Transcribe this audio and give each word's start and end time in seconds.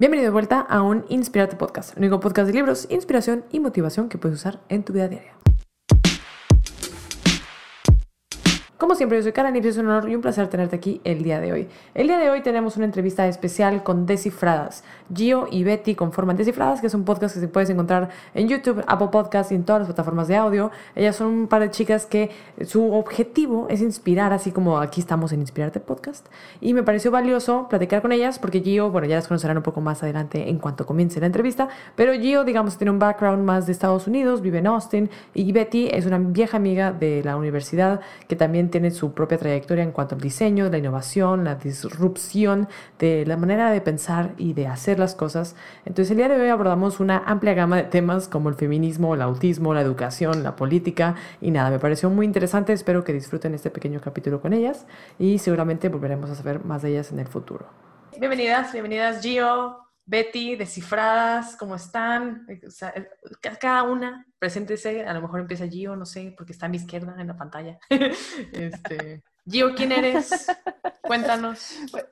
Bienvenido 0.00 0.26
de 0.26 0.32
vuelta 0.32 0.60
a 0.60 0.80
un 0.80 1.04
Inspirate 1.08 1.56
Podcast, 1.56 1.96
el 1.96 2.04
único 2.04 2.20
podcast 2.20 2.46
de 2.46 2.54
libros, 2.54 2.86
inspiración 2.88 3.44
y 3.50 3.58
motivación 3.58 4.08
que 4.08 4.16
puedes 4.16 4.38
usar 4.38 4.60
en 4.68 4.84
tu 4.84 4.92
vida 4.92 5.08
diaria. 5.08 5.32
Como 8.78 8.94
siempre, 8.94 9.18
yo 9.18 9.24
soy 9.24 9.32
Karen 9.32 9.56
y 9.56 9.58
es 9.58 9.76
un 9.76 9.88
honor 9.88 10.08
y 10.08 10.14
un 10.14 10.20
placer 10.20 10.46
tenerte 10.46 10.76
aquí 10.76 11.00
el 11.02 11.24
día 11.24 11.40
de 11.40 11.52
hoy. 11.52 11.68
El 11.94 12.06
día 12.06 12.16
de 12.16 12.30
hoy 12.30 12.42
tenemos 12.42 12.76
una 12.76 12.86
entrevista 12.86 13.26
especial 13.26 13.82
con 13.82 14.06
Descifradas. 14.06 14.84
Gio 15.12 15.48
y 15.50 15.64
Betty 15.64 15.96
conforman 15.96 16.36
Descifradas, 16.36 16.80
que 16.80 16.86
es 16.86 16.94
un 16.94 17.04
podcast 17.04 17.34
que 17.34 17.40
se 17.40 17.48
puedes 17.48 17.68
encontrar 17.70 18.08
en 18.34 18.46
YouTube, 18.46 18.84
Apple 18.86 19.08
Podcasts 19.10 19.50
y 19.50 19.56
en 19.56 19.64
todas 19.64 19.80
las 19.80 19.88
plataformas 19.88 20.28
de 20.28 20.36
audio. 20.36 20.70
Ellas 20.94 21.16
son 21.16 21.26
un 21.26 21.48
par 21.48 21.62
de 21.62 21.72
chicas 21.72 22.06
que 22.06 22.30
su 22.64 22.92
objetivo 22.92 23.66
es 23.68 23.80
inspirar, 23.80 24.32
así 24.32 24.52
como 24.52 24.78
aquí 24.78 25.00
estamos 25.00 25.32
en 25.32 25.40
Inspirarte 25.40 25.80
Podcast. 25.80 26.28
Y 26.60 26.72
me 26.72 26.84
pareció 26.84 27.10
valioso 27.10 27.66
platicar 27.68 28.00
con 28.00 28.12
ellas 28.12 28.38
porque 28.38 28.60
Gio, 28.60 28.92
bueno, 28.92 29.08
ya 29.08 29.16
las 29.16 29.26
conocerán 29.26 29.56
un 29.56 29.64
poco 29.64 29.80
más 29.80 30.04
adelante 30.04 30.48
en 30.48 30.58
cuanto 30.60 30.86
comience 30.86 31.18
la 31.18 31.26
entrevista, 31.26 31.68
pero 31.96 32.12
Gio, 32.12 32.44
digamos, 32.44 32.78
tiene 32.78 32.92
un 32.92 33.00
background 33.00 33.44
más 33.44 33.66
de 33.66 33.72
Estados 33.72 34.06
Unidos, 34.06 34.40
vive 34.40 34.58
en 34.58 34.68
Austin, 34.68 35.10
y 35.34 35.50
Betty 35.50 35.88
es 35.88 36.06
una 36.06 36.18
vieja 36.18 36.58
amiga 36.58 36.92
de 36.92 37.24
la 37.24 37.36
universidad 37.36 38.02
que 38.28 38.36
también 38.36 38.67
tiene 38.68 38.90
su 38.90 39.12
propia 39.12 39.38
trayectoria 39.38 39.84
en 39.84 39.92
cuanto 39.92 40.14
al 40.14 40.20
diseño, 40.20 40.68
la 40.68 40.78
innovación, 40.78 41.44
la 41.44 41.54
disrupción 41.56 42.68
de 42.98 43.26
la 43.26 43.36
manera 43.36 43.70
de 43.70 43.80
pensar 43.80 44.32
y 44.36 44.52
de 44.52 44.66
hacer 44.66 44.98
las 44.98 45.14
cosas. 45.14 45.56
Entonces 45.84 46.10
el 46.10 46.18
día 46.18 46.28
de 46.28 46.40
hoy 46.40 46.48
abordamos 46.48 47.00
una 47.00 47.18
amplia 47.26 47.54
gama 47.54 47.76
de 47.76 47.84
temas 47.84 48.28
como 48.28 48.48
el 48.48 48.54
feminismo, 48.54 49.14
el 49.14 49.22
autismo, 49.22 49.74
la 49.74 49.80
educación, 49.80 50.42
la 50.42 50.56
política 50.56 51.14
y 51.40 51.50
nada, 51.50 51.70
me 51.70 51.78
pareció 51.78 52.10
muy 52.10 52.26
interesante, 52.26 52.72
espero 52.72 53.04
que 53.04 53.12
disfruten 53.12 53.54
este 53.54 53.70
pequeño 53.70 54.00
capítulo 54.00 54.40
con 54.40 54.52
ellas 54.52 54.86
y 55.18 55.38
seguramente 55.38 55.88
volveremos 55.88 56.30
a 56.30 56.34
saber 56.34 56.64
más 56.64 56.82
de 56.82 56.90
ellas 56.90 57.12
en 57.12 57.20
el 57.20 57.26
futuro. 57.26 57.66
Bienvenidas, 58.18 58.72
bienvenidas 58.72 59.22
Gio, 59.22 59.87
Betty, 60.08 60.56
descifradas, 60.56 61.54
¿cómo 61.56 61.74
están? 61.74 62.46
cada 63.60 63.82
una, 63.82 64.26
preséntese, 64.38 65.04
a 65.04 65.12
lo 65.12 65.20
mejor 65.20 65.40
empieza 65.40 65.68
Gio, 65.68 65.96
no 65.96 66.06
sé, 66.06 66.32
porque 66.34 66.52
está 66.52 66.64
a 66.64 66.70
mi 66.70 66.78
izquierda 66.78 67.14
en 67.18 67.26
la 67.26 67.36
pantalla. 67.36 67.78
este, 68.52 69.22
Gio, 69.46 69.74
¿quién 69.74 69.92
eres? 69.92 70.46
Cuéntanos. 71.02 71.76
Pues, 71.92 72.06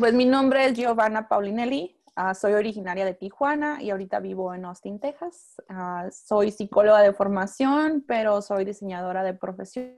pues, 0.00 0.12
mi 0.12 0.24
nombre 0.24 0.66
es 0.66 0.76
Giovanna 0.76 1.28
Paulinelli, 1.28 2.02
ah, 2.16 2.34
soy 2.34 2.54
originaria 2.54 3.04
de 3.04 3.14
Tijuana 3.14 3.80
y 3.80 3.90
ahorita 3.90 4.18
vivo 4.18 4.52
en 4.52 4.64
Austin, 4.64 4.98
Texas. 4.98 5.62
Ah, 5.68 6.08
soy 6.10 6.50
psicóloga 6.50 6.98
de 6.98 7.12
formación, 7.12 8.04
pero 8.08 8.42
soy 8.42 8.64
diseñadora 8.64 9.22
de 9.22 9.34
profesión 9.34 9.94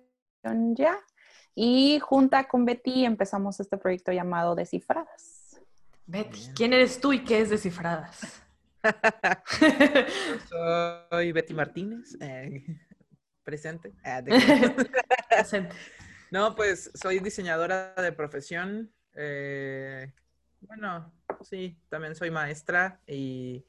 ya. 0.75 0.99
Y 1.55 1.99
junta 2.01 2.47
con 2.47 2.67
Betty 2.67 3.07
empezamos 3.07 3.59
este 3.59 3.79
proyecto 3.79 4.13
llamado 4.13 4.55
Descifradas. 4.55 5.40
Betty, 6.07 6.41
¿quién 6.55 6.73
eres 6.73 7.01
tú 7.01 7.13
y 7.13 7.25
qué 7.25 7.41
es 7.41 7.51
Descifradas? 7.51 8.43
soy 10.49 11.33
Betty 11.33 11.55
Martínez, 11.55 12.17
eh, 12.21 12.65
presente. 13.45 13.93
Ah, 14.05 14.23
presente. 15.29 15.77
No, 16.31 16.55
pues 16.55 16.91
soy 16.95 17.19
diseñadora 17.19 17.95
de 17.95 18.13
profesión. 18.13 18.93
Eh, 19.15 20.13
bueno, 20.61 21.13
sí, 21.43 21.79
también 21.89 22.15
soy 22.15 22.31
maestra 22.31 23.01
y, 23.07 23.65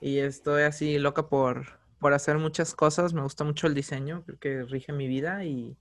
estoy 0.00 0.62
así 0.62 0.98
loca 0.98 1.28
por, 1.28 1.80
por 1.98 2.12
hacer 2.12 2.38
muchas 2.38 2.74
cosas. 2.74 3.12
Me 3.12 3.22
gusta 3.22 3.44
mucho 3.44 3.66
el 3.66 3.74
diseño, 3.74 4.24
creo 4.24 4.38
que 4.38 4.62
rige 4.64 4.92
mi 4.92 5.08
vida 5.08 5.44
y, 5.44 5.76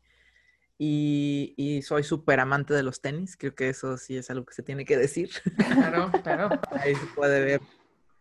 y, 0.78 1.82
soy 1.84 2.04
súper 2.04 2.40
amante 2.40 2.74
de 2.74 2.84
los 2.84 3.02
tenis, 3.02 3.38
creo 3.38 3.56
que 3.56 3.70
eso 3.70 3.98
sí 3.98 4.18
es 4.18 4.30
algo 4.30 4.46
que 4.46 4.54
se 4.54 4.64
tiene 4.64 4.86
que 4.86 4.98
decir. 4.98 5.30
Claro, 5.58 6.12
claro. 6.24 6.50
Ahí 6.72 6.96
se 6.96 7.06
puede 7.16 7.44
ver, 7.44 7.62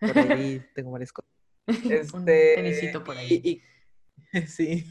por 0.00 0.18
ahí 0.18 0.64
tengo 0.74 0.90
varias 0.90 1.12
cosas. 1.12 1.30
Este, 1.66 2.06
Un 2.16 2.24
tenisito 2.24 3.02
por 3.02 3.16
ahí. 3.16 3.62
sí. 4.48 4.90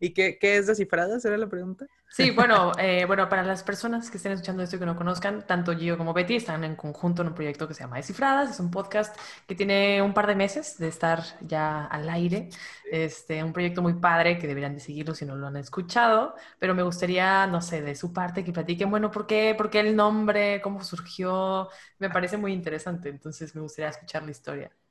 ¿Y 0.00 0.12
qué, 0.14 0.38
qué 0.38 0.56
es 0.58 0.66
Descifradas? 0.66 1.24
¿Era 1.24 1.36
la 1.38 1.48
pregunta? 1.48 1.86
Sí, 2.08 2.30
bueno, 2.30 2.70
eh, 2.78 3.04
bueno, 3.06 3.28
para 3.28 3.42
las 3.42 3.64
personas 3.64 4.08
que 4.08 4.18
estén 4.18 4.30
escuchando 4.32 4.62
esto 4.62 4.76
y 4.76 4.78
que 4.78 4.86
no 4.86 4.94
conozcan, 4.94 5.44
tanto 5.48 5.76
Gio 5.76 5.98
como 5.98 6.12
Betty 6.14 6.36
están 6.36 6.62
en 6.62 6.76
conjunto 6.76 7.22
en 7.22 7.28
un 7.28 7.34
proyecto 7.34 7.66
que 7.66 7.74
se 7.74 7.80
llama 7.82 7.96
Descifradas. 7.96 8.50
Es 8.50 8.60
un 8.60 8.70
podcast 8.70 9.16
que 9.48 9.56
tiene 9.56 10.00
un 10.00 10.14
par 10.14 10.28
de 10.28 10.36
meses 10.36 10.78
de 10.78 10.86
estar 10.88 11.24
ya 11.40 11.84
al 11.86 12.08
aire. 12.08 12.50
Este, 12.88 13.42
un 13.42 13.52
proyecto 13.52 13.82
muy 13.82 13.94
padre 13.94 14.38
que 14.38 14.46
deberían 14.46 14.74
de 14.74 14.80
seguirlo 14.80 15.14
si 15.16 15.24
no 15.26 15.34
lo 15.34 15.48
han 15.48 15.56
escuchado. 15.56 16.36
Pero 16.60 16.72
me 16.74 16.84
gustaría, 16.84 17.46
no 17.48 17.60
sé, 17.60 17.82
de 17.82 17.96
su 17.96 18.12
parte 18.12 18.44
que 18.44 18.52
platiquen, 18.52 18.90
bueno, 18.90 19.10
¿por 19.10 19.26
qué, 19.26 19.54
¿por 19.56 19.68
qué 19.68 19.80
el 19.80 19.96
nombre? 19.96 20.60
¿Cómo 20.62 20.84
surgió? 20.84 21.68
Me 21.98 22.10
parece 22.10 22.36
muy 22.36 22.52
interesante. 22.52 23.08
Entonces 23.08 23.54
me 23.56 23.60
gustaría 23.60 23.88
escuchar 23.90 24.22
la 24.22 24.30
historia. 24.30 24.83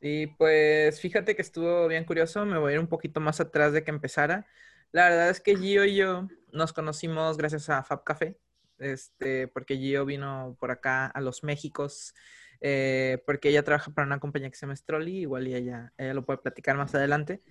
Sí, 0.00 0.28
pues 0.38 1.00
fíjate 1.00 1.36
que 1.36 1.42
estuvo 1.42 1.86
bien 1.88 2.04
curioso. 2.04 2.46
Me 2.46 2.58
voy 2.58 2.72
a 2.72 2.74
ir 2.74 2.80
un 2.80 2.86
poquito 2.86 3.20
más 3.20 3.40
atrás 3.40 3.72
de 3.72 3.84
que 3.84 3.90
empezara. 3.90 4.46
La 4.92 5.08
verdad 5.08 5.30
es 5.30 5.40
que 5.40 5.56
Gio 5.56 5.84
y 5.84 5.96
yo 5.96 6.28
nos 6.52 6.72
conocimos 6.72 7.36
gracias 7.36 7.68
a 7.70 7.84
Fab 7.84 8.02
Café, 8.02 8.38
este, 8.78 9.46
porque 9.48 9.76
Gio 9.76 10.04
vino 10.04 10.56
por 10.58 10.70
acá 10.70 11.06
a 11.06 11.20
los 11.20 11.44
Méxicos, 11.44 12.14
eh, 12.60 13.22
porque 13.26 13.50
ella 13.50 13.62
trabaja 13.62 13.92
para 13.92 14.06
una 14.06 14.18
compañía 14.18 14.50
que 14.50 14.56
se 14.56 14.62
llama 14.62 14.74
Strolly, 14.76 15.18
igual 15.20 15.46
y 15.48 15.54
ella, 15.54 15.92
ella 15.96 16.14
lo 16.14 16.24
puede 16.24 16.38
platicar 16.38 16.76
más 16.76 16.94
adelante. 16.94 17.42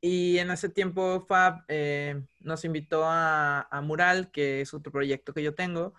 Y 0.00 0.38
en 0.38 0.50
ese 0.50 0.68
tiempo 0.68 1.24
Fab 1.26 1.64
eh, 1.68 2.22
nos 2.40 2.64
invitó 2.66 3.04
a, 3.06 3.66
Mural, 3.82 4.30
que 4.30 4.60
es 4.60 4.74
otro 4.74 4.92
proyecto 4.92 5.32
que 5.32 5.42
yo 5.42 5.54
tengo, 5.54 5.94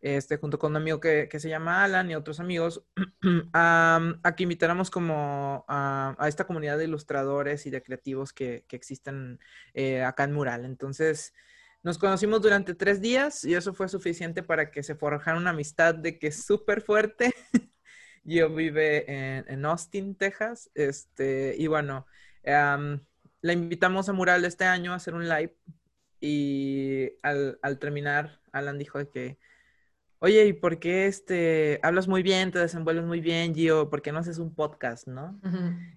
este, 0.00 0.38
junto 0.38 0.58
con 0.58 0.72
un 0.72 0.76
amigo 0.78 0.98
que, 0.98 1.28
se 1.38 1.48
llama 1.48 1.84
Alan 1.84 2.10
y 2.10 2.14
otros 2.14 2.40
amigos, 2.40 2.84
a, 3.52 4.14
que 4.36 4.42
invitáramos 4.44 4.90
como 4.90 5.64
a, 5.68 6.16
esta 6.26 6.46
comunidad 6.46 6.78
de 6.78 6.84
ilustradores 6.84 7.66
y 7.66 7.70
de 7.70 7.82
creativos 7.82 8.32
que, 8.32 8.64
existen 8.70 9.38
eh, 9.74 10.02
acá 10.02 10.24
en 10.24 10.32
Mural. 10.32 10.64
Entonces, 10.64 11.34
nos 11.82 11.98
conocimos 11.98 12.40
durante 12.42 12.74
tres 12.74 13.00
días 13.00 13.44
y 13.44 13.54
eso 13.54 13.74
fue 13.74 13.88
suficiente 13.88 14.42
para 14.42 14.70
que 14.70 14.82
se 14.82 14.94
forjara 14.94 15.36
una 15.36 15.50
amistad 15.50 15.94
de 15.94 16.18
que 16.18 16.28
es 16.28 16.44
súper 16.44 16.80
fuerte. 16.80 17.34
Yo 18.22 18.50
vive 18.54 19.04
en, 19.06 19.64
Austin, 19.64 20.14
Texas, 20.14 20.70
este, 20.74 21.54
y 21.58 21.66
bueno, 21.66 22.06
la 22.42 23.52
invitamos 23.52 24.08
a 24.08 24.12
Mural 24.12 24.44
este 24.44 24.64
año 24.64 24.92
a 24.92 24.96
hacer 24.96 25.14
un 25.14 25.28
live 25.28 25.56
y 26.20 27.12
al, 27.22 27.58
al 27.62 27.78
terminar, 27.78 28.40
Alan 28.52 28.78
dijo 28.78 28.98
que 29.10 29.38
Oye, 30.22 30.44
¿y 30.44 30.52
por 30.52 30.78
qué 30.78 31.06
este, 31.06 31.80
hablas 31.82 32.06
muy 32.06 32.22
bien, 32.22 32.52
te 32.52 32.58
desenvuelves 32.58 33.06
muy 33.06 33.20
bien, 33.20 33.54
Gio? 33.54 33.88
¿Por 33.88 34.02
qué 34.02 34.12
no 34.12 34.18
haces 34.18 34.38
un 34.38 34.54
podcast, 34.54 35.06
no? 35.06 35.40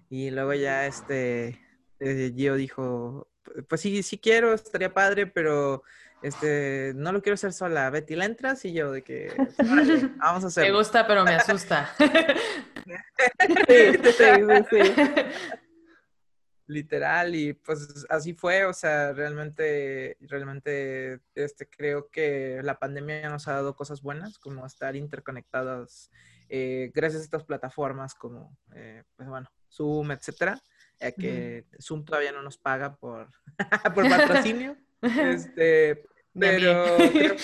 Y 0.08 0.30
luego 0.30 0.54
ya 0.54 0.86
este, 0.86 1.60
eh, 2.00 2.32
Gio 2.34 2.56
dijo, 2.56 3.28
pues 3.68 3.82
sí, 3.82 4.02
sí 4.02 4.16
quiero, 4.16 4.54
estaría 4.54 4.94
padre, 4.94 5.26
pero 5.26 5.82
este, 6.22 6.92
no 6.96 7.12
lo 7.12 7.20
quiero 7.20 7.34
hacer 7.34 7.52
sola. 7.52 7.90
Betty, 7.90 8.16
¿la 8.16 8.24
entras? 8.24 8.64
Y 8.64 8.72
yo 8.72 8.92
de 8.92 9.02
que, 9.02 9.30
vamos 10.16 10.44
a 10.44 10.46
hacerlo. 10.46 10.72
Me 10.72 10.78
gusta, 10.78 11.06
pero 11.06 11.22
me 11.24 11.34
asusta. 11.34 11.94
sí, 13.68 13.92
sí, 14.02 14.12
sí. 14.70 14.78
literal 16.66 17.34
y 17.34 17.52
pues 17.52 18.06
así 18.08 18.32
fue, 18.34 18.64
o 18.64 18.72
sea, 18.72 19.12
realmente, 19.12 20.16
realmente, 20.20 21.20
este, 21.34 21.68
creo 21.68 22.08
que 22.08 22.60
la 22.62 22.78
pandemia 22.78 23.28
nos 23.28 23.48
ha 23.48 23.52
dado 23.52 23.76
cosas 23.76 24.02
buenas, 24.02 24.38
como 24.38 24.64
estar 24.64 24.96
interconectados 24.96 26.10
eh, 26.48 26.90
gracias 26.94 27.22
a 27.22 27.24
estas 27.24 27.44
plataformas 27.44 28.14
como, 28.14 28.56
eh, 28.74 29.02
pues 29.16 29.28
bueno, 29.28 29.50
Zoom, 29.70 30.12
etcétera, 30.12 30.60
ya 31.00 31.12
que 31.12 31.66
Zoom 31.80 32.04
todavía 32.04 32.32
no 32.32 32.42
nos 32.42 32.58
paga 32.58 32.96
por, 32.96 33.28
por 33.94 34.08
patrocinio, 34.08 34.76
este, 35.02 36.04
Pero 36.38 36.96
creo 36.96 37.10
que... 37.12 37.36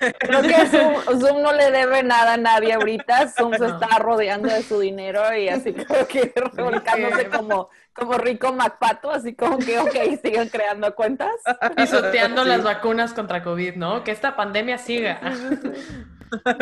Creo 0.18 0.42
que 0.42 0.66
Zoom, 0.66 1.20
Zoom, 1.20 1.42
no 1.42 1.52
le 1.52 1.70
debe 1.70 2.02
nada 2.02 2.34
a 2.34 2.36
nadie 2.36 2.72
ahorita. 2.72 3.28
Zoom 3.28 3.54
se 3.54 3.66
está 3.66 3.98
rodeando 3.98 4.48
de 4.48 4.62
su 4.62 4.80
dinero 4.80 5.36
y 5.36 5.48
así 5.48 5.72
creo 5.72 6.06
que 6.06 6.32
revolcándose 6.34 7.28
como, 7.28 7.68
como 7.92 8.14
rico 8.14 8.52
MacPato, 8.52 9.10
así 9.10 9.34
como 9.34 9.58
que, 9.58 9.78
ok, 9.78 10.20
sigan 10.22 10.48
creando 10.48 10.94
cuentas. 10.94 11.32
Pisoteando 11.76 12.44
las 12.44 12.62
vacunas 12.62 13.12
contra 13.12 13.42
COVID, 13.42 13.74
¿no? 13.74 14.04
Que 14.04 14.12
esta 14.12 14.36
pandemia 14.36 14.78
siga. 14.78 15.20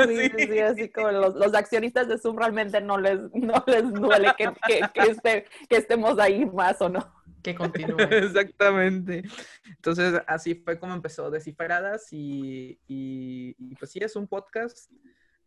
Sí, 0.09 0.31
sí, 0.37 0.59
así 0.59 0.89
como 0.89 1.13
los, 1.13 1.37
los, 1.37 1.55
accionistas 1.55 2.09
de 2.09 2.19
Zoom 2.19 2.37
realmente 2.37 2.81
no 2.81 2.99
les, 2.99 3.21
no 3.35 3.63
les 3.69 3.93
duele 3.93 4.35
que, 4.37 4.51
que, 4.67 4.81
que, 4.93 5.45
que 5.69 5.77
estemos 5.77 6.19
ahí 6.19 6.45
más 6.45 6.81
o 6.81 6.89
no 6.89 7.09
que 7.43 7.55
continúe. 7.55 8.01
Exactamente. 8.11 9.23
Entonces, 9.65 10.21
así 10.27 10.55
fue 10.55 10.79
como 10.79 10.95
empezó 10.95 11.31
Descifradas 11.31 12.13
y, 12.13 12.79
y, 12.87 13.75
pues 13.77 13.91
sí, 13.91 13.99
es 14.01 14.17
un 14.17 14.27
podcast. 14.27 14.91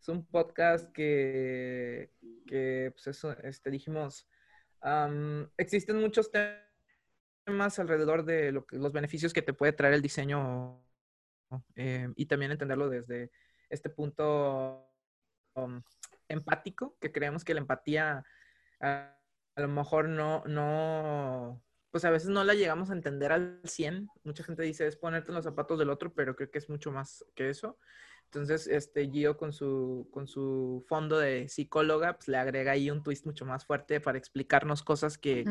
Es 0.00 0.08
un 0.08 0.26
podcast 0.26 0.92
que, 0.92 2.10
que 2.46 2.92
pues 2.94 3.06
eso, 3.06 3.32
este, 3.42 3.70
dijimos, 3.70 4.28
existen 5.56 5.98
muchos 5.98 6.30
temas 6.30 7.78
alrededor 7.78 8.24
de 8.24 8.52
lo 8.52 8.66
que, 8.66 8.76
los 8.76 8.92
beneficios 8.92 9.32
que 9.32 9.40
te 9.40 9.54
puede 9.54 9.72
traer 9.72 9.94
el 9.94 10.02
diseño 10.02 10.84
eh, 11.74 12.08
y 12.16 12.26
también 12.26 12.52
entenderlo 12.52 12.90
desde 12.90 13.30
este 13.70 13.88
punto 13.88 14.90
um, 15.54 15.82
empático, 16.28 16.98
que 17.00 17.10
creemos 17.10 17.44
que 17.44 17.54
la 17.54 17.60
empatía 17.60 18.24
a, 18.80 19.16
a 19.56 19.60
lo 19.60 19.68
mejor 19.68 20.08
no, 20.08 20.44
no, 20.44 21.63
pues 21.94 22.04
a 22.04 22.10
veces 22.10 22.28
no 22.28 22.42
la 22.42 22.54
llegamos 22.54 22.90
a 22.90 22.92
entender 22.92 23.30
al 23.30 23.60
100. 23.62 24.08
Mucha 24.24 24.42
gente 24.42 24.64
dice 24.64 24.84
es 24.84 24.96
ponerte 24.96 25.30
en 25.30 25.36
los 25.36 25.44
zapatos 25.44 25.78
del 25.78 25.90
otro, 25.90 26.12
pero 26.12 26.34
creo 26.34 26.50
que 26.50 26.58
es 26.58 26.68
mucho 26.68 26.90
más 26.90 27.24
que 27.36 27.50
eso. 27.50 27.78
Entonces, 28.24 28.66
este 28.66 29.08
Gio 29.08 29.36
con 29.36 29.52
su, 29.52 30.08
con 30.10 30.26
su 30.26 30.84
fondo 30.88 31.20
de 31.20 31.48
psicóloga, 31.48 32.16
pues 32.16 32.26
le 32.26 32.36
agrega 32.36 32.72
ahí 32.72 32.90
un 32.90 33.04
twist 33.04 33.26
mucho 33.26 33.46
más 33.46 33.64
fuerte 33.64 34.00
para 34.00 34.18
explicarnos 34.18 34.82
cosas 34.82 35.18
que, 35.18 35.44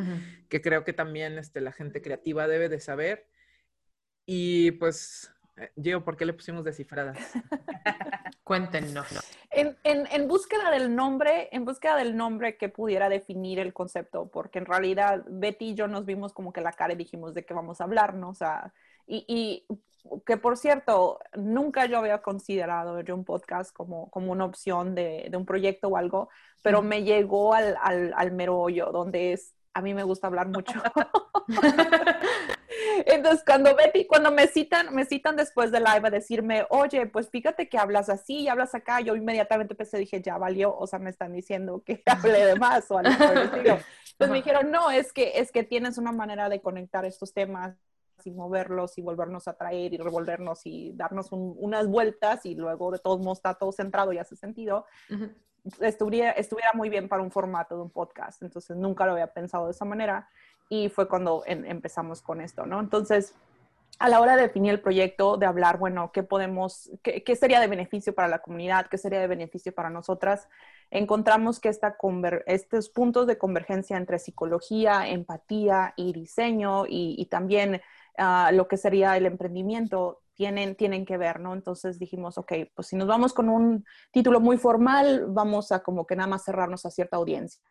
que 0.49 0.61
creo 0.61 0.83
que 0.83 0.91
también 0.91 1.37
este, 1.37 1.61
la 1.61 1.71
gente 1.71 2.01
creativa 2.01 2.45
debe 2.45 2.67
de 2.67 2.81
saber. 2.81 3.29
Y 4.25 4.71
pues 4.71 5.33
eh, 5.55 5.71
Gio, 5.81 6.03
¿por 6.03 6.17
qué 6.17 6.25
le 6.25 6.33
pusimos 6.33 6.65
descifradas? 6.65 7.17
Cuéntenos. 8.43 9.07
En, 9.51 9.77
en, 9.83 10.05
en, 10.11 10.27
búsqueda 10.27 10.69
del 10.71 10.95
nombre, 10.95 11.47
en 11.51 11.63
búsqueda 11.63 11.95
del 11.95 12.17
nombre 12.17 12.57
que 12.57 12.67
pudiera 12.67 13.07
definir 13.07 13.59
el 13.59 13.71
concepto, 13.71 14.27
porque 14.27 14.59
en 14.59 14.65
realidad 14.65 15.23
Betty 15.27 15.69
y 15.69 15.75
yo 15.75 15.87
nos 15.87 16.05
vimos 16.05 16.33
como 16.33 16.51
que 16.51 16.61
la 16.61 16.73
cara 16.73 16.93
y 16.93 16.97
dijimos 16.97 17.33
de 17.33 17.45
qué 17.45 17.53
vamos 17.53 17.79
a 17.79 17.85
hablar, 17.85 18.15
¿no? 18.15 18.29
O 18.29 18.33
sea, 18.33 18.73
y, 19.07 19.23
y 19.27 19.65
que 20.25 20.37
por 20.37 20.57
cierto, 20.57 21.19
nunca 21.35 21.85
yo 21.85 21.97
había 21.97 22.21
considerado 22.21 22.99
yo 23.01 23.15
un 23.15 23.23
podcast 23.23 23.73
como, 23.73 24.09
como 24.09 24.31
una 24.31 24.45
opción 24.45 24.95
de, 24.95 25.27
de 25.29 25.37
un 25.37 25.45
proyecto 25.45 25.87
o 25.87 25.97
algo, 25.97 26.29
pero 26.61 26.81
me 26.81 27.03
llegó 27.03 27.53
al, 27.53 27.77
al, 27.81 28.13
al 28.15 28.31
mero 28.31 28.57
hoyo, 28.59 28.91
donde 28.91 29.33
es, 29.33 29.53
a 29.73 29.81
mí 29.81 29.93
me 29.93 30.03
gusta 30.03 30.27
hablar 30.27 30.49
mucho. 30.49 30.81
Entonces, 33.05 33.43
cuando 33.45 33.75
Betty, 33.75 34.05
cuando 34.05 34.31
me 34.31 34.47
citan, 34.47 34.93
me 34.93 35.05
citan 35.05 35.35
después 35.35 35.71
del 35.71 35.83
live 35.83 36.07
a 36.07 36.11
decirme, 36.11 36.65
oye, 36.69 37.07
pues 37.07 37.29
fíjate 37.29 37.69
que 37.69 37.77
hablas 37.77 38.09
así 38.09 38.41
y 38.41 38.47
hablas 38.47 38.75
acá, 38.75 39.01
yo 39.01 39.15
inmediatamente 39.15 39.75
pensé, 39.75 39.97
dije, 39.97 40.21
ya 40.21 40.37
valió, 40.37 40.75
o 40.75 40.87
sea, 40.87 40.99
me 40.99 41.09
están 41.09 41.33
diciendo 41.33 41.83
que 41.85 42.01
hable 42.05 42.45
de 42.45 42.55
más 42.55 42.89
o 42.91 42.97
algo 42.97 43.11
Entonces 43.11 44.29
me 44.29 44.35
dijeron, 44.35 44.71
no, 44.71 44.91
es 44.91 45.13
que, 45.13 45.39
es 45.39 45.51
que 45.51 45.63
tienes 45.63 45.97
una 45.97 46.11
manera 46.11 46.49
de 46.49 46.61
conectar 46.61 47.05
estos 47.05 47.33
temas 47.33 47.75
y 48.25 48.31
moverlos 48.31 48.97
y 48.97 49.01
volvernos 49.01 49.47
a 49.47 49.53
traer 49.53 49.93
y 49.93 49.97
revolvernos 49.97 50.61
y 50.65 50.93
darnos 50.93 51.29
unas 51.31 51.87
vueltas 51.87 52.45
y 52.45 52.55
luego 52.55 52.91
de 52.91 52.99
todos 52.99 53.19
modos 53.19 53.39
está 53.39 53.55
todo 53.55 53.71
centrado 53.71 54.13
y 54.13 54.17
hace 54.17 54.35
sentido. 54.35 54.85
estuviera, 55.79 56.31
estuviera 56.31 56.71
muy 56.73 56.89
bien 56.89 57.09
para 57.09 57.21
un 57.21 57.31
formato 57.31 57.75
de 57.75 57.81
un 57.81 57.89
podcast. 57.89 58.41
Entonces 58.43 58.77
nunca 58.77 59.05
lo 59.05 59.13
había 59.13 59.33
pensado 59.33 59.65
de 59.65 59.71
esa 59.71 59.85
manera 59.85 60.29
y 60.69 60.89
fue 60.89 61.07
cuando 61.07 61.43
empezamos 61.45 62.21
con 62.21 62.41
esto, 62.41 62.65
¿no? 62.65 62.79
Entonces, 62.79 63.35
a 63.99 64.09
la 64.09 64.19
hora 64.19 64.35
de 64.35 64.43
definir 64.43 64.71
el 64.71 64.81
proyecto, 64.81 65.37
de 65.37 65.45
hablar, 65.45 65.77
bueno, 65.77 66.11
¿qué 66.11 66.23
podemos, 66.23 66.91
qué, 67.03 67.35
sería 67.35 67.59
de 67.59 67.67
beneficio 67.67 68.13
para 68.13 68.27
la 68.27 68.39
comunidad, 68.39 68.87
qué 68.87 68.97
sería 68.97 69.19
de 69.19 69.27
beneficio 69.27 69.73
para 69.73 69.89
nosotras? 69.89 70.47
Encontramos 70.89 71.59
que 71.59 71.69
esta 71.69 71.95
estos 72.45 72.89
puntos 72.89 73.27
de 73.27 73.37
convergencia 73.37 73.97
entre 73.97 74.19
psicología, 74.19 75.07
empatía 75.07 75.93
y 75.95 76.11
diseño 76.13 76.85
y, 76.87 77.25
también 77.29 77.81
uh, 78.17 78.53
lo 78.53 78.67
que 78.67 78.77
sería 78.77 79.15
el 79.15 79.25
emprendimiento 79.25 80.21
tienen, 80.33 80.75
tienen 80.75 81.05
que 81.05 81.17
ver, 81.17 81.39
¿no? 81.39 81.53
Entonces 81.53 81.99
dijimos, 81.99 82.37
ok, 82.37 82.53
pues 82.75 82.87
si 82.87 82.95
nos 82.95 83.07
vamos 83.07 83.33
con 83.33 83.49
un 83.49 83.85
título 84.11 84.39
muy 84.39 84.57
formal, 84.57 85.27
vamos 85.29 85.71
a 85.71 85.81
como 85.81 86.05
que 86.05 86.15
nada 86.15 86.27
más 86.27 86.43
cerrarnos 86.43 86.85
a 86.85 86.91
cierta 86.91 87.17
audiencia. 87.17 87.61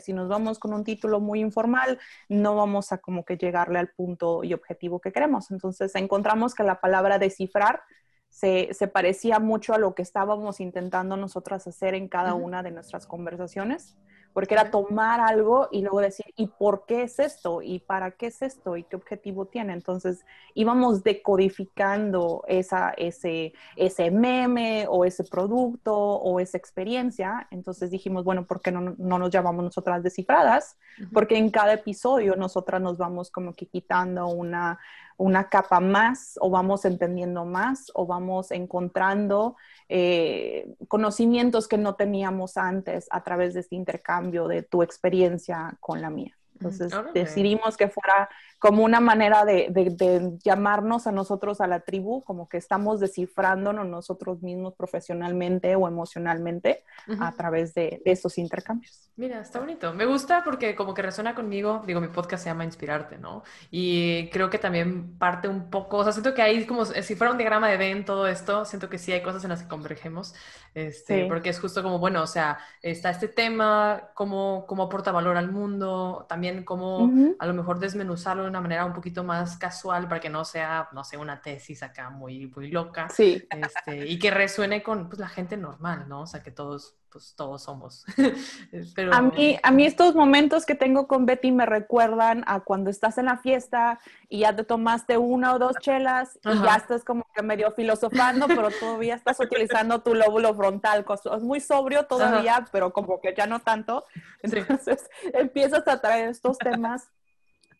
Si 0.00 0.12
nos 0.12 0.28
vamos 0.28 0.58
con 0.58 0.72
un 0.72 0.84
título 0.84 1.20
muy 1.20 1.40
informal, 1.40 1.98
no 2.28 2.54
vamos 2.54 2.92
a 2.92 2.98
como 2.98 3.24
que 3.24 3.36
llegarle 3.36 3.78
al 3.78 3.90
punto 3.90 4.44
y 4.44 4.54
objetivo 4.54 5.00
que 5.00 5.12
queremos. 5.12 5.50
Entonces 5.50 5.94
encontramos 5.94 6.54
que 6.54 6.62
la 6.62 6.80
palabra 6.80 7.18
descifrar 7.18 7.82
se, 8.28 8.72
se 8.72 8.88
parecía 8.88 9.38
mucho 9.38 9.74
a 9.74 9.78
lo 9.78 9.94
que 9.94 10.02
estábamos 10.02 10.60
intentando 10.60 11.16
nosotras 11.16 11.66
hacer 11.66 11.94
en 11.94 12.08
cada 12.08 12.34
una 12.34 12.62
de 12.62 12.70
nuestras 12.70 13.06
conversaciones 13.06 13.96
porque 14.32 14.54
era 14.54 14.70
tomar 14.70 15.20
algo 15.20 15.68
y 15.70 15.82
luego 15.82 16.00
decir, 16.00 16.26
¿y 16.36 16.46
por 16.46 16.86
qué 16.86 17.02
es 17.02 17.18
esto? 17.18 17.62
¿Y 17.62 17.80
para 17.80 18.12
qué 18.12 18.26
es 18.26 18.42
esto? 18.42 18.76
¿Y 18.76 18.84
qué 18.84 18.96
objetivo 18.96 19.46
tiene? 19.46 19.72
Entonces 19.72 20.24
íbamos 20.54 21.02
decodificando 21.02 22.44
esa, 22.48 22.90
ese, 22.96 23.52
ese 23.76 24.10
meme 24.10 24.86
o 24.88 25.04
ese 25.04 25.24
producto 25.24 25.94
o 25.94 26.40
esa 26.40 26.58
experiencia. 26.58 27.46
Entonces 27.50 27.90
dijimos, 27.90 28.24
bueno, 28.24 28.46
¿por 28.46 28.60
qué 28.60 28.72
no, 28.72 28.94
no 28.96 29.18
nos 29.18 29.30
llamamos 29.30 29.64
nosotras 29.64 30.02
descifradas? 30.02 30.76
Porque 31.12 31.36
en 31.36 31.50
cada 31.50 31.74
episodio 31.74 32.36
nosotras 32.36 32.80
nos 32.80 32.98
vamos 32.98 33.30
como 33.30 33.54
que 33.54 33.66
quitando 33.66 34.26
una, 34.28 34.78
una 35.16 35.48
capa 35.48 35.80
más 35.80 36.38
o 36.40 36.50
vamos 36.50 36.84
entendiendo 36.84 37.44
más 37.44 37.90
o 37.94 38.06
vamos 38.06 38.50
encontrando 38.50 39.56
eh, 39.88 40.74
conocimientos 40.88 41.68
que 41.68 41.78
no 41.78 41.94
teníamos 41.94 42.56
antes 42.56 43.06
a 43.10 43.22
través 43.22 43.54
de 43.54 43.60
este 43.60 43.76
intercambio 43.76 44.48
de 44.48 44.62
tu 44.62 44.82
experiencia 44.82 45.76
con 45.80 46.00
la 46.00 46.10
mía. 46.10 46.36
Entonces 46.54 46.92
decidimos 47.12 47.76
que 47.76 47.88
fuera 47.88 48.28
como 48.62 48.84
una 48.84 49.00
manera 49.00 49.44
de, 49.44 49.70
de, 49.70 50.38
llamarnos 50.44 51.08
a 51.08 51.12
nosotros, 51.12 51.60
a 51.60 51.66
la 51.66 51.80
tribu, 51.80 52.22
como 52.22 52.48
que 52.48 52.58
estamos 52.58 53.00
descifrándonos 53.00 53.88
nosotros 53.88 54.40
mismos 54.40 54.74
profesionalmente 54.74 55.74
o 55.74 55.88
emocionalmente 55.88 56.84
a 57.18 57.32
través 57.32 57.74
de, 57.74 58.00
de, 58.04 58.12
estos 58.12 58.38
intercambios. 58.38 59.10
Mira, 59.16 59.40
está 59.40 59.58
bonito. 59.58 59.92
Me 59.94 60.06
gusta 60.06 60.44
porque 60.44 60.76
como 60.76 60.94
que 60.94 61.02
resuena 61.02 61.34
conmigo, 61.34 61.82
digo, 61.84 62.00
mi 62.00 62.06
podcast 62.06 62.44
se 62.44 62.50
llama 62.50 62.64
Inspirarte, 62.64 63.18
¿no? 63.18 63.42
Y 63.72 64.30
creo 64.30 64.48
que 64.48 64.58
también 64.58 65.18
parte 65.18 65.48
un 65.48 65.68
poco, 65.68 65.96
o 65.96 66.04
sea, 66.04 66.12
siento 66.12 66.32
que 66.32 66.42
hay 66.42 66.64
como 66.64 66.84
si 66.84 67.16
fuera 67.16 67.32
un 67.32 67.38
diagrama 67.38 67.68
de 67.68 67.76
Ben 67.78 68.04
todo 68.04 68.28
esto, 68.28 68.64
siento 68.64 68.88
que 68.88 68.98
sí 68.98 69.10
hay 69.10 69.22
cosas 69.22 69.42
en 69.42 69.50
las 69.50 69.64
que 69.64 69.68
convergemos, 69.68 70.36
este, 70.72 71.22
sí. 71.22 71.28
porque 71.28 71.50
es 71.50 71.58
justo 71.58 71.82
como, 71.82 71.98
bueno, 71.98 72.22
o 72.22 72.28
sea, 72.28 72.60
está 72.80 73.10
este 73.10 73.26
tema, 73.26 74.10
cómo, 74.14 74.66
cómo 74.68 74.84
aporta 74.84 75.10
valor 75.10 75.36
al 75.36 75.50
mundo, 75.50 76.26
también 76.28 76.62
cómo 76.64 76.98
uh 77.00 77.08
-huh. 77.08 77.36
a 77.40 77.46
lo 77.46 77.54
mejor 77.54 77.80
desmenuzarlo 77.80 78.51
una 78.52 78.60
manera 78.60 78.84
un 78.84 78.92
poquito 78.92 79.24
más 79.24 79.56
casual 79.56 80.06
para 80.08 80.20
que 80.20 80.28
no 80.28 80.44
sea, 80.44 80.88
no 80.92 81.04
sé, 81.04 81.16
una 81.16 81.40
tesis 81.40 81.82
acá 81.82 82.10
muy, 82.10 82.46
muy 82.48 82.70
loca. 82.70 83.08
Sí. 83.08 83.42
Este, 83.50 84.06
y 84.06 84.18
que 84.18 84.30
resuene 84.30 84.82
con 84.82 85.08
pues, 85.08 85.18
la 85.18 85.28
gente 85.28 85.56
normal, 85.56 86.06
¿no? 86.06 86.22
O 86.22 86.26
sea, 86.26 86.42
que 86.42 86.50
todos, 86.50 86.96
pues 87.10 87.34
todos 87.34 87.62
somos. 87.62 88.04
Pero... 88.94 89.14
a, 89.14 89.22
mí, 89.22 89.58
a 89.62 89.70
mí 89.70 89.86
estos 89.86 90.14
momentos 90.14 90.66
que 90.66 90.74
tengo 90.74 91.08
con 91.08 91.24
Betty 91.24 91.50
me 91.50 91.64
recuerdan 91.64 92.44
a 92.46 92.60
cuando 92.60 92.90
estás 92.90 93.16
en 93.16 93.24
la 93.24 93.38
fiesta 93.38 93.98
y 94.28 94.40
ya 94.40 94.54
te 94.54 94.64
tomaste 94.64 95.16
una 95.16 95.54
o 95.54 95.58
dos 95.58 95.76
chelas 95.80 96.38
y 96.44 96.48
Ajá. 96.48 96.64
ya 96.64 96.76
estás 96.76 97.04
como 97.04 97.26
que 97.34 97.42
medio 97.42 97.72
filosofando, 97.72 98.48
pero 98.48 98.68
todavía 98.70 99.14
estás 99.14 99.40
utilizando 99.40 100.02
tu 100.02 100.14
lóbulo 100.14 100.54
frontal. 100.54 101.06
Es 101.34 101.42
muy 101.42 101.60
sobrio 101.60 102.04
todavía, 102.04 102.56
Ajá. 102.56 102.68
pero 102.70 102.92
como 102.92 103.18
que 103.18 103.34
ya 103.34 103.46
no 103.46 103.60
tanto. 103.60 104.04
Entonces 104.42 105.08
sí. 105.22 105.30
empiezas 105.32 105.88
a 105.88 106.00
traer 106.00 106.28
estos 106.28 106.58
temas 106.58 107.08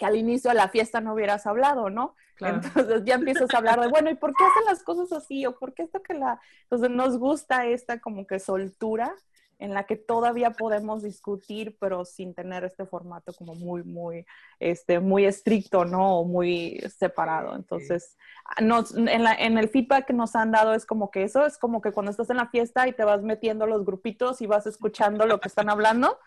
que 0.02 0.06
al 0.06 0.16
inicio 0.16 0.50
de 0.50 0.56
la 0.56 0.68
fiesta 0.68 1.00
no 1.00 1.14
hubieras 1.14 1.46
hablado, 1.46 1.88
¿no? 1.88 2.16
Claro. 2.34 2.60
Entonces 2.64 3.04
ya 3.04 3.14
empiezas 3.14 3.54
a 3.54 3.58
hablar 3.58 3.80
de, 3.80 3.86
bueno, 3.86 4.10
¿y 4.10 4.16
por 4.16 4.34
qué 4.34 4.42
hacen 4.42 4.64
las 4.66 4.82
cosas 4.82 5.12
así? 5.12 5.46
¿O 5.46 5.56
por 5.56 5.74
qué 5.74 5.84
esto 5.84 6.02
que 6.02 6.14
la... 6.14 6.40
Entonces 6.64 6.90
nos 6.90 7.18
gusta 7.18 7.66
esta 7.66 8.00
como 8.00 8.26
que 8.26 8.40
soltura 8.40 9.14
en 9.60 9.74
la 9.74 9.84
que 9.84 9.94
todavía 9.94 10.50
podemos 10.50 11.04
discutir, 11.04 11.76
pero 11.78 12.04
sin 12.04 12.34
tener 12.34 12.64
este 12.64 12.84
formato 12.84 13.32
como 13.32 13.54
muy, 13.54 13.84
muy, 13.84 14.26
este, 14.58 14.98
muy 14.98 15.24
estricto, 15.24 15.84
¿no? 15.84 16.18
O 16.18 16.24
muy 16.24 16.82
separado. 16.98 17.54
Entonces, 17.54 18.18
nos, 18.60 18.96
en, 18.96 19.22
la, 19.22 19.34
en, 19.34 19.56
el 19.56 19.68
feedback 19.68 20.06
que 20.06 20.14
nos 20.14 20.34
han 20.34 20.50
dado 20.50 20.74
es 20.74 20.84
como 20.84 21.12
que 21.12 21.22
eso 21.22 21.46
es 21.46 21.58
como 21.58 21.80
que 21.80 21.92
cuando 21.92 22.10
estás 22.10 22.28
en 22.30 22.38
la 22.38 22.48
fiesta 22.48 22.88
y 22.88 22.92
te 22.92 23.04
vas 23.04 23.22
metiendo 23.22 23.68
los 23.68 23.84
grupitos 23.86 24.42
y 24.42 24.48
vas 24.48 24.66
escuchando 24.66 25.26
lo 25.26 25.38
que 25.38 25.46
están 25.46 25.70
hablando. 25.70 26.18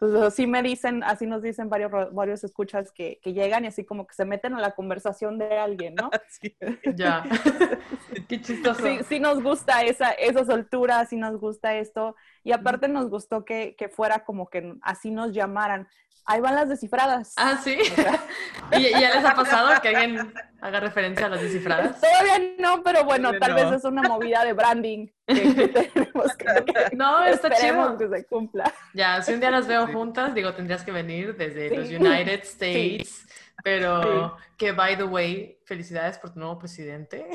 Entonces, 0.00 0.22
así 0.22 0.46
me 0.46 0.62
dicen, 0.62 1.02
así 1.04 1.26
nos 1.26 1.42
dicen 1.42 1.68
varios, 1.68 1.90
varios 2.14 2.42
escuchas 2.42 2.90
que, 2.90 3.20
que, 3.22 3.34
llegan 3.34 3.64
y 3.64 3.66
así 3.66 3.84
como 3.84 4.06
que 4.06 4.14
se 4.14 4.24
meten 4.24 4.54
a 4.54 4.60
la 4.60 4.70
conversación 4.70 5.36
de 5.36 5.58
alguien, 5.58 5.94
¿no? 5.94 6.10
Sí. 6.30 6.56
Ya. 6.96 7.22
Qué 8.28 8.40
chistoso. 8.40 8.82
Sí, 8.82 9.00
sí, 9.06 9.20
nos 9.20 9.42
gusta 9.42 9.82
esa, 9.82 10.12
esa 10.12 10.46
soltura, 10.46 11.04
sí 11.04 11.16
nos 11.16 11.38
gusta 11.38 11.76
esto. 11.76 12.16
Y 12.44 12.52
aparte 12.52 12.88
nos 12.88 13.10
gustó 13.10 13.44
que, 13.44 13.74
que 13.76 13.90
fuera 13.90 14.24
como 14.24 14.48
que 14.48 14.74
así 14.80 15.10
nos 15.10 15.32
llamaran 15.32 15.86
ahí 16.26 16.40
van 16.40 16.54
las 16.54 16.68
descifradas. 16.68 17.34
Ah, 17.36 17.58
sí. 17.62 17.78
¿Y 18.72 18.90
ya 18.90 19.14
les 19.14 19.24
ha 19.24 19.34
pasado 19.34 19.80
que 19.80 19.88
alguien 19.88 20.32
haga 20.60 20.80
referencia 20.80 21.26
a 21.26 21.28
las 21.30 21.40
descifradas? 21.40 22.00
Todavía 22.00 22.54
no, 22.58 22.82
pero 22.82 23.04
bueno, 23.04 23.32
tal 23.38 23.54
vez 23.54 23.72
es 23.72 23.84
una 23.84 24.02
movida 24.02 24.44
de 24.44 24.52
branding 24.52 25.08
que, 25.26 25.68
tenemos 25.94 26.36
que, 26.36 26.96
No, 26.96 27.24
está 27.24 27.50
chido. 27.50 27.96
que 27.96 28.08
se 28.08 28.24
cumpla. 28.26 28.72
Ya, 28.94 29.20
si 29.22 29.32
un 29.32 29.40
día 29.40 29.50
las 29.50 29.66
veo 29.66 29.86
juntas, 29.88 30.34
digo, 30.34 30.54
tendrías 30.54 30.82
que 30.82 30.92
venir 30.92 31.36
desde 31.36 31.74
los 31.76 31.88
United 31.88 32.40
States. 32.42 33.26
Pero 33.62 34.38
que, 34.56 34.72
by 34.72 34.96
the 34.96 35.04
way, 35.04 35.58
felicidades 35.66 36.18
por 36.18 36.32
tu 36.32 36.38
nuevo 36.38 36.58
presidente. 36.58 37.28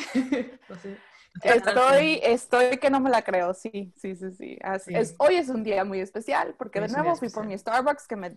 no 0.67 0.75
sé. 0.75 0.97
Estoy, 1.43 2.19
estoy 2.23 2.77
que 2.77 2.89
no 2.89 2.99
me 2.99 3.09
la 3.09 3.21
creo, 3.21 3.53
sí, 3.53 3.93
sí, 3.95 4.15
sí, 4.15 4.31
sí. 4.31 4.57
Es, 4.87 5.15
hoy 5.17 5.35
es 5.35 5.49
un 5.49 5.63
día 5.63 5.83
muy 5.83 5.99
especial 5.99 6.55
porque 6.57 6.79
de 6.79 6.87
nuevo 6.89 7.15
fui 7.15 7.29
por 7.29 7.45
mi 7.45 7.57
Starbucks 7.57 8.07
que 8.07 8.15
me 8.15 8.35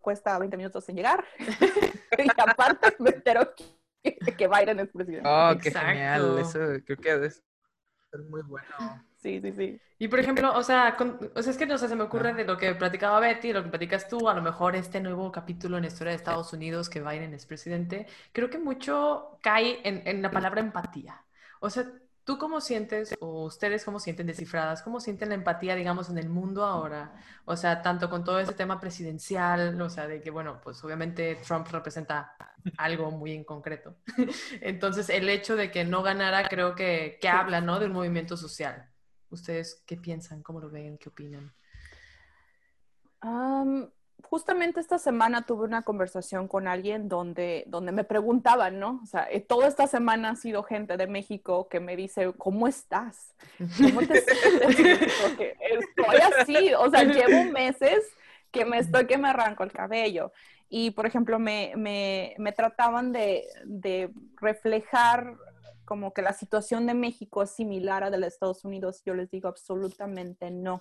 cuesta 0.00 0.38
20 0.38 0.56
minutos 0.56 0.86
en 0.88 0.96
llegar 0.96 1.24
y 2.18 2.28
aparte 2.36 2.94
me 2.98 3.10
entero 3.10 3.54
que, 3.54 4.16
que 4.36 4.48
Biden 4.48 4.80
es 4.80 4.90
presidente. 4.90 5.28
Oh, 5.28 5.54
qué 5.60 5.70
genial, 5.70 6.38
eso 6.38 6.58
creo 6.84 6.98
que 6.98 7.26
es 7.26 7.42
muy 8.28 8.42
bueno. 8.42 8.68
Sí, 9.16 9.40
sí, 9.40 9.52
sí. 9.52 9.80
Y 9.98 10.08
por 10.08 10.20
ejemplo, 10.20 10.52
o 10.54 10.62
sea, 10.62 10.96
o 11.34 11.42
sea 11.42 11.50
es 11.50 11.56
que 11.56 11.66
no 11.66 11.78
sé, 11.78 11.88
se 11.88 11.96
me 11.96 12.02
ocurre 12.02 12.34
de 12.34 12.44
lo 12.44 12.58
que 12.58 12.74
platicaba 12.74 13.20
Betty, 13.20 13.52
lo 13.52 13.62
que 13.64 13.70
platicas 13.70 14.06
tú, 14.06 14.28
a 14.28 14.34
lo 14.34 14.42
mejor 14.42 14.76
este 14.76 15.00
nuevo 15.00 15.32
capítulo 15.32 15.76
en 15.78 15.82
la 15.84 15.88
historia 15.88 16.10
de 16.10 16.16
Estados 16.16 16.52
Unidos 16.52 16.90
que 16.90 17.00
Biden 17.00 17.32
es 17.32 17.46
presidente, 17.46 18.06
creo 18.32 18.50
que 18.50 18.58
mucho 18.58 19.38
cae 19.40 19.80
en, 19.88 20.02
en 20.06 20.20
la 20.20 20.30
palabra 20.30 20.60
empatía. 20.60 21.23
O 21.60 21.70
sea, 21.70 21.90
¿tú 22.24 22.38
cómo 22.38 22.60
sientes, 22.60 23.14
o 23.20 23.44
ustedes 23.44 23.84
cómo 23.84 24.00
sienten 24.00 24.26
descifradas, 24.26 24.82
cómo 24.82 25.00
sienten 25.00 25.28
la 25.28 25.34
empatía, 25.34 25.74
digamos, 25.74 26.10
en 26.10 26.18
el 26.18 26.28
mundo 26.28 26.64
ahora? 26.64 27.14
O 27.44 27.56
sea, 27.56 27.82
tanto 27.82 28.10
con 28.10 28.24
todo 28.24 28.40
ese 28.40 28.54
tema 28.54 28.80
presidencial, 28.80 29.80
o 29.80 29.90
sea, 29.90 30.06
de 30.06 30.20
que, 30.20 30.30
bueno, 30.30 30.60
pues 30.62 30.82
obviamente 30.84 31.36
Trump 31.46 31.66
representa 31.68 32.36
algo 32.78 33.10
muy 33.10 33.32
en 33.32 33.44
concreto. 33.44 33.96
Entonces, 34.60 35.08
el 35.10 35.28
hecho 35.28 35.56
de 35.56 35.70
que 35.70 35.84
no 35.84 36.02
ganara, 36.02 36.48
creo 36.48 36.74
que, 36.74 37.18
que 37.20 37.28
habla, 37.28 37.60
¿no? 37.60 37.78
De 37.78 37.88
movimiento 37.88 38.36
social. 38.36 38.90
¿Ustedes 39.30 39.82
qué 39.86 39.96
piensan? 39.96 40.42
¿Cómo 40.42 40.60
lo 40.60 40.70
ven? 40.70 40.96
¿Qué 40.98 41.08
opinan? 41.08 41.52
Justamente 44.22 44.80
esta 44.80 44.98
semana 44.98 45.42
tuve 45.42 45.64
una 45.64 45.82
conversación 45.82 46.48
con 46.48 46.66
alguien 46.66 47.08
donde, 47.08 47.64
donde 47.66 47.92
me 47.92 48.04
preguntaban, 48.04 48.78
¿no? 48.78 49.00
O 49.02 49.06
sea, 49.06 49.28
eh, 49.30 49.40
toda 49.40 49.68
esta 49.68 49.86
semana 49.86 50.30
ha 50.30 50.36
sido 50.36 50.62
gente 50.62 50.96
de 50.96 51.06
México 51.06 51.68
que 51.68 51.80
me 51.80 51.96
dice, 51.96 52.32
¿cómo 52.38 52.66
estás? 52.66 53.34
¿Cómo 53.58 54.00
te 54.00 54.20
sientes? 54.22 55.12
Porque 55.22 55.56
estoy 55.60 56.16
así, 56.40 56.74
o 56.74 56.90
sea, 56.90 57.04
llevo 57.04 57.50
meses 57.52 58.00
que 58.50 58.64
me 58.64 58.78
estoy 58.78 59.06
que 59.06 59.18
me 59.18 59.28
arranco 59.28 59.64
el 59.64 59.72
cabello. 59.72 60.32
Y, 60.68 60.92
por 60.92 61.06
ejemplo, 61.06 61.38
me, 61.38 61.72
me, 61.76 62.34
me 62.38 62.52
trataban 62.52 63.12
de, 63.12 63.44
de 63.64 64.10
reflejar 64.40 65.36
como 65.84 66.14
que 66.14 66.22
la 66.22 66.32
situación 66.32 66.86
de 66.86 66.94
México 66.94 67.42
es 67.42 67.50
similar 67.50 68.02
a 68.02 68.10
la 68.10 68.18
de 68.18 68.26
Estados 68.26 68.64
Unidos. 68.64 69.02
Yo 69.04 69.14
les 69.14 69.30
digo 69.30 69.48
absolutamente 69.48 70.50
no 70.50 70.80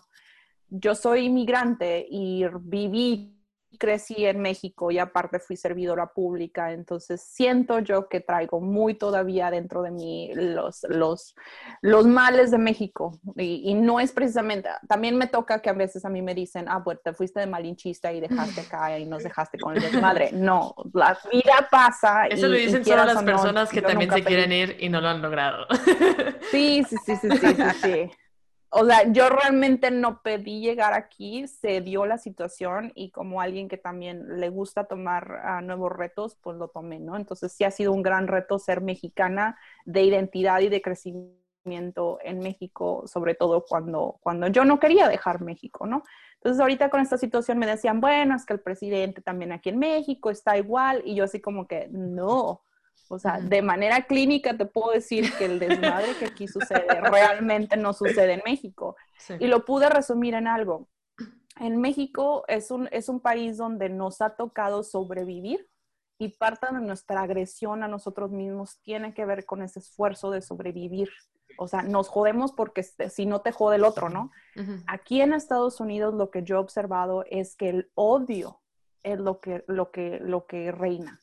yo 0.73 0.95
soy 0.95 1.25
inmigrante 1.25 2.05
y 2.09 2.45
viví, 2.61 3.29
crecí 3.77 4.25
en 4.25 4.39
México 4.39 4.89
y 4.91 4.97
aparte 4.97 5.39
fui 5.39 5.55
servidora 5.55 6.07
pública, 6.07 6.71
entonces 6.71 7.21
siento 7.21 7.79
yo 7.79 8.07
que 8.07 8.21
traigo 8.21 8.59
muy 8.59 8.95
todavía 8.95 9.51
dentro 9.51 9.81
de 9.83 9.91
mí 9.91 10.31
los, 10.33 10.85
los, 10.89 11.35
los 11.81 12.07
males 12.07 12.51
de 12.51 12.57
México 12.57 13.19
y, 13.35 13.73
no 13.75 13.99
es 13.99 14.11
precisamente, 14.11 14.69
también 14.87 15.17
me 15.17 15.27
toca 15.27 15.59
que 15.59 15.69
a 15.69 15.73
veces 15.73 16.05
a 16.05 16.09
mí 16.09 16.21
me 16.21 16.33
dicen, 16.33 16.65
ah, 16.67 16.83
pues 16.83 17.01
te 17.03 17.13
fuiste 17.13 17.39
de 17.39 17.47
malinchista 17.47 18.11
y 18.13 18.19
dejaste 18.19 18.61
acá 18.61 18.97
y 18.97 19.05
nos 19.05 19.23
dejaste 19.23 19.57
con 19.57 19.75
el 19.75 19.81
desmadre. 19.81 20.31
No, 20.43 20.75
la 20.93 21.17
vida 21.31 21.67
pasa. 21.71 22.27
Eso 22.27 22.47
lo 22.47 22.55
dicen 22.55 22.83
solo 22.83 23.05
las 23.05 23.23
personas 23.23 23.69
que 23.69 23.81
también 23.81 24.11
se 24.11 24.23
quieren 24.23 24.51
ir 24.51 24.77
y 24.79 24.89
no 24.89 24.99
lo 24.99 25.07
han 25.07 25.21
logrado. 25.21 25.65
Sí, 26.51 26.83
sí, 26.87 26.97
sí, 27.05 27.15
sí, 27.15 27.29
sí, 27.31 27.55
sí. 27.55 27.79
sí 27.81 28.11
o 28.75 28.85
sea, 28.85 29.11
yo 29.11 29.29
realmente 29.29 29.91
no 29.91 30.21
pedí 30.21 30.61
llegar 30.61 30.93
aquí, 30.93 31.47
se 31.47 31.81
dio 31.81 32.05
la 32.05 32.17
situación 32.17 32.91
y 32.95 33.11
como 33.11 33.39
alguien 33.39 33.67
que 33.67 33.77
también 33.77 34.39
le 34.39 34.49
gusta 34.49 34.85
tomar 34.85 35.41
ah, 35.43 35.61
nuevos 35.61 35.91
retos, 35.91 36.37
pues 36.41 36.57
lo 36.57 36.69
tomé, 36.69 36.99
¿no? 36.99 37.15
Entonces 37.15 37.51
sí 37.51 37.63
ha 37.63 37.71
sido 37.71 37.91
un 37.93 38.01
gran 38.01 38.27
reto 38.27 38.57
ser 38.57 38.81
mexicana 38.81 39.57
de 39.85 40.03
identidad 40.03 40.59
y 40.61 40.69
de 40.69 40.81
crecimiento 40.81 42.17
en 42.23 42.39
México, 42.39 43.03
sobre 43.05 43.35
todo 43.35 43.63
cuando, 43.67 44.17
cuando 44.21 44.47
yo 44.47 44.65
no 44.65 44.79
quería 44.79 45.07
dejar 45.07 45.41
México, 45.41 45.85
¿no? 45.85 46.03
Entonces 46.35 46.59
ahorita 46.59 46.89
con 46.89 46.99
esta 46.99 47.17
situación 47.17 47.59
me 47.59 47.67
decían, 47.67 48.01
bueno, 48.01 48.35
es 48.35 48.45
que 48.45 48.53
el 48.53 48.59
presidente 48.59 49.21
también 49.21 49.51
aquí 49.51 49.69
en 49.69 49.79
México 49.79 50.29
está 50.29 50.57
igual 50.57 51.03
y 51.05 51.15
yo 51.15 51.23
así 51.23 51.39
como 51.39 51.67
que, 51.67 51.87
no, 51.91 52.63
o 53.09 53.19
sea, 53.19 53.39
de 53.39 53.61
manera 53.61 54.03
clínica 54.03 54.57
te 54.57 54.65
puedo 54.65 54.91
decir 54.91 55.31
que 55.37 55.45
el 55.45 55.59
desmadre 55.59 56.15
que 56.17 56.25
aquí 56.25 56.47
sucede 56.47 56.87
realmente 57.01 57.77
no 57.77 57.93
sucede 57.93 58.33
en 58.33 58.41
México. 58.45 58.95
Y 59.39 59.47
lo 59.47 59.65
pude 59.65 59.89
resumir 59.89 60.33
en 60.33 60.47
algo. 60.47 60.89
En 61.59 61.79
México 61.79 62.43
es 62.47 62.71
un, 62.71 62.89
es 62.91 63.09
un 63.09 63.19
país 63.19 63.57
donde 63.57 63.89
nos 63.89 64.21
ha 64.21 64.31
tocado 64.35 64.83
sobrevivir 64.83 65.69
y 66.17 66.29
parte 66.29 66.67
de 66.73 66.81
nuestra 66.81 67.21
agresión 67.21 67.83
a 67.83 67.87
nosotros 67.87 68.31
mismos 68.31 68.79
tiene 68.81 69.13
que 69.13 69.25
ver 69.25 69.45
con 69.45 69.61
ese 69.61 69.79
esfuerzo 69.79 70.31
de 70.31 70.41
sobrevivir. 70.41 71.09
O 71.57 71.67
sea, 71.67 71.83
nos 71.83 72.07
jodemos 72.07 72.51
porque 72.51 72.81
si 72.83 73.25
no 73.25 73.41
te 73.41 73.51
jode 73.51 73.75
el 73.75 73.83
otro, 73.83 74.09
¿no? 74.09 74.31
Aquí 74.87 75.21
en 75.21 75.33
Estados 75.33 75.79
Unidos 75.79 76.13
lo 76.15 76.31
que 76.31 76.43
yo 76.43 76.55
he 76.55 76.59
observado 76.59 77.25
es 77.29 77.55
que 77.55 77.69
el 77.69 77.91
odio 77.93 78.61
es 79.03 79.19
lo 79.19 79.39
que, 79.39 79.63
lo 79.67 79.91
que, 79.91 80.19
lo 80.19 80.47
que 80.47 80.71
reina. 80.71 81.22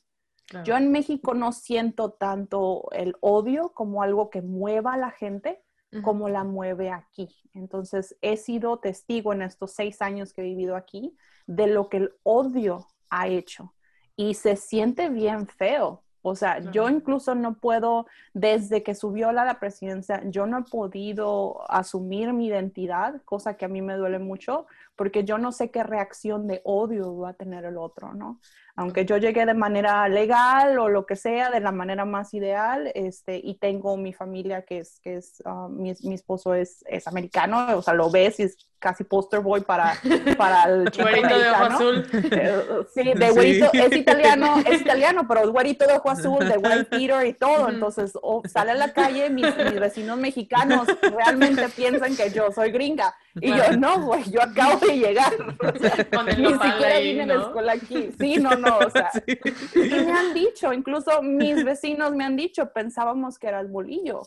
Yo 0.63 0.75
en 0.77 0.91
México 0.91 1.33
no 1.33 1.51
siento 1.51 2.11
tanto 2.11 2.89
el 2.91 3.15
odio 3.21 3.69
como 3.73 4.03
algo 4.03 4.29
que 4.29 4.41
mueva 4.41 4.93
a 4.93 4.97
la 4.97 5.11
gente 5.11 5.63
como 6.03 6.29
la 6.29 6.45
mueve 6.45 6.89
aquí. 6.89 7.27
Entonces, 7.53 8.17
he 8.21 8.37
sido 8.37 8.79
testigo 8.79 9.33
en 9.33 9.41
estos 9.41 9.71
seis 9.71 10.01
años 10.01 10.31
que 10.31 10.41
he 10.41 10.45
vivido 10.45 10.77
aquí 10.77 11.17
de 11.47 11.67
lo 11.67 11.89
que 11.89 11.97
el 11.97 12.13
odio 12.23 12.87
ha 13.09 13.27
hecho. 13.27 13.73
Y 14.15 14.35
se 14.35 14.55
siente 14.55 15.09
bien 15.09 15.47
feo. 15.47 16.03
O 16.23 16.35
sea, 16.35 16.59
yo 16.71 16.87
incluso 16.87 17.33
no 17.33 17.55
puedo, 17.55 18.05
desde 18.33 18.83
que 18.83 18.93
subió 18.93 19.31
la, 19.31 19.43
la 19.43 19.59
presidencia, 19.59 20.21
yo 20.25 20.45
no 20.45 20.59
he 20.59 20.63
podido 20.63 21.69
asumir 21.69 22.31
mi 22.31 22.45
identidad, 22.47 23.21
cosa 23.25 23.57
que 23.57 23.65
a 23.65 23.67
mí 23.67 23.81
me 23.81 23.95
duele 23.95 24.19
mucho, 24.19 24.67
porque 24.95 25.23
yo 25.23 25.37
no 25.37 25.51
sé 25.51 25.71
qué 25.71 25.83
reacción 25.83 26.47
de 26.47 26.61
odio 26.63 27.17
va 27.17 27.29
a 27.29 27.33
tener 27.33 27.65
el 27.65 27.77
otro, 27.77 28.13
¿no? 28.13 28.39
aunque 28.75 29.05
yo 29.05 29.17
llegué 29.17 29.45
de 29.45 29.53
manera 29.53 30.07
legal 30.07 30.79
o 30.79 30.89
lo 30.89 31.05
que 31.05 31.15
sea, 31.15 31.49
de 31.49 31.59
la 31.59 31.71
manera 31.71 32.05
más 32.05 32.33
ideal, 32.33 32.91
este, 32.95 33.39
y 33.43 33.55
tengo 33.55 33.97
mi 33.97 34.13
familia 34.13 34.63
que 34.63 34.79
es, 34.79 34.99
que 35.01 35.17
es, 35.17 35.41
ah, 35.45 35.67
mi, 35.69 35.93
mi, 36.03 36.15
esposo 36.15 36.53
es, 36.53 36.83
es, 36.87 37.07
americano, 37.07 37.77
o 37.77 37.81
sea, 37.81 37.93
lo 37.93 38.09
ves 38.09 38.39
y 38.39 38.43
es 38.43 38.57
casi 38.79 39.03
poster 39.03 39.41
boy 39.41 39.61
para, 39.61 39.93
para 40.37 40.63
el 40.63 40.89
chico 40.89 41.03
güerito 41.09 41.37
de 41.37 41.49
ojo 41.49 41.63
azul. 41.63 42.07
Eh, 42.13 42.65
sí, 42.93 43.03
de 43.15 43.29
güerito, 43.31 43.69
es 43.73 43.95
italiano, 43.95 44.55
es 44.65 44.81
italiano, 44.81 45.27
pero 45.27 45.41
es 45.41 45.49
güerito 45.49 45.85
de 45.85 45.93
ojo 45.93 46.09
azul, 46.09 46.39
de 46.39 46.57
white 46.57 46.85
Peter 46.89 47.25
y 47.25 47.33
todo, 47.33 47.69
entonces 47.69 48.13
sale 48.45 48.71
a 48.71 48.75
la 48.75 48.93
calle, 48.93 49.29
mis, 49.29 49.45
mis 49.45 49.79
vecinos 49.79 50.17
mexicanos 50.17 50.87
realmente 51.01 51.67
piensan 51.69 52.15
que 52.15 52.31
yo 52.31 52.51
soy 52.51 52.71
gringa, 52.71 53.13
y 53.35 53.49
yo, 53.49 53.77
no, 53.77 54.01
güey, 54.01 54.23
yo 54.29 54.41
acabo 54.41 54.79
de 54.81 54.97
llegar. 54.97 55.33
O 55.61 55.77
sea, 55.77 55.95
ni 56.37 56.45
siquiera 56.53 56.95
ahí, 56.95 57.13
vine 57.13 57.25
¿no? 57.25 57.33
a 57.33 57.35
la 57.37 57.43
escuela 57.43 57.73
aquí. 57.73 58.09
Sí, 58.19 58.37
no, 58.37 58.51
no, 58.55 58.77
o 58.79 58.89
sea. 58.89 59.09
Sí. 59.15 59.39
Y 59.75 59.89
me 60.05 60.11
han 60.11 60.33
dicho, 60.33 60.73
incluso 60.73 61.21
mis 61.21 61.63
vecinos 61.63 62.11
me 62.13 62.23
han 62.25 62.35
dicho, 62.35 62.71
pensábamos 62.73 63.37
que 63.39 63.47
era 63.47 63.59
el 63.59 63.67
bolillo. 63.67 64.21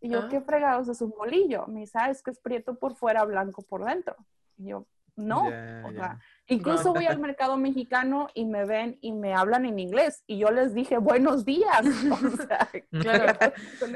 Y 0.00 0.10
yo, 0.10 0.20
Ah. 0.20 0.28
¿qué 0.30 0.40
fregados 0.40 0.88
es 0.88 1.00
un 1.00 1.10
bolillo? 1.10 1.66
Me 1.66 1.80
dice, 1.80 1.98
ah, 2.00 2.10
es 2.10 2.22
que 2.22 2.30
es 2.30 2.38
prieto 2.38 2.78
por 2.78 2.94
fuera, 2.94 3.24
blanco 3.24 3.62
por 3.62 3.84
dentro. 3.84 4.14
Y 4.56 4.68
yo, 4.68 4.86
no. 5.16 5.50
Ya, 5.50 5.82
o 5.84 5.92
sea, 5.92 6.20
incluso 6.46 6.94
voy 6.94 7.06
al 7.06 7.18
mercado 7.18 7.56
mexicano 7.56 8.28
y 8.34 8.44
me 8.44 8.64
ven 8.64 8.98
y 9.00 9.10
me 9.12 9.34
hablan 9.34 9.66
en 9.66 9.78
inglés. 9.80 10.22
Y 10.28 10.38
yo 10.38 10.50
les 10.52 10.74
dije, 10.74 10.98
buenos 10.98 11.44
días. 11.44 11.82
O 12.12 12.36
sea, 12.46 12.68
Claro. 12.90 13.38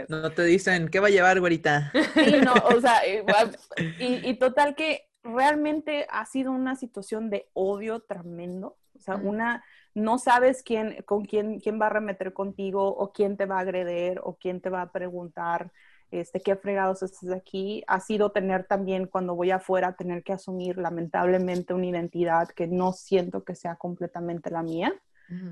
No 0.09 0.31
te 0.33 0.43
dicen, 0.43 0.89
¿qué 0.89 0.99
va 0.99 1.07
a 1.07 1.11
llevar, 1.11 1.39
güerita? 1.39 1.93
Sí, 2.15 2.35
no, 2.45 2.53
o 2.55 2.81
sea, 2.81 3.07
igual, 3.07 3.57
y, 4.01 4.29
y 4.29 4.35
total 4.35 4.75
que 4.75 5.09
realmente 5.23 6.07
ha 6.11 6.27
sido 6.27 6.53
una 6.53 6.77
situación 6.77 7.31
de 7.31 7.49
odio 7.55 8.01
tremendo. 8.01 8.77
O 8.95 9.01
sea, 9.01 9.17
una, 9.17 9.65
no 9.95 10.19
sabes 10.19 10.63
quién, 10.63 11.03
con 11.07 11.25
quién, 11.25 11.61
quién 11.61 11.81
va 11.81 11.87
a 11.87 11.91
remeter 11.91 12.33
contigo 12.33 12.89
o 12.89 13.13
quién 13.13 13.37
te 13.37 13.47
va 13.47 13.57
a 13.57 13.61
agredir 13.61 14.21
o 14.23 14.37
quién 14.37 14.61
te 14.61 14.71
va 14.71 14.83
a 14.83 14.93
preguntar. 14.93 15.73
este, 16.13 16.41
qué 16.41 16.57
fregados 16.57 17.03
estás 17.03 17.31
aquí, 17.31 17.83
ha 17.87 17.99
sido 17.99 18.31
tener 18.31 18.65
también 18.65 19.07
cuando 19.07 19.35
voy 19.35 19.51
afuera, 19.51 19.97
tener 19.97 20.23
que 20.23 20.35
asumir 20.35 20.77
lamentablemente 20.77 21.73
una 21.73 21.87
identidad 21.87 22.49
que 22.49 22.67
no 22.67 22.93
siento 22.93 23.45
que 23.45 23.55
sea 23.55 23.77
completamente 23.77 24.51
la 24.51 24.63
mía, 24.63 24.93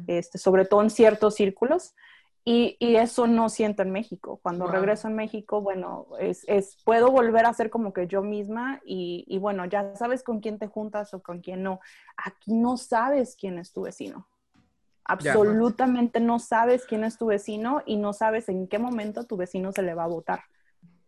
este, 0.07 0.37
sobre 0.37 0.67
todo 0.67 0.83
en 0.83 0.91
ciertos 0.91 1.37
círculos. 1.37 1.95
Y, 2.45 2.77
y, 2.81 2.97
eso 2.97 3.27
no 3.27 3.51
siento 3.51 3.83
en 3.83 3.91
México. 3.91 4.41
Cuando 4.43 4.67
regreso 4.67 5.09
en 5.09 5.15
México, 5.15 5.61
bueno, 5.61 6.07
es, 6.19 6.43
es, 6.49 6.79
puedo 6.85 7.11
volver 7.11 7.45
a 7.45 7.53
ser 7.53 7.69
como 7.69 7.93
que 7.93 8.07
yo 8.07 8.23
misma 8.23 8.81
y, 8.85 9.25
y, 9.29 9.39
bueno, 9.39 9.67
ya 9.67 9.95
sabes 9.95 10.23
con 10.23 10.41
quién 10.41 10.59
te 10.59 10.67
juntas 10.67 11.13
o 11.13 11.23
con 11.23 11.41
quién 11.41 11.63
no. 11.63 11.81
Aquí 12.17 12.55
no 12.55 12.79
sabes 12.79 13.37
quién 13.39 13.59
es 13.59 13.73
tu 13.73 13.83
vecino. 13.83 14.27
Absolutamente 15.11 16.21
no 16.21 16.39
sabes 16.39 16.87
quién 16.87 17.03
es 17.03 17.19
tu 17.19 17.27
vecino 17.27 17.83
y 17.85 17.97
no 17.97 18.13
sabes 18.13 18.49
en 18.49 18.69
qué 18.69 18.79
momento 18.79 19.25
tu 19.25 19.37
vecino 19.37 19.73
se 19.73 19.83
le 19.83 19.95
va 19.95 20.05
a 20.05 20.09
votar. 20.09 20.45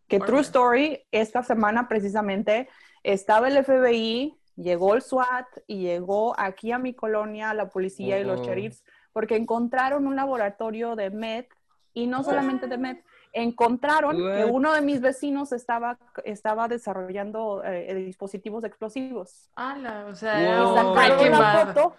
Que 0.09 0.19
True 0.19 0.41
Story, 0.41 1.05
esta 1.13 1.45
semana 1.45 1.89
precisamente 1.89 2.69
estaba 3.05 3.47
el 3.47 3.65
FBI, 3.65 4.37
llegó 4.57 4.95
el 4.95 5.03
SWAT 5.03 5.47
y 5.69 5.83
llegó 5.83 6.39
aquí 6.39 6.73
a 6.73 6.79
mi 6.79 6.95
colonia 6.95 7.55
la 7.55 7.69
policía 7.69 8.19
y 8.19 8.25
los 8.25 8.43
sheriffs 8.43 8.83
porque 9.13 9.37
encontraron 9.37 10.07
un 10.07 10.17
laboratorio 10.17 10.97
de 10.97 11.11
MED 11.11 11.47
y 11.95 12.07
no 12.07 12.23
solamente 12.25 12.67
de 12.67 12.79
MED, 12.79 12.99
encontraron 13.33 14.17
que 14.17 14.45
uno 14.45 14.73
de 14.73 14.83
mis 14.83 15.01
vecinos 15.01 15.53
estaba, 15.53 15.99
estaba 16.25 16.69
desarrollando 16.69 17.63
eh, 17.65 17.95
dispositivos 17.95 18.65
explosivos. 18.65 19.51
¡Hala! 19.57 20.07
O 20.07 20.15
sea, 20.15 20.35
sacaron 20.75 21.27
una 21.29 21.67
foto. 21.67 21.95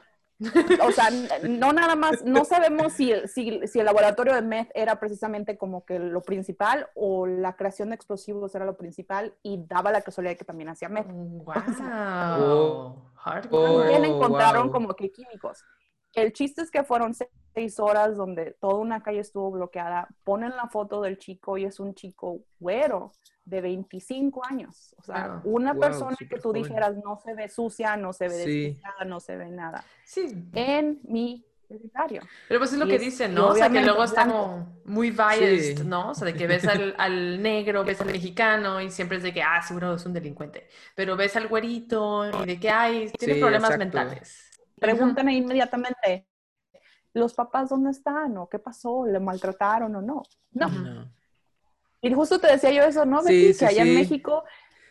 O 0.86 0.92
sea, 0.92 1.10
no 1.44 1.72
nada 1.74 1.96
más, 1.96 2.24
no 2.26 2.44
sabemos 2.44 2.94
si, 2.94 3.14
si, 3.28 3.66
si, 3.68 3.80
el 3.80 3.86
laboratorio 3.86 4.34
de 4.34 4.42
MED 4.42 4.68
era 4.74 5.00
precisamente 5.00 5.58
como 5.58 5.86
que 5.86 6.00
lo 6.00 6.22
principal 6.22 6.90
o 6.96 7.26
la 7.28 7.56
creación 7.56 7.90
de 7.90 7.96
explosivos 7.96 8.54
era 8.54 8.66
lo 8.66 8.76
principal 8.76 9.36
y 9.42 9.64
daba 9.66 9.92
la 9.92 10.02
casualidad 10.02 10.36
que 10.36 10.44
también 10.44 10.70
hacía 10.70 10.90
MED. 10.90 11.06
¡Wow! 11.06 11.54
también 13.50 14.06
encontraron 14.06 14.70
como 14.70 14.94
que 14.96 15.12
químicos. 15.12 15.64
El 16.14 16.34
chiste 16.34 16.62
es 16.62 16.70
que 16.70 16.84
fueron 16.84 17.14
seis 17.54 17.80
horas 17.80 18.16
donde 18.16 18.56
toda 18.60 18.76
una 18.76 19.02
calle 19.02 19.20
estuvo 19.20 19.52
bloqueada. 19.52 20.08
Ponen 20.24 20.52
la 20.52 20.68
foto 20.68 21.02
del 21.02 21.18
chico 21.18 21.58
y 21.58 21.66
es 21.66 21.80
un 21.80 21.96
chico 21.96 22.42
güero 22.60 23.12
de 23.46 23.62
25 23.62 24.42
años. 24.46 24.96
O 24.98 25.04
sea, 25.04 25.42
una 25.44 25.74
persona 25.76 26.16
que 26.18 26.40
tú 26.40 26.54
dijeras 26.54 26.96
no 27.04 27.20
se 27.24 27.34
ve 27.34 27.50
sucia, 27.50 27.98
no 27.98 28.14
se 28.14 28.28
ve 28.28 28.44
sí. 28.44 28.82
no 29.06 29.20
se 29.20 29.36
ve 29.36 29.50
nada. 29.50 29.84
Sí. 30.06 30.48
En 30.54 31.00
mi 31.04 31.46
vecindario. 31.68 32.22
Pero 32.48 32.60
pues 32.60 32.74
es 32.74 32.80
lo 32.80 32.86
que 32.86 33.00
dicen, 33.00 33.34
¿no? 33.34 33.50
O 33.50 33.56
sea, 33.56 33.70
que 33.70 33.82
luego 33.82 34.04
está 34.04 34.26
como 34.28 34.82
muy 34.86 35.10
biased, 35.10 35.84
¿no? 35.84 36.12
O 36.12 36.14
sea, 36.14 36.26
de 36.26 36.36
que 36.36 36.48
ves 36.48 36.66
al, 36.68 36.94
al, 36.98 37.42
negro, 37.42 37.84
ves 37.84 38.00
al 38.02 38.08
mexicano 38.08 38.80
y 38.82 38.92
siempre 38.92 39.18
es 39.18 39.24
de 39.24 39.34
que, 39.34 39.42
ah, 39.42 39.62
seguro 39.62 39.96
es 39.96 40.06
un 40.06 40.14
delincuente. 40.14 40.68
Pero 40.96 41.18
ves 41.18 41.36
al 41.36 41.48
güerito 41.48 42.30
y 42.44 42.46
de 42.46 42.60
que, 42.60 42.70
ay, 42.70 43.12
tiene 43.18 43.40
problemas 43.40 43.78
mentales. 43.78 44.53
Preguntan 44.84 45.30
inmediatamente, 45.30 46.28
¿los 47.14 47.34
papás 47.34 47.70
dónde 47.70 47.92
están? 47.92 48.38
¿O 48.38 48.50
qué 48.50 48.60
pasó? 48.60 49.06
¿Le 49.06 49.20
maltrataron 49.20 49.96
o 49.96 50.02
no? 50.02 50.24
No. 50.52 51.12
Y 52.02 52.14
justo 52.14 52.38
te 52.38 52.48
decía 52.48 52.72
yo 52.72 52.84
eso, 52.84 53.06
¿no? 53.06 53.22
Sí, 53.24 53.56
que 53.58 53.66
allá 53.66 53.84
en 53.84 53.96
México 53.96 54.44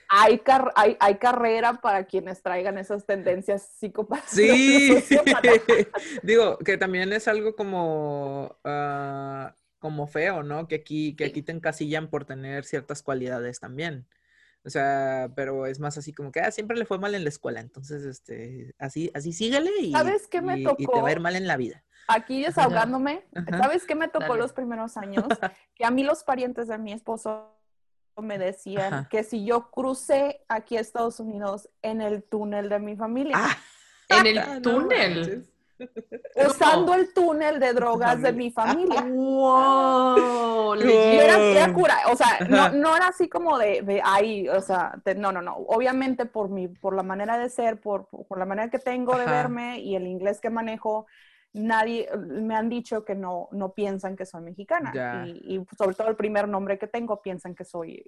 hay, 0.08 0.42
hay, 0.74 0.96
hay, 0.98 1.14
carrera 1.16 1.74
para 1.74 2.04
quienes 2.04 2.42
traigan 2.42 2.78
esas 2.78 3.04
tendencias 3.04 3.62
psicopáticas. 3.78 4.30
Sí, 4.30 4.96
digo, 6.22 6.58
que 6.58 6.78
también 6.78 7.12
es 7.12 7.28
algo 7.28 7.54
como, 7.54 8.56
ah, 8.64 9.54
como 9.78 10.06
feo, 10.06 10.42
¿no? 10.42 10.68
Que 10.68 10.76
aquí, 10.76 11.16
que 11.16 11.26
aquí 11.26 11.42
te 11.42 11.52
encasillan 11.52 12.08
por 12.08 12.24
tener 12.24 12.64
ciertas 12.64 13.02
cualidades 13.02 13.60
también. 13.60 14.06
O 14.64 14.70
sea, 14.70 15.30
pero 15.34 15.66
es 15.66 15.80
más 15.80 15.98
así 15.98 16.12
como 16.12 16.30
que 16.30 16.40
ah, 16.40 16.50
siempre 16.50 16.76
le 16.76 16.84
fue 16.84 16.98
mal 16.98 17.14
en 17.14 17.24
la 17.24 17.30
escuela, 17.30 17.60
entonces 17.60 18.04
este, 18.04 18.74
así, 18.78 19.10
así 19.12 19.32
síguele 19.32 19.70
y, 19.80 19.92
¿Sabes 19.92 20.28
qué 20.28 20.40
me 20.40 20.62
tocó? 20.62 20.76
y 20.78 20.86
te 20.86 21.00
va 21.00 21.08
a 21.08 21.12
ir 21.12 21.20
mal 21.20 21.34
en 21.34 21.46
la 21.46 21.56
vida. 21.56 21.84
Aquí 22.08 22.42
desahogándome, 22.42 23.24
¿sabes 23.50 23.86
qué 23.86 23.94
me 23.94 24.08
tocó 24.08 24.36
los 24.36 24.52
primeros 24.52 24.96
años? 24.96 25.24
Que 25.74 25.84
a 25.84 25.90
mí 25.90 26.04
los 26.04 26.22
parientes 26.22 26.68
de 26.68 26.78
mi 26.78 26.92
esposo 26.92 27.56
me 28.20 28.38
decían 28.38 29.08
que 29.10 29.24
si 29.24 29.44
yo 29.44 29.70
crucé 29.70 30.44
aquí 30.48 30.76
a 30.76 30.80
Estados 30.80 31.18
Unidos 31.18 31.68
en 31.80 32.00
el 32.00 32.22
túnel 32.22 32.68
de 32.68 32.78
mi 32.78 32.96
familia. 32.96 33.36
Ah, 33.38 33.56
¿En 34.08 34.26
el 34.26 34.62
túnel? 34.62 35.51
Usando 36.34 36.94
el 36.94 37.12
túnel 37.12 37.60
de 37.60 37.72
drogas 37.72 38.20
de 38.22 38.32
mi 38.32 38.50
familia. 38.50 39.02
¡Wow! 39.02 40.76
Y 40.76 40.90
era, 40.90 41.72
cura, 41.72 41.96
o 42.10 42.16
sea, 42.16 42.70
no, 42.72 42.96
era 42.96 43.08
así 43.08 43.28
como 43.28 43.58
de, 43.58 43.82
de 43.82 44.00
ahí, 44.04 44.48
o 44.48 44.60
sea, 44.60 44.94
no, 45.16 45.32
no, 45.32 45.42
no. 45.42 45.56
Obviamente 45.56 46.26
por 46.26 46.48
mi, 46.48 46.68
por 46.68 46.94
la 46.94 47.02
manera 47.02 47.38
de 47.38 47.48
ser, 47.48 47.80
por, 47.80 48.06
por 48.06 48.38
la 48.38 48.46
manera 48.46 48.70
que 48.70 48.78
tengo 48.78 49.16
de 49.16 49.26
verme 49.26 49.80
y 49.80 49.96
el 49.96 50.06
inglés 50.06 50.40
que 50.40 50.50
manejo, 50.50 51.06
nadie, 51.54 52.08
me 52.16 52.54
han 52.54 52.68
dicho 52.68 53.04
que 53.04 53.14
no, 53.14 53.48
no 53.52 53.72
piensan 53.72 54.16
que 54.16 54.24
soy 54.24 54.42
mexicana. 54.42 55.26
Y, 55.26 55.64
sobre 55.76 55.94
todo 55.94 56.08
el 56.08 56.16
primer 56.16 56.48
nombre 56.48 56.78
que 56.78 56.86
tengo, 56.86 57.20
piensan 57.20 57.54
que 57.54 57.64
soy 57.64 58.02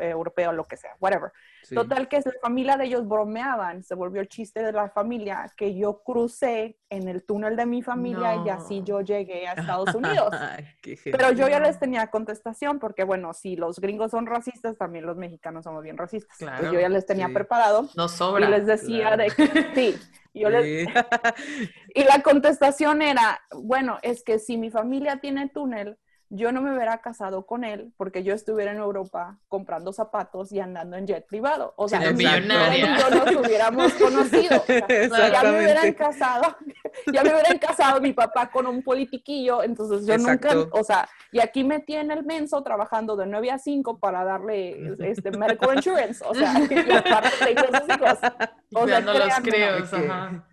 europeo, 0.00 0.52
lo 0.52 0.66
que 0.66 0.76
sea, 0.76 0.96
whatever. 1.00 1.32
Total 1.72 2.08
que 2.08 2.18
la 2.18 2.32
familia 2.42 2.76
de 2.76 2.86
ellos 2.86 3.06
bromeaban, 3.06 3.82
se 3.82 3.94
volvió 3.94 4.20
el 4.20 4.28
chiste 4.28 4.62
de 4.62 4.72
la 4.72 4.88
familia 4.90 5.52
que 5.56 5.74
yo 5.74 6.02
crucé 6.02 6.78
en 6.90 7.08
el 7.08 7.24
túnel 7.24 7.56
de 7.56 7.66
mi 7.66 7.82
familia 7.82 8.42
y 8.44 8.48
así 8.48 8.82
yo 8.84 9.00
llegué 9.02 9.46
a 9.46 9.52
Estados 9.52 9.94
Unidos. 9.94 10.34
Pero 11.04 11.32
yo 11.32 11.48
ya 11.48 11.60
les 11.60 11.78
tenía 11.78 12.08
contestación 12.08 12.78
porque, 12.78 13.04
bueno, 13.04 13.34
si 13.34 13.56
los 13.56 13.78
gringos 13.78 14.10
son 14.10 14.26
racistas, 14.26 14.76
también 14.76 15.06
los 15.06 15.16
mexicanos 15.16 15.64
somos 15.64 15.82
bien 15.82 15.96
racistas. 15.96 16.40
Entonces 16.40 16.72
yo 16.72 16.80
ya 16.80 16.88
les 16.88 17.06
tenía 17.06 17.28
preparado. 17.28 17.88
No 17.96 18.08
sobra. 18.08 18.46
Y 18.46 18.50
les 18.50 18.66
decía 18.66 19.16
de 19.16 19.26
que, 19.28 19.66
sí, 19.74 19.96
y 21.94 22.04
la 22.04 22.22
contestación 22.22 23.02
era, 23.02 23.40
bueno, 23.52 23.98
es 24.02 24.22
que 24.22 24.38
si 24.38 24.56
mi 24.56 24.70
familia 24.70 25.20
tiene 25.20 25.48
túnel, 25.48 25.98
yo 26.30 26.52
no 26.52 26.60
me 26.60 26.74
hubiera 26.74 26.98
casado 26.98 27.46
con 27.46 27.64
él 27.64 27.92
porque 27.96 28.22
yo 28.22 28.34
estuviera 28.34 28.72
en 28.72 28.78
Europa 28.78 29.38
comprando 29.48 29.92
zapatos 29.92 30.52
y 30.52 30.60
andando 30.60 30.96
en 30.96 31.06
jet 31.06 31.26
privado. 31.26 31.72
O 31.76 31.88
sea, 31.88 32.00
si 32.14 32.24
yo 32.24 32.40
nos 32.40 33.46
hubiéramos 33.46 33.94
conocido. 33.94 34.62
ya 34.66 35.42
me 35.42 35.58
hubieran 35.58 35.92
casado, 35.94 36.56
ya 37.12 37.22
me 37.22 37.30
hubieran 37.30 37.58
casado 37.58 38.00
mi 38.00 38.12
papá 38.12 38.50
con 38.50 38.66
un 38.66 38.82
politiquillo, 38.82 39.62
entonces 39.62 40.06
yo 40.06 40.18
nunca, 40.18 40.50
o 40.72 40.84
sea, 40.84 41.08
y 41.32 41.40
aquí 41.40 41.64
me 41.64 41.80
tiene 41.80 42.14
el 42.14 42.24
menso 42.24 42.62
trabajando 42.62 43.16
de 43.16 43.26
9 43.26 43.50
a 43.50 43.58
5 43.58 43.98
para 43.98 44.24
darle 44.24 44.96
este 45.00 45.30
medical 45.30 45.76
insurance, 45.76 46.22
o 46.26 46.34
sea, 46.34 46.54
sus 46.60 46.70
hijos. 46.70 48.18
O 48.74 48.86
sea, 48.86 49.00
los 49.00 49.40
creo, 49.42 49.78
ajá. 49.78 50.44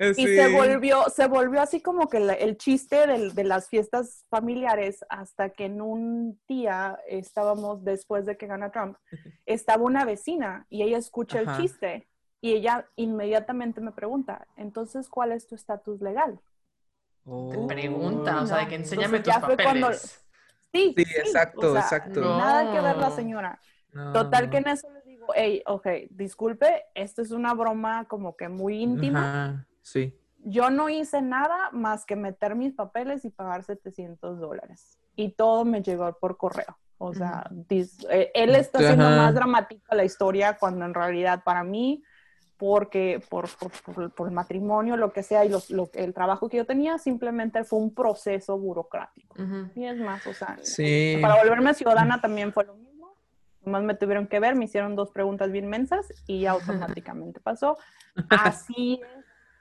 Eh, 0.00 0.12
y 0.16 0.26
se 0.26 0.48
volvió, 0.52 1.04
se 1.10 1.26
volvió 1.26 1.60
así 1.60 1.80
como 1.80 2.08
que 2.08 2.18
el 2.18 2.56
chiste 2.56 3.06
de, 3.06 3.44
las 3.44 3.68
fiestas 3.68 4.24
familiares 4.28 5.04
hasta 5.08 5.50
que 5.50 5.64
en 5.64 5.80
un 5.80 6.40
día 6.46 7.00
estábamos 7.08 7.82
después 7.84 8.24
de 8.24 8.36
que 8.36 8.46
gana 8.46 8.70
Trump, 8.70 8.96
estaba 9.46 9.82
una 9.82 10.04
vecina 10.04 10.66
y 10.70 10.82
ella 10.82 10.98
escucha 10.98 11.40
el 11.40 11.48
chiste 11.56 12.06
y 12.40 12.52
ella 12.52 12.86
inmediatamente 12.94 13.80
me 13.80 13.90
pregunta, 13.90 14.46
entonces, 14.56 15.08
¿cuál 15.08 15.32
es 15.32 15.48
tu 15.48 15.56
estatus 15.56 16.00
legal? 16.00 16.40
Te 17.24 17.58
pregunta, 17.66 18.40
o 18.40 18.46
sea, 18.46 18.58
de 18.58 18.68
que 18.68 18.76
enséñame 18.76 19.18
tus 19.20 19.34
papeles. 19.34 20.24
Sí, 20.72 20.94
sí, 20.96 21.02
exacto, 21.02 21.76
exacto. 21.76 22.20
Nada 22.20 22.72
que 22.72 22.80
ver 22.80 22.96
la 22.96 23.10
señora. 23.10 23.60
Total 24.12 24.48
que 24.48 24.58
en 24.58 24.68
eso 24.68 24.88
le 24.92 25.02
digo, 25.02 25.26
hey, 25.34 25.62
ok, 25.66 25.86
disculpe, 26.10 26.84
esto 26.94 27.22
es 27.22 27.32
una 27.32 27.52
broma 27.54 28.06
como 28.06 28.36
que 28.36 28.48
muy 28.48 28.80
íntima. 28.80 29.66
Sí. 29.88 30.14
Yo 30.44 30.70
no 30.70 30.88
hice 30.88 31.20
nada 31.22 31.70
más 31.72 32.04
que 32.04 32.16
meter 32.16 32.54
mis 32.54 32.74
papeles 32.74 33.24
y 33.24 33.30
pagar 33.30 33.64
700 33.64 34.38
dólares. 34.38 34.98
Y 35.16 35.32
todo 35.32 35.64
me 35.64 35.82
llegó 35.82 36.12
por 36.18 36.36
correo. 36.36 36.78
O 36.98 37.14
sea, 37.14 37.48
eh, 37.70 38.30
él 38.34 38.56
está 38.56 38.78
haciendo 38.78 39.08
más 39.08 39.32
dramática 39.32 39.94
la 39.94 40.04
historia 40.04 40.56
cuando 40.58 40.84
en 40.84 40.94
realidad 40.94 41.44
para 41.44 41.62
mí, 41.62 42.02
porque 42.56 43.22
por, 43.28 43.48
por, 44.16 44.26
el 44.26 44.34
matrimonio, 44.34 44.96
lo 44.96 45.12
que 45.12 45.22
sea, 45.22 45.44
y 45.44 45.48
lo, 45.48 45.90
el 45.94 46.12
trabajo 46.12 46.48
que 46.48 46.56
yo 46.56 46.66
tenía, 46.66 46.98
simplemente 46.98 47.62
fue 47.62 47.78
un 47.78 47.94
proceso 47.94 48.58
burocrático. 48.58 49.36
Y 49.76 49.84
es 49.84 49.96
más, 49.98 50.26
o 50.26 50.34
sea, 50.34 50.58
para 51.22 51.40
volverme 51.40 51.72
ciudadana 51.74 52.20
también 52.20 52.52
fue 52.52 52.64
lo 52.64 52.74
mismo. 52.74 53.14
Nomás 53.64 53.84
me 53.84 53.94
tuvieron 53.94 54.26
que 54.26 54.40
ver, 54.40 54.56
me 54.56 54.64
hicieron 54.64 54.96
dos 54.96 55.10
preguntas 55.10 55.52
bien 55.52 55.68
mensas 55.68 56.12
y 56.26 56.40
ya 56.40 56.50
automáticamente 56.98 57.38
pasó. 57.38 57.78
Así 58.28 59.00
es 59.16 59.17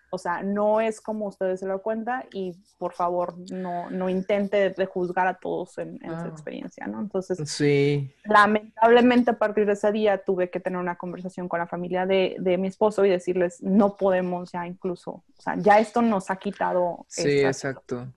o 0.10 0.17
sea, 0.17 0.41
no 0.41 0.80
es 0.80 1.02
como 1.02 1.28
ustedes 1.28 1.60
se 1.60 1.65
lo 1.65 1.82
cuentan 1.82 2.24
y 2.32 2.56
por 2.78 2.93
favor 2.93 3.36
no, 3.52 3.89
no 3.89 4.10
intente 4.10 4.70
de 4.70 4.86
juzgar 4.86 5.28
a 5.28 5.36
todos 5.36 5.78
en, 5.78 6.00
su 6.00 6.28
experiencia, 6.28 6.88
¿no? 6.88 7.02
Entonces, 7.02 7.38
sí. 7.50 8.13
lamentablemente 8.24 9.32
a 9.32 9.38
partir 9.38 9.65
de 9.65 9.74
ese 9.74 9.91
día 9.91 10.20
tuve 10.20 10.50
que 10.50 10.60
tener 10.60 10.80
una 10.80 10.96
conversación 10.96 11.50
con 11.50 11.60
la 11.60 11.67
familia 11.67 12.06
de, 12.06 12.38
de, 12.39 12.58
mi 12.58 12.67
esposo 12.67 13.06
y 13.06 13.10
decirles, 13.10 13.62
no 13.62 13.98
podemos 13.98 14.52
ya 14.52 14.65
incluso, 14.65 15.12
o 15.12 15.41
sea, 15.41 15.56
ya 15.58 15.80
esto 15.80 16.02
nos 16.02 16.32
ha 16.32 16.38
quitado. 16.38 17.06
Sí, 17.10 17.39
exacto. 17.39 18.08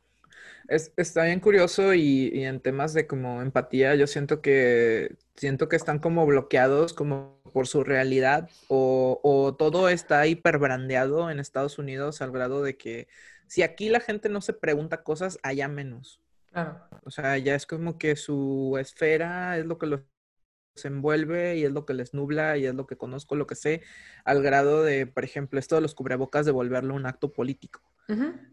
Es, 0.68 0.92
está 0.96 1.24
bien 1.24 1.40
curioso 1.40 1.94
y, 1.94 2.30
y 2.32 2.44
en 2.44 2.60
temas 2.60 2.94
de 2.94 3.08
como 3.08 3.42
empatía, 3.42 3.96
yo 3.96 4.06
siento 4.06 4.40
que 4.40 5.16
siento 5.34 5.68
que 5.68 5.76
están 5.76 5.98
como 5.98 6.26
bloqueados 6.26 6.92
como 6.92 7.39
por 7.52 7.66
su 7.66 7.84
realidad 7.84 8.48
o, 8.68 9.20
o 9.22 9.54
todo 9.54 9.88
está 9.88 10.26
hiperbrandeado 10.26 11.30
en 11.30 11.40
Estados 11.40 11.78
Unidos 11.78 12.22
al 12.22 12.32
grado 12.32 12.62
de 12.62 12.76
que 12.76 13.08
si 13.46 13.62
aquí 13.62 13.88
la 13.88 14.00
gente 14.00 14.28
no 14.28 14.40
se 14.40 14.52
pregunta 14.52 15.02
cosas, 15.02 15.38
allá 15.42 15.66
menos. 15.66 16.20
Claro. 16.52 16.86
O 17.04 17.10
sea, 17.10 17.36
ya 17.38 17.54
es 17.54 17.66
como 17.66 17.98
que 17.98 18.16
su 18.16 18.76
esfera 18.78 19.58
es 19.58 19.66
lo 19.66 19.78
que 19.78 19.86
los 19.86 20.00
envuelve 20.84 21.56
y 21.56 21.64
es 21.64 21.72
lo 21.72 21.84
que 21.84 21.94
les 21.94 22.14
nubla 22.14 22.56
y 22.56 22.66
es 22.66 22.74
lo 22.74 22.86
que 22.86 22.96
conozco, 22.96 23.34
lo 23.34 23.46
que 23.46 23.54
sé, 23.54 23.82
al 24.24 24.42
grado 24.42 24.82
de, 24.82 25.06
por 25.06 25.24
ejemplo, 25.24 25.58
esto 25.58 25.74
de 25.74 25.80
los 25.80 25.94
cubrebocas 25.94 26.46
de 26.46 26.52
volverlo 26.52 26.94
un 26.94 27.06
acto 27.06 27.32
político. 27.32 27.82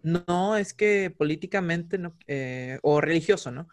No, 0.04 0.56
es 0.56 0.76
que 0.76 1.12
políticamente 1.16 1.98
no, 1.98 2.16
eh, 2.28 2.78
o 2.84 3.02
religioso, 3.02 3.50
¿no? 3.50 3.68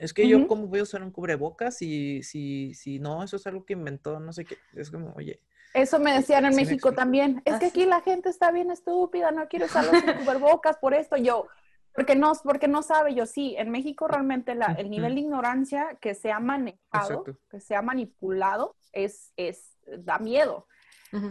Es 0.00 0.12
que 0.12 0.28
yo. 0.28 0.46
¿cómo 0.48 0.66
voy 0.66 0.80
a 0.80 0.82
usar 0.82 1.02
un 1.02 1.10
cubrebocas 1.10 1.76
si, 1.76 2.22
si, 2.22 2.74
si 2.74 2.98
no, 2.98 3.22
eso 3.22 3.36
es 3.36 3.46
algo 3.46 3.64
que 3.64 3.74
inventó, 3.74 4.18
no 4.20 4.32
sé 4.32 4.44
qué? 4.44 4.56
Es 4.74 4.90
como, 4.90 5.12
oye, 5.16 5.40
Eso 5.74 5.98
me 6.00 6.12
decían 6.12 6.44
en 6.44 6.54
me 6.56 6.62
México 6.64 6.92
también. 6.92 7.42
Es 7.44 7.54
Ah, 7.54 7.58
que 7.58 7.66
sí. 7.66 7.70
aquí 7.70 7.86
la 7.86 8.00
gente 8.00 8.28
está 8.28 8.50
bien 8.50 8.70
estúpida, 8.70 9.30
no 9.30 9.46
quiere 9.48 9.66
usar 9.66 9.84
los 9.84 10.02
cubrebocas 10.02 10.78
por 10.78 10.94
esto. 10.94 11.16
Yo, 11.16 11.46
porque 11.94 12.16
no, 12.16 12.32
porque 12.42 12.66
no 12.68 12.82
sabe. 12.82 13.14
Yo 13.14 13.26
sí, 13.26 13.54
en 13.58 13.70
México 13.70 14.08
realmente 14.08 14.54
la- 14.54 14.72
el 14.72 14.90
nivel 14.90 15.14
de 15.14 15.20
ignorancia 15.20 15.96
que 16.00 16.14
se 16.14 16.32
ha 16.32 16.40
manejado, 16.40 16.80
Exacto. 17.20 17.38
que 17.50 17.60
se 17.60 17.74
ha 17.76 17.82
manipulado, 17.82 18.74
es, 18.92 19.32
es, 19.36 19.72
da 19.98 20.18
miedo. 20.18 20.66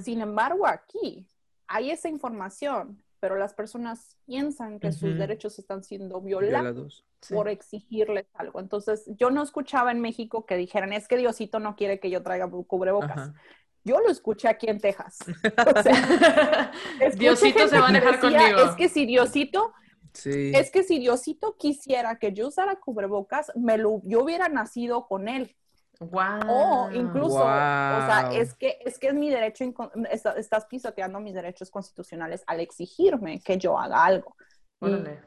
Sin 0.02 0.22
embargo, 0.22 0.66
aquí 0.66 1.28
hay 1.68 1.92
esa 1.92 2.08
información, 2.10 3.04
pero 3.20 3.36
las 3.36 3.54
personas 3.54 4.18
piensan 4.26 4.80
que 4.80 4.92
sus 4.92 5.18
derechos 5.18 5.58
están 5.60 5.84
siendo 5.84 6.22
violados 6.22 6.50
violados. 6.50 7.06
Sí. 7.22 7.34
por 7.34 7.50
exigirles 7.50 8.28
algo. 8.34 8.60
Entonces, 8.60 9.06
yo 9.18 9.32
no 9.32 9.42
escuchaba 9.42 9.92
en 9.92 10.02
México 10.02 10.46
que 10.46 10.58
dijeran, 10.58 10.94
es 10.94 11.08
que 11.08 11.18
Diosito 11.18 11.60
no 11.60 11.76
quiere 11.76 12.00
que 12.00 12.10
yo 12.10 12.22
traiga 12.24 12.50
cubrebocas. 12.50 13.12
Ajá. 13.18 13.34
Yo 13.84 14.00
lo 14.00 14.10
escuché 14.10 14.48
aquí 14.48 14.68
en 14.68 14.80
Texas. 14.80 15.20
O 15.78 15.84
sea, 15.84 16.72
escuché 17.00 17.18
Diosito 17.18 17.68
se 17.68 17.80
va 17.80 17.88
a 17.88 17.90
enojar 17.90 18.20
decía, 18.22 18.40
conmigo. 18.40 18.70
Es 18.70 18.76
que 18.76 18.90
si 18.90 19.06
Diosito, 19.06 19.74
Sí. 20.14 20.52
es 20.56 20.72
que 20.72 20.84
si 20.84 20.98
Diosito 21.00 21.58
quisiera 21.58 22.18
que 22.18 22.32
yo 22.34 22.48
usara 22.48 22.78
cubrebocas, 22.80 23.52
me 23.56 23.78
lo, 23.78 24.02
yo 24.06 24.24
hubiera 24.24 24.48
nacido 24.50 25.08
con 25.08 25.28
él. 25.28 25.56
Wow. 26.00 26.42
O 26.48 26.92
incluso, 26.92 27.38
o 27.38 27.44
sea, 27.44 28.30
es 28.34 28.54
que 28.54 28.80
es 28.86 29.00
que 29.00 29.08
es 29.08 29.14
mi 29.14 29.30
derecho, 29.30 29.66
está- 30.12 30.34
estás 30.34 30.66
pisoteando 30.66 31.20
mis 31.20 31.34
derechos 31.34 31.70
constitucionales 31.70 32.44
al 32.48 32.60
exigirme 32.60 33.40
que 33.42 33.58
yo 33.58 33.78
haga 33.80 34.04
algo. 34.06 34.36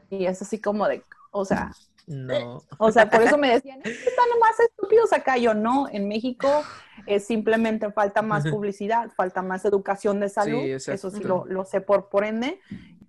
Y, 0.09 0.15
y 0.17 0.25
es 0.25 0.41
así 0.41 0.61
como 0.61 0.87
de, 0.87 1.03
o 1.31 1.43
sea, 1.43 1.71
No. 2.07 2.61
o 2.77 2.91
sea, 2.91 3.09
por 3.09 3.21
eso 3.23 3.37
me 3.37 3.49
decían, 3.51 3.79
"Es 3.83 3.97
que 3.97 4.09
están 4.09 4.27
más 4.39 4.59
estúpidos 4.59 5.11
acá. 5.13 5.37
Yo 5.37 5.53
no, 5.53 5.87
en 5.91 6.07
México 6.07 6.63
es 7.05 7.25
simplemente 7.25 7.91
falta 7.91 8.21
más 8.21 8.47
publicidad, 8.47 9.09
falta 9.15 9.41
más 9.41 9.65
educación 9.65 10.19
de 10.19 10.29
salud. 10.29 10.59
Sí, 10.79 10.91
eso 10.91 11.09
sí 11.11 11.23
lo, 11.23 11.45
lo 11.45 11.65
sé 11.65 11.81
por, 11.81 12.09
por 12.09 12.23
ende. 12.23 12.59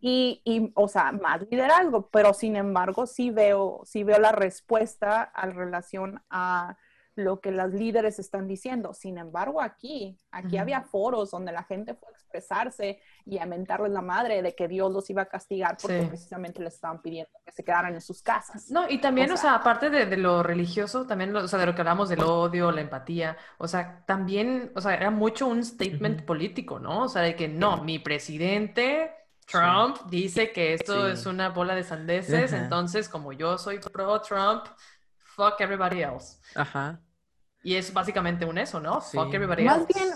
Y, 0.03 0.41
y, 0.45 0.73
o 0.77 0.89
sea, 0.89 1.13
más 1.13 1.43
liderazgo, 1.51 2.09
pero 2.09 2.33
sin 2.33 2.57
embargo 2.57 3.07
sí 3.07 3.31
veo, 3.31 3.83
sí 3.85 4.03
veo 4.03 4.19
la 4.19 4.33
respuesta 4.33 5.23
al 5.23 5.55
relación 5.55 6.23
a 6.31 6.77
lo 7.21 7.41
que 7.41 7.51
las 7.53 7.73
líderes 7.73 8.19
están 8.19 8.47
diciendo. 8.49 8.93
Sin 8.95 9.19
embargo, 9.19 9.61
aquí, 9.63 10.19
aquí 10.33 10.55
Ujú. 10.57 10.61
había 10.63 10.83
foros 10.83 11.31
donde 11.31 11.53
la 11.53 11.63
gente 11.63 11.95
fue 11.95 12.09
a 12.09 12.13
expresarse 12.13 13.01
y 13.25 13.39
a 13.39 13.47
mentarles 13.47 13.93
la 13.93 14.03
madre 14.03 14.43
de 14.43 14.55
que 14.55 14.67
Dios 14.69 14.93
los 14.93 15.09
iba 15.11 15.23
a 15.23 15.27
castigar 15.27 15.77
porque 15.81 16.01
Sí. 16.03 16.07
precisamente 16.09 16.63
les 16.63 16.75
estaban 16.75 17.01
pidiendo 17.03 17.31
que 17.45 17.53
se 17.53 17.63
quedaran 17.65 17.95
en 17.95 18.01
sus 18.01 18.23
casas. 18.23 18.71
No, 18.71 18.89
y 18.89 18.99
también, 19.01 19.31
O 19.31 19.35
o 19.35 19.37
sea, 19.37 19.55
aparte 19.57 19.91
de, 19.91 20.07
de 20.07 20.17
lo 20.17 20.43
religioso, 20.43 21.07
también, 21.07 21.35
o 21.37 21.47
sea, 21.49 21.59
de 21.59 21.67
lo 21.67 21.75
que 21.75 21.81
hablamos 21.83 22.09
del 22.09 22.21
odio, 22.23 22.73
la 22.73 22.81
empatía, 22.81 23.37
o 23.59 23.69
sea, 23.69 24.05
también, 24.07 24.73
o 24.75 24.81
sea, 24.81 24.95
era 24.95 25.11
mucho 25.11 25.47
un 25.47 25.65
statement 25.65 26.19
Ujú. 26.19 26.27
político, 26.27 26.79
¿no? 26.79 27.05
O 27.05 27.09
sea, 27.09 27.23
de 27.23 27.37
que 27.37 27.49
no, 27.49 27.83
mi 27.85 27.99
presidente 27.99 29.13
Trump 29.47 29.97
dice 30.09 30.53
que 30.53 30.75
esto 30.75 31.07
Sí. 31.07 31.13
es 31.13 31.27
una 31.27 31.49
bola 31.49 31.75
de 31.75 31.83
sandeces, 31.83 32.53
Ajá. 32.53 32.63
entonces 32.63 33.09
como 33.09 33.33
yo 33.33 33.59
soy 33.59 33.81
pro 33.81 34.21
Trump, 34.21 34.65
fuck 35.19 35.61
everybody 35.61 36.03
else. 36.03 36.39
Ajá. 36.55 37.01
Y 37.63 37.75
es 37.75 37.93
básicamente 37.93 38.45
un 38.45 38.59
eso, 38.59 38.81
¿no? 38.81 39.01
Sí. 39.01 39.19
Fuck 39.19 39.35
everybody 39.35 39.65
Más 39.65 39.79
else. 39.87 39.99
bien, 39.99 40.11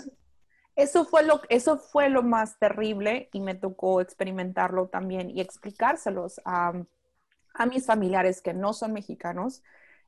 eso 0.75 1.05
fue, 1.05 1.23
lo, 1.23 1.41
eso 1.49 1.77
fue 1.77 2.09
lo 2.09 2.23
más 2.23 2.59
terrible 2.59 3.29
y 3.33 3.41
me 3.41 3.55
tocó 3.55 4.01
experimentarlo 4.01 4.87
también 4.87 5.29
y 5.29 5.41
explicárselos 5.41 6.41
a, 6.45 6.73
a 7.55 7.65
mis 7.65 7.85
familiares 7.85 8.41
que 8.41 8.53
no 8.53 8.73
son 8.73 8.93
mexicanos 8.93 9.63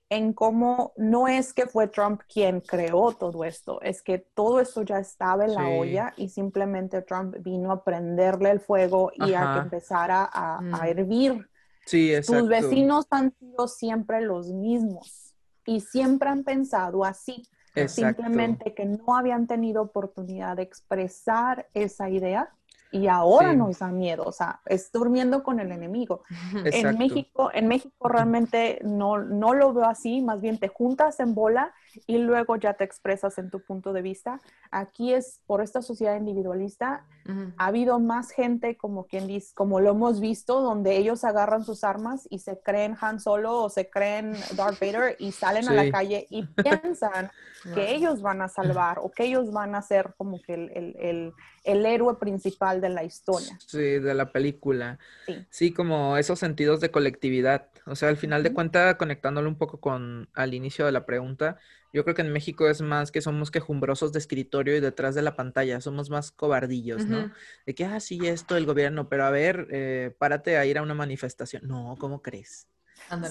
en 0.10 0.34
cómo 0.34 0.94
no 0.98 1.28
es 1.28 1.54
que 1.54 1.68
fue 1.68 1.88
Trump 1.88 2.22
quien 2.34 2.62
creó 2.62 3.14
todo 3.14 3.44
esto, 3.46 3.82
es 3.82 4.02
que 4.04 4.20
todo 4.20 4.60
esto 4.62 4.84
ya 4.84 5.00
estaba 5.00 5.46
en 5.46 5.54
la 5.56 5.62
Sí. 5.66 5.70
olla 5.70 6.14
y 6.18 6.30
simplemente 6.30 7.02
Trump 7.02 7.36
vino 7.42 7.72
a 7.72 7.84
prenderle 7.84 8.52
el 8.52 8.60
fuego 8.62 9.12
y 9.16 9.34
a 9.34 9.50
que 9.50 9.60
empezara 9.60 10.30
a, 10.32 10.58
a 10.58 10.62
Mm. 10.62 10.84
hervir. 10.88 11.50
Sí, 11.86 12.14
exacto. 12.14 12.38
Tus 12.40 12.50
vecinos 12.50 13.08
han 13.12 13.34
sido 13.40 13.68
siempre 13.68 14.22
los 14.22 14.52
mismos 14.52 15.27
y 15.68 15.82
siempre 15.82 16.30
han 16.30 16.44
pensado 16.44 17.06
así. 17.06 17.44
Exacto. 17.76 18.24
Simplemente 18.24 18.74
que 18.74 18.86
no 18.86 19.16
habían 19.16 19.46
tenido 19.46 19.84
oportunidad 19.84 20.56
de 20.56 20.64
expresar 20.64 21.68
esa 21.76 22.10
idea 22.10 22.50
y 22.92 23.08
ahora 23.08 23.52
Sí. 23.52 23.58
nos 23.58 23.80
da 23.80 23.88
miedo, 23.90 24.24
o 24.26 24.32
sea, 24.32 24.62
es 24.66 24.92
durmiendo 24.92 25.44
con 25.44 25.60
el 25.60 25.72
enemigo. 25.72 26.24
En 26.54 26.68
Exacto. 26.68 26.98
México, 26.98 27.50
en 27.54 27.68
México 27.68 28.08
realmente 28.10 28.80
no, 28.84 29.18
no 29.20 29.54
lo 29.54 29.74
veo 29.74 29.86
así, 29.86 30.22
más 30.22 30.40
bien 30.42 30.58
te 30.60 30.68
juntas 30.68 31.20
en 31.20 31.34
bola 31.36 31.74
y 32.06 32.18
luego 32.18 32.56
ya 32.56 32.74
te 32.76 32.84
expresas 32.84 33.38
en 33.38 33.50
tu 33.50 33.62
punto 33.64 33.92
de 33.94 34.02
vista. 34.02 34.40
Aquí 34.72 35.14
es 35.14 35.42
por 35.48 35.62
esta 35.62 35.82
sociedad 35.82 36.16
individualista, 36.18 37.06
Ujú. 37.28 37.52
ha 37.58 37.66
habido 37.68 38.00
más 38.00 38.32
gente 38.32 38.78
como 38.78 39.06
quien 39.06 39.28
dice, 39.28 39.54
como 39.56 39.80
lo 39.80 39.92
hemos 39.92 40.20
visto, 40.20 40.62
donde 40.62 40.96
ellos 40.98 41.24
agarran 41.24 41.64
sus 41.66 41.84
armas 41.84 42.28
y 42.30 42.40
se 42.40 42.60
creen 42.60 42.96
Han 43.02 43.20
Solo 43.20 43.64
o 43.64 43.70
se 43.70 43.90
creen 43.90 44.34
Darth 44.56 44.80
Vader 44.80 45.16
y 45.20 45.32
salen 45.32 45.68
a 45.68 45.74
la 45.74 45.84
Sí. 45.84 45.92
calle 45.92 46.28
y 46.30 46.44
piensan 46.92 47.32
que 47.74 47.94
ellos 47.96 48.22
van 48.22 48.42
a 48.42 48.48
salvar 48.48 49.00
o 49.00 49.10
que 49.12 49.26
ellos 49.26 49.52
van 49.52 49.76
a 49.76 49.82
ser 49.82 50.14
como 50.18 50.42
que 50.42 50.54
el, 50.54 50.72
el- 50.74 50.96
el- 51.00 51.34
el 51.64 51.86
héroe 51.86 52.16
principal 52.16 52.77
de 52.82 52.90
la 52.90 53.04
historia. 53.04 53.58
Sí, 53.66 53.78
de 53.78 54.14
la 54.14 54.32
película. 54.32 55.00
Sí. 55.26 55.46
Sí, 55.50 55.74
como 55.74 56.18
esos 56.18 56.40
sentidos 56.40 56.80
de 56.80 56.92
colectividad. 56.92 57.70
O 57.86 57.96
sea, 57.96 58.10
al 58.10 58.18
final 58.18 58.44
de 58.44 58.54
cuentas, 58.54 58.96
conectándolo 58.96 59.50
un 59.50 59.58
poco 59.58 59.80
con 59.80 60.30
al 60.34 60.54
inicio 60.54 60.86
de 60.86 60.92
la 60.92 61.06
pregunta, 61.06 61.58
yo 61.94 62.04
creo 62.04 62.16
que 62.16 62.22
en 62.22 62.32
México 62.32 62.70
es 62.70 62.82
más 62.82 63.12
que 63.12 63.22
somos 63.22 63.50
quejumbrosos 63.50 64.12
de 64.14 64.20
escritorio 64.20 64.76
y 64.76 64.82
detrás 64.82 65.16
de 65.16 65.22
la 65.22 65.36
pantalla, 65.36 65.82
somos 65.82 66.10
más 66.10 66.32
cobardillos, 66.32 67.06
¿no? 67.06 67.32
De 67.66 67.74
que, 67.74 67.86
ah, 67.86 68.00
sí, 68.00 68.20
esto, 68.24 68.58
el 68.58 68.66
gobierno, 68.66 69.10
pero 69.10 69.26
a 69.26 69.32
ver, 69.32 69.68
eh, 69.72 70.14
párate 70.18 70.58
a 70.58 70.66
ir 70.66 70.78
a 70.78 70.84
una 70.84 70.94
manifestación. 70.94 71.64
No, 71.66 71.96
¿cómo 71.98 72.22
crees? 72.22 72.68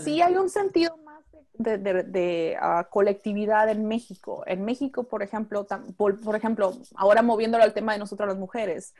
Sí 0.03 0.23
hay 0.23 0.37
un 0.37 0.49
sentido 0.51 0.97
más 0.99 1.23
de, 1.55 1.79
de- 1.79 2.03
de, 2.03 2.57
ah, 2.61 2.87
colectividad 2.91 3.69
en 3.71 3.87
México. 3.87 4.43
En 4.47 4.65
México, 4.65 5.05
por 5.05 5.23
ejemplo, 5.23 5.67
tam- 5.67 5.95
por, 5.97 6.21
por 6.21 6.37
ejemplo, 6.37 6.73
ahora 6.97 7.23
moviéndolo 7.23 7.65
al 7.65 7.73
tema 7.75 7.93
de 7.95 7.99
nosotras 7.99 8.29
las 8.29 8.37
mujeres, 8.39 8.95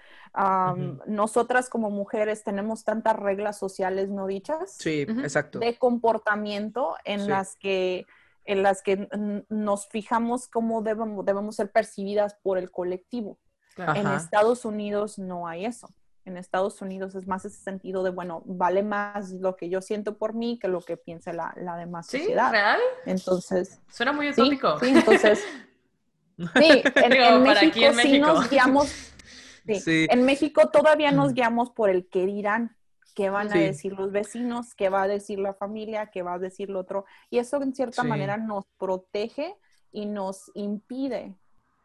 nosotras 1.07 1.69
como 1.69 1.91
mujeres 1.91 2.45
tenemos 2.45 2.85
tantas 2.85 3.17
reglas 3.17 3.59
sociales 3.59 4.09
no 4.09 4.27
dichas 4.27 4.73
Sí, 4.79 5.07
Ujú. 5.09 5.21
exacto. 5.21 5.59
de 5.59 5.77
comportamiento 5.79 6.97
en 7.05 7.21
Sí. 7.21 7.29
las 7.29 7.57
que 7.57 8.07
en 8.49 8.63
las 8.63 8.81
que 8.81 9.09
nos 9.49 9.89
fijamos 9.89 10.47
cómo 10.47 10.81
debemos, 10.81 11.25
debemos 11.27 11.57
ser 11.57 11.73
percibidas 11.73 12.35
por 12.45 12.59
el 12.59 12.71
colectivo. 12.71 13.39
Claro. 13.75 13.95
En. 14.01 14.07
Estados 14.07 14.65
Unidos 14.65 15.19
no 15.19 15.49
hay 15.49 15.65
eso. 15.67 15.89
En 16.27 16.37
Estados 16.37 16.83
Unidos 16.83 17.15
es 17.15 17.27
más 17.27 17.45
ese 17.45 17.57
sentido 17.63 18.03
de, 18.03 18.11
bueno, 18.11 18.43
vale 18.47 18.83
más 18.83 19.31
lo 19.31 19.57
que 19.57 19.69
yo 19.71 19.81
siento 19.81 20.19
por 20.19 20.35
mí 20.35 20.59
que 20.59 20.67
lo 20.69 20.81
que 20.81 20.97
piense 20.97 21.33
la, 21.33 21.55
la 21.57 21.77
demás 21.77 22.09
¿Sí? 22.09 22.19
sociedad. 22.19 22.51
¿Real? 22.51 22.81
Entonces, 23.07 23.81
Suena 23.89 24.13
muy 24.13 24.31
utópico. 24.31 24.79
sí, 24.81 24.89
entonces, 24.89 25.45
sí, 26.37 26.83
en, 26.97 27.11
Digo, 27.11 27.25
en 27.25 27.45
para 27.45 27.61
México 27.63 27.87
sí 28.03 28.19
nos 28.19 28.51
guiamos, 28.51 28.87
sí, 29.67 29.81
Sí. 29.81 30.07
en 30.11 30.25
México 30.25 30.69
todavía 30.71 31.13
nos 31.13 31.33
guiamos 31.33 31.71
por 31.71 31.91
el 31.91 32.09
que 32.09 32.27
dirán, 32.27 32.77
qué 33.15 33.31
van 33.31 33.51
a 33.53 33.57
decir 33.59 33.93
los 33.93 34.13
vecinos, 34.13 34.75
qué 34.75 34.89
va 34.91 35.03
a 35.05 35.09
decir 35.09 35.39
la 35.39 35.55
familia, 35.55 36.11
qué 36.13 36.23
va 36.23 36.35
a 36.35 36.39
decir 36.39 36.69
lo 36.69 36.81
otro. 36.81 37.07
Y 37.31 37.39
eso 37.39 37.63
en 37.63 37.75
cierta 37.75 38.03
manera 38.03 38.37
nos 38.37 38.67
protege 38.79 39.57
y 39.91 40.05
nos 40.07 40.51
impide 40.55 41.35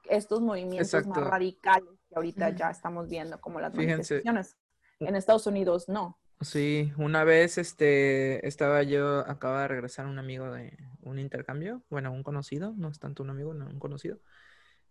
estos 0.10 0.41
movimientos 0.41 1.08
más 1.08 1.19
radicales 1.19 2.01
que 2.12 2.17
ahorita 2.17 2.52
ya 2.52 2.71
estamos 2.71 3.10
viendo, 3.10 3.41
como 3.41 3.62
las 3.62 3.74
Fíjense. 3.76 4.24
manifestaciones. 4.24 4.58
En 5.00 5.15
Estados 5.17 5.47
Unidos 5.47 5.89
no. 5.89 6.19
Sí, 6.41 6.91
una 6.97 7.24
vez 7.24 7.60
este 7.60 8.47
estaba 8.47 8.82
yo, 8.82 9.19
acaba 9.28 9.62
de 9.63 9.67
regresar 9.67 10.08
un 10.08 10.17
amigo 10.17 10.52
de 10.52 10.76
un 11.02 11.19
intercambio, 11.19 11.84
bueno, 11.89 12.12
un 12.12 12.24
conocido, 12.24 12.74
no 12.78 12.89
es 12.89 13.00
tanto 13.00 13.21
un 13.24 13.30
amigo, 13.30 13.54
no, 13.54 13.67
un 13.69 13.80
conocido. 13.80 14.19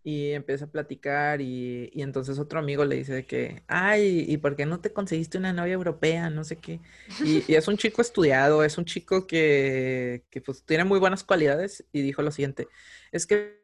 y 0.02 0.30
empieza 0.32 0.66
a 0.66 0.70
platicar 0.70 1.40
y, 1.42 1.90
y, 1.92 2.02
entonces 2.02 2.38
otro 2.38 2.58
amigo 2.60 2.84
le 2.86 2.96
dice 2.96 3.26
que, 3.26 3.64
ay, 3.68 4.24
¿y 4.28 4.38
por 4.38 4.56
qué 4.56 4.66
no 4.66 4.80
te 4.80 4.92
conseguiste 4.94 5.38
una 5.38 5.52
novia 5.52 5.74
europea? 5.74 6.30
No 6.30 6.44
sé 6.44 6.58
qué. 6.60 6.82
Y, 7.20 7.44
y 7.52 7.56
es 7.56 7.68
un 7.68 7.76
chico 7.78 8.02
estudiado, 8.02 8.64
es 8.64 8.78
un 8.78 8.86
chico 8.86 9.26
que, 9.26 10.24
que, 10.30 10.40
pues 10.40 10.64
tiene 10.64 10.84
muy 10.84 10.98
buenas 11.00 11.24
cualidades 11.24 11.86
y 11.92 12.02
dijo 12.02 12.22
lo 12.22 12.30
siguiente, 12.32 12.70
es 13.12 13.26
que 13.26 13.62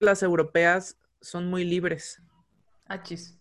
las 0.00 0.22
europeas 0.22 0.98
son 1.20 1.48
muy 1.48 1.64
libres. 1.64 2.22
Ah, 2.88 3.02
chis. 3.02 3.38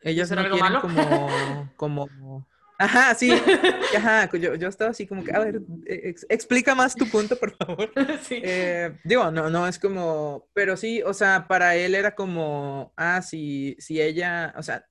Ellas 0.00 0.30
no 0.30 0.50
quieren 0.50 0.80
como, 0.80 1.70
como 1.76 2.46
Ajá, 2.82 3.14
sí. 3.14 3.30
Ajá, 3.96 4.28
yo, 4.32 4.56
yo 4.56 4.68
estaba 4.68 4.90
así 4.90 5.06
como 5.06 5.22
que, 5.22 5.32
a 5.32 5.38
ver, 5.38 5.60
e, 5.86 6.14
explica 6.28 6.74
más 6.74 6.96
tu 6.96 7.08
punto, 7.08 7.36
por 7.36 7.56
favor. 7.56 7.92
Sí. 8.22 8.40
Eh, 8.42 8.98
digo, 9.04 9.30
no, 9.30 9.50
no, 9.50 9.68
es 9.68 9.78
como, 9.78 10.48
pero 10.52 10.76
sí, 10.76 11.02
o 11.02 11.14
sea, 11.14 11.46
para 11.46 11.76
él 11.76 11.94
era 11.94 12.14
como, 12.14 12.92
ah, 12.96 13.22
si, 13.22 13.76
si 13.78 14.00
ella, 14.00 14.52
o 14.56 14.62
sea, 14.62 14.86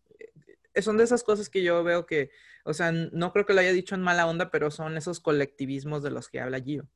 eh, 0.73 0.81
son 0.81 0.97
de 0.97 1.03
esas 1.03 1.23
cosas 1.23 1.49
que 1.49 1.63
yo 1.63 1.83
veo 1.83 2.05
que, 2.05 2.29
o 2.63 2.73
sea, 2.73 2.91
no 2.91 3.33
creo 3.33 3.45
que 3.45 3.53
lo 3.53 3.59
haya 3.59 3.73
dicho 3.73 3.95
en 3.95 4.01
mala 4.01 4.27
onda, 4.27 4.51
pero 4.51 4.71
son 4.71 4.95
esos 4.95 5.19
colectivismos 5.19 6.03
de 6.03 6.11
los 6.11 6.29
que 6.29 6.39
habla 6.39 6.61
Gio 6.61 6.87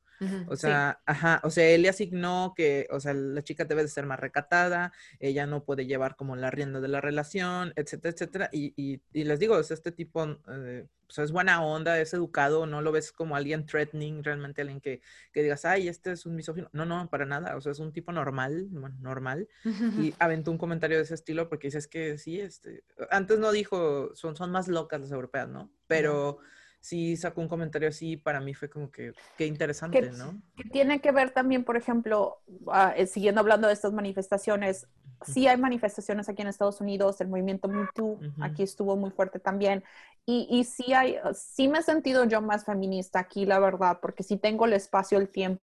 o 0.48 0.56
sea, 0.56 1.00
ajá, 1.06 1.40
o 1.44 1.50
sea, 1.50 1.68
él 1.68 1.82
le 1.82 1.88
asignó 1.88 2.54
que, 2.56 2.86
o 2.90 3.00
sea, 3.00 3.14
la 3.14 3.42
chica 3.42 3.64
debe 3.64 3.82
de 3.82 3.88
ser 3.88 4.06
más 4.06 4.20
recatada, 4.20 4.92
ella 5.18 5.46
no 5.46 5.64
puede 5.64 5.86
llevar 5.86 6.16
como 6.16 6.36
la 6.36 6.50
rienda 6.50 6.80
de 6.80 6.88
la 6.88 7.00
relación, 7.00 7.72
etcétera, 7.76 8.12
etcétera. 8.14 8.48
Y, 8.52 8.72
y, 8.76 9.00
y 9.12 9.24
les 9.24 9.38
digo, 9.38 9.58
es 9.58 9.70
este 9.70 9.92
tipo, 9.92 10.26
eh, 10.48 10.86
pues 11.06 11.18
es 11.18 11.32
buena 11.32 11.62
onda, 11.64 12.00
es 12.00 12.12
educado, 12.14 12.66
no 12.66 12.82
lo 12.82 12.92
ves 12.92 13.12
como 13.12 13.36
alguien 13.36 13.66
threatening, 13.66 14.24
realmente 14.24 14.62
alguien 14.62 14.80
que, 14.80 15.00
que 15.32 15.42
digas, 15.42 15.64
ay, 15.64 15.88
este 15.88 16.12
es 16.12 16.26
un 16.26 16.34
misógino. 16.34 16.68
No, 16.72 16.84
no, 16.84 17.08
para 17.08 17.26
nada, 17.26 17.56
o 17.56 17.60
sea, 17.60 17.72
es 17.72 17.78
un 17.78 17.92
tipo 17.92 18.12
normal, 18.12 18.68
normal. 19.00 19.48
Y 19.64 20.14
aventó 20.18 20.50
un 20.50 20.58
comentario 20.58 20.96
de 20.96 21.04
ese 21.04 21.14
estilo 21.14 21.48
porque 21.48 21.68
dices 21.68 21.86
que 21.86 22.18
sí, 22.18 22.40
este, 22.40 22.84
antes 23.10 23.38
no 23.38 23.52
dijo, 23.52 24.14
son, 24.14 24.36
son 24.36 24.50
más 24.50 24.68
locas 24.68 25.00
las 25.00 25.12
europeas, 25.12 25.48
¿no? 25.48 25.70
Pero 25.86 26.38
sí 26.86 27.16
sacó 27.16 27.40
un 27.40 27.48
comentario 27.48 27.88
así, 27.88 28.16
para 28.16 28.40
mí 28.40 28.54
fue 28.54 28.70
como 28.70 28.92
que, 28.92 29.12
qué 29.36 29.44
interesante, 29.44 30.08
¿no? 30.12 30.40
Que 30.56 30.68
tiene 30.70 31.00
que 31.00 31.10
ver 31.10 31.32
también, 31.32 31.64
por 31.64 31.76
ejemplo, 31.76 32.38
eh, 32.94 33.08
siguiendo 33.08 33.40
hablando 33.40 33.66
de 33.66 33.72
estas 33.72 33.92
manifestaciones, 33.92 34.86
sí 35.22 35.48
hay 35.48 35.56
manifestaciones 35.56 36.28
aquí 36.28 36.42
en 36.42 36.48
Estados 36.48 36.80
Unidos, 36.80 37.20
el 37.20 37.26
movimiento 37.26 37.66
Me 37.66 37.88
Too 37.92 38.20
aquí 38.40 38.62
estuvo 38.62 38.96
muy 38.96 39.10
fuerte 39.10 39.40
también, 39.40 39.82
y, 40.24 40.46
y 40.48 40.62
sí 40.62 40.92
hay, 40.92 41.16
sí 41.34 41.66
me 41.66 41.80
he 41.80 41.82
sentido 41.82 42.24
yo 42.24 42.40
más 42.40 42.64
feminista 42.64 43.18
aquí, 43.18 43.46
la 43.46 43.58
verdad, 43.58 43.98
porque 44.00 44.22
sí 44.22 44.36
tengo 44.36 44.64
el 44.66 44.74
espacio, 44.74 45.18
el 45.18 45.28
tiempo 45.28 45.60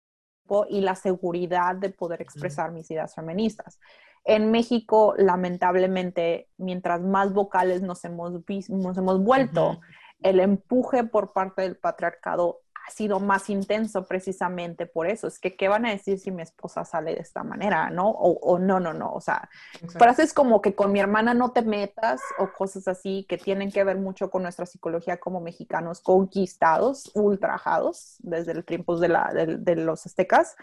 y 0.69 0.81
la 0.81 0.93
seguridad 0.93 1.75
de 1.75 1.89
poder 1.89 2.21
expresar 2.21 2.71
mis 2.71 2.91
ideas 2.91 3.15
feministas. 3.15 3.79
En 4.23 4.51
México, 4.51 5.15
lamentablemente, 5.17 6.49
mientras 6.57 7.01
más 7.01 7.33
vocales 7.33 7.81
nos 7.81 8.03
hemos, 8.05 8.33
nos 8.69 8.97
hemos 8.97 9.23
vuelto, 9.23 9.79
el 10.21 10.39
empuje 10.39 11.03
por 11.03 11.33
parte 11.33 11.61
del 11.61 11.77
patriarcado 11.77 12.61
ha 12.87 12.91
sido 12.91 13.19
más 13.19 13.49
intenso 13.49 14.05
precisamente 14.05 14.85
por 14.85 15.07
eso. 15.07 15.27
Es 15.27 15.39
que, 15.39 15.55
¿qué 15.57 15.67
van 15.67 15.85
a 15.85 15.91
decir 15.91 16.19
si 16.19 16.31
mi 16.31 16.41
esposa 16.41 16.85
sale 16.85 17.15
de 17.15 17.21
esta 17.21 17.43
manera? 17.43 17.89
¿No? 17.89 18.09
O, 18.09 18.59
no, 18.59 18.79
no, 18.79 18.93
no. 18.93 19.11
O 19.11 19.19
sea, 19.19 19.49
frases 19.89 20.33
como 20.33 20.61
que 20.61 20.73
con 20.73 20.91
mi 20.91 20.99
hermana 20.99 21.33
no 21.33 21.51
te 21.51 21.61
metas 21.63 22.21
o 22.37 22.51
cosas 22.53 22.87
así 22.87 23.25
que 23.27 23.37
tienen 23.37 23.71
que 23.71 23.83
ver 23.83 23.97
mucho 23.97 24.29
con 24.29 24.43
nuestra 24.43 24.65
psicología 24.65 25.17
como 25.17 25.41
mexicanos 25.41 25.99
conquistados, 25.99 27.11
ultrajados 27.13 28.15
desde 28.19 28.53
el 28.53 28.63
tiempo 28.63 28.97
de, 28.97 29.09
la, 29.09 29.33
de, 29.33 29.75
los 29.75 30.05
aztecas, 30.05 30.55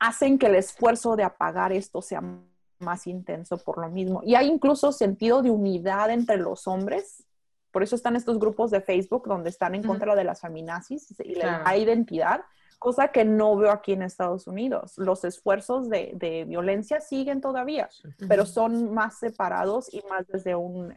hacen 0.00 0.38
que 0.38 0.46
el 0.46 0.56
esfuerzo 0.56 1.14
de 1.14 1.22
apagar 1.22 1.72
esto 1.72 2.02
sea 2.02 2.22
más 2.80 3.06
intenso 3.06 3.58
por 3.58 3.78
lo 3.78 3.88
mismo. 3.88 4.20
Y 4.24 4.34
hay 4.34 4.48
incluso 4.48 4.90
sentido 4.90 5.42
de 5.42 5.50
unidad 5.50 6.10
entre 6.10 6.38
los 6.38 6.66
hombres 6.66 7.24
por 7.70 7.82
eso 7.82 7.96
están 7.96 8.16
estos 8.16 8.38
grupos 8.38 8.70
de 8.70 8.80
Facebook 8.80 9.26
donde 9.26 9.50
están 9.50 9.74
en 9.74 9.82
contra 9.82 10.14
de 10.14 10.24
las 10.24 10.40
feminazis 10.40 11.14
y 11.20 11.34
la 11.34 11.76
identidad, 11.76 12.42
cosa 12.78 13.08
que 13.08 13.24
no 13.24 13.56
veo 13.56 13.70
aquí 13.70 13.92
en 13.92 14.02
Estados 14.02 14.46
Unidos. 14.46 14.94
Los 14.96 15.24
esfuerzos 15.24 15.88
de, 15.88 16.44
violencia 16.48 17.00
siguen 17.00 17.40
todavía, 17.40 17.88
pero 18.28 18.46
son 18.46 18.92
más 18.92 19.18
separados 19.18 19.92
y 19.92 20.02
más 20.08 20.26
desde 20.26 20.54
un 20.54 20.92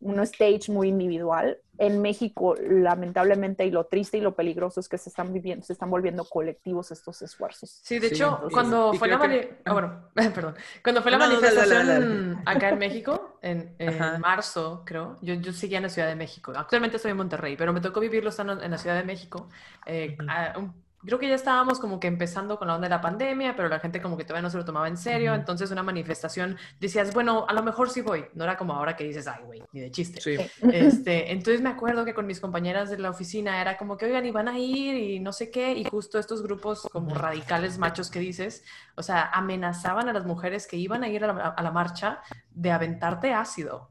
un 0.00 0.20
stage 0.20 0.70
muy 0.70 0.88
individual. 0.88 1.58
En 1.78 2.02
México, 2.02 2.56
lamentablemente, 2.60 3.64
y 3.64 3.70
lo 3.70 3.84
triste 3.84 4.18
y 4.18 4.20
lo 4.20 4.34
peligroso 4.34 4.80
es 4.80 4.88
que 4.88 4.98
se 4.98 5.08
están 5.08 5.32
viviendo, 5.32 5.64
se 5.64 5.72
están 5.72 5.88
volviendo 5.88 6.26
colectivos 6.26 6.90
estos 6.90 7.22
esfuerzos. 7.22 7.80
Sí, 7.82 7.98
de 7.98 8.08
hecho, 8.08 8.38
cuando, 8.52 8.92
fue 8.92 9.08
la 9.08 9.16
ah, 9.64 9.72
bueno, 9.72 10.10
perdón. 10.34 10.56
cuando 10.82 11.00
fue 11.00 11.10
la 11.10 11.18
manifestación 11.18 12.42
acá 12.44 12.68
en 12.68 12.78
México, 12.78 13.38
en, 13.40 13.76
marzo, 14.20 14.82
creo, 14.84 15.16
yo, 15.22 15.34
yo 15.34 15.52
seguía 15.54 15.78
en 15.78 15.84
la 15.84 15.88
Ciudad 15.88 16.08
de 16.08 16.16
México. 16.16 16.52
Actualmente 16.54 16.96
estoy 16.96 17.12
en 17.12 17.16
Monterrey, 17.16 17.56
pero 17.56 17.72
me 17.72 17.80
tocó 17.80 18.00
vivirlo 18.00 18.28
estando 18.28 18.60
en 18.62 18.70
la 18.70 18.76
Ciudad 18.76 18.96
de 18.96 19.04
México. 19.04 19.48
Eh, 19.86 20.18
un 20.56 20.74
creo 21.04 21.18
que 21.18 21.28
ya 21.28 21.34
estábamos 21.34 21.78
como 21.78 21.98
que 21.98 22.06
empezando 22.06 22.58
con 22.58 22.68
la 22.68 22.74
onda 22.74 22.86
de 22.86 22.90
la 22.90 23.00
pandemia, 23.00 23.56
pero 23.56 23.68
la 23.68 23.80
gente 23.80 24.00
como 24.00 24.16
que 24.16 24.24
todavía 24.24 24.42
no 24.42 24.50
se 24.50 24.58
lo 24.58 24.64
tomaba 24.64 24.88
en 24.88 24.96
serio. 24.96 25.34
Entonces, 25.34 25.70
una 25.70 25.82
manifestación 25.82 26.56
decías, 26.78 27.14
bueno, 27.14 27.46
a 27.48 27.52
lo 27.52 27.62
mejor 27.62 27.90
sí 27.90 28.00
voy. 28.00 28.24
No 28.34 28.44
era 28.44 28.56
como 28.56 28.74
ahora 28.74 28.96
que 28.96 29.04
dices, 29.04 29.26
ay, 29.26 29.42
güey, 29.44 29.62
ni 29.72 29.80
de 29.80 29.90
chiste. 29.90 30.20
Sí. 30.20 30.36
Este, 30.72 31.32
entonces, 31.32 31.62
me 31.62 31.70
acuerdo 31.70 32.04
que 32.04 32.14
con 32.14 32.26
mis 32.26 32.40
compañeras 32.40 32.90
de 32.90 32.98
la 32.98 33.10
oficina 33.10 33.60
era 33.60 33.76
como 33.76 33.96
que, 33.96 34.06
oigan, 34.06 34.26
y 34.26 34.30
van 34.30 34.48
a 34.48 34.58
ir 34.58 34.94
y 34.96 35.20
no 35.20 35.32
sé 35.32 35.50
qué. 35.50 35.72
Y 35.72 35.84
justo 35.84 36.18
estos 36.18 36.42
grupos 36.42 36.82
como 36.92 37.14
radicales 37.14 37.78
machos 37.78 38.10
que 38.10 38.18
dices, 38.18 38.64
o 38.96 39.02
sea, 39.02 39.30
amenazaban 39.32 40.08
a 40.08 40.12
las 40.12 40.26
mujeres 40.26 40.66
que 40.66 40.76
iban 40.76 41.02
a 41.02 41.08
ir 41.08 41.24
a 41.24 41.32
la, 41.32 41.48
a 41.48 41.62
la 41.62 41.70
marcha 41.70 42.20
de 42.50 42.70
aventarte 42.70 43.32
ácido. 43.32 43.88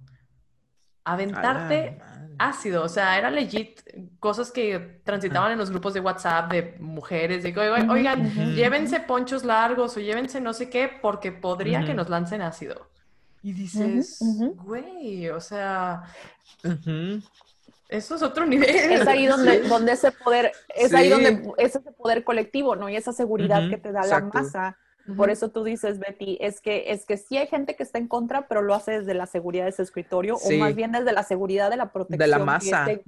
Aventarte 1.12 2.00
ácido, 2.40 2.84
o 2.84 2.90
sea, 2.90 3.18
era 3.18 3.30
legit 3.30 3.82
cosas 4.20 4.50
que 4.50 5.02
transitaban 5.04 5.52
en 5.52 5.58
los 5.58 5.70
grupos 5.70 5.94
de 5.94 6.00
WhatsApp 6.00 6.52
de 6.52 6.76
mujeres, 6.80 7.44
de 7.44 7.54
oigan, 7.90 8.56
llévense 8.56 9.02
ponchos 9.02 9.44
largos 9.44 9.98
o 9.98 10.00
llévense 10.00 10.40
no 10.40 10.54
sé 10.54 10.70
qué, 10.70 10.90
porque 11.02 11.32
podría 11.32 11.86
que 11.86 11.94
nos 11.94 12.10
lancen 12.10 12.42
ácido. 12.42 12.88
Y 13.44 13.54
dices, 13.54 14.20
güey, 14.56 15.30
o 15.30 15.40
sea, 15.40 16.04
eso 17.90 18.16
es 18.16 18.22
otro 18.22 18.46
nivel. 18.46 18.70
Es 18.70 19.08
ahí 19.08 19.26
donde, 19.28 19.62
donde 19.62 19.92
ese 19.94 20.12
poder, 20.12 20.52
es 20.76 20.94
ahí 20.94 21.10
donde 21.10 21.54
es 21.58 21.76
ese 21.76 21.92
poder 21.92 22.24
colectivo, 22.24 22.76
¿no? 22.76 22.90
Y 22.90 22.96
esa 22.96 23.12
seguridad 23.12 23.70
que 23.70 23.78
te 23.78 23.92
da 23.92 24.06
la 24.06 24.22
masa 24.22 24.78
por 25.16 25.30
eso 25.30 25.50
tú 25.50 25.64
dices, 25.64 26.00
Betty, 26.00 26.38
es 26.42 26.62
que, 26.62 26.92
es 26.92 27.06
que 27.06 27.18
sí 27.18 27.38
hay 27.38 27.48
gente 27.48 27.76
que 27.76 27.84
está 27.84 27.98
en 27.98 28.08
contra, 28.08 28.48
pero 28.48 28.62
lo 28.62 28.74
hace 28.74 29.00
desde 29.00 29.14
la 29.14 29.26
seguridad 29.26 29.66
de 29.66 29.72
ese 29.72 29.84
escritorio, 29.84 30.36
o 30.36 30.52
más 30.54 30.76
bien 30.76 30.92
desde 30.92 31.12
la 31.12 31.24
seguridad 31.24 31.70
de 31.70 31.78
la 31.78 31.92
protección. 31.92 32.20
De 32.20 32.28
la 32.28 32.40
masa. 32.40 32.86
De, 32.86 33.04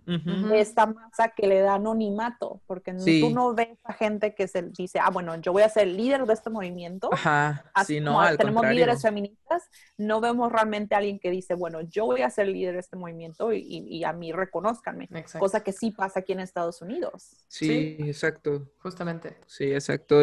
esta 0.59 0.85
masa 0.85 1.29
que 1.29 1.47
le 1.47 1.59
da 1.59 1.75
anonimato, 1.75 2.61
porque 2.67 2.93
tú 2.93 3.29
no 3.29 3.53
ves 3.53 3.77
a 3.83 3.93
gente 3.93 4.35
que 4.35 4.47
se 4.47 4.63
dice, 4.63 4.99
ah, 4.99 5.09
bueno, 5.09 5.35
yo 5.37 5.51
voy 5.53 5.63
a 5.63 5.69
ser 5.69 5.87
el 5.87 5.97
líder 5.97 6.25
de 6.25 6.33
este 6.33 6.49
movimiento. 6.49 7.09
Ajá, 7.11 7.65
sí, 7.85 7.99
no, 7.99 8.19
Tenemos 8.37 8.65
líderes 8.67 9.01
feministas, 9.01 9.69
no 9.97 10.21
vemos 10.21 10.51
realmente 10.51 10.95
a 10.95 10.99
alguien 10.99 11.19
que 11.19 11.29
dice, 11.29 11.53
bueno, 11.53 11.81
yo 11.81 12.05
voy 12.05 12.21
a 12.21 12.29
ser 12.29 12.47
el 12.47 12.53
líder 12.53 12.73
de 12.73 12.79
este 12.79 12.97
movimiento 12.97 13.53
y, 13.53 14.03
a 14.03 14.13
mí 14.13 14.31
reconozcanme. 14.31 15.09
Cosa 15.37 15.63
que 15.63 15.71
sí 15.71 15.91
pasa 15.91 16.21
aquí 16.21 16.33
en 16.33 16.39
Estados 16.39 16.81
Unidos. 16.81 17.45
Sí, 17.47 17.97
sí, 17.97 18.09
exacto. 18.09 18.67
Justamente. 18.79 19.37
Sí, 19.45 19.71
exacto. 19.71 20.21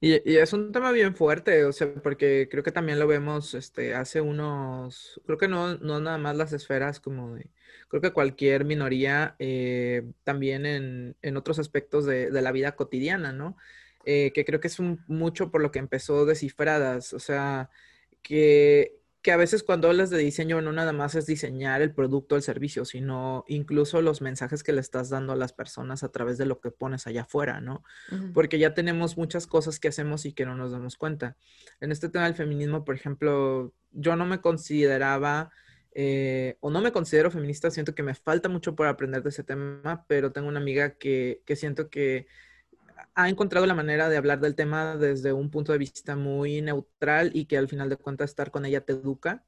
Y, 0.00 0.36
es 0.36 0.52
un 0.52 0.72
tema 0.72 0.92
bien 0.92 1.14
fuerte, 1.14 1.64
o 1.64 1.72
sea, 1.72 1.92
porque 1.94 2.48
creo 2.50 2.62
que 2.62 2.72
también 2.72 2.98
lo 2.98 3.06
vemos 3.06 3.54
este, 3.54 3.94
hace 3.94 4.20
unos, 4.20 5.20
creo 5.24 5.38
que 5.38 5.48
no, 5.48 5.76
no 5.78 6.00
nada 6.00 6.18
más 6.18 6.36
las 6.36 6.52
esferas 6.52 7.00
como 7.00 7.34
de, 7.34 7.50
creo 7.88 8.02
que 8.02 8.12
cualquier 8.12 8.64
minoría, 8.64 9.36
eh, 9.38 10.02
también 10.24 10.66
en, 10.66 11.16
en, 11.22 11.36
otros 11.36 11.58
aspectos 11.58 12.04
de, 12.06 12.30
de, 12.30 12.42
la 12.42 12.52
vida 12.52 12.76
cotidiana, 12.76 13.32
¿no? 13.32 13.56
Eh, 14.04 14.32
que 14.34 14.44
creo 14.44 14.60
que 14.60 14.68
es 14.68 14.78
un, 14.78 15.02
mucho 15.06 15.50
por 15.50 15.62
lo 15.62 15.70
que 15.70 15.78
empezó 15.78 16.26
descifradas, 16.26 17.14
o 17.14 17.18
sea, 17.18 17.70
que 18.22 18.98
que 19.24 19.32
a 19.32 19.38
veces 19.38 19.62
cuando 19.62 19.88
hablas 19.88 20.10
de 20.10 20.18
diseño 20.18 20.60
no 20.60 20.70
nada 20.70 20.92
más 20.92 21.14
es 21.14 21.24
diseñar 21.24 21.80
el 21.80 21.94
producto 21.94 22.34
o 22.34 22.36
el 22.36 22.42
servicio, 22.42 22.84
sino 22.84 23.46
incluso 23.48 24.02
los 24.02 24.20
mensajes 24.20 24.62
que 24.62 24.74
le 24.74 24.82
estás 24.82 25.08
dando 25.08 25.32
a 25.32 25.36
las 25.36 25.54
personas 25.54 26.02
a 26.04 26.12
través 26.12 26.36
de 26.36 26.44
lo 26.44 26.60
que 26.60 26.70
pones 26.70 27.06
allá 27.06 27.22
afuera, 27.22 27.62
¿no? 27.62 27.82
Porque 28.34 28.58
ya 28.58 28.74
tenemos 28.74 29.16
muchas 29.16 29.46
cosas 29.46 29.80
que 29.80 29.88
hacemos 29.88 30.26
y 30.26 30.34
que 30.34 30.44
no 30.44 30.56
nos 30.56 30.72
damos 30.72 30.98
cuenta. 30.98 31.38
En 31.80 31.90
este 31.90 32.10
tema 32.10 32.26
del 32.26 32.34
feminismo, 32.34 32.84
por 32.84 32.96
ejemplo, 32.96 33.72
yo 33.92 34.14
no 34.14 34.26
me 34.26 34.42
consideraba 34.42 35.50
eh, 35.94 36.58
o 36.60 36.70
no 36.70 36.82
me 36.82 36.92
considero 36.92 37.30
feminista, 37.30 37.70
siento 37.70 37.94
que 37.94 38.02
me 38.02 38.14
falta 38.14 38.50
mucho 38.50 38.76
por 38.76 38.88
aprender 38.88 39.22
de 39.22 39.30
ese 39.30 39.42
tema, 39.42 40.04
pero 40.06 40.32
tengo 40.32 40.48
una 40.48 40.60
amiga 40.60 40.98
que, 40.98 41.40
que 41.46 41.56
siento 41.56 41.88
que 41.88 42.26
ha 43.14 43.28
encontrado 43.28 43.66
la 43.66 43.74
manera 43.74 44.08
de 44.08 44.16
hablar 44.16 44.40
del 44.40 44.54
tema 44.54 44.96
desde 44.96 45.32
un 45.32 45.50
punto 45.50 45.72
de 45.72 45.78
vista 45.78 46.16
muy 46.16 46.60
neutral 46.62 47.30
y 47.34 47.46
que 47.46 47.56
al 47.56 47.68
final 47.68 47.88
de 47.88 47.96
cuentas 47.96 48.30
estar 48.30 48.50
con 48.50 48.64
ella 48.64 48.80
te 48.84 48.92
educa, 48.92 49.44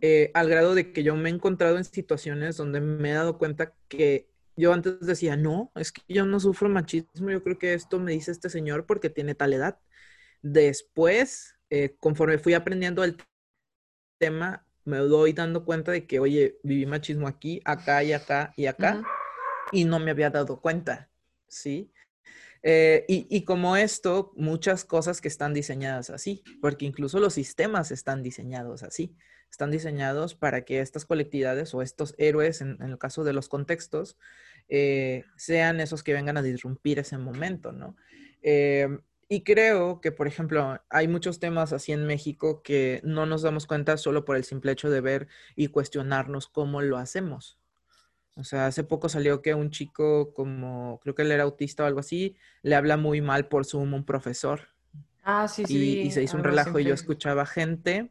eh, 0.00 0.32
al 0.34 0.48
grado 0.48 0.74
de 0.74 0.92
que 0.92 1.04
yo 1.04 1.14
me 1.14 1.28
he 1.28 1.32
encontrado 1.32 1.76
en 1.78 1.84
situaciones 1.84 2.56
donde 2.56 2.80
me 2.80 3.10
he 3.10 3.14
dado 3.14 3.38
cuenta 3.38 3.74
que 3.86 4.28
yo 4.56 4.72
antes 4.72 4.98
decía, 5.00 5.36
no, 5.36 5.70
es 5.76 5.92
que 5.92 6.02
yo 6.08 6.26
no 6.26 6.40
sufro 6.40 6.68
machismo, 6.68 7.30
yo 7.30 7.44
creo 7.44 7.58
que 7.58 7.74
esto 7.74 8.00
me 8.00 8.10
dice 8.10 8.32
este 8.32 8.50
señor 8.50 8.86
porque 8.86 9.08
tiene 9.08 9.36
tal 9.36 9.52
edad. 9.52 9.78
Después, 10.42 11.54
eh, 11.70 11.96
conforme 12.00 12.38
fui 12.38 12.54
aprendiendo 12.54 13.04
el 13.04 13.16
tema, 14.18 14.66
me 14.84 14.98
doy 14.98 15.32
dando 15.32 15.64
cuenta 15.64 15.92
de 15.92 16.06
que, 16.06 16.18
oye, 16.18 16.58
viví 16.64 16.86
machismo 16.86 17.28
aquí, 17.28 17.60
acá 17.64 18.02
y 18.02 18.12
acá 18.12 18.52
y 18.56 18.66
acá, 18.66 19.02
y 19.70 19.84
no 19.84 20.00
me 20.00 20.10
había 20.10 20.30
dado 20.30 20.60
cuenta, 20.60 21.08
¿sí? 21.46 21.92
Eh, 22.62 23.04
y, 23.08 23.44
como 23.44 23.76
esto, 23.76 24.32
muchas 24.36 24.84
cosas 24.84 25.20
que 25.20 25.28
están 25.28 25.54
diseñadas 25.54 26.10
así, 26.10 26.42
porque 26.60 26.86
incluso 26.86 27.20
los 27.20 27.34
sistemas 27.34 27.90
están 27.90 28.22
diseñados 28.22 28.82
así, 28.82 29.16
están 29.50 29.70
diseñados 29.70 30.34
para 30.34 30.64
que 30.64 30.80
estas 30.80 31.04
colectividades 31.04 31.72
o 31.74 31.82
estos 31.82 32.14
héroes, 32.18 32.60
en, 32.60 32.80
el 32.82 32.98
caso 32.98 33.24
de 33.24 33.32
los 33.32 33.48
contextos, 33.48 34.16
eh, 34.68 35.24
sean 35.36 35.80
esos 35.80 36.02
que 36.02 36.12
vengan 36.12 36.36
a 36.36 36.42
disrumpir 36.42 36.98
ese 36.98 37.16
momento, 37.16 37.72
¿no? 37.72 37.96
Eh, 38.42 38.88
y 39.30 39.42
creo 39.42 40.00
que, 40.00 40.10
por 40.10 40.26
ejemplo, 40.26 40.80
hay 40.88 41.06
muchos 41.06 41.38
temas 41.38 41.72
así 41.74 41.92
en 41.92 42.06
México 42.06 42.62
que 42.62 43.00
no 43.04 43.26
nos 43.26 43.42
damos 43.42 43.66
cuenta 43.66 43.98
solo 43.98 44.24
por 44.24 44.36
el 44.36 44.44
simple 44.44 44.72
hecho 44.72 44.88
de 44.88 45.02
ver 45.02 45.28
y 45.54 45.68
cuestionarnos 45.68 46.48
cómo 46.48 46.80
lo 46.80 46.96
hacemos. 46.96 47.58
O 48.38 48.44
sea, 48.44 48.66
hace 48.66 48.84
poco 48.84 49.08
salió 49.08 49.42
que 49.42 49.54
un 49.54 49.70
chico 49.70 50.32
como, 50.32 51.00
creo 51.02 51.14
que 51.14 51.22
él 51.22 51.32
era 51.32 51.42
autista 51.42 51.82
o 51.82 51.86
algo 51.86 52.00
así, 52.00 52.36
le 52.62 52.76
habla 52.76 52.96
muy 52.96 53.20
mal 53.20 53.48
por 53.48 53.66
Zoom 53.66 53.92
un 53.94 54.04
profesor. 54.04 54.68
Ah, 55.24 55.48
sí, 55.48 55.64
sí. 55.66 56.00
Y, 56.00 56.10
se 56.10 56.22
hizo 56.22 56.36
un 56.36 56.44
relajo 56.44 56.78
y 56.78 56.84
yo 56.84 56.94
escuchaba 56.94 57.44
gente, 57.44 58.10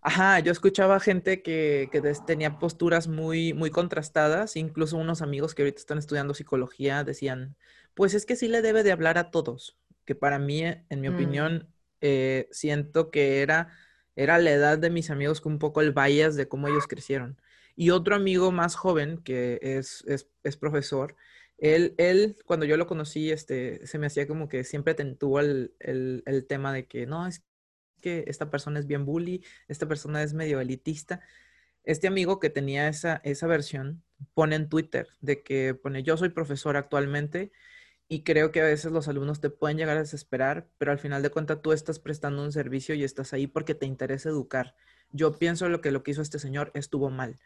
ajá, 0.00 0.38
yo 0.38 0.52
escuchaba 0.52 1.00
gente 1.00 1.42
que, 1.42 1.88
que 1.90 2.00
tenía 2.26 2.58
posturas 2.58 3.08
muy, 3.08 3.54
muy 3.54 3.70
contrastadas, 3.70 4.54
incluso 4.56 4.96
unos 4.96 5.22
amigos 5.22 5.54
que 5.54 5.62
ahorita 5.62 5.80
están 5.80 5.98
estudiando 5.98 6.34
psicología 6.34 7.02
decían, 7.02 7.56
pues 7.94 8.14
es 8.14 8.26
que 8.26 8.36
sí 8.36 8.46
le 8.46 8.62
debe 8.62 8.84
de 8.84 8.92
hablar 8.92 9.18
a 9.18 9.30
todos 9.30 9.76
que 10.04 10.14
para 10.14 10.38
mí, 10.38 10.62
en 10.64 11.00
mi 11.00 11.08
mm. 11.08 11.14
opinión, 11.14 11.68
eh, 12.00 12.48
siento 12.50 13.10
que 13.10 13.42
era, 13.42 13.68
era 14.16 14.38
la 14.38 14.50
edad 14.50 14.78
de 14.78 14.90
mis 14.90 15.10
amigos 15.10 15.40
con 15.40 15.54
un 15.54 15.58
poco 15.58 15.80
el 15.80 15.92
bias 15.92 16.36
de 16.36 16.48
cómo 16.48 16.68
ellos 16.68 16.86
crecieron. 16.86 17.40
Y 17.76 17.90
otro 17.90 18.14
amigo 18.14 18.52
más 18.52 18.76
joven, 18.76 19.18
que 19.18 19.58
es, 19.62 20.04
es, 20.06 20.56
profesor, 20.56 21.16
él, 21.58 21.94
él, 21.98 22.36
cuando 22.46 22.66
yo 22.66 22.76
lo 22.76 22.86
conocí, 22.86 23.30
este, 23.30 23.86
se 23.86 23.98
me 23.98 24.06
hacía 24.06 24.28
como 24.28 24.48
que 24.48 24.64
siempre 24.64 24.94
tuvo 24.94 25.40
el, 25.40 25.74
el, 25.80 26.22
el, 26.26 26.46
tema 26.46 26.72
de 26.72 26.86
que 26.86 27.06
no, 27.06 27.26
es 27.26 27.44
que 28.00 28.24
esta 28.28 28.50
persona 28.50 28.78
es 28.78 28.86
bien 28.86 29.04
bully, 29.06 29.44
esta 29.68 29.88
persona 29.88 30.22
es 30.22 30.34
medio 30.34 30.60
elitista. 30.60 31.20
Este 31.84 32.06
amigo 32.06 32.40
que 32.40 32.50
tenía 32.50 32.88
esa, 32.88 33.20
esa 33.24 33.46
versión 33.46 34.02
pone 34.34 34.56
en 34.56 34.68
Twitter 34.68 35.08
de 35.20 35.42
que 35.42 35.74
pone, 35.74 36.02
yo 36.02 36.16
soy 36.16 36.30
profesor 36.30 36.76
actualmente 36.76 37.52
y 38.08 38.22
creo 38.22 38.52
que 38.52 38.60
a 38.60 38.64
veces 38.64 38.92
los 38.92 39.08
alumnos 39.08 39.40
te 39.40 39.50
pueden 39.50 39.78
llegar 39.78 39.96
a 39.96 40.00
desesperar, 40.00 40.68
pero 40.78 40.92
al 40.92 40.98
final 40.98 41.22
de 41.22 41.30
cuentas 41.30 41.62
tú 41.62 41.72
estás 41.72 41.98
prestando 41.98 42.42
un 42.42 42.52
servicio 42.52 42.94
y 42.94 43.04
estás 43.04 43.32
ahí 43.32 43.46
porque 43.46 43.74
te 43.74 43.86
interesa 43.86 44.28
educar. 44.28 44.74
Yo 45.10 45.38
pienso 45.38 45.68
lo 45.68 45.80
que 45.80 45.90
lo 45.90 46.02
que 46.02 46.10
hizo 46.12 46.22
este 46.22 46.38
señor 46.38 46.70
estuvo 46.74 47.10
mal. 47.10 47.38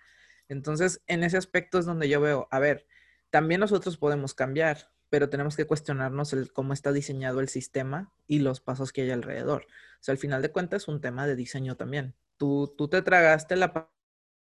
Entonces, 0.49 1.03
en 1.07 1.25
ese 1.25 1.37
aspecto 1.37 1.79
es 1.79 1.87
donde 1.87 2.09
yo 2.09 2.21
veo, 2.21 2.49
a 2.51 2.59
ver, 2.59 2.87
también 3.31 3.61
nosotros 3.61 3.97
podemos 3.97 4.35
cambiar, 4.35 4.91
pero 5.11 5.29
tenemos 5.29 5.57
que 5.57 5.67
cuestionarnos 5.67 6.33
el, 6.33 6.53
cómo 6.53 6.73
está 6.73 6.93
diseñado 6.93 7.41
el 7.41 7.49
sistema 7.49 8.13
y 8.27 8.41
los 8.41 8.61
pasos 8.61 8.93
que 8.93 9.03
hay 9.03 9.11
alrededor. 9.11 9.67
O 9.67 10.03
sea, 10.03 10.13
al 10.13 10.19
final 10.19 10.43
de 10.43 10.51
cuentas 10.51 10.83
es 10.83 10.89
un 10.89 11.01
tema 11.01 11.27
de 11.27 11.37
diseño 11.37 11.77
también. 11.77 12.15
Tú, 12.37 12.75
tú 12.77 12.89
te 12.89 13.03
tragaste 13.03 13.57
la 13.57 13.91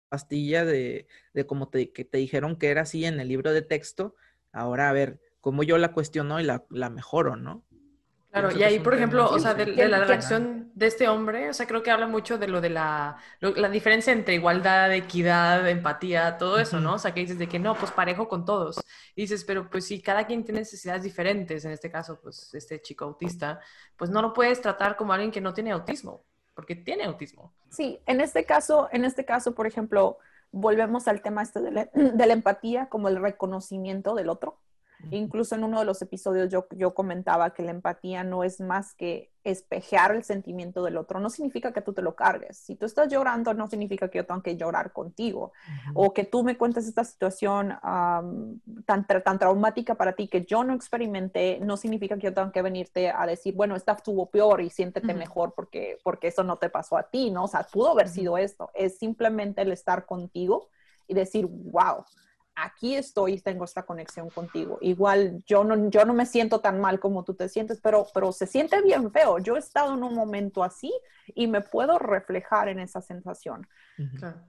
pastilla 0.09 0.65
de, 0.65 1.07
de 1.35 1.47
como 1.47 1.69
te, 1.69 1.93
que 1.93 2.05
te 2.05 2.19
dijeron 2.19 2.57
que 2.57 2.71
era 2.71 2.83
así 2.83 3.05
en 3.05 3.21
el 3.21 3.29
libro 3.29 3.53
de 3.53 3.63
texto. 3.63 4.15
Ahora, 4.53 4.89
a 4.89 4.93
ver, 4.93 5.21
cómo 5.41 5.63
yo 5.63 5.79
la 5.79 5.93
cuestiono 5.93 6.41
y 6.41 6.45
la, 6.45 6.65
la 6.71 6.91
mejoro, 6.91 7.37
¿no? 7.37 7.65
Claro, 8.31 8.57
y 8.57 8.63
ahí, 8.63 8.79
por 8.79 8.95
ejemplo, 8.95 9.31
o 9.31 9.39
sea, 9.39 9.55
de, 9.55 9.89
la 9.89 10.05
reacción 10.05 10.58
de 10.79 10.87
este 10.87 11.09
hombre, 11.09 11.51
o 11.51 11.55
sea, 11.55 11.67
creo 11.67 11.83
que 11.83 11.91
habla 11.91 12.07
mucho 12.07 12.39
de 12.39 12.47
lo 12.47 12.61
de 12.61 12.71
la, 12.71 13.17
la 13.41 13.69
diferencia 13.69 14.13
entre 14.13 14.35
igualdad, 14.35 14.93
equidad, 14.95 15.69
empatía, 15.69 16.39
todo 16.39 16.61
eso, 16.61 16.79
¿no? 16.79 16.95
O 16.95 16.99
sea, 16.99 17.13
que 17.13 17.21
dices 17.21 17.37
de 17.37 17.49
que 17.49 17.59
no, 17.59 17.75
pues 17.75 17.91
parejo 17.91 18.29
con 18.29 18.45
todos. 18.45 18.81
Y 19.17 19.23
dices, 19.23 19.45
pero 19.45 19.69
pues 19.69 19.87
si 19.87 20.01
cada 20.01 20.25
quien 20.25 20.45
tiene 20.45 20.61
necesidades 20.61 21.03
diferentes, 21.03 21.65
en 21.65 21.73
este 21.73 21.91
caso, 21.91 22.21
pues 22.21 22.55
este 22.55 22.81
chico 22.81 23.07
autista, 23.07 23.59
pues 23.97 24.09
no 24.09 24.23
lo 24.23 24.33
puedes 24.33 24.61
tratar 24.61 24.97
como 24.97 25.13
alguien 25.13 25.33
que 25.33 25.41
no 25.41 25.53
tiene 25.53 25.73
autismo, 25.73 26.23
porque 26.55 26.77
tiene 26.77 27.05
autismo. 27.05 27.53
Sí, 27.71 27.99
en 28.07 28.21
este 28.21 28.45
caso, 28.45 28.89
en 28.93 29.05
este 29.05 29.25
caso, 29.25 29.57
por 29.57 29.67
ejemplo, 29.67 30.19
volvemos 30.53 31.09
al 31.09 31.23
tema 31.23 31.43
este 31.43 31.61
de 31.61 31.73
la 31.73 31.89
empatía 32.33 32.89
como 32.89 33.09
el 33.09 33.21
reconocimiento 33.21 34.15
del 34.15 34.29
otro. 34.29 34.61
Incluso 35.11 35.55
en 35.55 35.65
uno 35.65 35.79
de 35.79 35.85
los 35.85 36.03
episodios 36.03 36.51
yo, 36.51 36.67
yo 36.73 36.93
comentaba 36.93 37.55
que 37.55 37.63
la 37.63 37.71
empatía 37.71 38.25
no 38.25 38.43
es 38.43 38.61
más 38.61 38.95
que 38.95 39.31
espejear 39.45 40.15
el 40.15 40.25
sentimiento 40.25 40.83
del 40.83 40.97
otro. 40.97 41.21
No 41.21 41.31
significa 41.31 41.73
que 41.73 41.81
tú 41.81 41.93
te 41.93 42.03
lo 42.03 42.15
cargues. 42.15 42.59
Si 42.59 42.75
tú 42.75 42.85
estás 42.85 43.09
llorando, 43.09 43.55
no 43.55 43.69
significa 43.69 44.09
que 44.09 44.19
yo 44.19 44.27
tenga 44.27 44.43
que 44.43 44.57
llorar 44.57 44.93
contigo. 44.93 45.53
O 45.95 46.13
que 46.13 46.25
tú 46.25 46.43
me 46.43 46.59
cuentes 46.59 46.87
esta 46.87 47.05
situación 47.05 47.75
tan, 48.85 49.07
tan 49.07 49.39
traumática 49.39 49.95
para 49.95 50.13
ti 50.13 50.29
que 50.29 50.45
yo 50.45 50.65
no 50.65 50.75
experimenté, 50.75 51.61
no 51.61 51.77
significa 51.77 52.17
que 52.17 52.27
yo 52.27 52.35
tenga 52.35 52.53
que 52.53 52.63
venirte 52.63 53.11
a 53.11 53.25
decir, 53.25 53.55
bueno, 53.55 53.77
esta 53.77 53.93
estuvo 53.93 54.27
peor 54.27 54.61
y 54.61 54.71
siéntete 54.71 55.15
mejor 55.15 55.55
porque, 55.55 55.99
porque 56.03 56.29
eso 56.29 56.43
no 56.43 56.57
te 56.57 56.69
pasó 56.69 56.97
a 56.97 57.05
ti, 57.05 57.31
¿no? 57.31 57.45
O 57.45 57.49
sea, 57.49 57.63
pudo 57.63 57.93
haber 57.93 58.09
sido 58.09 58.37
esto. 58.37 58.71
Es 58.75 58.99
simplemente 58.99 59.63
el 59.63 59.73
estar 59.73 60.07
contigo 60.07 60.69
y 61.07 61.15
decir, 61.15 61.47
wow 61.47 62.05
aquí 62.63 62.97
estoy 62.97 63.35
y 63.35 63.41
tengo 63.41 63.65
esta 63.65 63.85
conexión 63.85 64.31
contigo. 64.31 64.79
Igual 64.81 65.43
yo 65.47 65.65
no, 65.65 65.91
yo 65.91 66.05
no 66.05 66.15
me 66.15 66.27
siento 66.27 66.61
tan 66.61 66.81
mal 66.81 66.99
como 67.01 67.25
tú 67.25 67.35
te 67.35 67.49
sientes, 67.49 67.81
pero, 67.81 68.07
pero 68.13 68.33
se 68.33 68.47
siente 68.47 68.83
bien 68.83 69.11
feo. 69.13 69.39
Yo 69.39 69.57
he 69.57 69.59
estado 69.59 69.95
en 69.95 70.03
un 70.03 70.15
momento 70.15 70.63
así 70.63 70.93
y 71.35 71.47
me 71.47 71.61
puedo 71.61 71.99
reflejar 71.99 72.69
en 72.69 72.81
esa 72.81 73.01
sensación. 73.01 73.67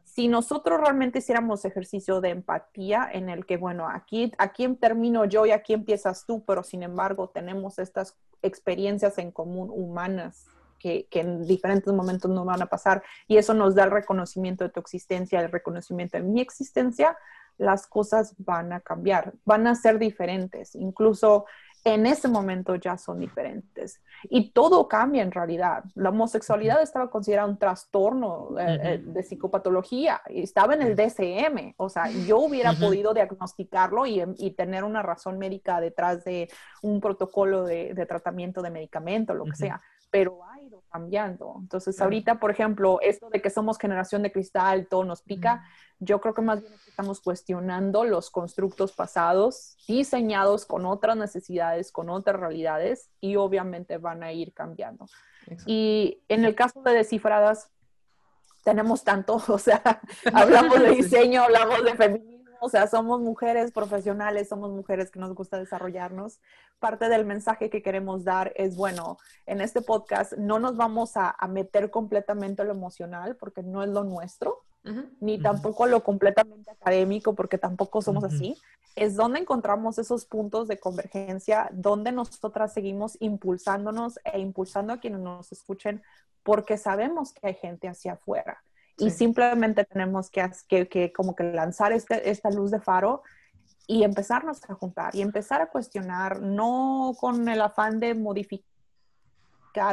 Si 0.03 0.27
nosotros 0.27 0.79
realmente 0.79 1.19
hiciéramos 1.19 1.65
ejercicio 1.65 2.21
de 2.21 2.29
empatía 2.29 3.09
en 3.11 3.29
el 3.29 3.47
que, 3.47 3.57
bueno, 3.57 3.87
aquí, 3.89 4.31
aquí 4.37 4.67
termino 4.75 5.25
yo 5.25 5.45
y 5.45 5.51
aquí 5.51 5.73
empiezas 5.73 6.25
tú, 6.25 6.43
pero 6.45 6.61
sin 6.63 6.83
embargo 6.83 7.29
tenemos 7.29 7.79
estas 7.79 8.15
experiencias 8.43 9.17
en 9.17 9.31
común 9.31 9.69
humanas 9.71 10.45
que, 10.77 11.07
que, 11.09 11.21
en 11.21 11.45
diferentes 11.45 11.91
momentos 11.91 12.29
nos 12.29 12.45
van 12.45 12.61
a 12.61 12.67
pasar 12.67 13.03
y 13.27 13.37
eso 13.37 13.53
nos 13.53 13.75
da 13.75 13.85
el 13.85 13.91
reconocimiento 13.91 14.63
de 14.63 14.69
tu 14.69 14.79
existencia, 14.79 15.41
el 15.41 15.51
reconocimiento 15.51 16.17
de 16.17 16.23
mi 16.23 16.41
existencia, 16.41 17.17
las 17.59 17.85
cosas 17.85 18.33
van 18.39 18.73
a 18.73 18.79
cambiar, 18.79 19.33
van 19.45 19.67
a 19.67 19.75
ser 19.75 19.99
diferentes, 19.99 20.73
incluso 20.73 21.45
en 21.83 22.05
ese 22.05 22.27
momento 22.27 22.75
ya 22.75 22.97
son 22.97 23.19
diferentes. 23.19 24.01
Y 24.23 24.51
todo 24.51 24.87
cambia 24.87 25.21
en 25.21 25.31
realidad. 25.31 25.83
La 25.95 26.09
homosexualidad 26.09 26.81
estaba 26.81 27.09
considerada 27.09 27.47
un 27.47 27.57
trastorno 27.57 28.49
eh, 28.59 28.79
eh, 28.83 29.03
de 29.03 29.23
psicopatología, 29.23 30.21
estaba 30.27 30.73
en 30.73 30.81
el 30.81 30.95
DCM, 30.95 31.75
o 31.77 31.89
sea, 31.89 32.09
yo 32.09 32.39
hubiera 32.39 32.73
podido 32.73 33.13
diagnosticarlo 33.13 34.05
y, 34.05 34.19
tener 34.57 34.83
una 34.83 35.01
razón 35.01 35.37
médica 35.37 35.79
detrás 35.79 36.25
de 36.25 36.49
un 36.81 36.99
protocolo 36.99 37.63
de, 37.63 37.93
tratamiento 38.07 38.61
de 38.61 38.71
medicamento, 38.71 39.33
lo 39.33 39.45
que 39.45 39.55
sea, 39.55 39.81
pero 40.09 40.43
ha 40.45 40.61
ido 40.61 40.83
cambiando. 40.89 41.55
Entonces, 41.59 41.99
ahorita, 42.01 42.39
por 42.39 42.51
ejemplo, 42.51 42.99
esto 43.01 43.29
de 43.29 43.41
que 43.41 43.49
somos 43.49 43.77
generación 43.77 44.23
de 44.23 44.31
cristal, 44.31 44.87
todo 44.87 45.03
nos 45.03 45.21
pica, 45.21 45.63
yo 45.99 46.21
creo 46.21 46.33
que 46.33 46.41
más 46.41 46.61
bien 46.61 46.73
estamos 46.87 47.21
cuestionando 47.21 48.05
los 48.05 48.31
constructos 48.31 48.93
pasados 48.93 49.77
diseñados 49.87 50.65
con 50.65 50.85
otras 50.85 51.17
necesidades, 51.17 51.91
con 51.91 52.09
otras 52.09 52.39
realidades 52.39 53.09
y 53.19 53.35
obviamente 53.35 53.97
van 53.97 54.23
a 54.23 54.31
ir 54.31 54.53
cambiando. 54.53 55.07
Y 55.65 56.21
en 56.29 56.45
el 56.45 56.55
caso 56.55 56.81
de 56.81 56.93
descifradas, 56.93 57.69
tenemos 58.63 59.03
tanto, 59.03 59.35
o 59.47 59.57
sea, 59.57 59.81
hablamos 60.33 60.79
de 60.79 60.91
diseño, 60.91 61.43
hablamos 61.43 61.83
de 61.83 61.95
feminismo, 61.95 62.38
o 62.61 62.69
sea, 62.69 62.87
somos 62.87 63.21
mujeres 63.21 63.71
profesionales, 63.71 64.49
somos 64.49 64.71
mujeres 64.71 65.11
que 65.11 65.19
nos 65.19 65.33
gusta 65.33 65.57
desarrollarnos. 65.57 66.39
Parte 66.79 67.09
del 67.09 67.25
mensaje 67.25 67.69
que 67.69 67.81
queremos 67.81 68.23
dar 68.23 68.53
es, 68.55 68.75
bueno, 68.75 69.17
en 69.45 69.61
este 69.61 69.81
podcast 69.81 70.33
no 70.33 70.59
nos 70.59 70.75
vamos 70.77 71.17
a, 71.17 71.35
a 71.37 71.47
meter 71.47 71.89
completamente 71.89 72.63
lo 72.63 72.71
emocional 72.71 73.35
porque 73.35 73.63
no 73.63 73.83
es 73.83 73.89
lo 73.89 74.03
nuestro 74.03 74.63
ni 75.19 75.39
tampoco 75.41 75.85
lo 75.85 76.03
completamente 76.03 76.71
académico, 76.71 77.35
porque 77.35 77.57
tampoco 77.57 78.01
somos 78.01 78.23
así, 78.23 78.57
es 78.95 79.15
donde 79.15 79.39
encontramos 79.39 79.97
esos 79.99 80.25
puntos 80.25 80.67
de 80.67 80.79
convergencia, 80.79 81.69
donde 81.71 82.11
nosotras 82.11 82.73
seguimos 82.73 83.17
impulsándonos 83.19 84.19
e 84.23 84.39
impulsando 84.39 84.93
a 84.93 84.99
quienes 84.99 85.19
nos 85.19 85.51
escuchen, 85.51 86.01
porque 86.43 86.77
sabemos 86.77 87.33
que 87.33 87.47
hay 87.47 87.53
gente 87.55 87.87
hacia 87.87 88.13
afuera. 88.13 88.63
Y 88.99 89.11
simplemente 89.11 89.85
tenemos 89.85 90.29
que, 90.29 90.49
que, 90.67 90.87
que, 90.87 91.13
como 91.13 91.35
que 91.35 91.43
lanzar 91.43 91.91
este, 91.93 92.29
esta 92.29 92.51
luz 92.51 92.71
de 92.71 92.79
faro 92.79 93.23
y 93.87 94.03
empezarnos 94.03 94.61
a 94.69 94.73
juntar 94.75 95.15
y 95.15 95.21
empezar 95.21 95.61
a 95.61 95.67
cuestionar, 95.67 96.41
no 96.41 97.15
con 97.19 97.47
el 97.47 97.61
afán 97.61 97.99
de 97.99 98.13
modificar 98.13 98.65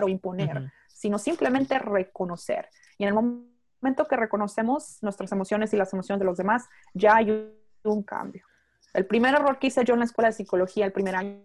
o 0.02 0.08
imponer, 0.08 0.72
sino 0.88 1.18
simplemente 1.18 1.78
reconocer. 1.78 2.68
Y 2.98 3.04
en 3.04 3.08
el 3.08 3.14
momento 3.14 3.56
momento 3.80 4.06
que 4.06 4.16
reconocemos 4.16 4.98
nuestras 5.02 5.30
emociones 5.32 5.72
y 5.72 5.76
las 5.76 5.92
emociones 5.92 6.18
de 6.18 6.26
los 6.26 6.36
demás, 6.36 6.68
ya 6.94 7.16
hay 7.16 7.52
un 7.84 8.02
cambio. 8.02 8.44
El 8.92 9.06
primer 9.06 9.34
error 9.34 9.58
que 9.58 9.68
hice 9.68 9.84
yo 9.84 9.94
en 9.94 10.00
la 10.00 10.06
escuela 10.06 10.28
de 10.28 10.34
psicología 10.34 10.86
el 10.86 10.92
primer 10.92 11.14
año 11.14 11.42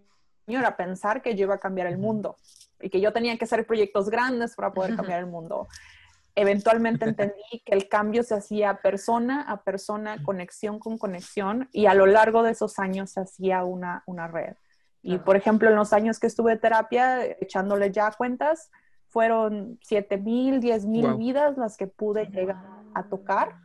era 0.48 0.76
pensar 0.76 1.22
que 1.22 1.36
yo 1.36 1.44
iba 1.44 1.56
a 1.56 1.60
cambiar 1.60 1.88
el 1.88 1.98
mundo 1.98 2.38
y 2.80 2.90
que 2.90 3.00
yo 3.00 3.14
tenía 3.14 3.38
que 3.38 3.46
hacer 3.46 3.68
proyectos 3.68 4.10
grandes 4.10 4.56
para 4.56 4.74
poder 4.74 4.96
cambiar 4.96 5.20
el 5.20 5.28
mundo. 5.28 5.68
Eventualmente 6.36 7.06
entendí 7.06 7.62
que 7.66 7.74
el 7.74 7.90
cambio 7.90 8.24
se 8.24 8.36
hacía 8.36 8.82
persona 8.82 9.42
a 9.42 9.64
persona, 9.64 10.24
conexión 10.24 10.80
con 10.80 10.98
conexión, 10.98 11.68
y 11.72 11.88
a 11.88 11.94
lo 11.94 12.06
largo 12.06 12.44
de 12.44 12.52
esos 12.52 12.80
años 12.80 13.12
se 13.12 13.22
hacía 13.22 13.64
una, 13.64 14.04
una 14.06 14.28
red. 14.28 14.56
Y 15.02 15.18
por 15.18 15.36
ejemplo, 15.36 15.70
en 15.70 15.76
los 15.76 15.94
años 15.94 16.20
que 16.20 16.28
estuve 16.28 16.52
de 16.52 16.60
terapia, 16.60 17.26
echándole 17.26 17.92
ya 17.92 18.12
cuentas, 18.12 18.70
fueron 19.08 19.80
7 19.82 20.18
mil, 20.18 20.62
10 20.62 20.86
mil 20.86 21.16
vidas 21.16 21.58
las 21.58 21.76
que 21.76 21.88
pude 21.88 22.28
llegar 22.28 22.64
a 22.94 23.04
tocar 23.04 23.56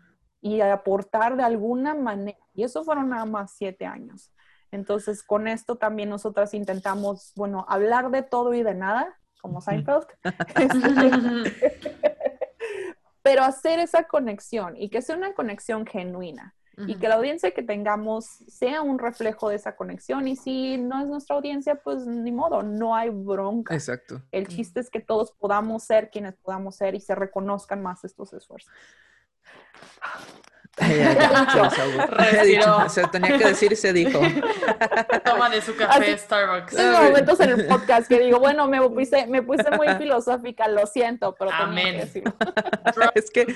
y 0.41 0.61
aportar 0.61 1.37
de 1.37 1.45
alguna 1.45 1.95
manera. 1.95 2.39
Y 2.55 2.65
eso 2.65 2.85
fueron 2.85 3.11
nada 3.11 3.27
más 3.27 3.53
siete 3.57 3.87
años. 3.87 4.33
Entonces, 4.71 5.23
con 5.23 5.47
esto 5.47 5.77
también 5.77 6.09
nosotras 6.09 6.55
intentamos, 6.55 7.33
bueno, 7.37 7.65
hablar 7.69 8.11
de 8.11 8.23
todo 8.23 8.55
y 8.55 8.63
de 8.63 8.75
nada, 8.75 9.15
como 9.41 9.61
Seinfeld, 9.61 10.07
pero 13.27 13.43
hacer 13.43 13.81
esa 13.81 14.05
conexión 14.05 14.77
y 14.77 14.89
que 14.89 15.03
sea 15.03 15.17
una 15.17 15.35
conexión 15.35 15.85
genuina 15.85 16.55
y 16.79 16.95
que 16.95 17.09
la 17.09 17.17
audiencia 17.17 17.51
que 17.51 17.63
tengamos 17.63 18.27
sea 18.47 18.83
un 18.83 19.01
reflejo 19.01 19.49
de 19.49 19.57
esa 19.57 19.75
conexión 19.75 20.29
y 20.29 20.37
si 20.37 20.79
no 20.79 21.01
es 21.01 21.09
nuestra 21.09 21.35
audiencia, 21.35 21.75
pues 21.75 22.07
ni 22.07 22.31
modo, 22.31 22.63
no 22.63 22.95
hay 22.95 23.09
bronca. 23.09 23.75
Exacto. 23.75 24.23
El 24.31 24.47
chiste 24.47 24.79
es 24.79 24.91
que 24.91 25.01
todos 25.01 25.33
podamos 25.33 25.83
ser 25.83 26.11
quienes 26.11 26.37
podamos 26.37 26.77
ser 26.77 26.95
y 26.95 27.01
se 27.01 27.17
reconozcan 27.17 27.83
más 27.83 28.05
estos 28.05 28.33
esfuerzos. 28.33 28.73
se 32.89 33.07
tenía 33.09 33.39
que 33.39 33.45
decir 33.45 33.73
y 33.73 33.77
se 33.77 33.93
dijo. 33.93 34.21
Toma 35.25 35.49
de 35.49 35.63
su 35.63 35.75
café 35.75 36.19
Starbucks. 36.19 36.79
Hay 36.79 37.09
momentos 37.09 37.41
en 37.41 37.51
el 37.51 37.67
podcast 37.67 38.09
que 38.09 38.21
digo, 38.21 38.39
bueno, 38.39 38.69
me 38.69 38.81
puse, 38.83 39.27
me 39.27 39.43
puse 39.43 39.71
muy 39.71 39.89
filosófica, 39.97 40.69
lo 40.69 40.87
siento, 40.87 41.35
pero 41.39 41.51
tenía 41.59 41.85
que 41.85 41.99
decirlo. 41.99 42.35
es 43.15 43.31
que, 43.31 43.47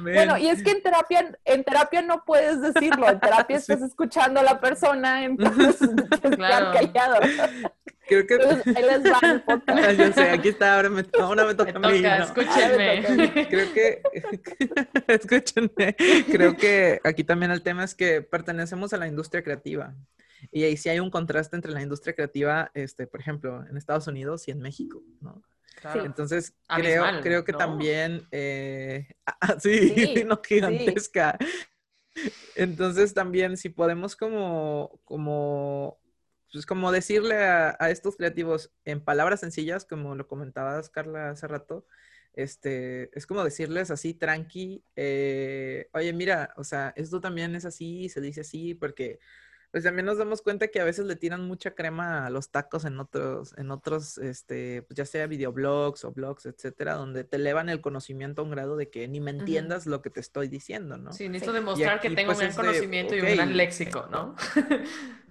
bueno, 0.00 0.38
y 0.38 0.48
es 0.48 0.62
que 0.62 0.70
en 0.70 0.82
terapia, 0.82 1.36
en 1.44 1.64
terapia 1.64 2.00
no 2.02 2.24
puedes 2.24 2.62
decirlo, 2.62 3.10
en 3.10 3.20
terapia 3.20 3.58
estás 3.58 3.82
escuchando 3.82 4.40
a 4.40 4.42
la 4.42 4.60
persona, 4.60 5.24
entonces 5.24 5.76
claro. 6.36 6.72
callado. 6.72 7.20
Creo 8.06 8.26
que. 8.26 8.34
ahí 8.34 8.82
les 8.82 9.04
va 9.04 9.30
el 9.30 9.42
podcast. 9.42 9.92
Yo 9.98 10.12
sé, 10.12 10.30
aquí 10.30 10.48
está, 10.48 10.76
ahora 10.76 10.90
me, 10.90 11.04
ahora 11.18 11.46
me 11.46 11.54
toca 11.54 11.72
a 11.74 11.90
mí. 11.90 12.00
¿no? 12.00 12.24
Escúchenme. 12.24 13.46
Creo 13.48 13.72
que. 13.72 14.02
escúchenme. 15.08 15.96
Creo 16.30 16.56
que 16.56 17.00
aquí 17.04 17.24
también 17.24 17.50
el 17.50 17.62
tema 17.62 17.84
es 17.84 17.94
que 17.94 18.22
pertenecemos 18.22 18.92
a 18.92 18.98
la 18.98 19.06
industria 19.06 19.42
creativa. 19.42 19.94
Y 20.52 20.64
ahí 20.64 20.76
sí 20.76 20.88
hay 20.88 21.00
un 21.00 21.10
contraste 21.10 21.56
entre 21.56 21.72
la 21.72 21.82
industria 21.82 22.14
creativa, 22.14 22.70
este, 22.74 23.06
por 23.06 23.20
ejemplo, 23.20 23.64
en 23.68 23.76
Estados 23.76 24.06
Unidos 24.06 24.46
y 24.48 24.50
en 24.50 24.60
México, 24.60 25.02
¿no? 25.20 25.42
Claro. 25.80 26.04
Entonces, 26.04 26.54
creo, 26.68 27.04
creo 27.22 27.44
que 27.44 27.52
¿no? 27.52 27.58
también. 27.58 28.26
Eh, 28.30 29.06
ah, 29.26 29.56
sí, 29.58 29.90
Sí, 29.90 30.24
no 30.24 30.40
gigantesca. 30.42 31.38
Entonces, 32.54 33.14
también, 33.14 33.56
si 33.56 33.70
podemos, 33.70 34.16
como. 34.16 35.00
como 35.04 35.98
pues 36.54 36.66
como 36.66 36.92
decirle 36.92 37.44
a, 37.44 37.76
a, 37.80 37.90
estos 37.90 38.16
creativos 38.16 38.72
en 38.84 39.00
palabras 39.00 39.40
sencillas, 39.40 39.84
como 39.84 40.14
lo 40.14 40.28
comentabas, 40.28 40.88
Carla, 40.88 41.30
hace 41.30 41.48
rato, 41.48 41.84
este, 42.32 43.10
es 43.18 43.26
como 43.26 43.42
decirles 43.42 43.90
así, 43.90 44.14
tranqui, 44.14 44.84
eh, 44.94 45.88
oye, 45.92 46.12
mira, 46.12 46.54
o 46.56 46.62
sea, 46.62 46.92
esto 46.94 47.20
también 47.20 47.56
es 47.56 47.64
así, 47.64 48.08
se 48.08 48.20
dice 48.20 48.42
así, 48.42 48.74
porque 48.74 49.18
pues 49.72 49.82
también 49.82 50.06
nos 50.06 50.18
damos 50.18 50.42
cuenta 50.42 50.68
que 50.68 50.78
a 50.80 50.84
veces 50.84 51.04
le 51.06 51.16
tiran 51.16 51.44
mucha 51.48 51.72
crema 51.72 52.26
a 52.26 52.30
los 52.30 52.50
tacos 52.52 52.84
en 52.84 53.00
otros, 53.00 53.52
en 53.58 53.72
otros, 53.72 54.18
este, 54.18 54.82
pues 54.82 54.96
ya 54.96 55.04
sea 55.04 55.26
videoblogs 55.26 56.04
o 56.04 56.12
blogs, 56.12 56.46
etcétera, 56.46 56.94
donde 56.94 57.24
te 57.24 57.34
elevan 57.34 57.68
el 57.68 57.80
conocimiento 57.80 58.42
a 58.42 58.44
un 58.44 58.52
grado 58.52 58.76
de 58.76 58.90
que 58.90 59.08
ni 59.08 59.18
me 59.18 59.32
entiendas 59.32 59.86
uh 59.86 59.88
-huh. 59.88 59.90
lo 59.90 60.02
que 60.02 60.10
te 60.10 60.20
estoy 60.20 60.46
diciendo, 60.46 60.96
¿no? 60.96 61.12
Sí, 61.12 61.28
necesito 61.28 61.52
demostrar 61.52 61.98
aquí, 61.98 62.08
que 62.08 62.14
tengo 62.14 62.32
pues, 62.32 62.38
un 62.38 62.54
gran 62.54 62.66
conocimiento 62.66 63.14
de, 63.14 63.20
okay. 63.20 63.30
y 63.30 63.32
un 63.32 63.36
gran 63.38 63.56
léxico, 63.56 64.06
¿no? 64.12 64.36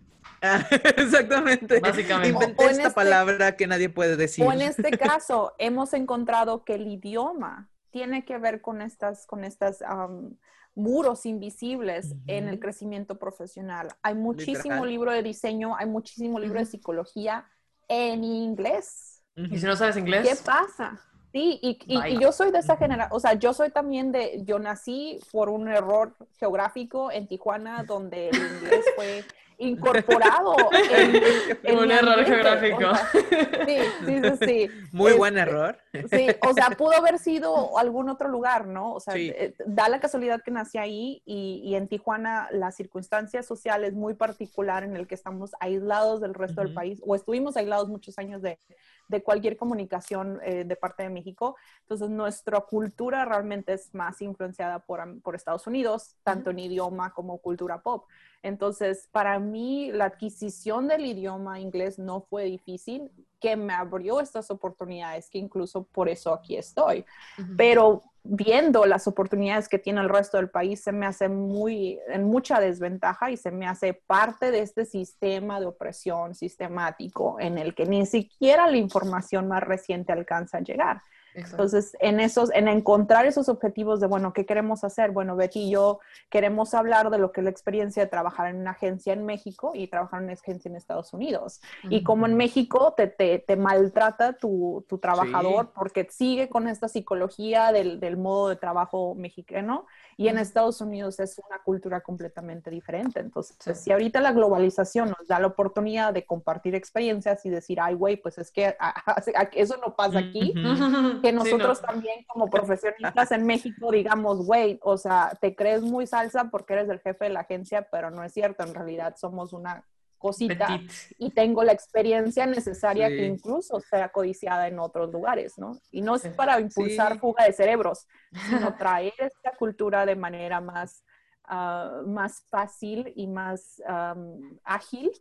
Exactamente. 0.97 1.79
Básicamente. 1.79 2.29
Inventé 2.29 2.65
esta 2.65 2.83
este, 2.83 2.93
palabra 2.93 3.55
que 3.55 3.67
nadie 3.67 3.89
puede 3.89 4.17
decir. 4.17 4.45
O 4.45 4.51
en 4.51 4.61
este 4.61 4.97
caso, 4.97 5.53
hemos 5.57 5.93
encontrado 5.93 6.63
que 6.63 6.75
el 6.75 6.87
idioma 6.87 7.69
tiene 7.91 8.25
que 8.25 8.37
ver 8.37 8.61
con 8.61 8.81
estas, 8.81 9.25
con 9.25 9.43
estas 9.43 9.81
um, 9.81 10.35
muros 10.75 11.25
invisibles 11.25 12.07
uh 12.07 12.15
-huh. 12.15 12.23
en 12.27 12.47
el 12.49 12.59
crecimiento 12.59 13.17
profesional. 13.17 13.87
Hay 14.01 14.15
muchísimo 14.15 14.75
Literal. 14.75 14.89
libro 14.89 15.11
de 15.11 15.23
diseño, 15.23 15.75
hay 15.77 15.85
muchísimo 15.85 16.39
libro 16.39 16.59
uh 16.59 16.61
-huh. 16.61 16.65
de 16.65 16.71
psicología 16.71 17.45
en 17.87 18.23
inglés. 18.23 19.21
Uh 19.37 19.43
-huh. 19.43 19.53
¿Y 19.53 19.59
si 19.59 19.65
no 19.65 19.75
sabes 19.75 19.95
inglés? 19.97 20.27
¿Qué 20.27 20.35
pasa? 20.43 20.99
Sí, 21.31 21.59
y, 21.63 21.79
y, 21.87 22.13
y, 22.13 22.19
yo 22.19 22.31
soy 22.31 22.51
de 22.51 22.59
esa 22.59 22.77
generación, 22.77 23.17
o 23.17 23.19
sea, 23.19 23.33
yo 23.33 23.53
soy 23.53 23.71
también 23.71 24.11
de, 24.11 24.43
yo 24.45 24.59
nací 24.59 25.19
por 25.31 25.49
un 25.49 25.67
error 25.67 26.15
geográfico 26.37 27.11
en 27.11 27.27
Tijuana, 27.27 27.83
donde 27.85 28.29
el 28.29 28.35
inglés 28.35 28.85
fue 28.95 29.25
incorporado 29.57 30.55
en, 30.91 31.15
en 31.63 31.77
un 31.77 31.91
error 31.91 32.19
ambiente. 32.19 32.31
geográfico. 32.31 32.89
O 32.89 32.95
sea, 32.95 33.65
sí, 33.65 33.77
sí, 34.05 34.21
sí, 34.21 34.45
sí. 34.45 34.69
Muy 34.91 35.07
este, 35.09 35.17
buen 35.17 35.37
error. 35.37 35.77
Sí, 36.09 36.27
o 36.41 36.53
sea, 36.53 36.69
pudo 36.77 36.93
haber 36.97 37.19
sido 37.19 37.77
algún 37.77 38.09
otro 38.09 38.29
lugar, 38.29 38.67
¿no? 38.67 38.93
O 38.93 38.99
sea, 38.99 39.13
sí. 39.13 39.31
Eh, 39.35 39.53
da 39.65 39.89
la 39.89 39.99
casualidad 39.99 40.41
que 40.43 40.51
nací 40.51 40.77
ahí 40.77 41.21
y, 41.25 41.61
y, 41.63 41.75
en 41.75 41.87
Tijuana 41.87 42.47
la 42.51 42.71
circunstancia 42.71 43.43
social 43.43 43.83
es 43.83 43.93
muy 43.93 44.13
particular 44.13 44.83
en 44.83 44.95
el 44.95 45.07
que 45.07 45.15
estamos 45.15 45.51
aislados 45.59 46.21
del 46.21 46.33
resto 46.33 46.61
uh 46.61 46.63
-huh. 46.63 46.67
del 46.67 46.73
país 46.73 47.01
o 47.05 47.15
estuvimos 47.15 47.57
aislados 47.57 47.89
muchos 47.89 48.17
años 48.17 48.41
de, 48.41 48.59
de 49.07 49.21
cualquier 49.21 49.57
comunicación 49.57 50.39
eh, 50.43 50.63
de 50.63 50.75
parte 50.75 51.03
de 51.03 51.09
México. 51.09 51.55
Entonces, 51.81 52.09
nuestra 52.09 52.61
cultura 52.61 53.25
realmente 53.25 53.73
es 53.73 53.93
más 53.93 54.21
influenciada 54.21 54.79
por, 54.79 55.21
por 55.21 55.35
Estados 55.35 55.67
Unidos, 55.67 56.15
tanto 56.23 56.49
uh 56.49 56.53
-huh. 56.53 56.57
en 56.57 56.71
idioma 56.71 57.13
como 57.13 57.37
cultura 57.37 57.81
pop. 57.81 58.05
Entonces, 58.41 59.07
para 59.11 59.39
mí, 59.39 59.91
la 59.91 60.05
adquisición 60.05 60.87
del 60.87 61.05
idioma 61.05 61.59
inglés 61.59 61.97
no 61.99 62.21
fue 62.21 62.45
difícil, 62.45 63.11
que 63.39 63.55
me 63.55 63.73
abrió 63.73 64.19
estas 64.19 64.49
oportunidades, 64.51 65.29
que 65.29 65.37
incluso 65.37 65.83
por 65.83 66.07
eso 66.07 66.33
aquí 66.33 66.55
estoy. 66.55 67.05
Uh 67.37 67.41
-huh. 67.41 67.55
Pero 67.57 68.01
viendo 68.23 68.85
las 68.85 69.07
oportunidades 69.07 69.67
que 69.67 69.79
tiene 69.79 70.01
el 70.01 70.09
resto 70.09 70.37
del 70.37 70.49
país, 70.49 70.81
se 70.81 70.91
me 70.91 71.05
hace 71.05 71.27
muy, 71.27 71.99
en 72.07 72.23
mucha 72.23 72.59
desventaja 72.59 73.31
y 73.31 73.37
se 73.37 73.51
me 73.51 73.67
hace 73.67 73.93
parte 73.93 74.51
de 74.51 74.61
este 74.61 74.85
sistema 74.85 75.59
de 75.59 75.65
opresión 75.65 76.33
sistemático 76.33 77.37
en 77.39 77.57
el 77.57 77.75
que 77.75 77.85
ni 77.85 78.05
siquiera 78.05 78.67
la 78.67 78.77
información 78.77 79.47
más 79.47 79.63
reciente 79.63 80.13
alcanza 80.13 80.57
a 80.57 80.61
llegar. 80.61 81.01
Exacto. 81.35 81.55
Entonces, 81.55 81.97
en 81.99 82.19
esos, 82.19 82.51
en 82.53 82.67
encontrar 82.67 83.25
esos 83.25 83.49
objetivos 83.49 83.99
de, 83.99 84.07
bueno, 84.07 84.33
¿qué 84.33 84.45
queremos 84.45 84.83
hacer? 84.83 85.11
Bueno, 85.11 85.35
Betty 85.35 85.63
y 85.63 85.71
yo 85.71 85.99
queremos 86.29 86.73
hablar 86.73 87.09
de 87.09 87.17
lo 87.17 87.31
que 87.31 87.41
es 87.41 87.45
la 87.45 87.49
experiencia 87.49 88.03
de 88.03 88.09
trabajar 88.09 88.47
en 88.47 88.57
una 88.57 88.71
agencia 88.71 89.13
en 89.13 89.25
México 89.25 89.71
y 89.73 89.87
trabajar 89.87 90.19
en 90.19 90.25
una 90.25 90.33
agencia 90.33 90.69
en 90.69 90.75
Estados 90.75 91.13
Unidos. 91.13 91.61
Uh 91.83 91.87
-huh. 91.87 91.97
Y 91.97 92.03
como 92.03 92.25
en 92.25 92.35
México 92.35 92.93
te, 92.95 93.07
te, 93.07 93.39
te 93.39 93.55
maltrata 93.55 94.33
tu, 94.33 94.85
tu 94.87 94.97
trabajador 94.99 95.65
sí. 95.65 95.71
porque 95.75 96.07
sigue 96.09 96.49
con 96.49 96.67
esta 96.67 96.87
psicología 96.87 97.71
del, 97.71 97.99
del, 97.99 98.17
modo 98.17 98.49
de 98.49 98.55
trabajo 98.55 99.15
mexicano 99.15 99.87
y 100.17 100.27
en 100.27 100.37
Estados 100.37 100.81
Unidos 100.81 101.19
es 101.19 101.39
una 101.39 101.59
cultura 101.63 102.01
completamente 102.01 102.69
diferente. 102.69 103.19
Entonces, 103.19 103.57
sí. 103.59 103.73
si 103.75 103.91
ahorita 103.91 104.21
la 104.21 104.31
globalización 104.31 105.09
nos 105.17 105.27
da 105.27 105.39
la 105.39 105.47
oportunidad 105.47 106.13
de 106.13 106.25
compartir 106.25 106.75
experiencias 106.75 107.43
y 107.45 107.49
decir, 107.49 107.79
ay, 107.81 107.95
güey, 107.95 108.17
pues 108.17 108.37
es 108.37 108.51
que 108.51 108.67
a, 108.67 108.75
a, 109.05 109.19
a, 109.35 109.43
eso 109.53 109.77
no 109.77 109.95
pasa 109.95 110.19
aquí. 110.19 110.53
Uh 110.55 110.59
-huh 111.19 111.22
que 111.23 111.31
nosotros 111.31 111.77
sí, 111.77 111.83
no. 111.87 111.93
también 111.93 112.25
como 112.27 112.49
profesionistas 112.49 113.31
en 113.31 113.45
México 113.45 113.91
digamos, 113.91 114.45
güey, 114.45 114.77
o 114.83 114.97
sea, 114.97 115.31
te 115.39 115.55
crees 115.55 115.81
muy 115.81 116.05
salsa 116.05 116.49
porque 116.51 116.73
eres 116.73 116.89
el 116.89 116.99
jefe 116.99 117.25
de 117.25 117.31
la 117.31 117.39
agencia, 117.39 117.87
pero 117.89 118.11
no 118.11 118.23
es 118.23 118.33
cierto, 118.33 118.63
en 118.63 118.75
realidad 118.75 119.15
somos 119.17 119.53
una 119.53 119.85
cosita 120.17 120.67
Petit. 120.67 120.91
y 121.17 121.31
tengo 121.31 121.63
la 121.63 121.71
experiencia 121.71 122.45
necesaria 122.45 123.07
sí. 123.07 123.15
que 123.15 123.25
incluso 123.25 123.79
sea 123.79 124.09
codiciada 124.09 124.67
en 124.67 124.79
otros 124.79 125.11
lugares, 125.11 125.57
¿no? 125.57 125.79
Y 125.91 126.01
no 126.01 126.15
es 126.15 126.27
para 126.27 126.59
impulsar 126.59 127.13
sí. 127.13 127.19
fuga 127.19 127.45
de 127.45 127.53
cerebros, 127.53 128.05
sino 128.49 128.73
traer 128.77 129.13
esta 129.17 129.51
cultura 129.57 130.05
de 130.05 130.17
manera 130.17 130.59
más, 130.59 131.03
uh, 131.49 132.05
más 132.05 132.43
fácil 132.49 133.13
y 133.15 133.27
más 133.27 133.81
um, 133.87 134.59
ágil 134.65 135.11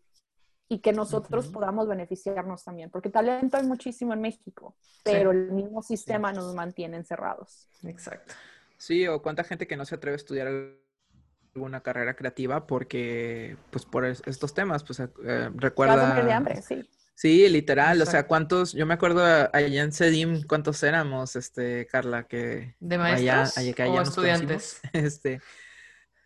y 0.69 0.79
que 0.79 0.93
nosotros 0.93 1.47
uh 1.47 1.49
-huh. 1.49 1.53
podamos 1.53 1.89
beneficiarnos 1.89 2.65
también, 2.65 2.91
porque 2.91 3.11
talento 3.11 3.57
hay 3.57 3.65
muchísimo 3.65 4.13
en 4.15 4.21
México, 4.21 4.75
pero 5.03 5.33
sí. 5.33 5.37
el 5.37 5.53
mismo 5.53 5.83
sistema 5.83 6.31
sí. 6.31 6.37
nos 6.37 6.55
mantiene 6.55 6.97
encerrados. 6.97 7.69
Exacto. 7.85 8.35
Sí, 8.79 9.07
o 9.07 9.23
cuánta 9.23 9.45
gente 9.45 9.67
que 9.67 9.77
no 9.77 9.85
se 9.85 9.95
atreve 9.95 10.15
a 10.15 10.17
estudiar 10.17 10.49
alguna 11.55 11.83
carrera 11.83 12.15
creativa 12.15 12.67
porque, 12.67 13.57
pues 13.71 13.85
por 13.85 14.05
estos 14.05 14.55
temas, 14.55 14.83
pues 14.85 15.01
eh, 15.01 15.09
recuerda... 15.55 16.23
de 16.23 16.33
hambre, 16.33 16.63
sí. 16.63 16.89
Sí, 17.15 17.49
literal, 17.49 17.99
Exacto. 17.99 18.09
o 18.09 18.11
sea, 18.11 18.27
cuántos, 18.27 18.73
yo 18.73 18.87
me 18.87 18.95
acuerdo 18.95 19.23
allá 19.25 19.83
en 19.83 19.93
Cedim, 19.93 20.43
cuántos 20.45 20.83
éramos, 20.83 21.37
este, 21.37 21.87
Carla, 21.87 22.25
que... 22.25 22.75
¿De 22.81 22.99
maestros 22.99 23.21
allá, 23.31 23.61
allá, 23.61 23.73
que 23.75 23.83
allá 23.83 24.01
o 24.01 24.03
estudiantes? 24.03 24.81
Este, 24.93 25.41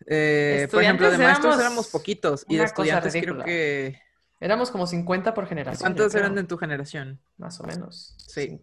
eh, 0.05 0.67
por 0.71 0.83
ejemplo, 0.83 1.11
de 1.11 1.17
maestros 1.17 1.59
éramos 1.59 1.89
poquitos 1.89 2.45
y 2.47 2.57
de 2.57 2.63
estudiantes 2.63 3.13
creo 3.13 3.43
que 3.43 3.99
Éramos 4.39 4.69
como 4.71 4.85
50 4.85 5.33
por 5.33 5.47
generación. 5.47 5.93
¿Cuántos 5.93 6.13
eran 6.15 6.35
de 6.35 6.43
tu 6.43 6.57
generación? 6.57 7.19
Más 7.37 7.59
o 7.59 7.63
menos. 7.63 8.15
Sí. 8.17 8.61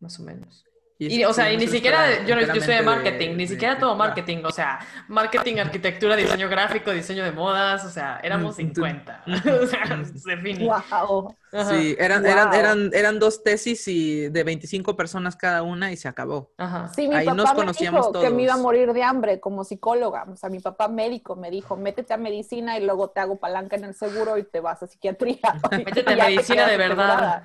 Más 0.00 0.18
o 0.18 0.22
menos. 0.22 0.64
Y, 0.98 1.24
o 1.24 1.32
sea, 1.32 1.52
y 1.52 1.58
ni 1.58 1.66
siquiera, 1.66 2.24
yo, 2.24 2.40
yo 2.40 2.60
soy 2.62 2.74
de 2.74 2.82
marketing, 2.82 3.36
ni 3.36 3.46
siquiera 3.46 3.78
todo 3.78 3.94
marketing, 3.96 4.38
o 4.44 4.50
sea, 4.50 4.78
marketing, 5.08 5.58
arquitectura, 5.58 6.16
diseño 6.16 6.48
gráfico, 6.48 6.90
diseño 6.90 7.22
de 7.22 7.32
modas, 7.32 7.84
o 7.84 7.90
sea, 7.90 8.18
éramos 8.22 8.56
50. 8.56 9.24
o 9.62 9.66
sea, 9.66 10.04
se 10.04 10.36
finí. 10.38 10.66
Wow. 10.66 11.34
Sí, 11.64 11.96
eran, 11.98 12.26
eran, 12.26 12.52
eran, 12.52 12.90
eran 12.92 13.18
dos 13.18 13.42
tesis 13.42 13.88
y 13.88 14.28
de 14.28 14.44
25 14.44 14.96
personas 14.96 15.36
cada 15.36 15.62
una 15.62 15.92
y 15.92 15.96
se 15.96 16.08
acabó. 16.08 16.52
Ajá. 16.58 16.88
Sí, 16.94 17.08
mi 17.08 17.14
Ahí 17.14 17.24
papá 17.24 17.36
nos 17.36 17.52
conocíamos 17.52 18.06
me 18.06 18.18
dijo 18.18 18.20
que 18.20 18.34
me 18.34 18.42
iba 18.42 18.54
a 18.54 18.58
morir 18.58 18.92
de 18.92 19.02
hambre 19.02 19.40
como 19.40 19.64
psicóloga. 19.64 20.26
O 20.30 20.36
sea, 20.36 20.50
mi 20.50 20.60
papá 20.60 20.88
médico 20.88 21.36
me 21.36 21.50
dijo, 21.50 21.76
métete 21.76 22.12
a 22.12 22.16
medicina 22.16 22.78
y 22.78 22.84
luego 22.84 23.10
te 23.10 23.20
hago 23.20 23.36
palanca 23.36 23.76
en 23.76 23.84
el 23.84 23.94
seguro 23.94 24.36
y 24.38 24.42
te 24.42 24.60
vas 24.60 24.82
a 24.82 24.86
psiquiatría. 24.86 25.38
métete 25.70 26.12
a 26.12 26.16
medicina 26.28 26.66
de 26.68 26.76
verdad. 26.76 27.42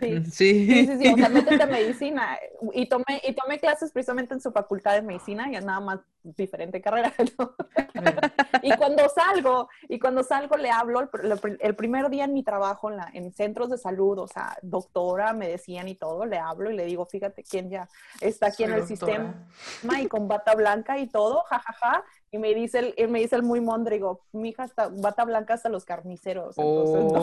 Sí. 0.00 0.24
Sí. 0.24 0.30
sí. 0.30 0.86
sí, 0.86 0.98
sí, 1.00 1.12
o 1.12 1.16
sea, 1.16 1.28
métete 1.28 1.62
a 1.62 1.66
medicina. 1.66 2.38
Y 2.72 2.86
tomé, 2.86 3.22
y 3.22 3.34
tomé 3.34 3.58
clases 3.60 3.92
precisamente 3.92 4.34
en 4.34 4.40
su 4.40 4.50
facultad 4.50 4.94
de 4.94 5.02
medicina 5.02 5.46
y 5.48 5.52
nada 5.64 5.80
más 5.80 6.00
diferente 6.22 6.80
carrera. 6.80 7.12
y 8.62 8.76
cuando 8.76 9.08
salgo, 9.08 9.68
y 9.88 9.98
cuando 9.98 10.22
salgo 10.22 10.56
le 10.56 10.70
hablo 10.70 11.00
el, 11.00 11.58
el 11.60 11.76
primer 11.76 12.10
día 12.10 12.24
en 12.24 12.34
mi 12.34 12.42
trabajo 12.42 12.90
en 12.90 12.96
la 12.96 13.10
en 13.14 13.32
centros 13.32 13.70
de 13.70 13.78
salud, 13.78 14.18
o 14.18 14.26
sea, 14.26 14.56
doctora, 14.62 15.32
me 15.32 15.48
decían 15.48 15.88
y 15.88 15.94
todo, 15.94 16.26
le 16.26 16.38
hablo 16.38 16.70
y 16.70 16.76
le 16.76 16.84
digo, 16.84 17.06
fíjate 17.06 17.42
quién 17.44 17.70
ya 17.70 17.88
está 18.20 18.46
aquí 18.46 18.64
en 18.64 18.72
el 18.72 18.86
sistema 18.86 19.34
y 19.98 20.06
con 20.06 20.28
bata 20.28 20.54
blanca 20.54 20.98
y 20.98 21.06
todo, 21.06 21.42
jajaja. 21.42 21.78
Ja, 21.78 21.92
ja. 21.92 22.04
Y 22.30 22.38
me 22.38 22.52
dice 22.54 22.94
el, 22.96 23.08
me 23.08 23.20
dice 23.20 23.36
el 23.36 23.42
muy 23.42 23.60
mondrigo, 23.60 24.20
mi 24.32 24.50
hija 24.50 24.64
está 24.64 24.88
bata 24.88 25.24
blanca 25.24 25.54
hasta 25.54 25.70
los 25.70 25.84
carniceros. 25.84 26.54
oh. 26.58 27.14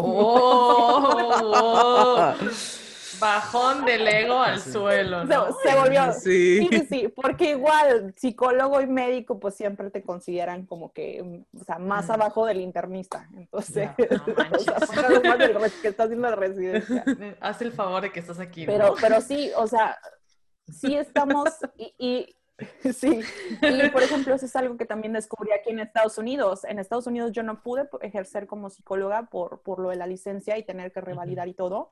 oh. 1.54 2.34
Bajón 3.20 3.86
del 3.86 4.08
ego 4.08 4.40
al 4.40 4.60
suelo. 4.60 5.26
¿no? 5.26 5.48
Se, 5.64 5.76
volvió. 5.76 6.14
Sí. 6.14 6.68
sí. 6.70 6.86
sí, 6.90 7.08
porque 7.08 7.52
igual 7.52 8.14
psicólogo 8.16 8.82
y 8.82 8.88
médico 8.88 9.40
pues 9.40 9.56
siempre 9.56 9.90
te 9.90 10.04
consideran 10.04 10.66
como 10.66 10.92
que, 10.94 11.44
o 11.54 11.64
sea, 11.64 11.80
más 11.80 12.08
mm. 12.08 12.12
abajo 12.12 12.46
del 12.46 12.62
internista. 12.62 13.30
Entonces, 13.36 13.90
o 14.32 14.86
sea, 14.86 15.10
más 15.24 15.38
del 15.40 15.58
que 15.82 15.88
estás 15.88 16.06
haciendo 16.06 16.30
la 16.30 16.36
residencia. 16.36 17.04
Haz 17.40 17.62
el 17.62 17.72
favor 17.72 18.02
de 18.02 18.12
que 18.12 18.20
estás 18.20 18.40
aquí. 18.40 18.66
Pero, 18.66 18.96
pero 19.00 19.22
sí, 19.22 19.52
o 19.56 19.68
sea, 19.68 19.98
sí 20.68 20.96
estamos 20.96 21.50
y, 21.78 21.94
y 21.98 22.36
Sí, 22.94 23.22
y 23.62 23.90
por 23.90 24.04
ejemplo, 24.04 24.34
eso 24.36 24.46
es 24.46 24.56
algo 24.56 24.78
que 24.78 24.86
también 24.86 25.14
descubrí 25.14 25.52
aquí 25.52 25.72
en 25.72 25.80
Estados 25.80 26.18
Unidos. 26.18 26.64
En 26.64 26.80
Estados 26.80 27.08
Unidos 27.08 27.32
yo 27.32 27.44
no 27.44 27.62
pude 27.62 27.90
ejercer 28.02 28.48
como 28.48 28.70
psicóloga 28.70 29.24
por, 29.30 29.62
por 29.62 29.80
lo 29.80 29.90
de 29.90 29.96
la 29.96 30.08
licencia 30.08 30.58
y 30.58 30.64
tener 30.64 30.92
que 30.92 31.02
revalidar 31.02 31.48
y 31.48 31.54
todo. 31.54 31.90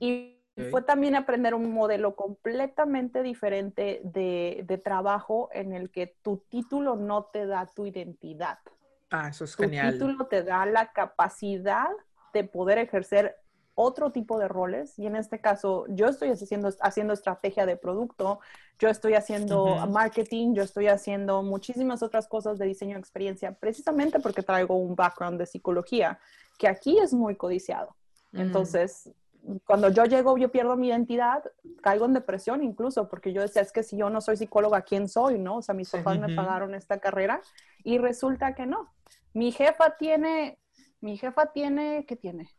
Y 0.00 0.37
fue 0.70 0.82
también 0.82 1.14
aprender 1.14 1.54
un 1.54 1.72
modelo 1.72 2.16
completamente 2.16 3.22
diferente 3.22 4.00
de, 4.04 4.64
de, 4.66 4.78
trabajo 4.78 5.48
en 5.52 5.72
el 5.72 5.90
que 5.90 6.16
tu 6.22 6.38
título 6.48 6.96
no 6.96 7.24
te 7.24 7.46
da 7.46 7.66
tu 7.66 7.86
identidad. 7.86 8.58
Ah, 9.10 9.28
eso 9.28 9.44
es 9.44 9.54
genial. 9.54 9.92
Tu 9.92 9.98
título 9.98 10.26
te 10.26 10.42
da 10.42 10.66
la 10.66 10.92
capacidad 10.92 11.88
de 12.32 12.44
poder 12.44 12.78
ejercer 12.78 13.36
otro 13.80 14.10
tipo 14.10 14.40
de 14.40 14.48
roles 14.48 14.98
y 14.98 15.06
en 15.06 15.14
este 15.14 15.40
caso 15.40 15.86
yo 15.88 16.08
estoy 16.08 16.30
haciendo, 16.30 16.68
haciendo 16.80 17.12
estrategia 17.12 17.64
de 17.64 17.76
producto, 17.76 18.40
yo 18.80 18.88
estoy 18.88 19.14
haciendo 19.14 19.86
marketing, 19.86 20.54
yo 20.54 20.64
estoy 20.64 20.88
haciendo 20.88 21.44
muchísimas 21.44 22.02
otras 22.02 22.26
cosas 22.26 22.58
de 22.58 22.66
diseño 22.66 22.94
de 22.94 23.00
experiencia 23.00 23.52
precisamente 23.52 24.18
porque 24.18 24.42
traigo 24.42 24.74
un 24.74 24.96
background 24.96 25.38
de 25.38 25.46
psicología 25.46 26.18
que 26.58 26.66
aquí 26.66 26.98
es 26.98 27.14
muy 27.14 27.36
codiciado. 27.36 27.94
Mm. 28.32 28.40
Entonces, 28.40 29.10
cuando 29.64 29.90
yo 29.90 30.04
llego, 30.04 30.36
yo 30.36 30.50
pierdo 30.50 30.76
mi 30.76 30.88
identidad, 30.88 31.42
caigo 31.80 32.04
en 32.06 32.14
depresión 32.14 32.62
incluso, 32.62 33.08
porque 33.08 33.32
yo 33.32 33.42
decía, 33.42 33.62
es 33.62 33.72
que 33.72 33.82
si 33.82 33.96
yo 33.96 34.10
no 34.10 34.20
soy 34.20 34.36
psicóloga, 34.36 34.82
¿quién 34.82 35.08
soy? 35.08 35.38
¿No? 35.38 35.56
O 35.56 35.62
sea, 35.62 35.74
mis 35.74 35.90
papás 35.90 36.18
me 36.18 36.34
pagaron 36.34 36.74
esta 36.74 36.98
carrera 36.98 37.40
y 37.84 37.98
resulta 37.98 38.54
que 38.54 38.66
no. 38.66 38.92
Mi 39.32 39.52
jefa 39.52 39.96
tiene, 39.96 40.58
mi 41.00 41.16
jefa 41.16 41.46
tiene, 41.52 42.04
¿qué 42.06 42.16
tiene? 42.16 42.50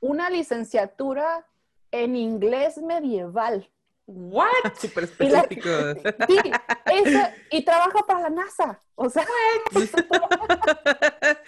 Una 0.00 0.30
licenciatura 0.30 1.46
en 1.90 2.16
inglés 2.16 2.78
medieval. 2.78 3.70
¿What? 4.08 4.48
Súper 4.80 5.04
específico. 5.04 5.68
sí, 6.26 6.38
y 7.50 7.62
trabaja 7.62 8.00
para 8.06 8.20
la 8.22 8.30
NASA. 8.30 8.80
O 8.94 9.10
sea, 9.10 9.26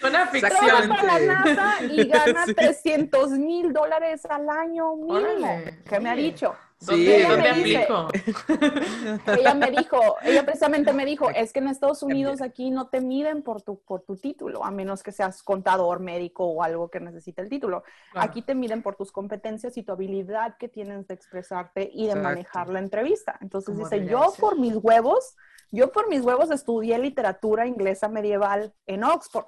una 0.03 0.27
ficción. 0.27 0.51
Trabaja 0.51 0.87
para 0.87 1.19
la 1.19 1.39
NASA 1.39 1.83
y 1.89 2.05
gana 2.05 2.45
300 2.45 3.31
mil 3.31 3.73
dólares 3.73 4.25
al 4.25 4.47
año 4.47 4.95
mínimo, 4.95 5.59
que 5.89 5.99
me 5.99 6.11
ha 6.11 6.15
dicho. 6.15 6.55
Sí, 6.81 7.21
¿dónde 7.21 7.49
aplico? 7.49 8.07
ella 9.37 9.53
me 9.53 9.69
dijo, 9.69 10.17
ella 10.23 10.43
precisamente 10.43 10.93
me 10.93 11.05
dijo, 11.05 11.29
es 11.29 11.53
que 11.53 11.59
en 11.59 11.67
Estados 11.67 12.01
Unidos 12.01 12.41
aquí 12.41 12.71
no 12.71 12.87
te 12.87 13.01
miden 13.01 13.43
por 13.43 13.61
tu, 13.61 13.79
por 13.81 14.01
tu 14.01 14.17
título, 14.17 14.65
a 14.65 14.71
menos 14.71 15.03
que 15.03 15.11
seas 15.11 15.43
contador, 15.43 15.99
médico 15.99 16.43
o 16.45 16.63
algo 16.63 16.89
que 16.89 16.99
necesite 16.99 17.43
el 17.43 17.49
título. 17.49 17.83
Aquí 18.15 18.41
te 18.41 18.55
miden 18.55 18.81
por 18.81 18.95
tus 18.95 19.11
competencias 19.11 19.77
y 19.77 19.83
tu 19.83 19.91
habilidad 19.91 20.57
que 20.57 20.69
tienes 20.69 21.07
de 21.07 21.13
expresarte 21.13 21.91
y 21.93 22.07
de 22.07 22.15
manejar 22.15 22.69
la 22.69 22.79
entrevista. 22.79 23.37
Entonces 23.41 23.77
dice, 23.77 24.07
yo 24.07 24.33
por 24.39 24.57
mis 24.57 24.75
huevos 24.75 25.35
yo 25.71 25.91
por 25.91 26.09
mis 26.09 26.21
huevos 26.21 26.51
estudié 26.51 26.99
literatura 26.99 27.65
inglesa 27.65 28.09
medieval 28.09 28.73
en 28.85 29.03
Oxford, 29.05 29.45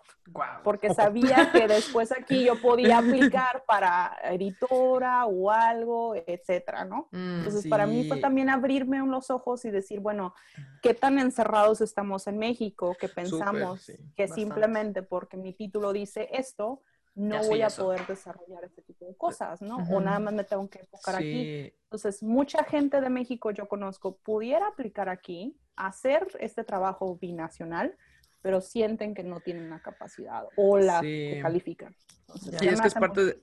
porque 0.64 0.94
sabía 0.94 1.52
que 1.52 1.68
después 1.68 2.12
aquí 2.14 2.46
yo 2.46 2.60
podía 2.62 3.00
aplicar 3.00 3.64
para 3.68 4.18
editora 4.24 5.26
o 5.26 5.52
algo, 5.52 6.16
etcétera, 6.16 6.86
¿no? 6.86 7.10
Mm, 7.12 7.40
Entonces 7.40 7.68
para 7.68 7.86
mí 7.86 8.08
fue 8.08 8.18
también 8.18 8.50
abrirme 8.50 9.00
los 9.06 9.30
ojos 9.30 9.66
y 9.66 9.72
decir, 9.72 10.00
bueno, 10.00 10.34
¿qué 10.82 10.94
tan 10.94 11.20
encerrados 11.20 11.82
estamos 11.82 12.26
en 12.28 12.38
México 12.38 12.96
que 12.98 13.10
pensamos 13.10 13.92
que 14.16 14.28
simplemente 14.30 15.04
porque 15.04 15.36
mi 15.36 15.54
título 15.54 15.92
dice 15.92 16.30
esto, 16.32 16.82
no 17.16 17.44
voy 17.44 17.62
a 17.62 17.70
poder 17.70 18.06
desarrollar 18.08 18.64
este 18.64 18.82
tipo 18.82 19.06
de 19.06 19.16
cosas, 19.16 19.62
¿no? 19.62 19.78
O 19.92 20.02
nada 20.02 20.20
más 20.20 20.34
me 20.34 20.44
tengo 20.44 20.68
que 20.70 20.80
enfocar 20.80 21.16
aquí. 21.16 21.74
Entonces, 21.84 22.24
mucha 22.24 22.64
gente 22.64 23.02
de 23.02 23.10
México 23.10 23.52
yo 23.52 23.68
conozco 23.68 24.18
pudiera 24.18 24.68
aplicar 24.68 25.10
aquí, 25.10 25.56
hacer 25.76 26.28
este 26.40 26.64
trabajo 26.64 27.16
binacional, 27.18 27.96
pero 28.42 28.62
sienten 28.62 29.14
que 29.14 29.24
no 29.24 29.40
tienen 29.42 29.70
la 29.70 29.80
capacidad 29.80 30.44
o 30.58 30.78
la 30.78 31.02
que 31.02 31.40
califican. 31.42 31.96
sí, 32.36 32.68
es 32.68 32.82
que 32.82 32.88
es 32.88 32.94
parte, 32.94 33.26
de, 33.26 33.40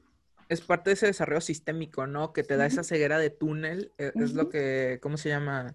es 0.48 0.60
parte 0.60 0.90
de 0.90 0.94
ese 0.94 1.06
desarrollo 1.06 1.40
sistémico, 1.40 2.06
¿no? 2.06 2.32
Que 2.32 2.42
te 2.42 2.56
da 2.56 2.66
esa 2.66 2.82
ceguera 2.82 3.18
de 3.18 3.30
túnel, 3.30 3.92
e, 3.98 4.12
es, 4.14 4.34
lo 4.34 4.48
que, 4.48 4.98
¿cómo 5.00 5.16
se 5.16 5.28
llama? 5.28 5.74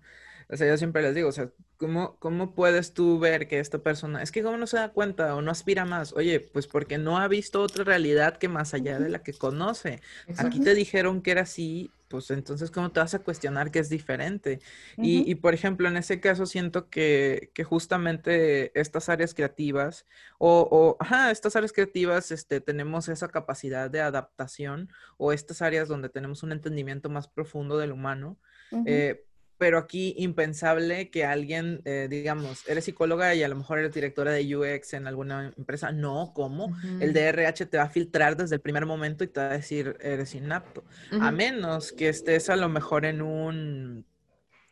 O 0.49 0.57
sea, 0.57 0.67
yo 0.67 0.77
siempre 0.77 1.01
les 1.01 1.15
digo, 1.15 1.29
o 1.29 1.31
sea, 1.31 1.49
¿cómo, 1.77 2.17
¿cómo 2.19 2.53
puedes 2.53 2.93
tú 2.93 3.19
ver 3.19 3.47
que 3.47 3.59
esta 3.59 3.79
persona, 3.79 4.21
es 4.21 4.31
que 4.31 4.43
cómo 4.43 4.57
no 4.57 4.67
se 4.67 4.77
da 4.77 4.89
cuenta 4.89 5.35
o 5.35 5.41
no 5.41 5.51
aspira 5.51 5.85
más? 5.85 6.13
Oye, 6.13 6.39
pues 6.39 6.67
porque 6.67 6.97
no 6.97 7.17
ha 7.17 7.27
visto 7.27 7.61
otra 7.61 7.83
realidad 7.83 8.37
que 8.37 8.47
más 8.47 8.73
allá 8.73 8.99
de 8.99 9.09
la 9.09 9.23
que 9.23 9.33
conoce. 9.33 10.01
Aquí 10.37 10.59
te 10.59 10.75
dijeron 10.75 11.21
que 11.21 11.31
era 11.31 11.41
así, 11.41 11.91
pues 12.07 12.29
entonces, 12.31 12.69
¿cómo 12.69 12.91
te 12.91 12.99
vas 12.99 13.13
a 13.15 13.19
cuestionar 13.19 13.71
que 13.71 13.79
es 13.79 13.89
diferente? 13.89 14.59
y, 14.97 15.29
y, 15.29 15.35
por 15.35 15.53
ejemplo, 15.53 15.87
en 15.87 15.97
ese 15.97 16.19
caso 16.19 16.45
siento 16.45 16.89
que, 16.89 17.49
que 17.53 17.63
justamente 17.63 18.77
estas 18.79 19.09
áreas 19.09 19.33
creativas 19.33 20.05
o, 20.37 20.67
o, 20.71 20.97
ajá, 20.99 21.31
estas 21.31 21.55
áreas 21.55 21.73
creativas, 21.73 22.31
este, 22.31 22.61
tenemos 22.61 23.09
esa 23.09 23.27
capacidad 23.29 23.89
de 23.89 24.01
adaptación 24.01 24.89
o 25.17 25.33
estas 25.33 25.61
áreas 25.61 25.87
donde 25.87 26.09
tenemos 26.09 26.43
un 26.43 26.51
entendimiento 26.51 27.09
más 27.09 27.27
profundo 27.27 27.77
del 27.77 27.91
humano. 27.91 28.37
eh, 28.85 29.25
pero 29.57 29.77
aquí 29.77 30.13
impensable 30.17 31.09
que 31.09 31.25
alguien, 31.25 31.81
eh, 31.85 32.07
digamos, 32.09 32.67
eres 32.67 32.85
psicóloga 32.85 33.33
y 33.35 33.43
a 33.43 33.47
lo 33.47 33.55
mejor 33.55 33.79
eres 33.79 33.93
directora 33.93 34.31
de 34.31 34.55
UX 34.55 34.93
en 34.93 35.07
alguna 35.07 35.53
empresa. 35.57 35.91
No, 35.91 36.33
¿cómo? 36.33 36.75
El 36.99 37.13
DRH 37.13 37.65
te 37.67 37.77
va 37.77 37.83
a 37.83 37.89
filtrar 37.89 38.35
desde 38.35 38.55
el 38.55 38.61
primer 38.61 38.85
momento 38.85 39.23
y 39.23 39.27
te 39.27 39.39
va 39.39 39.47
a 39.47 39.53
decir, 39.53 39.97
eres 40.01 40.35
inapto. 40.35 40.83
A 41.21 41.31
menos 41.31 41.93
que 41.93 42.09
estés 42.09 42.49
a 42.49 42.57
lo 42.57 42.67
mejor 42.67 43.05
en 43.05 43.21
un, 43.21 44.05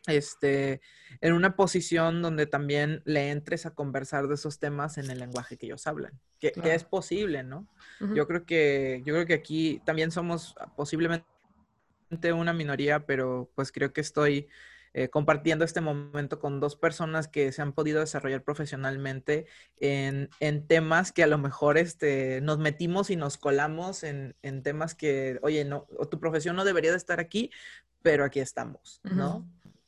este, 0.06 0.82
en 1.22 1.32
una 1.32 1.56
posición 1.56 2.20
donde 2.20 2.46
también 2.46 3.00
le 3.06 3.30
entres 3.30 3.64
a 3.64 3.70
conversar 3.70 4.28
de 4.28 4.34
esos 4.34 4.58
temas 4.58 4.98
en 4.98 5.10
el 5.10 5.18
lenguaje 5.18 5.56
que 5.56 5.66
ellos 5.66 5.86
hablan, 5.86 6.12
que, 6.40 6.52
que 6.52 6.74
es 6.74 6.84
posible, 6.84 7.42
¿no? 7.42 7.66
Yo 8.14 8.26
creo 8.26 8.44
que, 8.44 9.02
yo 9.06 9.14
creo 9.14 9.26
que 9.26 9.34
aquí 9.34 9.80
también 9.86 10.10
somos 10.10 10.54
posiblemente 10.76 11.24
una 12.34 12.52
minoría, 12.52 13.06
pero 13.06 13.50
pues 13.54 13.72
creo 13.72 13.92
que 13.92 14.02
estoy 14.02 14.48
eh, 14.94 15.08
compartiendo 15.08 15.64
este 15.64 15.80
momento 15.80 16.38
con 16.38 16.60
dos 16.60 16.76
personas 16.76 17.28
que 17.28 17.52
se 17.52 17.60
han 17.60 17.72
podido 17.72 18.00
desarrollar 18.00 18.42
profesionalmente 18.42 19.46
en, 19.78 20.30
temas 20.66 21.12
que 21.12 21.22
a 21.22 21.26
lo 21.26 21.36
mejor 21.36 21.78
este, 21.78 22.40
nos 22.40 22.58
metimos 22.58 23.10
y 23.10 23.16
nos 23.16 23.36
colamos 23.36 24.04
en, 24.04 24.34
temas 24.62 24.94
que, 24.94 25.38
oye, 25.42 25.64
no, 25.64 25.86
tu 26.10 26.20
profesión 26.20 26.56
no 26.56 26.64
debería 26.64 26.92
de 26.92 26.96
estar 26.96 27.20
aquí, 27.20 27.50
pero 28.02 28.24
aquí 28.24 28.40
estamos, 28.40 29.00
¿no? 29.02 29.44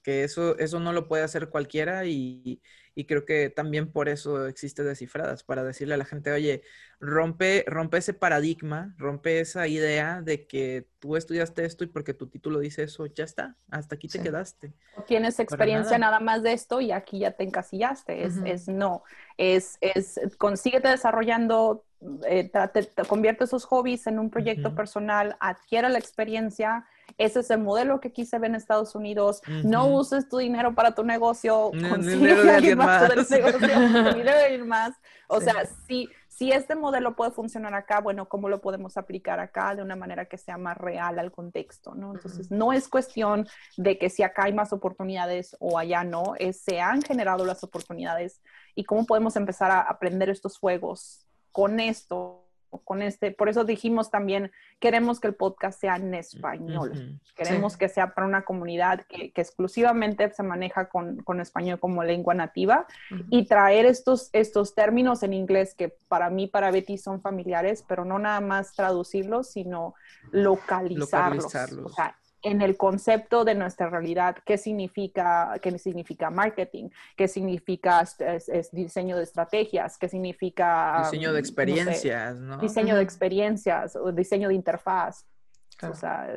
que 0.07 0.23
eso, 0.23 0.57
eso 0.59 0.79
no 0.79 0.93
lo 0.93 1.09
puede 1.09 1.25
hacer 1.25 1.49
cualquiera 1.49 2.07
y, 2.07 2.61
y 2.99 3.05
creo 3.05 3.26
que 3.26 3.51
también 3.51 3.92
por 3.92 4.09
eso 4.09 4.47
existe 4.47 4.82
Descifradas, 4.82 5.44
para 5.44 5.62
decirle 5.62 5.92
a 5.92 5.99
la 5.99 6.07
gente, 6.07 6.32
oye, 6.32 6.62
rompe, 6.99 7.62
rompe 7.66 7.99
ese 7.99 8.14
paradigma, 8.14 8.94
rompe 8.97 9.40
esa 9.40 9.68
idea 9.68 10.22
de 10.22 10.47
que 10.47 10.88
tú 10.99 11.14
estudiaste 11.14 11.66
esto 11.66 11.84
y 11.84 11.88
porque 11.88 12.14
tu 12.14 12.26
título 12.28 12.59
dice 12.59 12.84
eso, 12.84 13.05
ya 13.05 13.24
está, 13.24 13.55
hasta 13.70 13.97
aquí 13.97 14.09
te 14.09 14.22
quedaste. 14.22 14.72
Tienes 15.07 15.38
experiencia 15.40 15.99
nada. 15.99 16.20
más 16.20 16.42
de 16.42 16.55
esto 16.55 16.80
y 16.80 16.90
aquí 16.90 17.18
ya 17.18 17.32
te 17.32 17.44
encasillaste. 17.44 18.24
Es, 18.24 18.38
es 18.47 18.66
no, 18.66 19.03
es, 19.36 19.76
es 19.82 20.18
consíguete 20.38 20.88
desarrollando, 20.88 21.84
eh, 22.26 22.51
te, 22.72 23.05
convierte 23.07 23.44
esos 23.44 23.66
hobbies 23.66 24.07
en 24.07 24.18
un 24.18 24.30
proyecto 24.30 24.74
personal, 24.74 25.36
adquiere 25.38 25.90
la 25.90 25.99
experiencia 25.99 26.86
ese 27.19 27.41
es 27.41 27.51
el 27.51 27.61
modelo 27.61 28.01
que 28.01 28.09
aquí 28.09 28.25
se 28.27 28.39
ve 28.39 28.47
en 28.47 28.55
Estados 28.55 28.95
Unidos. 28.95 29.43
No 29.65 29.87
uses 29.87 30.29
tu 30.29 30.39
dinero 30.39 30.75
para 30.75 30.95
tu 30.95 31.05
negocio, 31.05 31.71
consigue 31.91 32.33
alguien 32.51 32.79
más, 32.79 33.31
negocio, 33.31 33.59
más. 34.67 34.95
O 35.29 35.41
sea, 35.41 35.67
si, 35.87 36.09
si 36.29 36.53
este 36.53 36.75
modelo 36.77 37.17
puede 37.17 37.31
funcionar 37.31 37.75
acá, 37.75 38.01
bueno, 38.01 38.29
¿cómo 38.29 38.49
lo 38.49 38.61
podemos 38.61 38.97
aplicar 38.97 39.41
acá 39.41 39.75
de 39.75 39.83
una 39.83 39.97
manera 39.97 40.27
que 40.27 40.39
sea 40.39 40.59
más 40.59 40.77
real 40.77 41.19
al 41.19 41.33
contexto? 41.33 41.95
¿no? 41.95 42.15
Entonces, 42.15 42.51
no 42.51 42.73
es 42.73 42.89
cuestión 42.89 43.49
de 43.77 43.99
que 43.99 44.11
si 44.11 44.23
acá 44.23 44.45
hay 44.45 44.53
más 44.53 44.73
oportunidades 44.73 45.57
o 45.59 45.79
allá 45.79 46.05
no, 46.05 46.35
es 46.39 46.61
se 46.61 46.81
han 46.81 47.03
generado 47.03 47.45
las 47.45 47.65
oportunidades 47.65 48.41
y 48.75 48.85
cómo 48.85 49.07
podemos 49.07 49.37
empezar 49.37 49.71
a 49.71 49.81
aprender 49.81 50.29
estos 50.29 50.59
juegos 50.59 51.27
con 51.53 51.81
esto 51.81 52.45
con 52.85 53.03
este, 53.03 53.31
por 53.31 53.49
eso 53.49 53.64
dijimos 53.64 54.11
también, 54.11 54.51
queremos 54.79 55.21
que 55.21 55.29
el 55.29 55.35
podcast 55.35 55.81
sea 55.81 55.97
en 55.97 56.14
español, 56.14 57.21
queremos 57.35 57.77
que 57.77 57.89
sea 57.89 58.14
para 58.14 58.27
una 58.27 58.45
comunidad 58.45 59.07
que, 59.07 59.33
exclusivamente 59.35 60.31
se 60.33 60.43
maneja 60.43 60.89
con, 60.89 61.41
español 61.41 61.79
como 61.79 62.03
lengua 62.05 62.35
nativa 62.35 62.87
y 63.31 63.47
traer 63.47 63.87
estos, 63.87 64.31
estos 64.33 64.75
términos 64.75 65.23
en 65.23 65.33
inglés 65.33 65.75
que 65.75 65.95
para 66.09 66.31
mí, 66.31 66.47
para 66.47 66.71
Betty 66.71 66.99
son 66.99 67.21
familiares, 67.21 67.85
pero 67.87 68.05
no 68.05 68.19
nada 68.19 68.41
más 68.41 68.75
traducirlos, 68.75 69.51
sino 69.51 69.95
localizarlos. 70.31 71.45
localizarlos. 71.45 71.93
O 71.93 71.95
sea, 71.95 72.17
en 72.47 72.62
el 72.62 72.76
concepto 72.76 73.44
de 73.44 73.57
nuestra 73.57 73.90
realidad, 73.90 74.36
qué 74.47 74.57
significa, 74.57 75.59
qué 75.61 75.76
significa 75.78 76.30
marketing, 76.30 76.90
qué 77.16 77.26
significa 77.26 78.03
es, 78.03 78.70
diseño 78.70 79.16
de 79.16 79.24
estrategias, 79.24 79.99
qué 79.99 80.09
significa... 80.09 81.01
Diseño 81.05 81.32
de 81.32 81.40
experiencias, 81.40 82.36
¿no? 82.36 82.59
Diseño 82.59 82.94
de 82.94 83.03
experiencias 83.03 83.97
o 83.97 84.12
diseño 84.12 84.49
de 84.49 84.55
interfaz. 84.55 85.26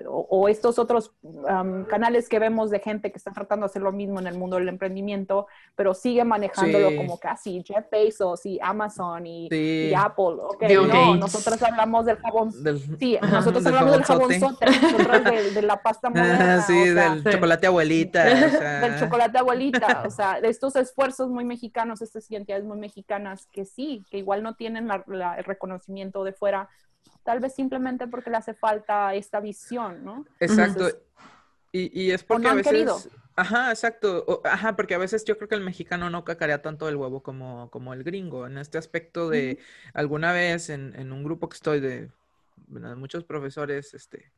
O, 0.07 0.49
estos 0.49 0.79
otros 0.79 1.13
canales 1.87 2.27
que 2.27 2.39
vemos 2.39 2.69
de 2.69 2.79
gente 2.79 3.11
que 3.11 3.17
está 3.17 3.31
tratando 3.31 3.65
de 3.65 3.69
hacer 3.69 3.81
lo 3.81 3.91
mismo 3.91 4.19
en 4.19 4.27
el 4.27 4.37
mundo 4.37 4.57
del 4.57 4.67
emprendimiento, 4.67 5.47
pero 5.75 5.93
sigue 5.93 6.23
manejándolo 6.23 6.95
como 6.95 7.17
casi 7.19 7.63
Jeff 7.63 7.85
Bezos 7.89 8.45
y 8.45 8.59
Amazon 8.61 9.25
y, 9.25 9.93
Apple. 9.93 10.35
Okay, 10.55 10.75
no, 10.75 11.15
nosotros 11.15 11.61
hablamos 11.61 12.05
del 12.05 12.17
jabón. 12.17 12.51
sí, 12.99 13.17
nosotros 13.31 13.65
hablamos 13.65 13.91
del 13.93 14.03
jabón 14.03 14.39
sote, 14.39 14.65
nosotros 14.65 15.23
de, 15.53 15.61
la 15.61 15.81
pasta 15.81 16.09
moderna. 16.09 16.61
Sí, 16.61 16.89
del 16.89 17.23
chocolate 17.23 17.67
abuelita. 17.67 18.23
del 18.81 18.99
chocolate 18.99 19.37
abuelita. 19.37 20.03
O 20.05 20.11
sea, 20.11 20.41
de 20.41 20.49
estos 20.49 20.75
esfuerzos 20.75 21.29
muy 21.29 21.45
mexicanos, 21.45 22.01
estas 22.01 22.29
identidades 22.29 22.65
muy 22.65 22.77
mexicanas 22.77 23.47
que 23.51 23.65
sí, 23.65 24.05
que 24.09 24.17
igual 24.17 24.43
no 24.43 24.55
tienen 24.55 24.89
el 24.91 25.43
reconocimiento 25.43 26.23
de 26.23 26.33
fuera, 26.33 26.69
tal 27.23 27.39
vez 27.39 27.55
simplemente 27.55 28.07
porque 28.07 28.29
le 28.29 28.37
hace 28.37 28.53
falta 28.53 29.13
esta 29.13 29.39
visión, 29.39 30.03
¿no? 30.03 30.25
Exacto. 30.39 30.89
y, 31.71 32.11
es 32.11 32.23
porque 32.23 32.47
a 32.47 32.53
veces... 32.53 33.09
Ajá, 33.39 33.69
exacto. 33.69 34.41
ajá, 34.43 34.75
porque 34.75 34.95
a 34.95 34.97
veces 34.97 35.23
yo 35.23 35.37
creo 35.37 35.47
que 35.47 35.55
el 35.55 35.61
mexicano 35.61 36.09
no 36.09 36.25
cacarea 36.25 36.61
tanto 36.61 36.89
el 36.89 36.97
huevo 36.97 37.23
como, 37.23 37.71
como 37.71 37.93
el 37.93 38.03
gringo. 38.03 38.45
En 38.45 38.57
este 38.57 38.77
aspecto 38.77 39.29
de 39.29 39.59
alguna 39.93 40.33
vez 40.33 40.69
en, 40.69 41.11
un 41.13 41.23
grupo 41.23 41.47
que 41.47 41.55
estoy 41.55 41.79
de 41.79 42.11
muchos 42.67 43.23
profesores, 43.23 43.93
este, 43.93 44.33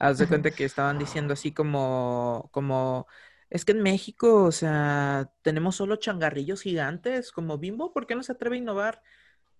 haz 0.00 0.18
de 0.18 0.26
cuenta 0.26 0.50
que 0.50 0.64
estaban 0.64 0.98
diciendo 0.98 1.32
así 1.32 1.52
como, 1.52 2.48
como, 2.50 3.06
es 3.50 3.64
que 3.64 3.72
en 3.72 3.82
México, 3.82 4.44
o 4.44 4.52
sea, 4.52 5.30
tenemos 5.42 5.76
solo 5.76 5.96
changarrillos 5.96 6.62
gigantes 6.62 7.30
como 7.30 7.58
Bimbo, 7.58 7.92
¿por 7.92 8.06
qué 8.08 8.16
no 8.16 8.24
se 8.24 8.32
atreve 8.32 8.56
a 8.56 8.58
innovar? 8.58 9.02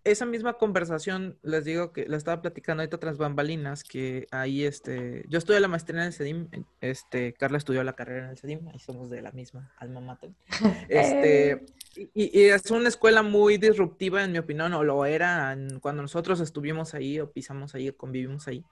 Esa 0.05 0.24
misma 0.24 0.55
conversación, 0.55 1.38
les 1.42 1.64
digo 1.64 1.92
que 1.92 2.07
la 2.07 2.16
estaba 2.16 2.40
platicando 2.40 2.82
ahorita 2.82 2.98
tras 2.98 3.18
bambalinas, 3.18 3.84
que 3.84 4.26
ahí, 4.30 4.64
este, 4.64 5.24
yo 5.28 5.38
estudié 5.38 5.61
la 5.61 5.68
maestría 5.68 6.01
en 6.01 6.07
el 6.07 6.12
CEDIM, 6.12 6.48
este, 6.80 7.34
Carla 7.34 7.59
estudió 7.59 7.84
la 7.84 7.94
carrera 7.94 8.24
en 8.24 8.30
el 8.30 8.38
CEDIM, 8.38 8.68
ahí 8.68 8.78
somos 8.78 9.11
de 9.11 9.20
la 9.20 9.32
misma 9.32 9.72
alma 9.76 10.01
mater. 10.01 10.30
Este, 10.88 11.66
y, 11.94 12.40
es 12.42 12.70
una 12.70 12.88
escuela 12.88 13.22
muy 13.22 13.59
disruptiva, 13.59 14.24
en 14.24 14.32
mi 14.32 14.38
opinión, 14.38 14.72
o 14.74 14.84
lo 14.84 15.05
era 15.05 15.57
cuando 15.80 16.03
nosotros 16.03 16.40
estuvimos 16.40 16.94
ahí, 16.94 17.20
o 17.20 17.30
pisamos 17.30 17.74
ahí, 17.74 17.88
o 17.88 17.96
convivimos 17.96 18.48
ahí. 18.48 18.64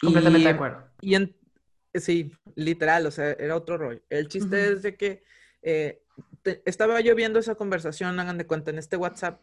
Completamente 0.00 0.48
de 0.48 0.54
acuerdo. 0.54 0.84
Y 1.00 1.16
sí, 1.94 2.32
literal, 2.54 3.06
o 3.06 3.10
sea, 3.10 3.32
era 3.32 3.56
otro 3.56 3.76
rollo. 3.76 4.00
El 4.08 4.28
chiste 4.28 4.72
es 4.72 4.82
de 4.82 4.96
que 4.96 5.22
eh, 5.62 6.02
estaba 6.64 7.00
yo 7.00 7.14
viendo 7.14 7.38
esa 7.38 7.54
conversación, 7.54 8.18
hagan 8.18 8.38
de 8.38 8.46
cuenta, 8.46 8.70
en 8.70 8.78
este 8.78 8.96
WhatsApp, 8.96 9.40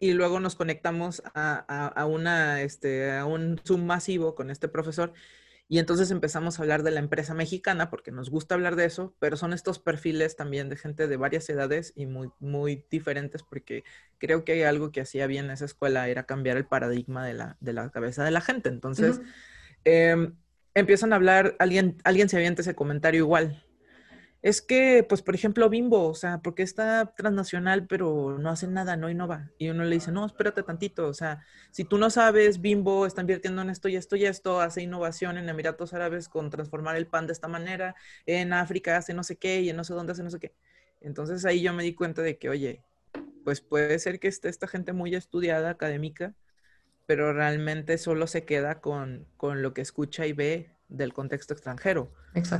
y 0.00 0.12
luego 0.12 0.40
nos 0.40 0.54
conectamos 0.54 1.22
a, 1.34 2.06
una, 2.08 2.62
este, 2.62 3.12
a 3.12 3.26
un 3.26 3.60
Zoom 3.64 3.84
masivo 3.84 4.34
con 4.34 4.50
este 4.50 4.68
profesor 4.68 5.12
y 5.70 5.78
entonces 5.78 6.10
empezamos 6.10 6.58
a 6.58 6.62
hablar 6.62 6.82
de 6.82 6.90
la 6.90 7.00
empresa 7.00 7.34
mexicana 7.34 7.90
porque 7.90 8.10
nos 8.10 8.30
gusta 8.30 8.54
hablar 8.54 8.74
de 8.74 8.86
eso, 8.86 9.14
pero 9.18 9.36
son 9.36 9.52
estos 9.52 9.78
perfiles 9.78 10.34
también 10.34 10.70
de 10.70 10.76
gente 10.76 11.06
de 11.06 11.16
varias 11.18 11.48
edades 11.50 11.92
y 11.94 12.06
muy, 12.06 12.30
muy 12.40 12.86
diferentes 12.90 13.42
porque 13.42 13.84
creo 14.16 14.44
que 14.44 14.52
hay 14.52 14.62
algo 14.62 14.92
que 14.92 15.02
hacía 15.02 15.26
bien 15.26 15.50
esa 15.50 15.66
escuela, 15.66 16.08
era 16.08 16.24
cambiar 16.24 16.56
el 16.56 16.64
paradigma 16.64 17.26
de 17.26 17.34
la, 17.34 17.58
de 17.60 17.74
la 17.74 17.90
cabeza 17.90 18.24
de 18.24 18.30
la 18.30 18.40
gente. 18.40 18.70
Entonces, 18.70 19.20
em, 19.84 20.34
empiezan 20.74 21.12
a 21.12 21.16
hablar, 21.16 21.54
alguien, 21.58 21.98
alguien 22.02 22.30
se 22.30 22.38
avienta 22.38 22.62
ese 22.62 22.74
comentario 22.74 23.20
igual, 23.20 23.62
es 24.40 24.62
que, 24.62 25.04
pues, 25.08 25.22
por 25.22 25.34
ejemplo, 25.34 25.68
Bimbo, 25.68 26.08
o 26.08 26.14
sea, 26.14 26.38
porque 26.38 26.62
está 26.62 27.12
transnacional, 27.16 27.86
pero 27.88 28.38
no 28.38 28.50
hace 28.50 28.68
nada, 28.68 28.96
no 28.96 29.10
innova. 29.10 29.50
Y 29.58 29.68
uno 29.68 29.84
le 29.84 29.96
dice, 29.96 30.12
no, 30.12 30.24
espérate 30.24 30.62
tantito, 30.62 31.08
o 31.08 31.14
sea, 31.14 31.44
si 31.72 31.84
tú 31.84 31.98
no 31.98 32.08
sabes, 32.08 32.60
Bimbo 32.60 33.06
está 33.06 33.22
invirtiendo 33.22 33.62
en 33.62 33.70
esto 33.70 33.88
y 33.88 33.96
esto 33.96 34.14
y 34.16 34.26
esto, 34.26 34.60
hace 34.60 34.82
innovación 34.82 35.38
en 35.38 35.48
Emiratos 35.48 35.92
Árabes 35.92 36.28
con 36.28 36.50
transformar 36.50 36.96
el 36.96 37.08
pan 37.08 37.26
de 37.26 37.32
esta 37.32 37.48
manera, 37.48 37.96
en 38.26 38.52
África 38.52 38.96
hace 38.96 39.12
no 39.12 39.24
sé 39.24 39.36
qué 39.36 39.60
y 39.62 39.70
en 39.70 39.76
no 39.76 39.84
sé 39.84 39.94
dónde 39.94 40.12
hace 40.12 40.22
no 40.22 40.30
sé 40.30 40.38
qué. 40.38 40.54
Entonces 41.00 41.44
ahí 41.44 41.62
yo 41.62 41.72
me 41.72 41.82
di 41.82 41.94
cuenta 41.94 42.22
de 42.22 42.38
que, 42.38 42.48
oye, 42.48 42.82
pues 43.44 43.60
puede 43.60 43.98
ser 43.98 44.20
que 44.20 44.28
esté 44.28 44.48
esta 44.48 44.68
gente 44.68 44.92
muy 44.92 45.14
estudiada, 45.14 45.70
académica, 45.70 46.34
pero 47.06 47.32
realmente 47.32 47.98
solo 47.98 48.26
se 48.26 48.44
queda 48.44 48.80
con, 48.80 49.26
con 49.36 49.62
lo 49.62 49.74
que 49.74 49.80
escucha 49.80 50.26
y 50.26 50.32
ve 50.32 50.77
del 50.88 51.12
contexto 51.12 51.52
extranjero. 51.52 52.10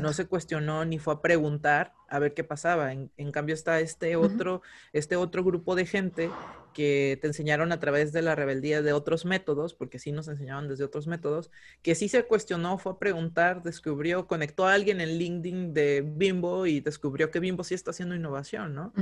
No 0.01 0.13
se 0.13 0.27
cuestionó 0.27 0.85
ni 0.85 0.99
fue 0.99 1.15
a 1.15 1.23
preguntar 1.23 1.95
a 2.09 2.19
ver 2.19 2.35
qué 2.35 2.45
pasaba. 2.45 2.93
En, 2.93 3.33
cambio 3.33 3.55
está 3.55 3.81
este 3.81 4.17
otro, 4.17 4.63
este 4.93 5.17
otro 5.17 5.45
grupo 5.45 5.75
de 5.75 5.87
gente 5.87 6.31
que 6.75 7.19
te 7.21 7.27
enseñaron 7.27 7.73
a 7.73 7.81
través 7.81 8.13
de 8.13 8.23
la 8.23 8.35
rebeldía 8.35 8.83
de 8.83 8.93
otros 8.93 9.25
métodos, 9.25 9.75
porque 9.75 9.99
sí 9.99 10.13
nos 10.13 10.29
enseñaban 10.29 10.69
desde 10.69 10.85
otros 10.85 11.07
métodos, 11.07 11.51
que 11.83 11.95
sí 11.95 12.09
se 12.09 12.25
cuestionó, 12.25 12.79
fue 12.79 12.93
a 12.93 12.99
preguntar, 12.99 13.63
descubrió, 13.63 14.27
conectó 14.27 14.67
a 14.67 14.75
alguien 14.75 15.01
en 15.01 15.19
LinkedIn 15.19 15.75
de 15.75 16.05
Bimbo 16.07 16.67
y 16.67 16.81
descubrió 16.81 17.31
que 17.31 17.41
Bimbo 17.41 17.65
sí 17.65 17.75
está 17.75 17.91
haciendo 17.91 18.15
innovación, 18.15 18.75
¿no? 18.75 18.93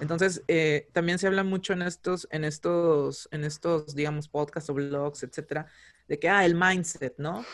Entonces, 0.00 0.42
eh, 0.48 0.88
también 0.92 1.18
se 1.18 1.26
habla 1.26 1.44
mucho 1.44 1.72
en 1.72 1.82
estos, 1.82 2.28
en 2.30 2.44
estos, 2.44 3.28
en 3.30 3.44
estos, 3.44 3.94
digamos, 3.94 4.28
podcasts 4.28 4.68
o 4.70 4.74
blogs, 4.74 5.22
etcétera, 5.22 5.66
de 6.08 6.18
que, 6.18 6.28
ah, 6.28 6.44
el 6.44 6.54
mindset, 6.54 7.14
¿no? 7.18 7.44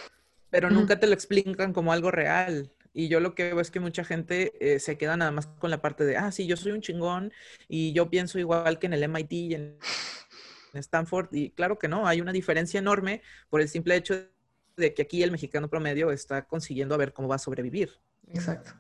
Pero 0.51 0.71
nunca 0.71 0.99
te 0.99 1.07
lo 1.07 1.15
explican 1.15 1.73
como 1.73 1.93
algo 1.93 2.11
real. 2.11 2.73
Y 2.93 3.09
yo 3.09 3.21
lo 3.21 3.35
que 3.35 3.45
veo 3.45 3.61
es 3.61 3.71
que 3.71 3.81
mucha 3.81 4.03
gente 4.05 4.53
eh, 4.61 4.81
se 4.81 4.97
queda 4.99 5.17
nada 5.17 5.31
más 5.31 5.47
con 5.47 5.71
la 5.71 5.81
parte 5.81 6.05
de, 6.05 6.17
ah, 6.17 6.33
sí, 6.33 6.47
yo 6.47 6.57
soy 6.57 6.73
un 6.73 6.81
chingón 6.81 7.33
y 7.69 7.93
yo 7.93 8.11
pienso 8.11 8.39
igual 8.39 8.79
que 8.79 8.87
en 8.87 8.95
el 8.95 9.05
MIT 9.05 9.33
y 9.33 9.55
en 9.55 9.79
Stanford. 10.75 11.29
Y 11.33 11.51
claro 11.51 11.79
que 11.79 11.89
no, 11.89 12.07
hay 12.07 12.21
una 12.21 12.33
diferencia 12.33 12.79
enorme 12.79 13.23
por 13.51 13.61
el 13.61 13.69
simple 13.69 13.97
hecho 13.97 14.15
de 14.77 14.95
que 14.95 15.03
aquí 15.03 15.23
el 15.23 15.31
mexicano 15.31 15.69
promedio 15.69 16.11
está 16.11 16.47
consiguiendo 16.47 16.95
a 16.95 16.99
ver 16.99 17.13
cómo 17.13 17.29
va 17.29 17.37
a 17.37 17.39
sobrevivir. 17.39 17.91
Exacto. 18.29 18.73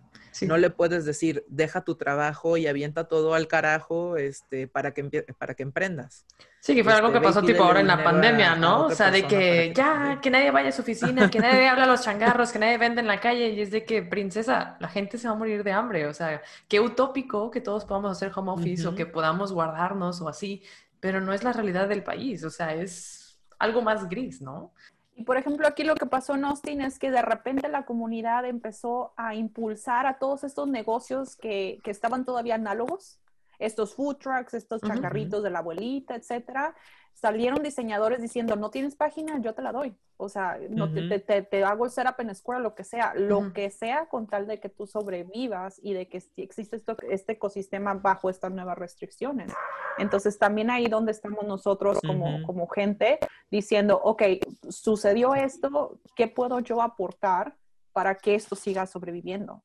No 0.43 0.57
le 0.57 0.71
puedes 0.71 1.05
decir, 1.05 1.45
deja 1.49 1.83
tu 1.83 1.97
trabajo 1.97 2.57
y 2.57 2.67
avienta 2.67 3.05
todo 3.09 3.35
al 3.35 3.49
carajo 3.49 4.17
este, 4.17 4.69
para, 4.69 4.93
que, 4.93 5.25
para 5.39 5.55
que 5.55 5.63
emprendas. 5.63 6.25
Sí, 6.61 6.75
que 6.75 6.83
fue 6.83 6.93
algo 6.93 7.11
que 7.11 7.19
este, 7.19 7.29
pasó 7.29 7.43
tipo 7.43 7.63
ahora 7.63 7.81
en 7.81 7.87
la 7.87 8.03
pandemia, 8.03 8.57
¿no? 8.57 8.87
O 8.87 8.91
sea, 8.91 9.11
de 9.11 9.27
que 9.27 9.73
ya, 9.75 10.19
que 10.21 10.31
nadie 10.31 10.51
vaya 10.51 10.71
a 10.71 10.73
su 10.73 10.83
oficina, 10.83 11.31
que 11.31 11.39
nadie 11.39 11.69
habla 11.69 11.85
a 11.85 11.87
los 11.87 12.03
changarros, 12.03 12.51
que 12.53 12.59
nadie 12.59 12.79
vende 12.79 13.01
en 13.01 13.07
la 13.07 13.21
calle 13.21 13.51
y 13.51 13.61
es 13.61 13.71
de 13.71 13.85
que, 13.85 14.03
princesa, 14.03 14.77
la 14.81 14.89
gente 14.89 15.19
se 15.19 15.29
va 15.29 15.35
a 15.35 15.37
morir 15.37 15.63
de 15.63 15.73
hambre. 15.73 16.07
O 16.07 16.15
sea, 16.15 16.43
qué 16.67 16.81
utópico 16.81 17.51
que 17.51 17.61
todos 17.61 17.85
podamos 17.85 18.11
hacer 18.13 18.33
home 18.35 18.51
office 18.51 18.87
o 18.87 18.95
que 18.95 19.07
podamos 19.07 19.53
guardarnos 19.53 20.21
o 20.21 20.29
así, 20.29 20.63
pero 21.01 21.21
no 21.21 21.33
es 21.33 21.45
la 21.45 21.53
realidad 21.53 21.89
del 21.89 22.03
país. 22.03 22.45
O 22.45 22.51
sea, 22.51 22.75
es 22.75 23.39
algo 23.59 23.83
más 23.83 24.09
gris, 24.09 24.41
¿no? 24.41 24.73
Y 25.19 25.25
por 25.25 25.37
ejemplo, 25.37 25.67
aquí 25.67 25.83
lo 25.83 25.97
que 25.97 26.07
pasó 26.07 26.37
en 26.37 26.45
Austin 26.45 26.81
es 26.81 27.01
que 27.01 27.11
de 27.11 27.23
repente 27.23 27.69
la 27.69 27.85
comunidad 27.85 28.45
empezó 28.45 29.15
a 29.17 29.35
impulsar 29.35 30.07
a 30.07 30.17
todos 30.21 30.45
estos 30.45 30.69
negocios 30.69 31.35
que, 31.35 31.81
que 31.83 31.91
estaban 31.91 32.25
todavía 32.25 32.55
análogos, 32.55 33.19
estos 33.59 33.95
food 33.95 34.17
trucks, 34.17 34.55
estos 34.55 34.81
chacarritos 34.81 35.43
de 35.43 35.51
la 35.51 35.59
abuelita, 35.61 36.15
etcétera, 36.15 36.75
salieron 37.13 37.63
diseñadores 37.63 38.23
diciendo, 38.23 38.55
no 38.55 38.71
tienes 38.71 38.95
página, 38.95 39.41
yo 39.41 39.53
te 39.55 39.63
la 39.63 39.73
doy. 39.73 39.97
O 40.17 40.29
sea, 40.29 40.59
no 40.71 40.93
te, 40.93 41.21
te, 41.21 41.43
te, 41.43 41.65
hago 41.65 41.85
el 41.85 41.91
setup 41.91 42.21
en 42.21 42.31
escuela, 42.31 42.61
lo 42.61 42.75
que 42.75 42.85
sea, 42.85 43.15
lo 43.15 43.53
que 43.53 43.71
sea 43.71 44.07
con 44.07 44.27
tal 44.27 44.47
de 44.47 44.61
que 44.61 44.69
tú 44.69 44.87
sobrevivas 44.87 45.81
y 45.83 45.95
de 45.95 46.09
que 46.09 46.23
existe 46.37 46.77
esto, 46.77 46.97
este 47.09 47.33
ecosistema 47.33 47.95
bajo 47.95 48.31
estas 48.31 48.53
nuevas 48.53 48.79
restricciones. 48.79 49.53
Entonces, 49.97 50.39
también 50.39 50.71
ahí 50.71 50.87
donde 50.87 51.13
estamos 51.13 51.45
nosotros 51.45 51.99
como, 52.05 52.43
como 52.45 52.69
gente 52.69 53.19
diciendo, 53.51 54.01
ok, 54.03 54.23
sucedió 54.69 55.35
esto, 55.35 56.01
¿qué 56.17 56.29
puedo 56.29 56.61
yo 56.61 56.83
aportar 56.83 57.57
para 57.93 58.17
que 58.17 58.35
esto 58.35 58.55
siga 58.55 58.87
sobreviviendo? 58.87 59.63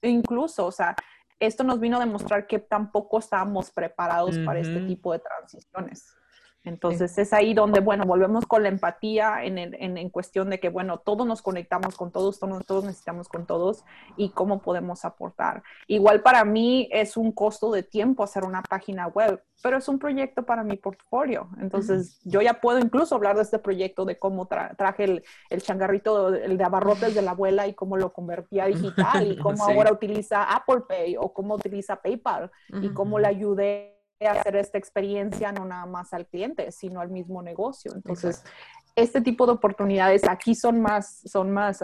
E 0.00 0.08
incluso, 0.08 0.66
o 0.66 0.72
sea, 0.72 0.94
esto 1.40 1.64
nos 1.64 1.80
vino 1.80 1.96
a 1.96 2.00
demostrar 2.00 2.46
que 2.46 2.58
tampoco 2.58 3.18
estábamos 3.18 3.70
preparados 3.70 4.38
para 4.38 4.58
este 4.60 4.80
tipo 4.86 5.12
de 5.12 5.20
transiciones. 5.20 6.14
Entonces 6.64 7.16
es 7.18 7.32
ahí 7.32 7.54
donde, 7.54 7.80
bueno, 7.80 8.04
volvemos 8.04 8.46
con 8.46 8.62
la 8.62 8.68
empatía 8.68 9.44
en, 9.44 9.58
en, 9.58 10.10
cuestión 10.10 10.50
de 10.50 10.60
que, 10.60 10.68
bueno, 10.68 10.98
todos 10.98 11.26
nos 11.26 11.40
conectamos 11.40 11.96
con 11.96 12.10
todos, 12.10 12.38
todos, 12.38 12.66
todos 12.66 12.84
necesitamos 12.84 13.28
con 13.28 13.46
todos 13.46 13.84
y 14.16 14.30
cómo 14.30 14.60
podemos 14.60 15.04
aportar. 15.04 15.62
Igual 15.86 16.22
para 16.22 16.44
mí 16.44 16.88
es 16.92 17.16
un 17.16 17.32
costo 17.32 17.70
de 17.70 17.82
tiempo 17.82 18.22
hacer 18.22 18.44
una 18.44 18.62
página 18.62 19.06
web, 19.06 19.42
pero 19.62 19.78
es 19.78 19.88
un 19.88 19.98
proyecto 19.98 20.44
para 20.44 20.62
mi 20.62 20.76
portfolio. 20.76 21.48
Entonces 21.60 22.20
yo 22.24 22.42
ya 22.42 22.60
puedo 22.60 22.78
incluso 22.78 23.14
hablar 23.14 23.36
de 23.36 23.42
este 23.42 23.58
proyecto, 23.58 24.04
de 24.04 24.18
cómo 24.18 24.46
traje 24.46 25.04
el, 25.04 25.24
el, 25.50 25.62
changarrito, 25.62 26.34
el 26.34 26.58
de 26.58 26.64
abarrotes 26.64 27.14
de 27.14 27.22
la 27.22 27.32
abuela 27.32 27.66
y 27.66 27.74
cómo 27.74 27.96
lo 27.96 28.12
convertí 28.12 28.60
a 28.60 28.66
digital 28.66 29.32
y 29.32 29.36
cómo 29.38 29.64
ahora 29.64 29.92
utiliza 29.92 30.44
Apple 30.44 30.82
Pay 30.88 31.16
o 31.18 31.32
cómo 31.32 31.54
utiliza 31.54 31.96
PayPal 31.96 32.50
y 32.82 32.90
cómo 32.90 33.18
le 33.18 33.28
ayudé 33.28 33.97
hacer 34.26 34.56
esta 34.56 34.78
experiencia 34.78 35.52
no 35.52 35.64
nada 35.64 35.86
más 35.86 36.12
al 36.12 36.26
cliente, 36.26 36.72
sino 36.72 37.00
al 37.00 37.10
mismo 37.10 37.42
negocio. 37.42 37.92
Entonces, 37.94 38.44
este 38.96 39.20
tipo 39.20 39.46
de 39.46 39.52
oportunidades 39.52 40.24
aquí 40.28 40.54
son 40.54 40.80
más, 40.80 41.20
son 41.24 41.52
más 41.52 41.80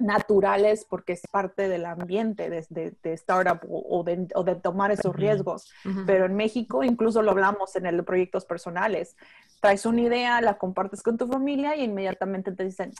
naturales 0.00 0.86
porque 0.88 1.12
es 1.12 1.22
parte 1.30 1.68
del 1.68 1.86
ambiente 1.86 2.50
de, 2.50 2.96
de, 3.02 3.12
startup 3.14 3.60
o, 3.68 4.02
de, 4.04 4.28
o, 4.34 4.44
de, 4.44 4.54
tomar 4.56 4.90
esos 4.90 5.14
riesgos. 5.14 5.70
Pero 6.06 6.26
en 6.26 6.34
México, 6.34 6.82
incluso 6.82 7.22
lo 7.22 7.30
hablamos 7.32 7.76
en 7.76 7.86
el 7.86 8.04
proyectos 8.04 8.44
personales, 8.44 9.16
traes 9.60 9.84
una 9.86 10.00
idea, 10.02 10.40
la 10.40 10.56
compartes 10.56 11.02
con 11.02 11.18
tu 11.18 11.26
familia 11.26 11.76
y 11.76 11.84
inmediatamente 11.84 12.52
te 12.52 12.64
dicen, 12.64 12.92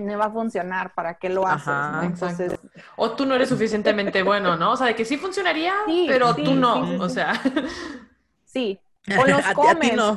no 0.00 0.18
va 0.18 0.26
a 0.26 0.30
funcionar, 0.30 0.92
¿para 0.94 1.14
qué 1.14 1.28
lo 1.28 1.46
haces? 1.46 1.72
Entonces, 2.02 2.58
o 2.96 3.12
tú 3.12 3.26
no 3.26 3.34
eres 3.34 3.48
suficientemente 3.50 4.22
bueno, 4.22 4.56
¿no? 4.56 4.72
O 4.72 4.76
sea, 4.76 4.88
de 4.88 4.96
que 4.96 5.04
sí 5.04 5.16
funcionaría, 5.16 5.74
pero 6.06 6.34
tú 6.34 6.54
no, 6.54 7.02
o 7.02 7.08
sea. 7.08 7.40
Sí, 8.44 8.80
o 9.08 9.26
los 9.26 9.42
comes. 9.54 9.96
No. 9.96 10.16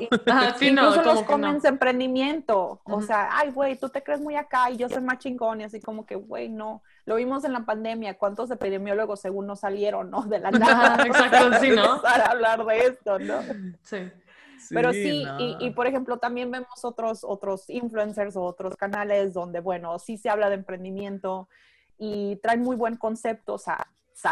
incluso 0.60 1.04
los 1.04 1.24
comes 1.24 1.64
emprendimiento. 1.66 2.82
O 2.84 3.02
sea, 3.02 3.30
ay, 3.32 3.52
güey, 3.52 3.78
tú 3.78 3.90
te 3.90 4.04
crees 4.04 4.22
muy 4.22 4.36
acá 4.36 4.70
y 4.72 4.78
yo 4.78 4.90
soy 4.90 5.02
más 5.02 5.20
chingón. 5.20 5.62
Y 5.62 5.64
así 5.64 5.80
como 5.80 6.06
que, 6.06 6.16
güey, 6.16 6.50
no. 6.50 6.84
Lo 7.06 7.16
vimos 7.16 7.44
en 7.44 7.54
la 7.54 7.66
pandemia. 7.66 8.18
¿Cuántos 8.18 8.52
epidemiólogos 8.52 9.20
según 9.20 9.48
no 9.48 9.56
salieron, 9.56 10.10
no? 10.10 10.24
De 10.24 10.40
la 10.40 10.52
nada. 10.52 11.04
Exacto, 11.06 11.60
sí, 11.60 11.72
¿no? 11.72 12.02
Para 12.02 12.26
hablar 12.26 12.66
de 12.66 12.80
esto, 12.80 13.20
¿no? 13.20 13.42
Sí. 13.82 14.10
Pero 14.70 14.94
sí, 14.94 15.26
y, 15.40 15.58
y, 15.60 15.72
por 15.72 15.88
ejemplo, 15.88 16.18
también 16.18 16.50
vemos 16.50 16.86
otros, 16.86 17.26
otros 17.26 17.70
influencers 17.70 18.38
o 18.38 18.44
otros 18.44 18.78
canales 18.78 19.34
donde, 19.34 19.60
bueno, 19.60 20.00
sí 20.00 20.18
se 20.18 20.30
habla 20.30 20.48
de 20.48 20.56
emprendimiento 20.56 21.50
y 21.98 22.38
traen 22.38 22.62
muy 22.62 22.78
buen 22.78 22.96
concepto. 22.96 23.56
O 23.56 23.58
sea, 23.58 23.88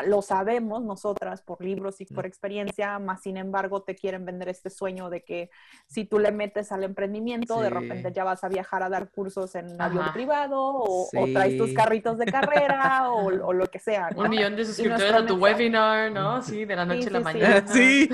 lo 0.06 0.22
sabemos 0.22 0.84
nosotras 0.84 1.42
por 1.42 1.64
libros 1.64 2.02
y 2.02 2.06
por 2.06 2.26
experiencia, 2.26 3.00
más 3.00 3.22
sin 3.22 3.38
embargo 3.38 3.82
te 3.82 3.96
quieren 3.96 4.26
vender 4.26 4.50
este 4.50 4.70
sueño 4.70 5.10
de 5.10 5.24
que 5.24 5.50
si 5.88 6.06
tú 6.06 6.20
le 6.20 6.32
metes 6.32 6.72
al 6.72 6.84
emprendimiento, 6.84 7.60
de 7.62 7.70
repente 7.70 8.12
ya 8.14 8.24
vas 8.24 8.44
a 8.44 8.50
viajar 8.50 8.84
a 8.84 8.90
dar 8.90 9.10
cursos 9.10 9.56
en 9.56 9.82
avión 9.82 10.06
privado 10.14 10.60
o, 10.60 11.10
traes 11.34 11.58
tus 11.58 11.74
carritos 11.74 12.18
de 12.18 12.26
carrera 12.26 13.12
o, 13.12 13.32
lo 13.54 13.66
que 13.68 13.80
sea. 13.80 14.10
Un 14.16 14.30
millón 14.30 14.56
de 14.56 14.66
suscriptores 14.66 15.14
a 15.14 15.26
tu 15.26 15.36
webinar, 15.36 16.12
¿no? 16.12 16.42
Sí, 16.42 16.66
de 16.66 16.76
la 16.76 16.86
noche 16.86 17.08
a 17.08 17.12
la 17.12 17.20
mañana. 17.20 17.66
Sí. 17.72 18.10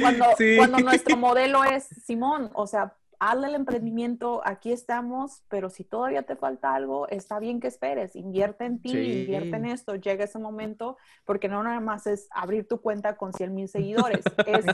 cuando, 0.00 0.26
cuando 0.56 0.78
nuestro 0.78 1.16
modelo 1.26 1.62
es, 1.64 1.84
Simón, 2.04 2.50
o 2.54 2.66
sea, 2.66 2.94
hazle 3.18 3.48
el 3.48 3.54
emprendimiento, 3.54 4.42
aquí 4.44 4.72
estamos, 4.72 5.42
pero 5.48 5.70
si 5.70 5.84
todavía 5.84 6.22
te 6.22 6.36
falta 6.36 6.74
algo, 6.74 7.08
está 7.08 7.38
bien 7.38 7.60
que 7.60 7.68
esperes, 7.68 8.16
invierte 8.16 8.64
en 8.64 8.80
ti, 8.80 8.90
invierte 8.90 9.56
en 9.56 9.66
esto, 9.66 9.94
llega 9.94 10.24
ese 10.24 10.38
momento, 10.38 10.96
porque 11.24 11.48
no 11.48 11.62
nada 11.62 11.80
más 11.80 12.06
es 12.06 12.28
abrir 12.30 12.68
tu 12.68 12.80
cuenta 12.80 13.16
con 13.16 13.32
100 13.32 13.54
mil 13.54 13.68
seguidores, 13.68 14.24
es 14.46 14.66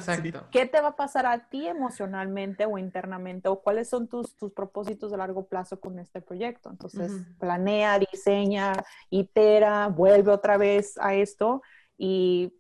qué 0.50 0.66
te 0.66 0.80
va 0.80 0.88
a 0.88 0.96
pasar 0.96 1.26
a 1.26 1.48
ti 1.48 1.66
emocionalmente 1.66 2.66
o 2.66 2.78
internamente, 2.78 3.48
o 3.48 3.60
cuáles 3.60 3.88
son 3.88 4.08
tus, 4.08 4.36
tus 4.36 4.52
propósitos 4.52 5.10
de 5.10 5.16
largo 5.16 5.46
plazo 5.46 5.80
con 5.80 5.98
este 5.98 6.20
proyecto. 6.20 6.70
Entonces, 6.70 7.12
planea, 7.38 7.98
diseña, 7.98 8.72
itera, 9.10 9.88
vuelve 9.88 10.32
otra 10.32 10.56
vez 10.56 10.98
a 10.98 11.14
esto 11.14 11.62
y 11.96 12.52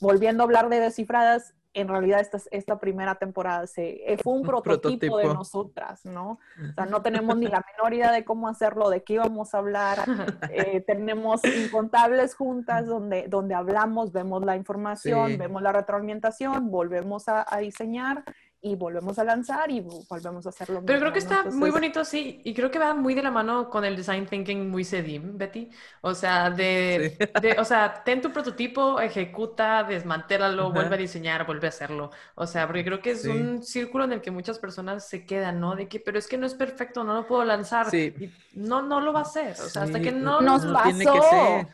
volviendo 0.00 0.42
a 0.42 0.46
hablar 0.46 0.68
de 0.68 0.80
descifradas, 0.80 1.54
en 1.74 1.88
realidad 1.88 2.20
esta, 2.20 2.38
esta 2.50 2.78
primera 2.78 3.16
temporada 3.16 3.66
se, 3.66 4.12
eh, 4.12 4.16
fue 4.22 4.32
un 4.32 4.42
prototipo, 4.64 5.18
de 5.18 5.24
nosotras, 5.24 6.04
¿no? 6.04 6.38
O 6.70 6.72
sea, 6.74 6.86
no 6.86 7.02
tenemos 7.02 7.36
ni 7.36 7.46
la 7.46 7.64
menor 7.76 7.92
idea 7.92 8.12
de 8.12 8.24
cómo 8.24 8.48
hacerlo, 8.48 8.88
de 8.88 9.02
qué 9.02 9.14
íbamos 9.14 9.54
a 9.54 9.58
hablar. 9.58 9.98
Eh, 10.50 10.82
tenemos 10.86 11.42
incontables 11.44 12.34
juntas 12.34 12.86
donde, 12.86 13.26
donde 13.28 13.54
hablamos, 13.54 14.12
vemos 14.12 14.44
la 14.44 14.56
información, 14.56 15.36
vemos 15.36 15.62
la 15.62 15.72
retroalimentación, 15.72 16.70
volvemos 16.70 17.28
a, 17.28 17.44
a 17.48 17.58
diseñar 17.58 18.24
y 18.64 18.76
volvemos 18.76 19.18
a 19.18 19.24
lanzar 19.24 19.70
y 19.70 19.80
volvemos 20.08 20.46
a 20.46 20.48
hacerlo. 20.48 20.82
Pero 20.86 20.98
creo 20.98 21.12
que 21.12 21.18
está 21.18 21.44
muy 21.44 21.70
bonito, 21.70 22.02
sí, 22.02 22.40
y 22.44 22.54
creo 22.54 22.70
que 22.70 22.78
va 22.78 22.94
muy 22.94 23.12
de 23.14 23.22
la 23.22 23.30
mano 23.30 23.68
con 23.68 23.84
el 23.84 23.94
design 23.94 24.24
thinking 24.26 24.70
muy 24.70 24.84
sedim, 24.84 25.36
Betty. 25.36 25.68
O 26.00 26.14
sea, 26.14 26.48
de, 26.48 27.14
o 27.58 27.64
sea, 27.66 28.02
ten 28.02 28.22
tu 28.22 28.32
prototipo, 28.32 29.00
ejecuta, 29.00 29.84
desmantélalo, 29.84 30.72
vuelve 30.72 30.94
a 30.94 30.98
diseñar, 30.98 31.44
vuelve 31.44 31.66
a 31.66 31.68
hacerlo. 31.68 32.10
O 32.36 32.46
sea, 32.46 32.66
porque 32.66 32.86
creo 32.86 33.02
que 33.02 33.10
es 33.10 33.26
un 33.26 33.62
círculo 33.62 34.04
en 34.04 34.12
el 34.12 34.22
que 34.22 34.30
muchas 34.30 34.58
personas 34.58 35.06
se 35.06 35.26
quedan, 35.26 35.60
¿no? 35.60 35.76
De 35.76 35.86
que, 35.86 36.00
pero 36.00 36.18
es 36.18 36.26
que 36.26 36.38
no 36.38 36.46
es 36.46 36.54
perfecto, 36.54 37.04
no 37.04 37.12
lo 37.12 37.26
puedo 37.26 37.44
lanzar. 37.44 37.90
Sí. 37.90 38.14
no, 38.54 38.80
no 38.80 39.00
lo 39.00 39.12
va 39.12 39.20
a 39.20 39.24
hacer. 39.24 39.52
O 39.52 39.68
sea, 39.68 39.82
hasta 39.82 40.00
que 40.00 40.10
no 40.10 40.40
nos 40.40 40.64
pasó. 40.64 41.68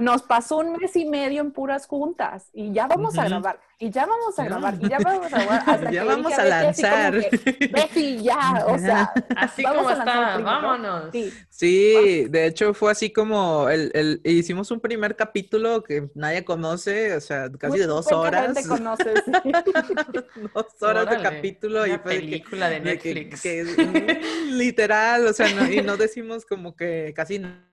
Nos 0.00 0.22
pasó 0.22 0.58
un 0.58 0.72
mes 0.72 0.94
y 0.96 1.06
medio 1.06 1.40
en 1.40 1.50
puras 1.50 1.86
juntas 1.86 2.50
y 2.52 2.72
ya 2.72 2.86
vamos 2.86 3.16
a 3.16 3.24
grabar, 3.24 3.58
y 3.78 3.90
ya 3.90 4.04
vamos 4.04 4.38
a 4.38 4.44
grabar, 4.44 4.74
y 4.78 4.88
ya 4.88 4.98
vamos 4.98 5.32
a 5.32 5.38
grabar. 5.38 5.62
Hasta 5.66 5.90
ya 5.90 6.04
vamos 6.04 6.32
a, 6.34 6.44
lanzar. 6.44 7.14
Betty, 7.14 8.22
ya, 8.22 8.64
o 8.66 8.78
sea. 8.78 9.12
Así 9.34 9.62
como 9.62 9.90
está, 9.90 10.38
vámonos. 10.38 11.10
Sí. 11.48 12.26
de 12.28 12.46
hecho 12.46 12.74
fue 12.74 12.92
así 12.92 13.10
como 13.10 13.68
el, 13.70 13.90
el, 13.94 14.20
hicimos 14.24 14.70
un 14.70 14.80
primer 14.80 15.16
capítulo 15.16 15.82
que 15.82 16.10
nadie 16.14 16.44
conoce, 16.44 17.14
o 17.16 17.20
sea, 17.20 17.50
casi 17.52 17.78
de 17.78 17.86
dos 17.86 18.12
horas. 18.12 18.54
Gente 18.54 18.68
conoce, 18.68 19.14
dos 20.54 20.66
horas 20.82 21.08
de 21.08 21.22
capítulo 21.22 21.86
y 21.86 21.90
fue 21.98 22.16
película 22.16 22.68
de, 22.68 22.80
Netflix. 22.80 23.40
Que, 23.40 24.20
literal, 24.50 25.26
o 25.26 25.32
sea, 25.32 25.48
y 25.48 25.80
no 25.80 25.96
decimos 25.96 26.44
como 26.44 26.76
que 26.76 27.12
casi 27.16 27.38
nada. 27.38 27.71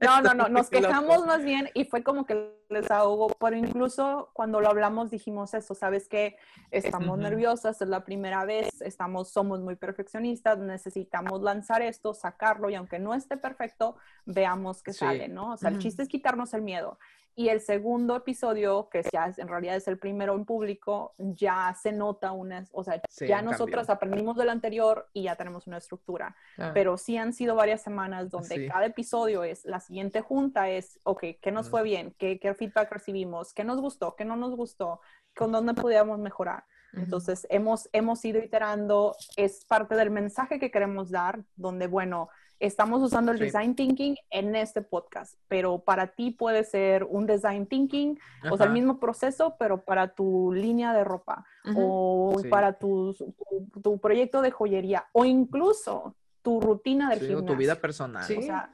No, 0.00 0.22
no, 0.22 0.34
no, 0.34 0.48
nos 0.48 0.70
quejamos 0.70 1.26
más 1.26 1.42
bien 1.42 1.70
y 1.74 1.84
fue 1.84 2.02
como 2.02 2.24
que 2.26 2.56
les 2.68 2.90
ahogó, 2.90 3.28
pero 3.40 3.56
incluso 3.56 4.30
cuando 4.32 4.60
lo 4.60 4.68
hablamos 4.68 5.10
dijimos 5.10 5.54
eso, 5.54 5.74
sabes 5.74 6.08
que 6.08 6.36
estamos 6.70 7.18
nerviosas, 7.18 7.80
es 7.82 7.88
la 7.88 8.04
primera 8.04 8.44
vez, 8.44 8.80
estamos, 8.80 9.30
somos 9.30 9.60
muy 9.60 9.76
perfeccionistas, 9.76 10.58
necesitamos 10.58 11.42
lanzar 11.42 11.82
esto, 11.82 12.14
sacarlo 12.14 12.70
y 12.70 12.74
aunque 12.74 12.98
no 12.98 13.14
esté 13.14 13.36
perfecto, 13.36 13.96
veamos 14.24 14.82
que 14.82 14.92
sale, 14.92 15.28
¿no? 15.28 15.52
O 15.52 15.56
sea, 15.56 15.70
el 15.70 15.78
chiste 15.78 16.02
es 16.02 16.08
quitarnos 16.08 16.54
el 16.54 16.62
miedo. 16.62 16.98
Y 17.40 17.48
el 17.48 17.62
segundo 17.62 18.16
episodio, 18.16 18.90
que 18.90 19.02
ya 19.10 19.32
en 19.34 19.48
realidad 19.48 19.74
es 19.74 19.88
el 19.88 19.96
primero 19.96 20.34
en 20.34 20.44
público, 20.44 21.14
ya 21.16 21.74
se 21.80 21.90
nota 21.90 22.32
una, 22.32 22.66
o 22.70 22.84
sea, 22.84 23.00
ya 23.26 23.40
nosotros 23.40 23.88
aprendimos 23.88 24.36
del 24.36 24.50
anterior 24.50 25.08
y 25.14 25.22
ya 25.22 25.36
tenemos 25.36 25.66
una 25.66 25.78
estructura. 25.78 26.36
Pero 26.74 26.98
sí 26.98 27.16
han 27.16 27.32
sido 27.32 27.54
varias 27.54 27.80
semanas 27.80 28.28
donde 28.28 28.68
cada 28.68 28.84
episodio 28.84 29.42
es, 29.42 29.64
la 29.64 29.80
siguiente 29.80 30.20
junta 30.20 30.68
es, 30.68 31.00
ok, 31.04 31.24
¿qué 31.40 31.50
nos 31.50 31.70
fue 31.70 31.82
bien? 31.82 32.14
¿Qué, 32.18 32.38
¿Qué, 32.38 32.52
feedback 32.52 32.92
recibimos? 32.92 33.54
¿Qué 33.54 33.64
nos 33.64 33.80
gustó? 33.80 34.16
¿Qué 34.16 34.26
no 34.26 34.36
nos 34.36 34.54
gustó? 34.54 35.00
¿Con 35.34 35.50
dónde 35.50 35.72
podíamos 35.72 36.18
mejorar? 36.18 36.64
Entonces, 36.92 37.46
hemos, 37.48 37.88
hemos 37.94 38.22
ido 38.22 38.42
iterando, 38.42 39.16
es 39.36 39.64
parte 39.64 39.94
del 39.94 40.10
mensaje 40.10 40.58
que 40.58 40.70
queremos 40.70 41.10
dar, 41.10 41.42
donde, 41.56 41.86
bueno, 41.86 42.28
estamos 42.60 43.02
usando 43.02 43.32
el 43.32 43.38
design 43.38 43.74
thinking 43.74 44.16
en 44.30 44.54
este 44.54 44.82
podcast, 44.82 45.34
pero 45.48 45.80
para 45.80 46.08
ti 46.08 46.30
puede 46.30 46.62
ser 46.64 47.04
un 47.04 47.26
design 47.26 47.66
thinking, 47.66 48.18
o 48.50 48.56
sea, 48.56 48.66
el 48.66 48.72
mismo 48.72 49.00
proceso, 49.00 49.56
pero 49.58 49.82
para 49.82 50.14
tu 50.14 50.52
línea 50.52 50.92
de 50.92 51.02
ropa 51.02 51.44
o 51.74 52.40
para 52.50 52.74
tu, 52.74 53.16
tu, 53.82 53.98
proyecto 53.98 54.42
de 54.42 54.50
joyería 54.50 55.06
o 55.12 55.24
incluso 55.24 56.14
tu 56.42 56.60
rutina 56.60 57.10
del 57.10 57.20
gimnasio. 57.20 57.44
tu 57.44 57.56
vida 57.56 57.74
personal. 57.76 58.22
O 58.22 58.42
sea, 58.42 58.72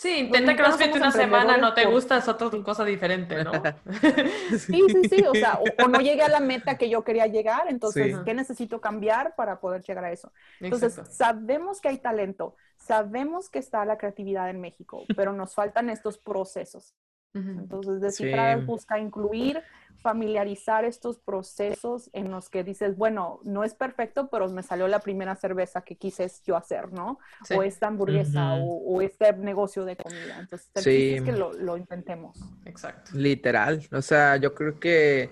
Sí, 0.00 0.20
intenta 0.20 0.56
que 0.56 0.62
CrossFit 0.62 0.96
una 0.96 1.12
semana, 1.12 1.58
no 1.58 1.74
te 1.74 1.84
gusta, 1.84 2.16
es 2.16 2.26
otra 2.26 2.48
cosa 2.64 2.86
diferente, 2.86 3.44
¿no? 3.44 3.52
sí, 4.58 4.82
sí, 4.88 5.08
sí, 5.10 5.24
o 5.28 5.34
sea, 5.34 5.60
o, 5.78 5.88
no 5.88 6.00
llegué 6.00 6.22
a 6.22 6.28
la 6.30 6.40
meta 6.40 6.78
que 6.78 6.88
yo 6.88 7.04
quería 7.04 7.26
llegar, 7.26 7.66
entonces, 7.68 8.16
¿qué 8.24 8.32
necesito 8.32 8.80
cambiar 8.80 9.34
para 9.36 9.60
poder 9.60 9.82
llegar 9.82 10.06
a 10.06 10.10
eso? 10.10 10.32
Entonces, 10.58 10.98
sabemos 11.10 11.82
que 11.82 11.88
hay 11.88 11.98
talento, 11.98 12.56
sabemos 12.78 13.50
que 13.50 13.58
está 13.58 13.84
la 13.84 13.98
creatividad 13.98 14.48
en 14.48 14.62
México, 14.62 15.02
pero 15.14 15.34
nos 15.34 15.54
faltan 15.54 15.90
estos 15.90 16.16
procesos. 16.16 16.94
Entonces, 17.32 18.00
Descifradas 18.00 18.66
busca 18.66 18.98
incluir 18.98 19.62
familiarizar 20.00 20.84
estos 20.84 21.18
procesos 21.18 22.10
en 22.12 22.30
los 22.30 22.48
que 22.48 22.64
dices, 22.64 22.96
bueno, 22.96 23.40
no 23.44 23.64
es 23.64 23.74
perfecto, 23.74 24.28
pero 24.30 24.48
me 24.48 24.62
salió 24.62 24.88
la 24.88 25.00
primera 25.00 25.36
cerveza 25.36 25.82
que 25.82 25.96
quise 25.96 26.30
yo 26.44 26.56
hacer, 26.56 26.92
¿no? 26.92 27.18
O 27.54 27.62
esta 27.62 27.88
hamburguesa 27.88 28.54
o, 28.54 29.02
este 29.02 29.32
negocio 29.34 29.84
de 29.84 29.96
comida. 29.96 30.38
Entonces, 30.40 30.70
sí. 30.76 31.14
es 31.14 31.22
que 31.22 31.32
lo, 31.32 31.52
lo, 31.52 31.76
intentemos. 31.76 32.38
Exacto. 32.64 33.12
Literal. 33.14 33.86
O 33.92 34.02
sea, 34.02 34.36
yo 34.36 34.54
creo 34.54 34.80
que, 34.80 35.30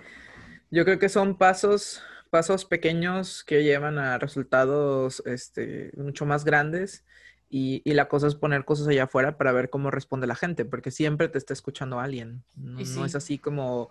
yo 0.70 0.84
creo 0.84 0.98
que 0.98 1.08
son 1.08 1.36
pasos, 1.36 2.02
pasos 2.30 2.64
pequeños 2.64 3.44
que 3.44 3.64
llevan 3.64 3.98
a 3.98 4.18
resultados 4.18 5.22
este, 5.26 5.90
mucho 5.96 6.26
más 6.26 6.44
grandes. 6.44 7.04
Y, 7.50 7.80
y, 7.84 7.94
la 7.94 8.08
cosa 8.08 8.26
es 8.26 8.34
poner 8.34 8.66
cosas 8.66 8.88
allá 8.88 9.04
afuera 9.04 9.38
para 9.38 9.52
ver 9.52 9.70
cómo 9.70 9.90
responde 9.90 10.26
la 10.26 10.34
gente, 10.34 10.66
porque 10.66 10.90
siempre 10.90 11.28
te 11.28 11.38
está 11.38 11.54
escuchando 11.54 11.98
alguien. 11.98 12.42
No, 12.56 12.78
no 12.78 13.04
es 13.06 13.14
así 13.14 13.38
como, 13.38 13.88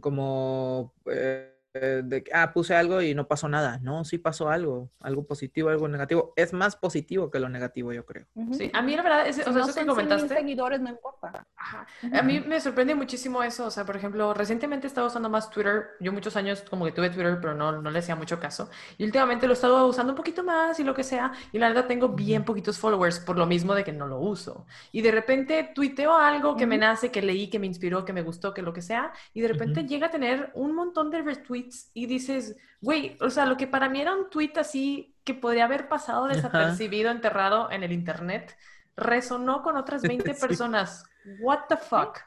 como 0.00 0.94
eh, 1.06 1.51
eh, 1.51 1.51
de 1.74 2.22
que, 2.22 2.30
ah, 2.34 2.52
puse 2.52 2.74
algo 2.74 3.00
y 3.00 3.14
no 3.14 3.26
pasó 3.26 3.48
nada. 3.48 3.78
No, 3.82 4.04
sí 4.04 4.18
pasó 4.18 4.50
algo, 4.50 4.90
algo 5.00 5.26
positivo, 5.26 5.70
algo 5.70 5.88
negativo. 5.88 6.32
Es 6.36 6.52
más 6.52 6.76
positivo 6.76 7.30
que 7.30 7.38
lo 7.38 7.48
negativo, 7.48 7.92
yo 7.92 8.04
creo. 8.04 8.26
Sí, 8.52 8.70
a 8.74 8.82
mí 8.82 8.94
la 8.94 9.02
verdad, 9.02 9.26
es, 9.26 9.38
o 9.46 9.52
sea, 9.52 9.62
eso 9.62 9.74
que 9.74 9.86
comentaste. 9.86 10.28
seguidores, 10.28 10.80
no 10.80 10.90
importa. 10.90 11.46
A 12.12 12.22
mí 12.22 12.40
me 12.40 12.60
sorprende 12.60 12.94
muchísimo 12.94 13.42
eso. 13.42 13.66
O 13.66 13.70
sea, 13.70 13.84
por 13.84 13.96
ejemplo, 13.96 14.34
recientemente 14.34 14.86
he 14.86 14.88
estado 14.88 15.06
usando 15.06 15.30
más 15.30 15.48
Twitter. 15.50 15.90
Yo 16.00 16.12
muchos 16.12 16.36
años 16.36 16.62
como 16.68 16.84
que 16.84 16.92
tuve 16.92 17.08
Twitter, 17.10 17.38
pero 17.40 17.54
no, 17.54 17.80
no 17.80 17.90
le 17.90 17.98
hacía 17.98 18.16
mucho 18.16 18.38
caso. 18.38 18.68
Y 18.98 19.04
últimamente 19.04 19.46
lo 19.46 19.52
he 19.52 19.54
estado 19.54 19.86
usando 19.86 20.12
un 20.12 20.16
poquito 20.16 20.44
más 20.44 20.78
y 20.78 20.84
lo 20.84 20.94
que 20.94 21.04
sea. 21.04 21.32
Y 21.52 21.58
la 21.58 21.68
verdad 21.68 21.86
tengo 21.86 22.10
bien 22.10 22.44
poquitos 22.44 22.78
followers 22.78 23.20
por 23.20 23.38
lo 23.38 23.46
mismo 23.46 23.74
de 23.74 23.84
que 23.84 23.92
no 23.92 24.06
lo 24.06 24.20
uso. 24.20 24.66
Y 24.90 25.00
de 25.00 25.10
repente 25.10 25.70
tuiteo 25.74 26.14
algo 26.14 26.54
que 26.56 26.66
me 26.66 26.76
nace, 26.76 27.10
que 27.10 27.22
leí, 27.22 27.48
que 27.48 27.58
me 27.58 27.66
inspiró, 27.66 28.04
que 28.04 28.12
me 28.12 28.22
gustó, 28.22 28.52
que 28.52 28.60
lo 28.60 28.74
que 28.74 28.82
sea. 28.82 29.12
Y 29.32 29.40
de 29.40 29.48
repente 29.48 29.86
llega 29.86 30.08
a 30.08 30.10
tener 30.10 30.50
un 30.54 30.74
montón 30.74 31.10
de 31.10 31.22
retweets 31.22 31.61
y 31.94 32.06
dices, 32.06 32.56
güey, 32.80 33.16
o 33.20 33.30
sea, 33.30 33.46
lo 33.46 33.56
que 33.56 33.66
para 33.66 33.88
mí 33.88 34.00
era 34.00 34.14
un 34.14 34.30
tweet 34.30 34.52
así 34.56 35.14
que 35.24 35.34
podría 35.34 35.64
haber 35.64 35.88
pasado 35.88 36.26
desapercibido, 36.26 37.10
enterrado 37.10 37.70
en 37.70 37.82
el 37.82 37.92
internet, 37.92 38.56
resonó 38.96 39.62
con 39.62 39.76
otras 39.76 40.02
20 40.02 40.34
personas. 40.40 41.04
What 41.40 41.66
the 41.68 41.76
fuck? 41.76 42.18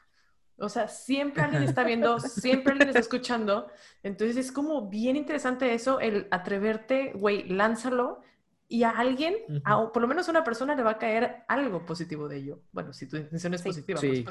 O 0.58 0.68
sea, 0.70 0.88
siempre 0.88 1.42
alguien 1.42 1.64
está 1.64 1.84
viendo, 1.84 2.18
siempre 2.18 2.72
alguien 2.72 2.88
está 2.88 3.00
escuchando. 3.00 3.70
Entonces 4.02 4.38
es 4.38 4.52
como 4.52 4.88
bien 4.88 5.16
interesante 5.16 5.74
eso, 5.74 6.00
el 6.00 6.28
atreverte, 6.30 7.12
güey, 7.14 7.46
lánzalo 7.48 8.22
y 8.68 8.82
a 8.82 8.90
alguien, 8.90 9.36
a, 9.64 9.92
por 9.92 10.02
lo 10.02 10.08
menos 10.08 10.26
a 10.26 10.32
una 10.32 10.42
persona 10.42 10.74
le 10.74 10.82
va 10.82 10.92
a 10.92 10.98
caer 10.98 11.44
algo 11.46 11.86
positivo 11.86 12.28
de 12.28 12.38
ello. 12.38 12.58
Bueno, 12.72 12.92
si 12.92 13.06
tu 13.06 13.16
intención 13.16 13.54
es 13.54 13.62
positiva, 13.62 14.00
Y, 14.02 14.26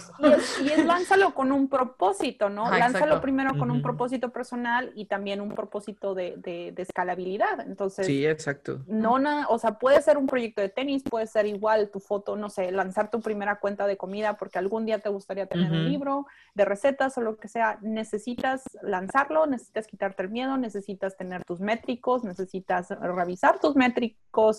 es, 0.69 0.85
lánzalo 0.85 1.33
con 1.33 1.53
un 1.53 1.69
propósito, 1.69 2.49
¿no? 2.49 2.69
lánzalo 2.69 3.21
primero 3.21 3.57
con 3.57 3.71
un 3.71 3.81
propósito 3.81 4.31
personal 4.31 4.91
y 4.95 5.05
también 5.05 5.39
un 5.39 5.55
propósito 5.55 6.13
de, 6.13 6.35
de, 6.37 6.73
escalabilidad. 6.81 7.61
Entonces, 7.61 8.05
sí, 8.05 8.25
exacto. 8.25 8.83
No 8.87 9.19
nada, 9.19 9.47
o 9.47 9.57
sea, 9.57 9.79
puede 9.79 10.01
ser 10.01 10.17
un 10.17 10.27
proyecto 10.27 10.61
de 10.61 10.69
tenis, 10.69 11.03
puede 11.03 11.27
ser 11.27 11.45
igual 11.45 11.89
tu 11.89 11.99
foto, 11.99 12.35
no 12.35 12.49
sé, 12.49 12.71
lanzar 12.71 13.09
tu 13.09 13.21
primera 13.21 13.59
cuenta 13.59 13.87
de 13.87 13.95
comida 13.95 14.35
porque 14.37 14.59
algún 14.59 14.85
día 14.85 14.99
te 14.99 15.09
gustaría 15.09 15.47
tener 15.47 15.71
un 15.71 15.85
libro 15.85 16.27
de 16.53 16.65
recetas 16.65 17.17
o 17.17 17.21
lo 17.21 17.37
que 17.37 17.47
sea. 17.47 17.79
Necesitas 17.81 18.63
lanzarlo, 18.81 19.47
necesitas 19.47 19.87
quitarte 19.87 20.23
el 20.23 20.29
miedo, 20.29 20.57
necesitas 20.57 21.15
tener 21.15 21.45
tus 21.45 21.61
métricos, 21.61 22.23
necesitas 22.23 22.89
revisar 22.89 23.59
tus 23.59 23.75
métricos 23.75 24.15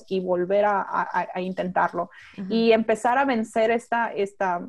y 0.09 0.21
volver 0.21 0.65
a, 0.67 1.29
intentarlo. 1.37 2.11
Y 2.49 2.73
empezar 2.73 3.19
a 3.19 3.25
vencer 3.25 3.71
esta, 3.71 4.13
esta, 4.13 4.67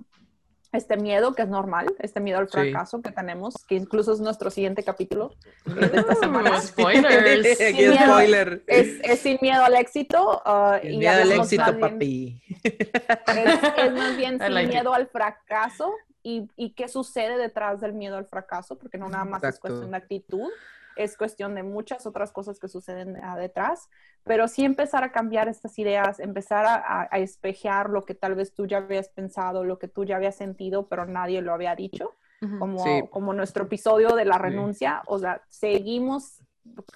este 0.71 0.97
miedo 0.97 1.33
que 1.33 1.43
es 1.43 1.47
normal, 1.47 1.87
este 1.99 2.19
miedo 2.19 2.39
al 2.39 2.49
fracaso 2.49 3.01
que 3.01 3.11
tenemos, 3.11 3.55
que 3.67 3.75
incluso 3.75 4.13
es 4.13 4.19
nuestro 4.19 4.49
siguiente 4.49 4.83
capítulo 4.83 5.33
de 5.65 5.99
esta 5.99 6.15
semana. 6.15 6.61
Spoilers. 6.61 7.57
spoiler. 8.07 8.63
Es, 8.67 9.19
sin 9.19 9.37
miedo 9.41 9.63
al 9.63 9.75
éxito. 9.75 10.41
Uh, 10.45 10.81
sin 10.81 10.99
miedo 10.99 11.21
al 11.21 11.31
éxito, 11.31 11.79
papi. 11.79 12.41
Es, 12.63 13.93
más 13.93 14.17
bien 14.17 14.39
sin 14.45 14.69
miedo 14.69 14.93
al 14.93 15.07
fracaso. 15.07 15.93
Y, 16.23 16.49
y, 16.57 16.71
qué 16.71 16.89
sucede 16.89 17.37
detrás 17.37 17.79
del 17.79 17.93
miedo 17.93 18.17
al 18.17 18.25
fracaso, 18.25 18.77
porque 18.77 18.97
no 18.97 19.07
nada 19.07 19.23
más 19.23 19.41
es 19.45 19.59
cuestión 19.59 19.91
de 19.91 19.97
actitud, 19.97 20.49
es 20.97 21.17
cuestión 21.17 21.55
de 21.55 21.63
muchas 21.63 22.05
otras 22.05 22.31
cosas 22.31 22.59
que 22.59 22.67
suceden 22.67 23.17
detrás, 23.37 23.89
pero 24.23 24.47
sí 24.47 24.65
empezar 24.65 25.03
a 25.03 25.11
cambiar 25.11 25.47
estas 25.47 25.77
ideas, 25.79 26.19
empezar 26.19 26.65
a, 26.65 27.07
a, 27.09 27.19
espejear 27.19 27.89
lo 27.89 28.03
que 28.05 28.15
tal 28.15 28.35
vez 28.35 28.53
tú 28.53 28.65
ya 28.65 28.77
habías 28.77 29.09
pensado, 29.09 29.63
lo 29.63 29.79
que 29.79 29.87
tú 29.87 30.05
ya 30.05 30.17
habías 30.17 30.35
sentido, 30.35 30.87
pero 30.87 31.05
nadie 31.05 31.41
lo 31.41 31.53
había 31.53 31.75
dicho, 31.75 32.15
como, 32.59 33.09
como 33.09 33.33
nuestro 33.33 33.63
episodio 33.63 34.09
de 34.09 34.25
la 34.25 34.37
renuncia, 34.37 35.01
o 35.07 35.17
sea, 35.17 35.41
seguimos 35.49 36.39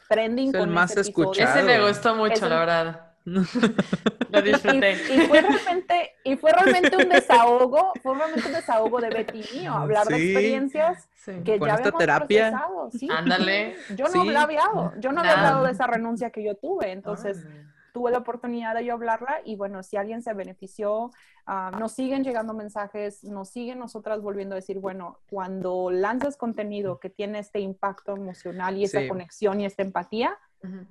trending 0.07 0.51
con 0.51 0.69
más 0.69 0.95
ese 0.95 1.11
Ese 1.11 1.63
me 1.63 1.87
gustó 1.87 2.15
mucho, 2.15 2.47
la 2.47 2.59
verdad. 2.59 3.10
Lo 3.25 4.41
disfruté. 4.41 4.93
Y, 5.13 5.19
fue 5.27 5.41
realmente, 5.41 6.11
y 6.23 6.35
fue 6.37 6.51
realmente 6.51 6.97
un 6.97 7.09
desahogo, 7.09 7.93
fue 8.01 8.15
realmente 8.15 8.47
un 8.47 8.53
desahogo 8.53 8.99
de 8.99 9.09
Betty 9.09 9.41
y 9.53 9.59
mío, 9.59 9.73
hablar 9.73 10.07
de 10.07 10.15
experiencias 10.15 11.07
que 11.25 11.59
ya 11.59 11.73
habíamos 11.73 11.97
terapia. 11.97 12.49
procesado. 12.49 12.91
¿sí? 12.91 13.07
Ándale. 13.11 13.75
Yo 13.95 14.05
no 14.07 14.21
había 14.21 14.41
hablado, 14.41 14.93
yo 14.99 15.11
no 15.11 15.19
había 15.19 15.33
hablado 15.33 15.65
de 15.65 15.71
esa 15.71 15.87
renuncia 15.87 16.31
que 16.31 16.43
yo 16.43 16.55
tuve, 16.55 16.91
entonces 16.91 17.45
tuve 17.93 18.11
la 18.11 18.19
oportunidad 18.19 18.73
de 18.75 18.85
yo 18.85 18.93
hablarla 18.93 19.41
y 19.43 19.55
bueno, 19.55 19.83
si 19.83 19.97
alguien 19.97 20.21
se 20.21 20.33
benefició, 20.33 21.11
uh, 21.47 21.77
nos 21.77 21.91
siguen 21.91 22.23
llegando 22.23 22.53
mensajes, 22.53 23.23
nos 23.23 23.49
siguen 23.49 23.79
nosotras 23.79 24.21
volviendo 24.21 24.55
a 24.55 24.57
decir, 24.57 24.79
bueno, 24.79 25.19
cuando 25.29 25.91
lanzas 25.91 26.37
contenido 26.37 26.99
que 26.99 27.09
tiene 27.09 27.39
este 27.39 27.59
impacto 27.59 28.15
emocional 28.15 28.77
y 28.77 28.85
esa 28.85 29.07
conexión 29.07 29.59
y 29.59 29.65
esta 29.65 29.81
empatía, 29.81 30.37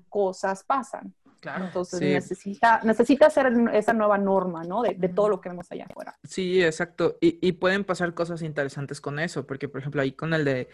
cosas 0.08 0.64
pasan. 0.64 1.14
Claro. 1.40 1.64
Entonces 1.64 2.00
necesita, 2.00 2.80
necesita 2.84 3.30
ser 3.30 3.52
esa 3.72 3.92
nueva 3.92 4.18
norma, 4.18 4.62
¿no? 4.64 4.82
De, 4.82 4.94
todo 5.08 5.28
lo 5.28 5.40
que 5.40 5.48
vemos 5.48 5.70
allá 5.72 5.86
afuera. 5.88 6.18
Sí, 6.22 6.62
exacto. 6.62 7.16
Y, 7.20 7.38
y, 7.40 7.52
pueden 7.52 7.84
pasar 7.84 8.12
cosas 8.14 8.42
interesantes 8.42 9.00
con 9.00 9.18
eso, 9.18 9.46
porque 9.46 9.68
por 9.68 9.80
ejemplo 9.80 10.02
ahí 10.02 10.12
con 10.12 10.34
el 10.34 10.44
de, 10.44 10.68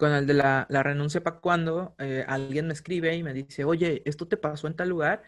con 0.00 0.12
el 0.12 0.26
de 0.26 0.32
la, 0.32 0.66
la 0.70 0.82
renuncia 0.82 1.22
para 1.22 1.40
cuando 1.40 1.94
eh, 1.98 2.24
alguien 2.26 2.66
me 2.66 2.72
escribe 2.72 3.14
y 3.14 3.22
me 3.22 3.34
dice, 3.34 3.64
oye, 3.64 4.00
¿esto 4.06 4.26
te 4.26 4.38
pasó 4.38 4.66
en 4.66 4.74
tal 4.74 4.88
lugar? 4.88 5.22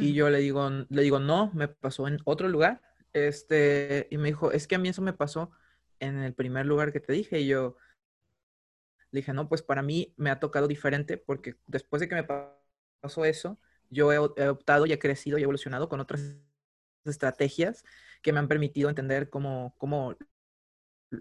Y 0.00 0.14
yo 0.14 0.30
le 0.30 0.38
digo, 0.38 0.68
le 0.88 1.02
digo, 1.02 1.20
no, 1.20 1.50
me 1.52 1.68
pasó 1.68 2.08
en 2.08 2.18
otro 2.24 2.48
lugar. 2.48 2.80
Este, 3.12 4.08
y 4.10 4.16
me 4.16 4.28
dijo, 4.28 4.50
es 4.50 4.66
que 4.66 4.76
a 4.76 4.78
mí 4.78 4.88
eso 4.88 5.02
me 5.02 5.12
pasó 5.12 5.50
en 6.00 6.22
el 6.22 6.32
primer 6.32 6.64
lugar 6.64 6.90
que 6.90 7.00
te 7.00 7.12
dije. 7.12 7.40
Y 7.40 7.48
yo 7.48 7.76
le 9.10 9.20
dije, 9.20 9.34
no, 9.34 9.46
pues 9.46 9.62
para 9.62 9.82
mí 9.82 10.14
me 10.16 10.30
ha 10.30 10.40
tocado 10.40 10.68
diferente 10.68 11.18
porque 11.18 11.56
después 11.66 12.00
de 12.00 12.08
que 12.08 12.14
me 12.14 12.24
pasó 12.24 13.26
eso, 13.26 13.58
yo 13.90 14.12
he, 14.12 14.18
optado 14.18 14.86
y 14.86 14.92
he 14.92 14.98
crecido 14.98 15.38
y 15.38 15.42
he 15.42 15.44
evolucionado 15.44 15.88
con 15.88 16.00
otras 16.00 16.36
estrategias 17.04 17.84
que 18.22 18.32
me 18.32 18.38
han 18.38 18.48
permitido 18.48 18.88
entender 18.88 19.30
cómo, 19.30 19.74
cómo 19.78 20.16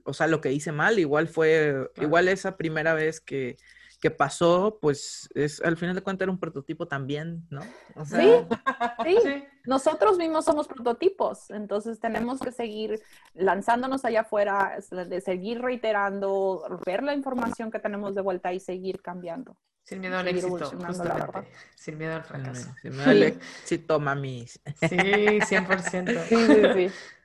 o 0.04 0.14
sea, 0.14 0.28
lo 0.28 0.42
que 0.42 0.52
hice 0.52 0.72
mal, 0.72 1.00
igual 1.00 1.28
fue, 1.28 1.92
igual 1.98 2.28
esa 2.28 2.58
primera 2.58 2.94
vez 2.94 3.20
que, 3.20 3.58
que 4.04 4.12
pasó, 4.12 4.80
pues 4.82 5.30
es 5.34 5.62
al 5.62 5.78
final 5.78 5.96
de 5.96 6.02
cuentas 6.02 6.26
era 6.26 6.32
un 6.34 6.38
prototipo 6.38 6.90
también, 6.90 7.48
¿no? 7.50 7.62
sí, 8.06 9.18
sí, 9.24 9.46
nosotros 9.64 10.18
mismos 10.18 10.44
somos 10.44 10.68
prototipos, 10.68 11.50
entonces 11.52 12.02
tenemos 12.02 12.42
que 12.42 12.52
seguir 12.52 13.00
lanzándonos 13.34 14.04
allá 14.04 14.22
afuera, 14.22 14.78
de 14.92 15.22
seguir 15.22 15.62
reiterando, 15.62 16.82
ver 16.86 17.02
la 17.02 17.14
información 17.14 17.72
que 17.72 17.80
tenemos 17.80 18.14
de 18.14 18.22
vuelta 18.22 18.52
y 18.52 18.60
seguir 18.60 19.02
cambiando. 19.02 19.56
Sin 19.84 20.02
miedo 20.02 20.18
al 20.18 20.28
éxito, 20.28 20.70
justamente. 20.86 21.48
Sin 21.76 21.98
miedo 21.98 22.16
al 22.16 22.24
fracaso. 22.26 22.76
Sin 22.82 22.92
miedo 22.92 23.10
al 23.10 23.24
éxito, 23.24 24.02
mami. 24.02 24.46
Sí, 24.48 24.60
100%. 24.98 26.26
Sí, 26.28 26.36
sí, 26.36 26.90
sí. 26.90 26.96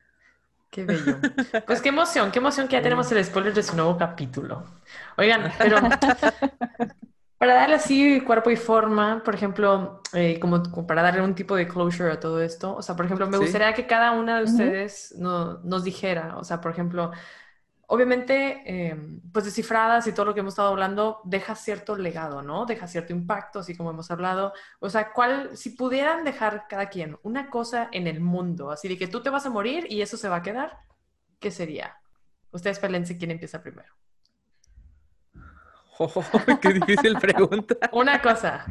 Qué 0.71 0.85
bello. 0.85 1.19
Pues 1.67 1.81
qué 1.81 1.89
emoción, 1.91 2.31
qué 2.31 2.39
emoción 2.39 2.69
que 2.69 2.77
ya 2.77 2.83
tenemos 2.83 3.11
el 3.13 3.25
spoiler 3.25 3.55
de 3.55 3.63
su 3.63 3.75
nuevo 3.77 3.97
capítulo. 3.97 4.65
Oigan, 5.17 5.53
pero 5.59 5.79
Para 7.39 7.55
darle 7.55 7.77
así 7.77 8.21
cuerpo 8.21 8.51
y 8.51 8.57
forma, 8.57 9.23
por 9.25 9.33
ejemplo, 9.33 10.03
eh, 10.13 10.41
como, 10.41 10.61
para 10.89 11.03
darle 11.03 11.23
un 11.23 11.37
tipo 11.37 11.55
de 11.55 11.69
closure 11.69 12.11
a 12.11 12.19
todo 12.19 12.43
esto, 12.43 12.75
o 12.75 12.83
sea, 12.83 12.97
por 12.97 13.05
ejemplo, 13.05 13.29
me 13.29 13.39
gustaría 13.39 13.73
que 13.75 13.87
cada 13.87 14.11
una 14.11 14.39
de 14.39 14.45
ustedes 14.45 15.15
nos 15.17 15.85
dijera, 15.85 16.37
o 16.37 16.43
sea, 16.43 16.61
por 16.61 16.73
ejemplo, 16.73 17.13
obviamente, 17.91 18.63
eh, 18.67 18.97
pues 19.33 19.47
descifradas 19.47 20.07
y 20.07 20.13
todo 20.13 20.27
lo 20.27 20.35
que 20.35 20.41
hemos 20.41 20.53
estado 20.53 20.69
hablando 20.69 21.21
deja 21.25 21.55
cierto 21.55 21.97
legado, 21.97 22.43
¿no? 22.43 22.67
Deja 22.67 22.87
cierto 22.87 23.15
impacto, 23.15 23.61
así 23.61 23.75
como 23.75 23.91
hemos 23.91 24.11
hablado. 24.11 24.53
O 24.79 24.91
sea, 24.91 25.11
¿cuál, 25.13 25.57
si 25.57 25.71
pudieran 25.71 26.23
dejar 26.23 26.67
cada 26.69 26.91
quien 26.91 27.19
una 27.23 27.49
cosa 27.49 27.89
en 27.91 28.07
el 28.07 28.21
mundo, 28.21 28.71
así 28.71 28.89
de 28.89 28.99
que 28.99 29.09
tú 29.09 29.23
te 29.23 29.31
vas 29.31 29.47
a 29.47 29.51
morir 29.51 29.87
y 29.89 30.03
eso 30.03 30.19
se 30.19 30.29
va 30.29 30.37
a 30.37 30.43
quedar, 30.43 30.81
¿qué 31.41 31.51
sería? 31.51 31.97
Ustedes 32.51 32.79
pelense 32.79 33.17
quién 33.17 33.31
empieza 33.31 33.63
primero. 33.63 33.93
qué 36.61 36.75
difícil 36.75 37.19
pregunta. 37.19 37.75
Una 37.93 38.21
cosa. 38.21 38.67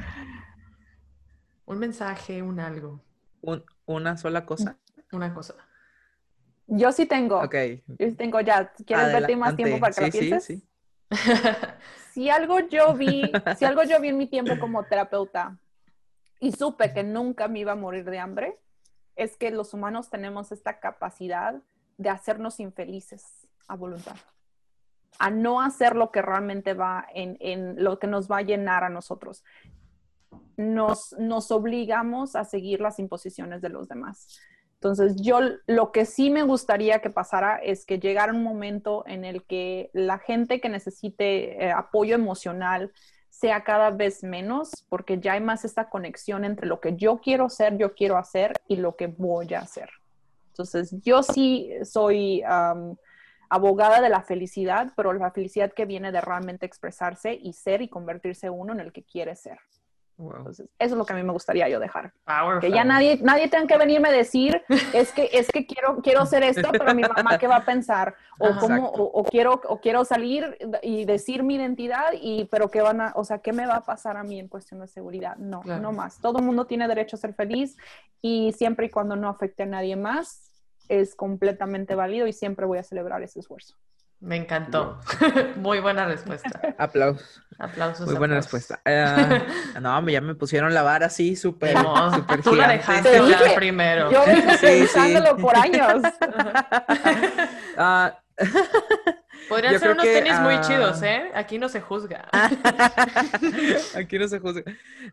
Un 1.65 1.80
mensaje, 1.80 2.43
un 2.43 2.59
algo. 2.59 3.03
¿Una 3.86 4.15
sola 4.15 4.45
cosa? 4.45 4.78
Una 5.11 5.34
cosa. 5.34 5.55
Yo 6.68 6.91
sí 6.91 7.05
tengo. 7.05 7.39
Ok. 7.39 7.55
Yo 7.88 8.09
sí 8.09 8.15
tengo 8.15 8.39
ya. 8.41 8.72
¿Quieres 8.86 9.13
verte 9.13 9.36
más 9.36 9.55
tiempo 9.55 9.80
para 9.80 9.93
que 9.93 10.01
lo 10.01 10.11
pienses? 10.11 10.43
Sí, 10.43 10.57
sí. 10.57 10.68
si 12.13 12.30
algo 12.30 12.59
yo 12.59 12.93
vi, 12.93 13.24
si 13.57 13.65
algo 13.65 13.84
yo 13.84 13.99
vi 13.99 14.09
en 14.09 14.18
mi 14.18 14.28
tiempo 14.28 14.59
como 14.59 14.84
terapeuta 14.84 15.57
y 16.39 16.51
supe 16.51 16.93
que 16.93 17.03
nunca 17.03 17.47
me 17.47 17.59
iba 17.59 17.72
a 17.72 17.76
morir 17.76 18.05
de 18.05 18.20
hambre, 18.20 18.59
es 19.15 19.38
que 19.38 19.49
los 19.49 19.74
humanos 19.74 20.09
tenemos 20.09 20.51
esta 20.51 20.80
capacidad 20.80 21.55
de 21.97 22.09
hacernos 22.09 22.59
infelices 22.59 23.47
a 23.68 23.76
voluntad 23.76 24.18
a 25.20 25.30
no 25.30 25.61
hacer 25.61 25.95
lo 25.95 26.11
que 26.11 26.22
realmente 26.22 26.74
va 26.74 27.07
en, 27.13 27.84
lo 27.84 27.99
que 27.99 28.07
nos 28.07 28.30
va 28.30 28.38
a 28.38 28.41
llenar 28.41 28.84
a 28.84 28.89
nosotros. 28.89 29.43
Nos, 30.57 31.13
nos 31.13 31.51
obligamos 31.51 32.36
a 32.36 32.43
seguir 32.43 32.82
las 32.82 32.99
imposiciones 32.99 33.61
de 33.61 33.70
los 33.70 33.88
demás. 33.88 34.39
Entonces, 34.80 35.15
yo 35.15 35.39
lo 35.65 35.91
que 35.91 36.05
sí 36.05 36.30
me 36.30 36.43
gustaría 36.43 36.99
que 36.99 37.09
pasara 37.09 37.57
es 37.57 37.84
que 37.84 37.99
llegara 37.99 38.32
un 38.32 38.43
momento 38.43 39.03
en 39.07 39.25
el 39.25 39.43
que 39.43 39.89
la 39.93 40.19
gente 40.19 40.61
que 40.61 40.69
necesite 40.69 41.65
eh, 41.65 41.71
apoyo 41.71 42.13
emocional 42.13 42.91
sea 43.30 43.63
cada 43.63 43.89
vez 43.89 44.23
menos, 44.23 44.86
porque 44.88 45.19
ya 45.19 45.34
hay 45.34 45.41
más 45.41 45.65
esta 45.65 45.89
conexión 45.89 46.45
entre 46.45 46.67
lo 46.67 46.80
que 46.80 46.95
yo 46.95 47.19
quiero 47.19 47.49
ser, 47.49 47.78
yo 47.78 47.95
quiero 47.95 48.17
hacer 48.17 48.53
y 48.67 48.75
lo 48.75 48.95
que 48.95 49.07
voy 49.07 49.51
a 49.55 49.59
hacer. 49.59 49.89
Entonces, 50.49 50.95
yo 51.03 51.21
sí 51.23 51.71
soy 51.84 52.43
abogada 53.49 54.01
de 54.01 54.09
la 54.09 54.21
felicidad, 54.21 54.91
pero 54.95 55.13
la 55.13 55.32
felicidad 55.32 55.71
que 55.71 55.86
viene 55.86 56.11
de 56.11 56.21
realmente 56.21 56.65
expresarse 56.65 57.34
y 57.34 57.53
ser 57.53 57.82
y 57.82 57.89
convertirse 57.89 58.49
uno 58.49 58.73
en 58.73 58.80
el 58.80 58.91
que 58.91 59.03
quiere 59.03 59.36
ser. 59.36 59.59
Entonces, 60.20 60.68
eso 60.80 60.95
es 60.95 60.97
lo 60.97 61.05
que 61.05 61.13
a 61.13 61.15
mí 61.15 61.24
me 61.24 61.32
gustaría 61.32 61.70
yo 61.70 61.80
dejar. 61.80 62.11
que 62.59 62.72
ya 62.72 62.84
nadie, 62.84 63.20
nadie 63.22 63.47
tenga 63.49 63.68
que 63.68 63.78
venirme 63.78 64.09
a 64.09 64.11
decir, 64.11 64.63
es 64.93 65.11
que, 65.11 65.30
es 65.32 65.47
que 65.49 65.68
quiero, 65.68 65.97
quiero 66.01 66.22
hacer 66.22 66.41
esto, 66.43 66.70
pero 66.72 66.95
mi 66.95 67.03
mamá 67.03 67.38
qué 67.38 67.47
va 67.47 67.57
a 67.57 67.65
pensar, 67.65 68.15
o 68.39 68.57
cómo, 68.59 68.88
o, 68.89 69.24
quiero, 69.24 69.61
o 69.68 69.80
quiero 69.80 70.05
salir 70.05 70.57
y 70.82 71.05
decir 71.05 71.43
mi 71.43 71.55
identidad, 71.55 72.13
y, 72.13 72.45
pero 72.45 72.72
qué 72.72 72.82
van 72.82 73.01
a, 73.01 73.13
o 73.15 73.24
sea, 73.24 73.39
qué 73.39 73.53
me 73.53 73.68
va 73.68 73.78
a 73.78 73.86
pasar 73.86 74.18
a 74.18 74.24
mí 74.24 74.39
en 74.39 74.47
cuestión 74.47 74.80
de 74.80 74.88
seguridad. 74.88 75.36
No, 75.38 75.61
no 75.63 75.91
más. 75.91 76.20
Todo 76.20 76.39
el 76.39 76.45
mundo 76.45 76.65
tiene 76.65 76.88
derecho 76.88 77.15
a 77.15 77.20
ser 77.20 77.34
feliz 77.34 77.78
y 78.22 78.53
siempre 78.53 78.88
y 78.88 78.89
cuando 78.89 79.15
no 79.15 79.30
afecte 79.30 79.63
a 79.63 79.68
nadie 79.68 79.95
más, 79.95 80.51
es 80.89 81.15
completamente 81.15 81.95
válido 81.95 82.28
y 82.28 82.34
siempre 82.34 82.65
voy 82.65 82.80
a 82.80 82.84
celebrar 82.84 83.22
ese 83.22 83.39
esfuerzo. 83.39 83.76
Me 84.20 84.36
encantó. 84.36 84.99
Muy 85.57 85.80
buena 85.80 86.05
respuesta. 86.05 86.76
Aplausos. 86.78 87.43
Aplausos. 87.59 88.05
Muy 88.05 88.15
buena 88.15 88.35
respuesta. 88.35 88.79
Eh, 88.85 89.41
no, 89.81 90.09
ya 90.09 90.21
me 90.21 90.35
pusieron 90.35 90.73
la 90.73 90.83
vara 90.83 91.07
así 91.07 91.35
súper 91.35 91.73
no, 91.73 92.13
super 92.13 92.41
Tú 92.41 92.55
la 92.55 92.67
dejaste 92.69 93.17
hablar 93.17 93.55
primero. 93.55 94.11
Yo 94.11 94.25
vengo 94.25 94.51
pensándolo 94.61 95.37
por 95.37 95.55
años. 95.55 96.03
Uh, 97.77 98.09
Podrían 99.49 99.79
ser 99.79 99.91
unos 99.91 100.03
tenis 100.03 100.39
muy 100.39 100.59
chidos, 100.61 101.01
¿eh? 101.01 101.31
Aquí 101.33 101.57
no 101.57 101.69
se 101.69 101.81
juzga. 101.81 102.29
Aquí 103.95 104.19
no 104.19 104.27
se 104.27 104.39
juzga. 104.39 104.63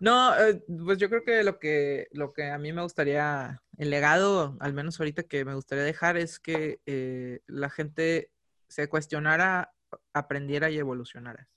No, 0.01 0.36
eh, 0.36 0.62
pues 0.84 0.99
yo 0.99 1.09
creo 1.09 1.24
que 1.24 1.42
lo 1.45 1.59
que 1.59 2.09
lo 2.12 2.32
que 2.32 2.51
a 2.51 2.59
mí 2.59 2.72
me 2.72 2.82
gustaría, 2.82 3.62
el 3.78 3.90
legado, 3.90 4.57
al 4.61 4.72
menos 4.72 4.99
ahorita 4.99 5.22
que 5.22 5.45
me 5.45 5.55
gustaría 5.55 5.84
dejar, 5.84 6.16
es 6.16 6.40
que 6.40 6.80
eh, 6.86 7.40
la 7.47 7.70
gente 7.70 8.30
se 8.68 8.88
cuestionara, 8.88 9.72
aprendiera 10.12 10.70
y 10.70 10.78
evolucionara. 10.78 11.49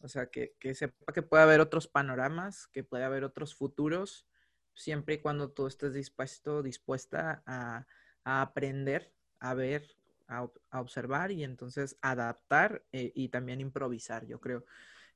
O 0.00 0.08
sea, 0.08 0.26
que, 0.26 0.54
que 0.58 0.74
sepa 0.74 1.12
que 1.12 1.22
puede 1.22 1.42
haber 1.42 1.60
otros 1.60 1.86
panoramas, 1.86 2.66
que 2.68 2.84
puede 2.84 3.04
haber 3.04 3.24
otros 3.24 3.54
futuros, 3.54 4.26
siempre 4.74 5.14
y 5.14 5.18
cuando 5.18 5.50
tú 5.50 5.66
estés 5.66 5.92
dispuesto, 5.92 6.62
dispuesta 6.62 7.42
a, 7.46 7.86
a 8.24 8.42
aprender, 8.42 9.12
a 9.40 9.54
ver, 9.54 9.96
a, 10.30 10.48
observar 10.78 11.32
y 11.32 11.44
entonces 11.44 11.96
adaptar 12.00 12.82
eh, 12.92 13.12
y 13.14 13.28
también 13.28 13.60
improvisar, 13.60 14.26
yo 14.26 14.40
creo. 14.40 14.64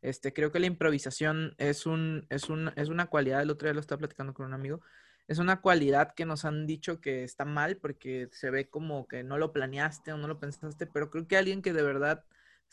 Este, 0.03 0.33
creo 0.35 0.53
que 0.53 0.59
la 0.59 0.67
improvisación 0.67 1.55
es, 1.57 1.87
un, 1.87 2.27
es, 2.29 2.51
un, 2.51 2.73
es 2.77 2.89
una 2.89 3.07
cualidad, 3.07 3.43
el 3.43 3.51
otro 3.51 3.67
día 3.67 3.75
lo 3.75 3.81
estaba 3.81 4.01
platicando 4.01 4.35
con 4.35 4.47
un 4.47 4.55
amigo, 4.55 4.83
es 5.29 5.39
una 5.39 5.63
cualidad 5.63 6.15
que 6.15 6.27
nos 6.27 6.45
han 6.45 6.67
dicho 6.67 7.01
que 7.01 7.25
está 7.25 7.47
mal 7.47 7.79
porque 7.79 8.29
se 8.33 8.51
ve 8.51 8.69
como 8.69 9.09
que 9.09 9.23
no 9.23 9.39
lo 9.39 9.53
planeaste 9.53 10.13
o 10.13 10.19
no 10.19 10.29
lo 10.29 10.39
pensaste, 10.39 10.87
pero 10.87 11.11
creo 11.11 11.27
que 11.27 11.39
alguien 11.39 11.63
que 11.63 11.73
de 11.73 11.83
verdad 11.83 12.25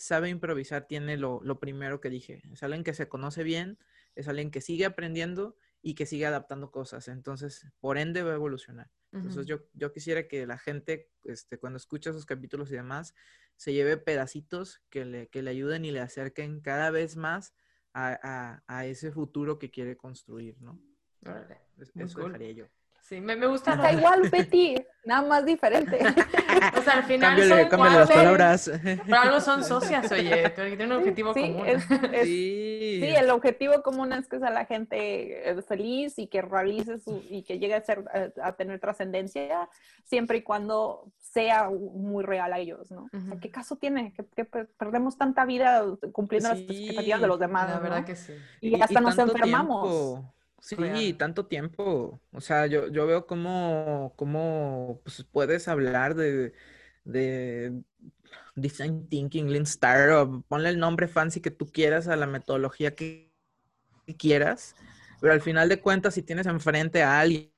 sabe 0.01 0.29
improvisar 0.29 0.87
tiene 0.87 1.17
lo, 1.17 1.39
lo 1.43 1.59
primero 1.59 2.01
que 2.01 2.09
dije. 2.09 2.41
Es 2.51 2.63
alguien 2.63 2.83
que 2.83 2.93
se 2.93 3.07
conoce 3.07 3.43
bien, 3.43 3.77
es 4.15 4.27
alguien 4.27 4.51
que 4.51 4.61
sigue 4.61 4.85
aprendiendo 4.85 5.55
y 5.81 5.95
que 5.95 6.05
sigue 6.05 6.25
adaptando 6.25 6.71
cosas. 6.71 7.07
Entonces, 7.07 7.67
por 7.79 7.97
ende, 7.97 8.23
va 8.23 8.31
a 8.31 8.35
evolucionar. 8.35 8.89
Entonces, 9.11 9.45
yo, 9.45 9.59
yo 9.73 9.91
quisiera 9.91 10.27
que 10.27 10.47
la 10.47 10.57
gente, 10.57 11.09
este, 11.25 11.57
cuando 11.57 11.77
escucha 11.77 12.11
esos 12.11 12.25
capítulos 12.25 12.71
y 12.71 12.75
demás, 12.75 13.13
se 13.57 13.73
lleve 13.73 13.97
pedacitos 13.97 14.81
que 14.89 15.05
le, 15.05 15.27
que 15.27 15.41
le 15.41 15.51
ayuden 15.51 15.83
y 15.83 15.91
le 15.91 15.99
acerquen 15.99 16.61
cada 16.61 16.91
vez 16.91 17.17
más 17.17 17.53
a, 17.93 18.61
a, 18.67 18.85
ese 18.85 19.11
futuro 19.11 19.59
que 19.59 19.69
quiere 19.69 19.97
construir, 19.97 20.61
¿no? 20.61 20.81
Eso 21.95 22.21
dejaría 22.21 22.51
yo. 22.51 22.67
Sí, 23.11 23.19
me, 23.19 23.35
me 23.35 23.45
gusta. 23.45 23.73
Está 23.73 23.91
igual, 23.91 24.29
Betty, 24.29 24.73
nada 25.03 25.27
más 25.27 25.45
diferente. 25.45 25.99
o 26.77 26.81
sea, 26.81 26.93
al 26.93 27.03
final 27.03 27.35
cámbiale, 27.35 27.69
son 27.69 27.93
las 27.93 28.09
palabras. 28.09 28.71
Pero 28.81 29.17
algo 29.17 29.41
son 29.41 29.65
socias, 29.65 30.09
oye, 30.13 30.49
tienen 30.51 30.93
un 30.93 30.99
objetivo 30.99 31.33
común. 31.33 31.65
sí. 32.23 32.99
sí. 33.01 33.03
el 33.03 33.29
objetivo 33.31 33.83
común 33.83 34.13
es 34.13 34.29
que 34.29 34.39
sea 34.39 34.49
la 34.49 34.63
gente 34.63 35.49
eh, 35.49 35.61
feliz 35.61 36.17
y 36.19 36.27
que 36.27 36.41
realice 36.41 36.99
su, 36.99 37.21
y 37.29 37.43
que 37.43 37.59
llegue 37.59 37.73
a, 37.73 37.81
ser, 37.81 38.05
a, 38.41 38.53
tener 38.53 38.79
trascendencia, 38.79 39.67
siempre 40.05 40.37
y 40.37 40.41
cuando 40.41 41.11
sea 41.19 41.69
muy 41.69 42.23
real 42.23 42.53
a 42.53 42.59
ellos, 42.59 42.91
¿no? 42.91 43.09
o 43.13 43.25
sea, 43.27 43.37
¿qué 43.41 43.51
caso 43.51 43.75
tiene? 43.75 44.13
Que, 44.13 44.45
perdemos 44.45 45.17
tanta 45.17 45.43
vida 45.43 45.83
cumpliendo 46.13 46.47
las 46.47 46.59
expectativas 46.59 47.19
de 47.19 47.27
los 47.27 47.39
demás, 47.39 47.69
La 47.69 47.79
verdad 47.79 48.05
que 48.05 48.15
sí. 48.15 48.31
Y, 48.61 48.81
hasta 48.81 49.01
nos 49.01 49.17
enfermamos. 49.17 50.21
Sí, 50.61 51.15
tanto 51.17 51.47
tiempo. 51.47 52.21
O 52.31 52.39
sea, 52.39 52.67
yo, 52.67 52.87
yo 52.87 53.07
veo 53.07 53.25
cómo, 53.25 54.13
cómo 54.15 55.01
pues, 55.03 55.25
puedes 55.31 55.67
hablar 55.67 56.13
de, 56.13 56.53
de 57.03 57.81
design 58.55 59.07
thinking, 59.09 59.51
Lean 59.51 59.63
Startup, 59.63 60.43
ponle 60.47 60.69
el 60.69 60.79
nombre 60.79 61.07
fancy 61.07 61.41
que 61.41 61.49
tú 61.51 61.65
quieras 61.65 62.07
a 62.07 62.15
la 62.15 62.27
metodología 62.27 62.95
que, 62.95 63.31
quieras, 64.17 64.75
pero 65.21 65.31
al 65.31 65.41
final 65.41 65.69
de 65.69 65.79
cuentas, 65.79 66.15
si 66.15 66.21
tienes 66.21 66.45
enfrente 66.45 67.01
a 67.01 67.21
alguien 67.21 67.53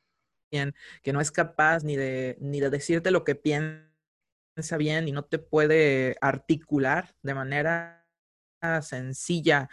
que 1.01 1.13
no 1.13 1.19
es 1.19 1.31
capaz 1.31 1.83
ni 1.83 1.95
de, 1.95 2.37
ni 2.41 2.59
de 2.59 2.69
decirte 2.69 3.09
lo 3.09 3.23
que 3.23 3.33
piensa 3.33 4.77
bien 4.77 5.07
y 5.07 5.11
no 5.11 5.25
te 5.25 5.39
puede 5.39 6.15
articular 6.21 7.15
de 7.23 7.33
manera 7.33 8.05
sencilla, 8.81 9.67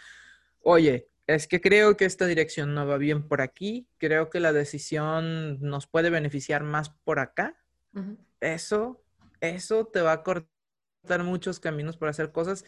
oye, 0.63 1.10
es 1.35 1.47
que 1.47 1.61
creo 1.61 1.97
que 1.97 2.05
esta 2.05 2.25
dirección 2.25 2.73
no 2.73 2.85
va 2.85 2.97
bien 2.97 3.27
por 3.27 3.41
aquí, 3.41 3.87
creo 3.97 4.29
que 4.29 4.39
la 4.39 4.53
decisión 4.53 5.59
nos 5.61 5.87
puede 5.87 6.09
beneficiar 6.09 6.63
más 6.63 6.89
por 6.89 7.19
acá. 7.19 7.55
Eso, 8.39 9.03
eso 9.41 9.85
te 9.85 10.01
va 10.01 10.13
a 10.13 10.23
cortar 10.23 11.23
muchos 11.23 11.59
caminos 11.59 11.97
para 11.97 12.11
hacer 12.11 12.31
cosas. 12.31 12.65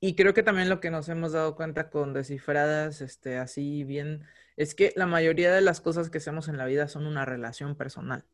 Y 0.00 0.14
creo 0.14 0.34
que 0.34 0.42
también 0.42 0.68
lo 0.68 0.80
que 0.80 0.90
nos 0.90 1.08
hemos 1.08 1.32
dado 1.32 1.56
cuenta 1.56 1.90
con 1.90 2.12
descifradas, 2.12 3.00
este, 3.00 3.38
así 3.38 3.84
bien, 3.84 4.24
es 4.56 4.74
que 4.74 4.92
la 4.96 5.06
mayoría 5.06 5.52
de 5.52 5.60
las 5.60 5.80
cosas 5.80 6.10
que 6.10 6.18
hacemos 6.18 6.48
en 6.48 6.56
la 6.56 6.66
vida 6.66 6.88
son 6.88 7.06
una 7.06 7.24
relación 7.24 7.76
personal. 7.76 8.24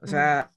O 0.00 0.06
sea, 0.06 0.52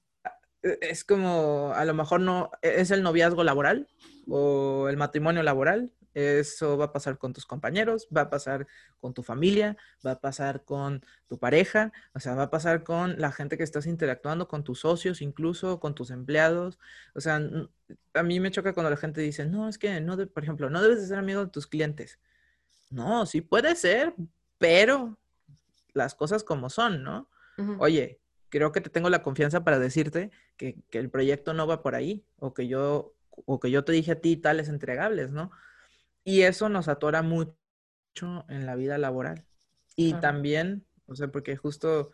e, 0.62 0.78
es 0.80 1.04
como, 1.04 1.72
a 1.74 1.84
lo 1.84 1.94
mejor 1.94 2.20
no, 2.20 2.50
e, 2.62 2.80
es 2.80 2.90
el 2.90 3.02
noviazgo 3.02 3.44
laboral 3.44 3.88
o 4.28 4.88
el 4.88 4.96
matrimonio 4.96 5.42
laboral, 5.42 5.92
eso 6.14 6.76
va 6.76 6.86
a 6.86 6.92
pasar 6.92 7.18
con 7.18 7.32
tus 7.32 7.46
compañeros, 7.46 8.08
va 8.14 8.22
a 8.22 8.30
pasar 8.30 8.66
con 9.00 9.14
tu 9.14 9.22
familia, 9.22 9.76
va 10.04 10.12
a 10.12 10.20
pasar 10.20 10.64
con 10.64 11.04
tu 11.28 11.38
pareja, 11.38 11.92
o 12.14 12.20
sea, 12.20 12.34
va 12.34 12.44
a 12.44 12.50
pasar 12.50 12.84
con 12.84 13.18
la 13.18 13.32
gente 13.32 13.56
que 13.56 13.64
estás 13.64 13.86
interactuando, 13.86 14.48
con 14.48 14.64
tus 14.64 14.80
socios, 14.80 15.22
incluso 15.22 15.80
con 15.80 15.94
tus 15.94 16.10
empleados. 16.10 16.78
O 17.14 17.20
sea, 17.20 17.40
a 18.14 18.22
mí 18.22 18.40
me 18.40 18.50
choca 18.50 18.74
cuando 18.74 18.90
la 18.90 18.96
gente 18.96 19.20
dice, 19.20 19.46
no, 19.46 19.68
es 19.68 19.78
que 19.78 20.00
no, 20.00 20.16
por 20.28 20.42
ejemplo, 20.42 20.70
no 20.70 20.82
debes 20.82 21.00
de 21.00 21.06
ser 21.06 21.18
amigo 21.18 21.44
de 21.44 21.50
tus 21.50 21.66
clientes. 21.66 22.18
no, 22.90 23.26
sí 23.26 23.40
puede 23.40 23.74
ser, 23.76 24.14
pero 24.58 25.18
las 25.94 26.14
cosas 26.14 26.44
como 26.44 26.70
son, 26.70 27.02
¿no? 27.02 27.28
Oye, 27.78 28.18
creo 28.48 28.72
que 28.72 28.80
te 28.80 28.90
tengo 28.90 29.08
la 29.10 29.22
confianza 29.22 29.62
para 29.62 29.78
decirte 29.78 30.30
que, 30.56 30.76
que, 30.90 30.98
el 30.98 31.10
proyecto 31.10 31.52
no 31.54 31.66
va 31.66 31.82
por 31.82 31.94
ahí, 31.94 32.24
o 32.38 32.54
que 32.54 32.66
yo, 32.66 33.14
o 33.30 33.60
que 33.60 33.70
yo 33.70 33.84
te 33.84 33.92
dije 33.92 34.12
a 34.12 34.20
ti 34.20 34.36
tales 34.36 34.68
entregables, 34.68 35.30
¿no? 35.30 35.50
Y 36.24 36.42
eso 36.42 36.68
nos 36.68 36.88
atora 36.88 37.22
mucho 37.22 37.56
en 38.48 38.66
la 38.66 38.76
vida 38.76 38.98
laboral. 38.98 39.44
Y 39.96 40.14
también, 40.14 40.86
o 41.06 41.14
sea, 41.14 41.28
porque 41.28 41.56
justo, 41.56 42.10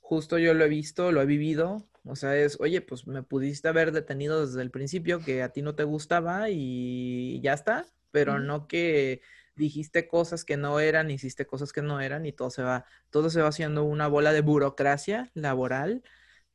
justo 0.00 0.38
yo 0.38 0.54
lo 0.54 0.64
he 0.64 0.68
visto, 0.68 1.12
lo 1.12 1.20
he 1.20 1.26
vivido, 1.26 1.88
o 2.04 2.16
sea, 2.16 2.36
es, 2.36 2.58
oye, 2.60 2.80
pues 2.80 3.06
me 3.06 3.22
pudiste 3.22 3.68
haber 3.68 3.92
detenido 3.92 4.46
desde 4.46 4.62
el 4.62 4.70
principio 4.70 5.20
que 5.20 5.42
a 5.42 5.50
ti 5.50 5.60
no 5.60 5.74
te 5.74 5.84
gustaba 5.84 6.48
y 6.48 7.40
ya 7.42 7.52
está, 7.52 7.86
pero 8.10 8.38
no 8.38 8.66
que 8.66 9.20
dijiste 9.56 10.08
cosas 10.08 10.44
que 10.44 10.56
no 10.56 10.80
eran, 10.80 11.10
hiciste 11.10 11.46
cosas 11.46 11.72
que 11.72 11.82
no 11.82 12.00
eran 12.00 12.24
y 12.24 12.32
todo 12.32 12.50
se 12.50 12.62
va, 12.62 12.86
todo 13.10 13.28
se 13.28 13.42
va 13.42 13.48
haciendo 13.48 13.84
una 13.84 14.08
bola 14.08 14.32
de 14.32 14.40
burocracia 14.40 15.30
laboral 15.34 16.02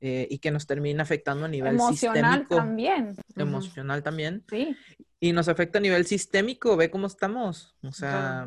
eh, 0.06 0.28
y 0.30 0.40
que 0.40 0.52
nos 0.52 0.68
termina 0.68 1.04
afectando 1.04 1.46
a 1.46 1.48
nivel 1.48 1.76
Emocional 1.76 2.46
también. 2.50 3.16
Emocional 3.38 4.04
también. 4.04 4.44
Sí. 4.50 4.76
Y 5.22 5.32
nos 5.32 5.48
afecta 5.48 5.78
a 5.78 5.82
nivel 5.82 6.06
sistémico, 6.06 6.76
ve 6.76 6.92
cómo 6.92 7.08
estamos. 7.08 7.74
O 7.82 7.94
sea, 7.94 8.46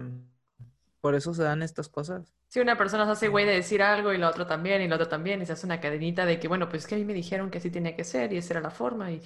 por 1.00 1.14
eso 1.14 1.32
se 1.32 1.42
dan 1.42 1.62
estas 1.62 1.88
cosas. 1.88 2.34
Si 2.48 2.60
una 2.60 2.76
persona 2.76 3.06
se 3.06 3.12
hace 3.12 3.28
güey 3.28 3.46
de 3.46 3.54
decir 3.54 3.80
algo 3.80 4.12
y 4.12 4.18
la 4.18 4.28
otra 4.28 4.46
también 4.46 4.82
y 4.82 4.88
la 4.88 4.96
otra 4.96 5.08
también 5.08 5.40
y 5.40 5.46
se 5.46 5.54
hace 5.54 5.64
una 5.64 5.80
cadenita 5.80 6.26
de 6.26 6.38
que, 6.38 6.46
bueno, 6.46 6.68
pues 6.68 6.82
es 6.82 6.88
que 6.88 6.96
a 6.96 6.98
mí 6.98 7.06
me 7.06 7.14
dijeron 7.14 7.50
que 7.50 7.56
así 7.56 7.70
tenía 7.70 7.96
que 7.96 8.04
ser 8.04 8.34
y 8.34 8.36
esa 8.36 8.52
era 8.52 8.60
la 8.60 8.70
forma 8.70 9.10
y 9.10 9.22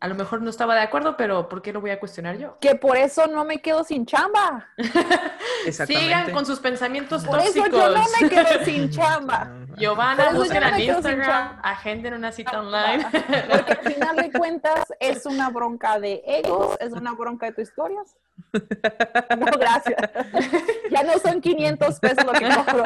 a 0.00 0.06
lo 0.06 0.14
mejor 0.14 0.42
no 0.42 0.50
estaba 0.50 0.76
de 0.76 0.82
acuerdo, 0.82 1.16
pero 1.16 1.48
¿por 1.48 1.60
qué 1.60 1.72
lo 1.72 1.80
voy 1.80 1.90
a 1.90 1.98
cuestionar 1.98 2.38
yo? 2.38 2.56
Que 2.60 2.76
por 2.76 2.96
eso 2.96 3.26
no 3.26 3.44
me 3.44 3.60
quedo 3.60 3.82
sin 3.82 4.06
chamba. 4.06 4.68
Sigan 5.86 6.30
con 6.30 6.46
sus 6.46 6.60
pensamientos 6.60 7.24
por 7.24 7.40
eso 7.40 7.66
yo 7.66 7.90
no 7.90 8.04
me 8.20 8.28
quedo 8.28 8.64
sin 8.64 8.90
chamba. 8.92 9.50
Giovanna, 9.76 10.32
busquen 10.32 10.62
en 10.62 10.80
Instagram, 10.80 11.60
agenden 11.62 12.14
una 12.14 12.32
cita 12.32 12.60
online. 12.60 13.06
Porque 13.10 13.72
al 13.72 13.92
final 13.94 14.16
de 14.16 14.32
cuentas 14.38 14.92
es 15.00 15.26
una 15.26 15.50
bronca 15.50 15.98
de 15.98 16.22
egos, 16.26 16.76
es 16.80 16.92
una 16.92 17.12
bronca 17.14 17.46
de 17.46 17.52
tus 17.52 17.68
historias. 17.68 18.16
No, 18.52 19.46
gracias. 19.58 19.96
Ya 20.90 21.02
no 21.02 21.18
son 21.18 21.42
500 21.42 22.00
pesos 22.00 22.24
lo 22.24 22.32
que 22.32 22.48
cobro 22.48 22.84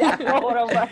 ya 0.00 0.18
cobro 0.32 0.66
más. 0.68 0.88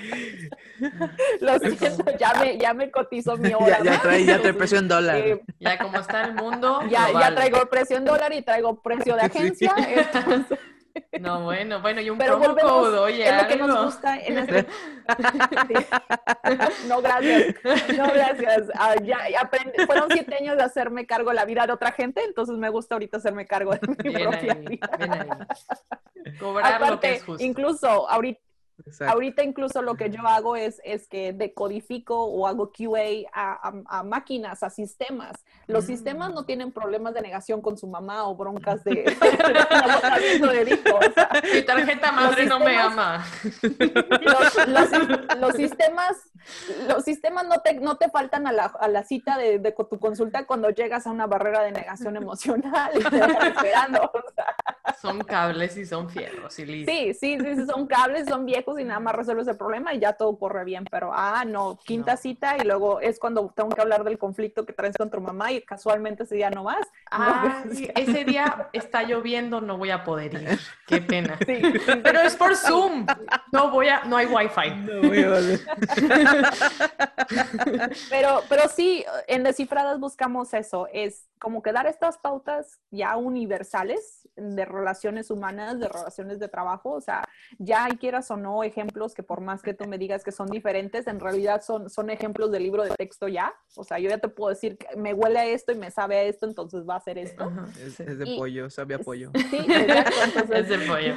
Lo 1.41 1.59
siento, 1.59 2.05
ya 2.19 2.35
me, 2.35 2.59
ya 2.59 2.75
me 2.75 2.91
cotizó 2.91 3.39
mi 3.39 3.53
hora. 3.59 3.79
Ya, 3.83 3.93
ya 3.93 4.03
trae, 4.03 4.25
ya 4.27 4.41
trae 4.41 4.53
precio 4.53 4.79
en 4.79 4.89
dólar. 4.89 5.17
Eh, 5.17 5.41
ya 5.59 5.79
como 5.79 5.99
está 5.99 6.25
el 6.25 6.35
mundo. 6.35 6.81
Ya, 6.91 7.11
ya 7.11 7.35
traigo 7.35 7.67
precio 7.71 7.97
en 7.97 8.05
dólar 8.05 8.33
y 8.35 8.43
traigo 8.43 8.81
precio 8.83 9.17
de 9.17 9.23
agencia. 9.27 9.75
Entonces, 9.79 10.59
no, 11.21 11.45
bueno, 11.45 11.81
bueno, 11.81 12.01
y 12.01 12.11
un 12.11 12.19
Pero 12.19 12.41
promo 12.41 12.57
code, 12.57 12.99
oye, 12.99 13.29
es 13.29 13.43
lo 13.43 13.49
que 13.49 13.57
nos 13.57 13.85
gusta 13.85 14.19
en 14.19 14.39
este... 14.39 14.67
No, 16.89 17.03
gracias. 17.03 17.55
No, 17.97 18.07
gracias. 18.07 18.69
Ah, 18.75 18.95
ya, 19.03 19.19
Fueron 19.87 20.11
siete 20.11 20.37
años 20.37 20.57
de 20.57 20.63
hacerme 20.63 21.07
cargo 21.07 21.31
de 21.31 21.37
la 21.37 21.45
vida 21.45 21.67
de 21.67 21.73
otra 21.73 21.93
gente, 21.93 22.23
entonces 22.25 22.57
me 22.57 22.69
gusta 22.69 22.95
ahorita 22.95 23.19
hacerme 23.19 23.47
cargo 23.47 23.73
de 23.73 23.81
mi 23.89 23.95
propia 23.95 24.55
vida. 24.55 25.49
Cobrar 26.41 26.91
lo 26.91 27.01
que 27.01 27.15
es 27.15 27.25
justo. 27.25 27.45
Incluso 27.45 28.09
ahorita 28.09 28.41
Ahorita 29.07 29.43
incluso 29.43 29.83
lo 29.83 29.95
que 29.97 30.11
yo 30.11 30.27
hago 30.27 30.57
es, 30.57 30.81
es 30.85 31.09
que 31.09 31.33
decodifico 31.33 32.25
o 32.25 32.47
hago 32.47 32.71
QA 32.71 33.29
a, 33.33 34.03
máquinas, 34.05 34.63
a 34.63 34.71
sistemas. 34.71 35.45
Los 35.67 35.85
sistemas 35.85 36.33
no 36.33 36.45
tienen 36.45 36.73
problemas 36.73 37.15
de 37.15 37.23
negación 37.23 37.61
con 37.61 37.77
su 37.77 37.87
mamá 37.87 38.25
o 38.29 38.37
broncas 38.37 38.85
de, 38.85 38.93
de 39.05 40.79
Mi 41.55 41.63
tarjeta 41.63 42.13
madre 42.13 42.47
no 42.47 42.61
me 42.61 42.77
ama. 42.77 43.25
Los, 45.39 45.55
sistemas, 45.55 46.17
los 46.89 47.05
sistemas 47.05 47.47
no 47.47 47.61
te, 47.61 47.75
no 47.75 47.97
te 47.97 48.09
faltan 48.11 48.47
a 48.47 48.53
la, 48.53 48.65
a 48.67 48.89
la 48.89 49.03
cita 49.03 49.37
de, 49.37 49.59
de, 49.59 49.73
tu 49.73 49.99
consulta 49.99 50.47
cuando 50.47 50.71
llegas 50.71 51.07
a 51.07 51.11
una 51.11 51.27
barrera 51.27 51.63
de 51.63 51.73
negación 51.73 52.17
emocional 52.17 52.93
y 52.95 53.03
te 53.11 53.19
esperando. 53.19 54.11
Son 55.01 55.21
cables 55.21 55.77
y 55.77 55.85
son 55.85 56.09
fierros 56.09 56.59
y 56.59 56.67
listo. 56.67 56.93
Sí, 56.93 57.15
sí, 57.15 57.39
sí, 57.41 57.67
son 57.67 57.87
cables, 57.87 58.29
son 58.29 58.45
viejos 58.45 58.68
y 58.77 58.85
nada 58.85 59.01
más 59.01 59.15
resuelves 59.15 59.47
el 59.47 59.57
problema 59.57 59.95
y 59.95 60.01
ya 60.01 60.15
todo 60.15 60.37
corre 60.37 60.65
bien. 60.65 60.85
Pero, 60.91 61.13
ah, 61.15 61.45
no, 61.47 61.79
quinta 61.85 62.17
cita 62.17 62.57
y 62.59 62.65
luego 62.65 63.01
es 63.01 63.19
cuando 63.19 63.53
tengo 63.55 63.71
que 63.71 63.81
hablar 63.81 64.05
del 64.05 64.19
conflicto 64.19 64.67
que 64.67 64.73
traes 64.73 64.97
con 64.97 65.11
tu 65.11 65.21
mamá 65.21 65.53
y 65.53 65.63
casualmente 65.63 66.25
ese 66.25 66.35
día 66.35 66.51
no 66.51 66.65
vas. 66.65 66.87
Ah, 67.11 67.65
ese 67.95 68.25
día 68.25 68.69
está 68.73 69.03
lloviendo, 69.03 69.63
no 69.63 69.79
voy 69.79 69.91
a 69.91 70.05
poder 70.05 70.35
ir. 70.35 70.59
Qué 70.87 71.01
pena. 71.01 71.39
Pero 71.47 72.21
es 72.21 72.37
por 72.37 72.55
Zoom. 72.55 73.07
No 73.51 73.71
voy 73.71 73.89
a, 73.89 74.05
no 74.05 74.19
hay 74.19 74.27
wifi. 74.27 74.77
No 74.77 75.09
voy 75.09 75.23
a 75.23 75.29
pero, 78.11 78.43
pero 78.49 78.69
sí, 78.69 79.05
en 79.27 79.43
Descifradas 79.43 79.99
buscamos 79.99 80.55
eso, 80.55 80.87
es 80.93 81.29
como 81.39 81.63
que 81.63 81.73
dar 81.73 81.87
estas 81.87 82.19
pautas 82.19 82.81
ya 82.91 83.17
universales 83.17 84.29
de 84.37 84.65
relaciones 84.65 85.31
humanas, 85.31 85.79
de 85.79 85.89
relaciones 85.89 86.39
de 86.39 86.49
trabajo, 86.49 86.93
o 86.93 87.01
sea, 87.01 87.25
ya 87.59 87.85
hay 87.85 87.97
quieras 87.97 88.31
o 88.31 88.37
no 88.37 88.58
ejemplos 88.65 89.15
que 89.15 89.23
por 89.23 89.41
más 89.41 89.63
que 89.63 89.75
tú 89.75 89.87
me 89.87 89.99
digas 89.99 90.25
que 90.25 90.33
son 90.33 90.49
diferentes, 90.49 91.07
en 91.07 91.21
realidad 91.21 91.63
son, 91.63 91.91
son 91.91 92.11
ejemplos 92.11 92.51
de 92.51 92.61
libro 92.61 92.83
de 92.83 92.91
texto 92.91 93.29
ya, 93.29 93.55
o 93.77 93.85
sea, 93.85 93.99
yo 93.99 94.09
ya 94.09 94.19
te 94.19 94.29
puedo 94.29 94.51
decir 94.51 94.77
que 94.77 94.97
me 94.97 95.15
huele 95.15 95.39
a 95.39 95.47
esto 95.47 95.73
y 95.73 95.77
me 95.77 95.91
sabe 95.91 96.17
a 96.17 96.23
esto, 96.25 96.47
entonces 96.47 96.89
va 96.89 96.97
a 96.97 97.01
ser 97.01 97.19
esto. 97.19 97.51
Es, 97.79 97.99
de 97.99 98.37
pollo, 98.37 98.71
sabe 98.71 98.95
a 98.95 98.99
pollo. 98.99 99.31
Sí, 99.51 99.57
exacto. 99.57 100.55
es 100.55 100.69
de 100.69 100.79
pollo. 100.79 101.15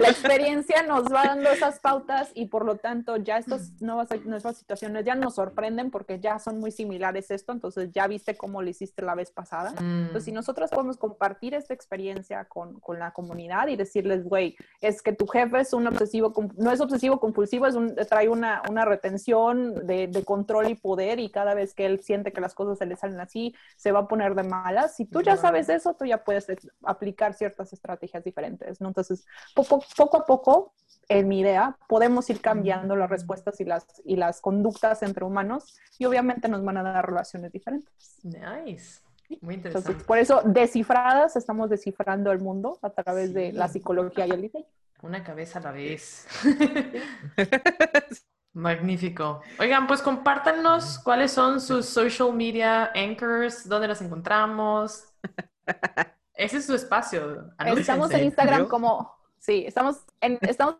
La 0.00 0.08
experiencia 0.08 0.82
nos 0.82 1.04
va 1.04 1.24
dando 1.24 1.50
esas 1.50 1.80
pautas 1.80 2.30
y 2.34 2.46
por 2.46 2.64
lo 2.64 2.76
tanto 2.76 3.16
ya 3.16 3.38
estas 3.38 3.80
nuevas, 3.80 4.08
nuevas 4.24 4.56
situaciones 4.56 5.04
ya 5.04 5.14
nos 5.14 5.34
sorprenden 5.34 5.90
porque 5.90 6.20
ya 6.20 6.38
son 6.38 6.58
muy 6.58 6.70
similares 6.70 7.30
esto, 7.30 7.52
entonces 7.52 7.90
ya 7.92 8.06
viste 8.06 8.36
cómo 8.36 8.62
lo 8.62 8.68
hiciste 8.68 9.02
la 9.02 9.14
vez 9.14 9.30
pasada. 9.30 9.70
Entonces, 9.78 10.24
si 10.24 10.32
mm. 10.32 10.34
nosotros 10.34 10.70
podemos 10.70 10.96
compartir 10.96 11.54
esta 11.54 11.74
experiencia 11.74 12.44
con, 12.46 12.80
con 12.80 12.98
la 12.98 13.12
comunidad 13.12 13.68
y 13.68 13.76
decirles, 13.76 14.24
güey, 14.24 14.56
es 14.80 15.02
que 15.02 15.12
tu 15.12 15.26
jefe 15.26 15.60
es 15.60 15.72
un 15.72 15.81
obsesivo, 15.86 16.32
no 16.56 16.70
es 16.70 16.80
obsesivo 16.80 17.20
compulsivo, 17.20 17.66
es 17.66 17.74
un, 17.74 17.94
trae 17.94 18.28
una, 18.28 18.62
una 18.68 18.84
retención 18.84 19.86
de, 19.86 20.08
de, 20.08 20.24
control 20.24 20.70
y 20.70 20.74
poder 20.74 21.18
y 21.18 21.30
cada 21.30 21.54
vez 21.54 21.74
que 21.74 21.86
él 21.86 22.00
siente 22.00 22.32
que 22.32 22.40
las 22.40 22.54
cosas 22.54 22.78
se 22.78 22.86
le 22.86 22.96
salen 22.96 23.20
así, 23.20 23.54
se 23.76 23.92
va 23.92 24.00
a 24.00 24.08
poner 24.08 24.34
de 24.34 24.42
malas. 24.42 24.96
Si 24.96 25.04
tú 25.04 25.22
ya 25.22 25.36
sabes 25.36 25.68
eso, 25.68 25.94
tú 25.94 26.04
ya 26.04 26.24
puedes 26.24 26.46
aplicar 26.84 27.34
ciertas 27.34 27.72
estrategias 27.72 28.24
diferentes, 28.24 28.80
¿no? 28.80 28.88
Entonces, 28.88 29.26
poco, 29.54 29.82
poco 29.96 30.16
a 30.18 30.26
poco 30.26 30.72
en 31.08 31.28
mi 31.28 31.40
idea, 31.40 31.76
podemos 31.88 32.28
ir 32.30 32.40
cambiando 32.40 32.96
las 32.96 33.10
respuestas 33.10 33.60
y 33.60 33.64
las, 33.64 33.86
y 34.04 34.16
las 34.16 34.40
conductas 34.40 35.02
entre 35.02 35.24
humanos 35.24 35.76
y 35.98 36.04
obviamente 36.04 36.48
nos 36.48 36.64
van 36.64 36.78
a 36.78 36.82
dar 36.82 37.06
relaciones 37.06 37.52
diferentes. 37.52 38.18
Nice. 38.22 39.02
Muy 39.40 39.54
interesante. 39.54 39.90
Entonces, 39.90 40.04
por 40.04 40.18
eso, 40.18 40.42
descifradas, 40.44 41.36
estamos 41.36 41.70
descifrando 41.70 42.30
el 42.32 42.40
mundo 42.40 42.78
a 42.82 42.90
través 42.90 43.32
de 43.34 43.52
la 43.52 43.68
psicología 43.68 44.26
y 44.26 44.30
el 44.30 44.42
diseño. 44.42 44.66
Una 45.02 45.24
cabeza 45.24 45.58
a 45.58 45.62
la 45.62 45.72
vez. 45.72 46.26
Magnífico. 48.52 49.40
Oigan, 49.58 49.86
pues 49.86 50.02
compártanos 50.02 50.98
cuáles 50.98 51.32
son 51.32 51.60
sus 51.60 51.86
social 51.86 52.32
media 52.34 52.92
anchors, 52.94 53.68
dónde 53.68 53.88
las 53.88 54.02
encontramos. 54.02 55.04
Ese 56.34 56.58
es 56.58 56.66
su 56.66 56.74
espacio. 56.74 57.50
Estamos 57.58 58.10
en 58.12 58.24
Instagram 58.24 58.68
como 58.68 59.22
Sí, 59.42 59.64
estamos 59.66 60.04
en, 60.20 60.38
estamos 60.42 60.76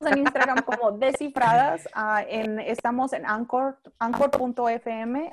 en 0.00 0.18
Instagram 0.18 0.62
como 0.62 0.90
descifradas, 0.98 1.86
uh, 1.94 2.26
en, 2.28 2.58
estamos 2.58 3.12
en 3.12 3.24
Anchor, 3.24 3.78
anchor.fm 4.00 5.32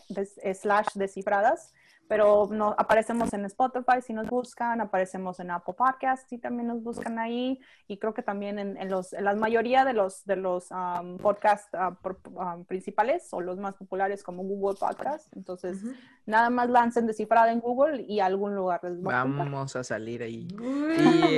slash 0.54 0.88
descifradas, 0.94 1.74
pero 2.08 2.48
no, 2.52 2.76
aparecemos 2.78 3.34
en 3.34 3.46
Spotify 3.46 4.02
si 4.02 4.14
nos 4.14 4.28
buscan, 4.28 4.82
aparecemos 4.82 5.40
en 5.40 5.52
Apple 5.52 5.74
Podcasts 5.78 6.28
si 6.30 6.38
también 6.38 6.68
nos 6.68 6.82
buscan 6.82 7.20
ahí, 7.20 7.60
y 7.88 7.98
creo 7.98 8.14
que 8.14 8.22
también 8.22 8.60
en, 8.60 8.78
en 8.78 8.90
los, 8.90 9.14
en 9.14 9.26
la 9.26 9.36
mayoría 9.36 9.86
de 9.86 9.94
los, 9.94 10.26
de 10.26 10.36
los 10.36 10.72
um, 10.72 11.18
podcasts 11.18 11.70
uh, 11.74 12.64
principales 12.66 13.28
o 13.32 13.42
los 13.42 13.58
más 13.58 13.76
populares 13.76 14.24
como 14.24 14.44
Google 14.44 14.78
Podcasts. 14.80 15.30
Entonces, 15.36 15.80
nada 16.26 16.50
más 16.50 16.70
lancen 16.70 17.08
descifrada 17.08 17.52
en 17.52 17.60
Google 17.60 18.04
y 18.08 18.20
algún 18.20 18.56
lugar 18.56 18.84
les 18.84 19.02
Vamos 19.02 19.76
a 19.76 19.84
salir 19.84 20.24
ahí. 20.24 20.48
Y 20.50 21.38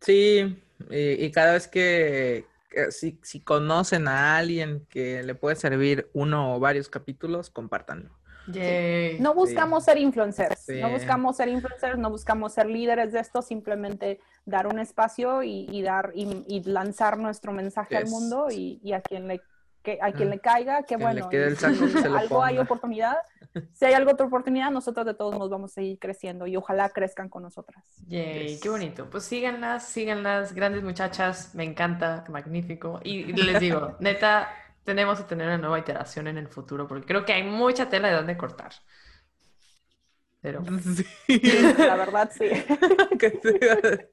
sí, 0.00 0.62
y, 0.90 1.30
cada 1.30 1.52
vez 1.52 1.68
que, 1.68 2.46
si, 2.90 3.18
si, 3.22 3.40
conocen 3.40 4.08
a 4.08 4.36
alguien 4.36 4.86
que 4.88 5.22
le 5.22 5.34
puede 5.34 5.56
servir 5.56 6.08
uno 6.12 6.54
o 6.54 6.60
varios 6.60 6.88
capítulos, 6.88 7.50
compártanlo. 7.50 8.15
No 9.20 9.34
buscamos 9.34 9.84
ser 9.84 9.98
influencers, 9.98 10.68
no 10.68 10.90
buscamos 10.90 11.36
ser 11.36 11.48
influencers, 11.48 11.98
no 11.98 12.10
buscamos 12.10 12.52
ser 12.52 12.66
líderes 12.66 13.12
de 13.12 13.20
esto, 13.20 13.42
simplemente 13.42 14.20
dar 14.44 14.66
un 14.66 14.78
espacio 14.78 15.42
y, 15.42 15.82
dar 15.82 16.12
y, 16.14 16.62
lanzar 16.64 17.18
nuestro 17.18 17.52
mensaje 17.52 17.96
al 17.96 18.06
mundo 18.06 18.48
y, 18.50 18.92
a 18.92 19.00
quien 19.00 19.28
le 19.28 19.40
que 19.82 20.00
a 20.02 20.10
quien 20.10 20.30
le 20.30 20.40
caiga, 20.40 20.82
que 20.88 20.96
bueno, 20.96 21.28
algo 22.18 22.42
hay 22.42 22.58
oportunidad, 22.58 23.14
si 23.72 23.84
hay 23.84 23.94
alguna 23.94 24.14
otra 24.14 24.26
oportunidad, 24.26 24.70
nosotros 24.70 25.06
de 25.06 25.14
todos 25.14 25.38
nos 25.38 25.48
vamos 25.48 25.72
a 25.72 25.74
seguir 25.74 25.98
creciendo 25.98 26.46
y 26.46 26.56
ojalá 26.56 26.88
crezcan 26.88 27.28
con 27.28 27.42
nosotras. 27.42 27.84
Yay, 28.08 28.58
qué 28.60 28.68
bonito. 28.68 29.08
Pues 29.08 29.24
síganlas, 29.24 29.84
síganlas, 29.84 30.54
grandes 30.54 30.82
muchachas, 30.82 31.54
me 31.54 31.64
encanta, 31.64 32.24
magnífico. 32.28 33.00
Y, 33.04 33.32
les 33.32 33.60
digo, 33.60 33.96
neta, 34.00 34.48
tenemos 34.86 35.18
que 35.18 35.24
tener 35.24 35.48
una 35.48 35.58
nueva 35.58 35.78
iteración 35.78 36.28
en 36.28 36.38
el 36.38 36.48
futuro 36.48 36.86
porque 36.86 37.04
creo 37.04 37.24
que 37.26 37.34
hay 37.34 37.42
mucha 37.42 37.90
tela 37.90 38.08
de 38.08 38.14
dónde 38.14 38.36
cortar. 38.38 38.72
Pero... 40.40 40.62
La 41.78 41.96
verdad, 41.96 42.30
sí. 42.32 42.48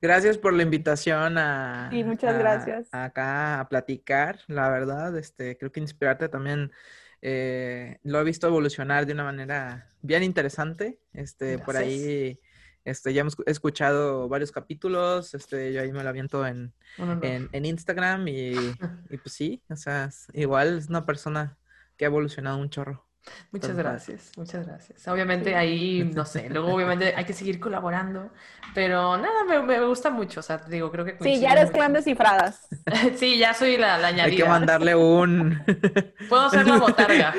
gracias 0.00 0.38
por 0.38 0.54
la 0.54 0.62
invitación 0.62 1.36
a... 1.36 1.88
Sí, 1.92 2.02
muchas 2.02 2.38
gracias. 2.38 2.88
acá 2.90 3.60
a 3.60 3.68
platicar, 3.68 4.40
la 4.46 4.70
verdad, 4.70 5.16
este, 5.18 5.58
creo 5.58 5.70
que 5.70 5.80
inspirarte 5.80 6.28
también 6.28 6.72
eh, 7.20 7.98
lo 8.02 8.20
he 8.20 8.24
visto 8.24 8.46
evolucionar 8.46 9.06
de 9.06 9.12
una 9.12 9.24
manera 9.24 9.88
bien 10.00 10.22
interesante. 10.22 10.98
Este, 11.12 11.58
por 11.58 11.76
ahí, 11.76 12.40
este, 12.84 13.12
ya 13.12 13.22
hemos 13.22 13.36
escuchado 13.46 14.28
varios 14.28 14.52
capítulos. 14.52 15.34
Este, 15.34 15.72
yo 15.72 15.80
ahí 15.80 15.92
me 15.92 16.02
lo 16.02 16.08
aviento 16.08 16.46
en, 16.46 16.72
en, 16.98 17.64
Instagram 17.64 18.28
y, 18.28 18.52
y, 19.10 19.16
pues 19.18 19.32
sí, 19.32 19.62
o 19.68 19.76
sea, 19.76 20.10
igual 20.32 20.78
es 20.78 20.88
una 20.88 21.06
persona 21.06 21.56
que 21.96 22.04
ha 22.04 22.08
evolucionado 22.08 22.58
un 22.58 22.70
chorro. 22.70 23.06
Muchas 23.50 23.76
gracias, 23.76 24.32
muchas 24.36 24.66
gracias. 24.66 25.06
Obviamente 25.08 25.54
ahí, 25.54 26.10
no 26.14 26.24
sé, 26.24 26.48
luego 26.50 26.74
obviamente 26.74 27.14
hay 27.16 27.24
que 27.24 27.32
seguir 27.32 27.60
colaborando, 27.60 28.30
pero 28.74 29.16
nada, 29.16 29.44
me, 29.48 29.62
me 29.62 29.84
gusta 29.86 30.10
mucho, 30.10 30.40
o 30.40 30.42
sea, 30.42 30.58
digo, 30.68 30.90
creo 30.90 31.04
que... 31.04 31.16
Sí, 31.20 31.40
ya 31.40 31.52
eres 31.52 31.70
clan 31.70 31.92
descifradas. 31.92 32.66
sí, 33.16 33.38
ya 33.38 33.54
soy 33.54 33.76
la, 33.76 33.98
la, 33.98 34.08
añadida. 34.08 34.24
Hay 34.24 34.36
que 34.36 34.44
mandarle 34.44 34.94
un... 34.94 35.62
Puedo 36.28 36.50
ser 36.50 36.66
la 36.66 36.78
botarga. 36.78 37.34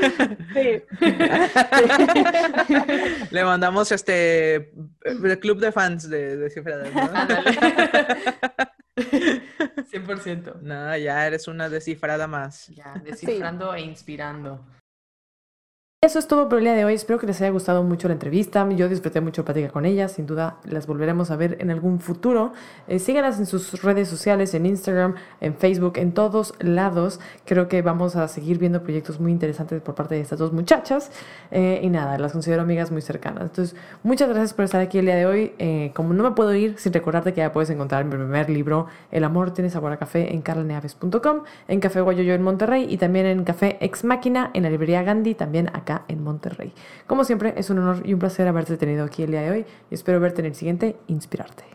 Sí. 0.53 0.83
Le 3.31 3.43
mandamos 3.43 3.91
este, 3.91 4.71
el 5.03 5.39
club 5.39 5.59
de 5.59 5.71
fans 5.71 6.09
de 6.09 6.37
descifradas, 6.37 6.93
¿no? 6.93 7.09
100%. 8.95 10.61
No, 10.61 10.97
ya 10.97 11.27
eres 11.27 11.47
una 11.47 11.69
descifrada 11.69 12.27
más. 12.27 12.67
Ya, 12.67 12.93
descifrando 13.03 13.73
e 13.73 13.81
inspirando. 13.81 14.65
Eso 16.05 16.19
es 16.19 16.27
todo 16.27 16.47
por 16.47 16.59
el 16.59 16.65
día 16.65 16.75
de 16.75 16.85
hoy. 16.85 16.93
Espero 16.93 17.17
que 17.17 17.25
les 17.25 17.41
haya 17.41 17.49
gustado 17.49 17.81
mucho 17.81 18.07
la 18.07 18.13
entrevista. 18.13 18.69
Yo 18.69 18.87
disfruté 18.87 19.21
mucho 19.21 19.41
la 19.41 19.45
plática 19.45 19.69
con 19.69 19.85
ellas. 19.85 20.11
Sin 20.11 20.27
duda 20.27 20.57
las 20.63 20.85
volveremos 20.85 21.31
a 21.31 21.35
ver 21.35 21.57
en 21.59 21.71
algún 21.71 21.99
futuro. 21.99 22.53
Eh, 22.87 22.99
síganas 22.99 23.39
en 23.39 23.47
sus 23.47 23.81
redes 23.81 24.07
sociales, 24.07 24.53
en 24.53 24.67
Instagram, 24.67 25.15
en 25.41 25.55
Facebook, 25.55 25.93
en 25.95 26.11
todos 26.11 26.53
lados. 26.59 27.19
Creo 27.43 27.67
que 27.67 27.81
vamos 27.81 28.15
a 28.15 28.27
seguir 28.27 28.59
viendo 28.59 28.83
proyectos 28.83 29.19
muy 29.19 29.31
interesantes 29.31 29.81
por 29.81 29.95
parte 29.95 30.13
de 30.13 30.21
estas 30.21 30.37
dos 30.37 30.53
muchachas. 30.53 31.09
Eh, 31.49 31.79
y 31.81 31.89
nada, 31.89 32.19
las 32.19 32.33
considero 32.33 32.61
amigas 32.61 32.91
muy 32.91 33.01
cercanas. 33.01 33.41
Entonces, 33.41 33.75
muchas 34.03 34.29
gracias 34.29 34.53
por 34.53 34.65
estar 34.65 34.81
aquí 34.81 34.99
el 34.99 35.07
día 35.07 35.15
de 35.15 35.25
hoy. 35.25 35.53
Eh, 35.57 35.91
como 35.95 36.13
no 36.13 36.21
me 36.21 36.35
puedo 36.35 36.53
ir 36.53 36.77
sin 36.77 36.93
recordarte 36.93 37.33
que 37.33 37.39
ya 37.39 37.51
puedes 37.51 37.71
encontrar 37.71 38.05
mi 38.05 38.11
primer 38.11 38.51
libro, 38.51 38.85
El 39.09 39.23
amor 39.23 39.55
tiene 39.55 39.71
sabor 39.71 39.91
a 39.91 39.97
café, 39.97 40.35
en 40.35 40.43
carlaneaves.com, 40.43 41.41
en 41.67 41.79
Café 41.79 42.01
Guayoyo 42.01 42.35
en 42.35 42.43
Monterrey 42.43 42.85
y 42.87 42.97
también 42.97 43.25
en 43.25 43.43
Café 43.43 43.79
Ex 43.81 44.03
Máquina, 44.03 44.51
en 44.53 44.61
la 44.61 44.69
librería 44.69 45.01
Gandhi, 45.01 45.33
también 45.33 45.69
acá 45.69 45.94
en 46.07 46.23
Monterrey. 46.23 46.73
Como 47.07 47.23
siempre, 47.23 47.53
es 47.57 47.69
un 47.69 47.79
honor 47.79 48.01
y 48.05 48.13
un 48.13 48.19
placer 48.19 48.47
haberte 48.47 48.77
tenido 48.77 49.05
aquí 49.05 49.23
el 49.23 49.31
día 49.31 49.41
de 49.41 49.51
hoy 49.51 49.65
y 49.89 49.93
espero 49.93 50.19
verte 50.19 50.41
en 50.41 50.47
el 50.47 50.55
siguiente 50.55 50.97
Inspirarte. 51.07 51.74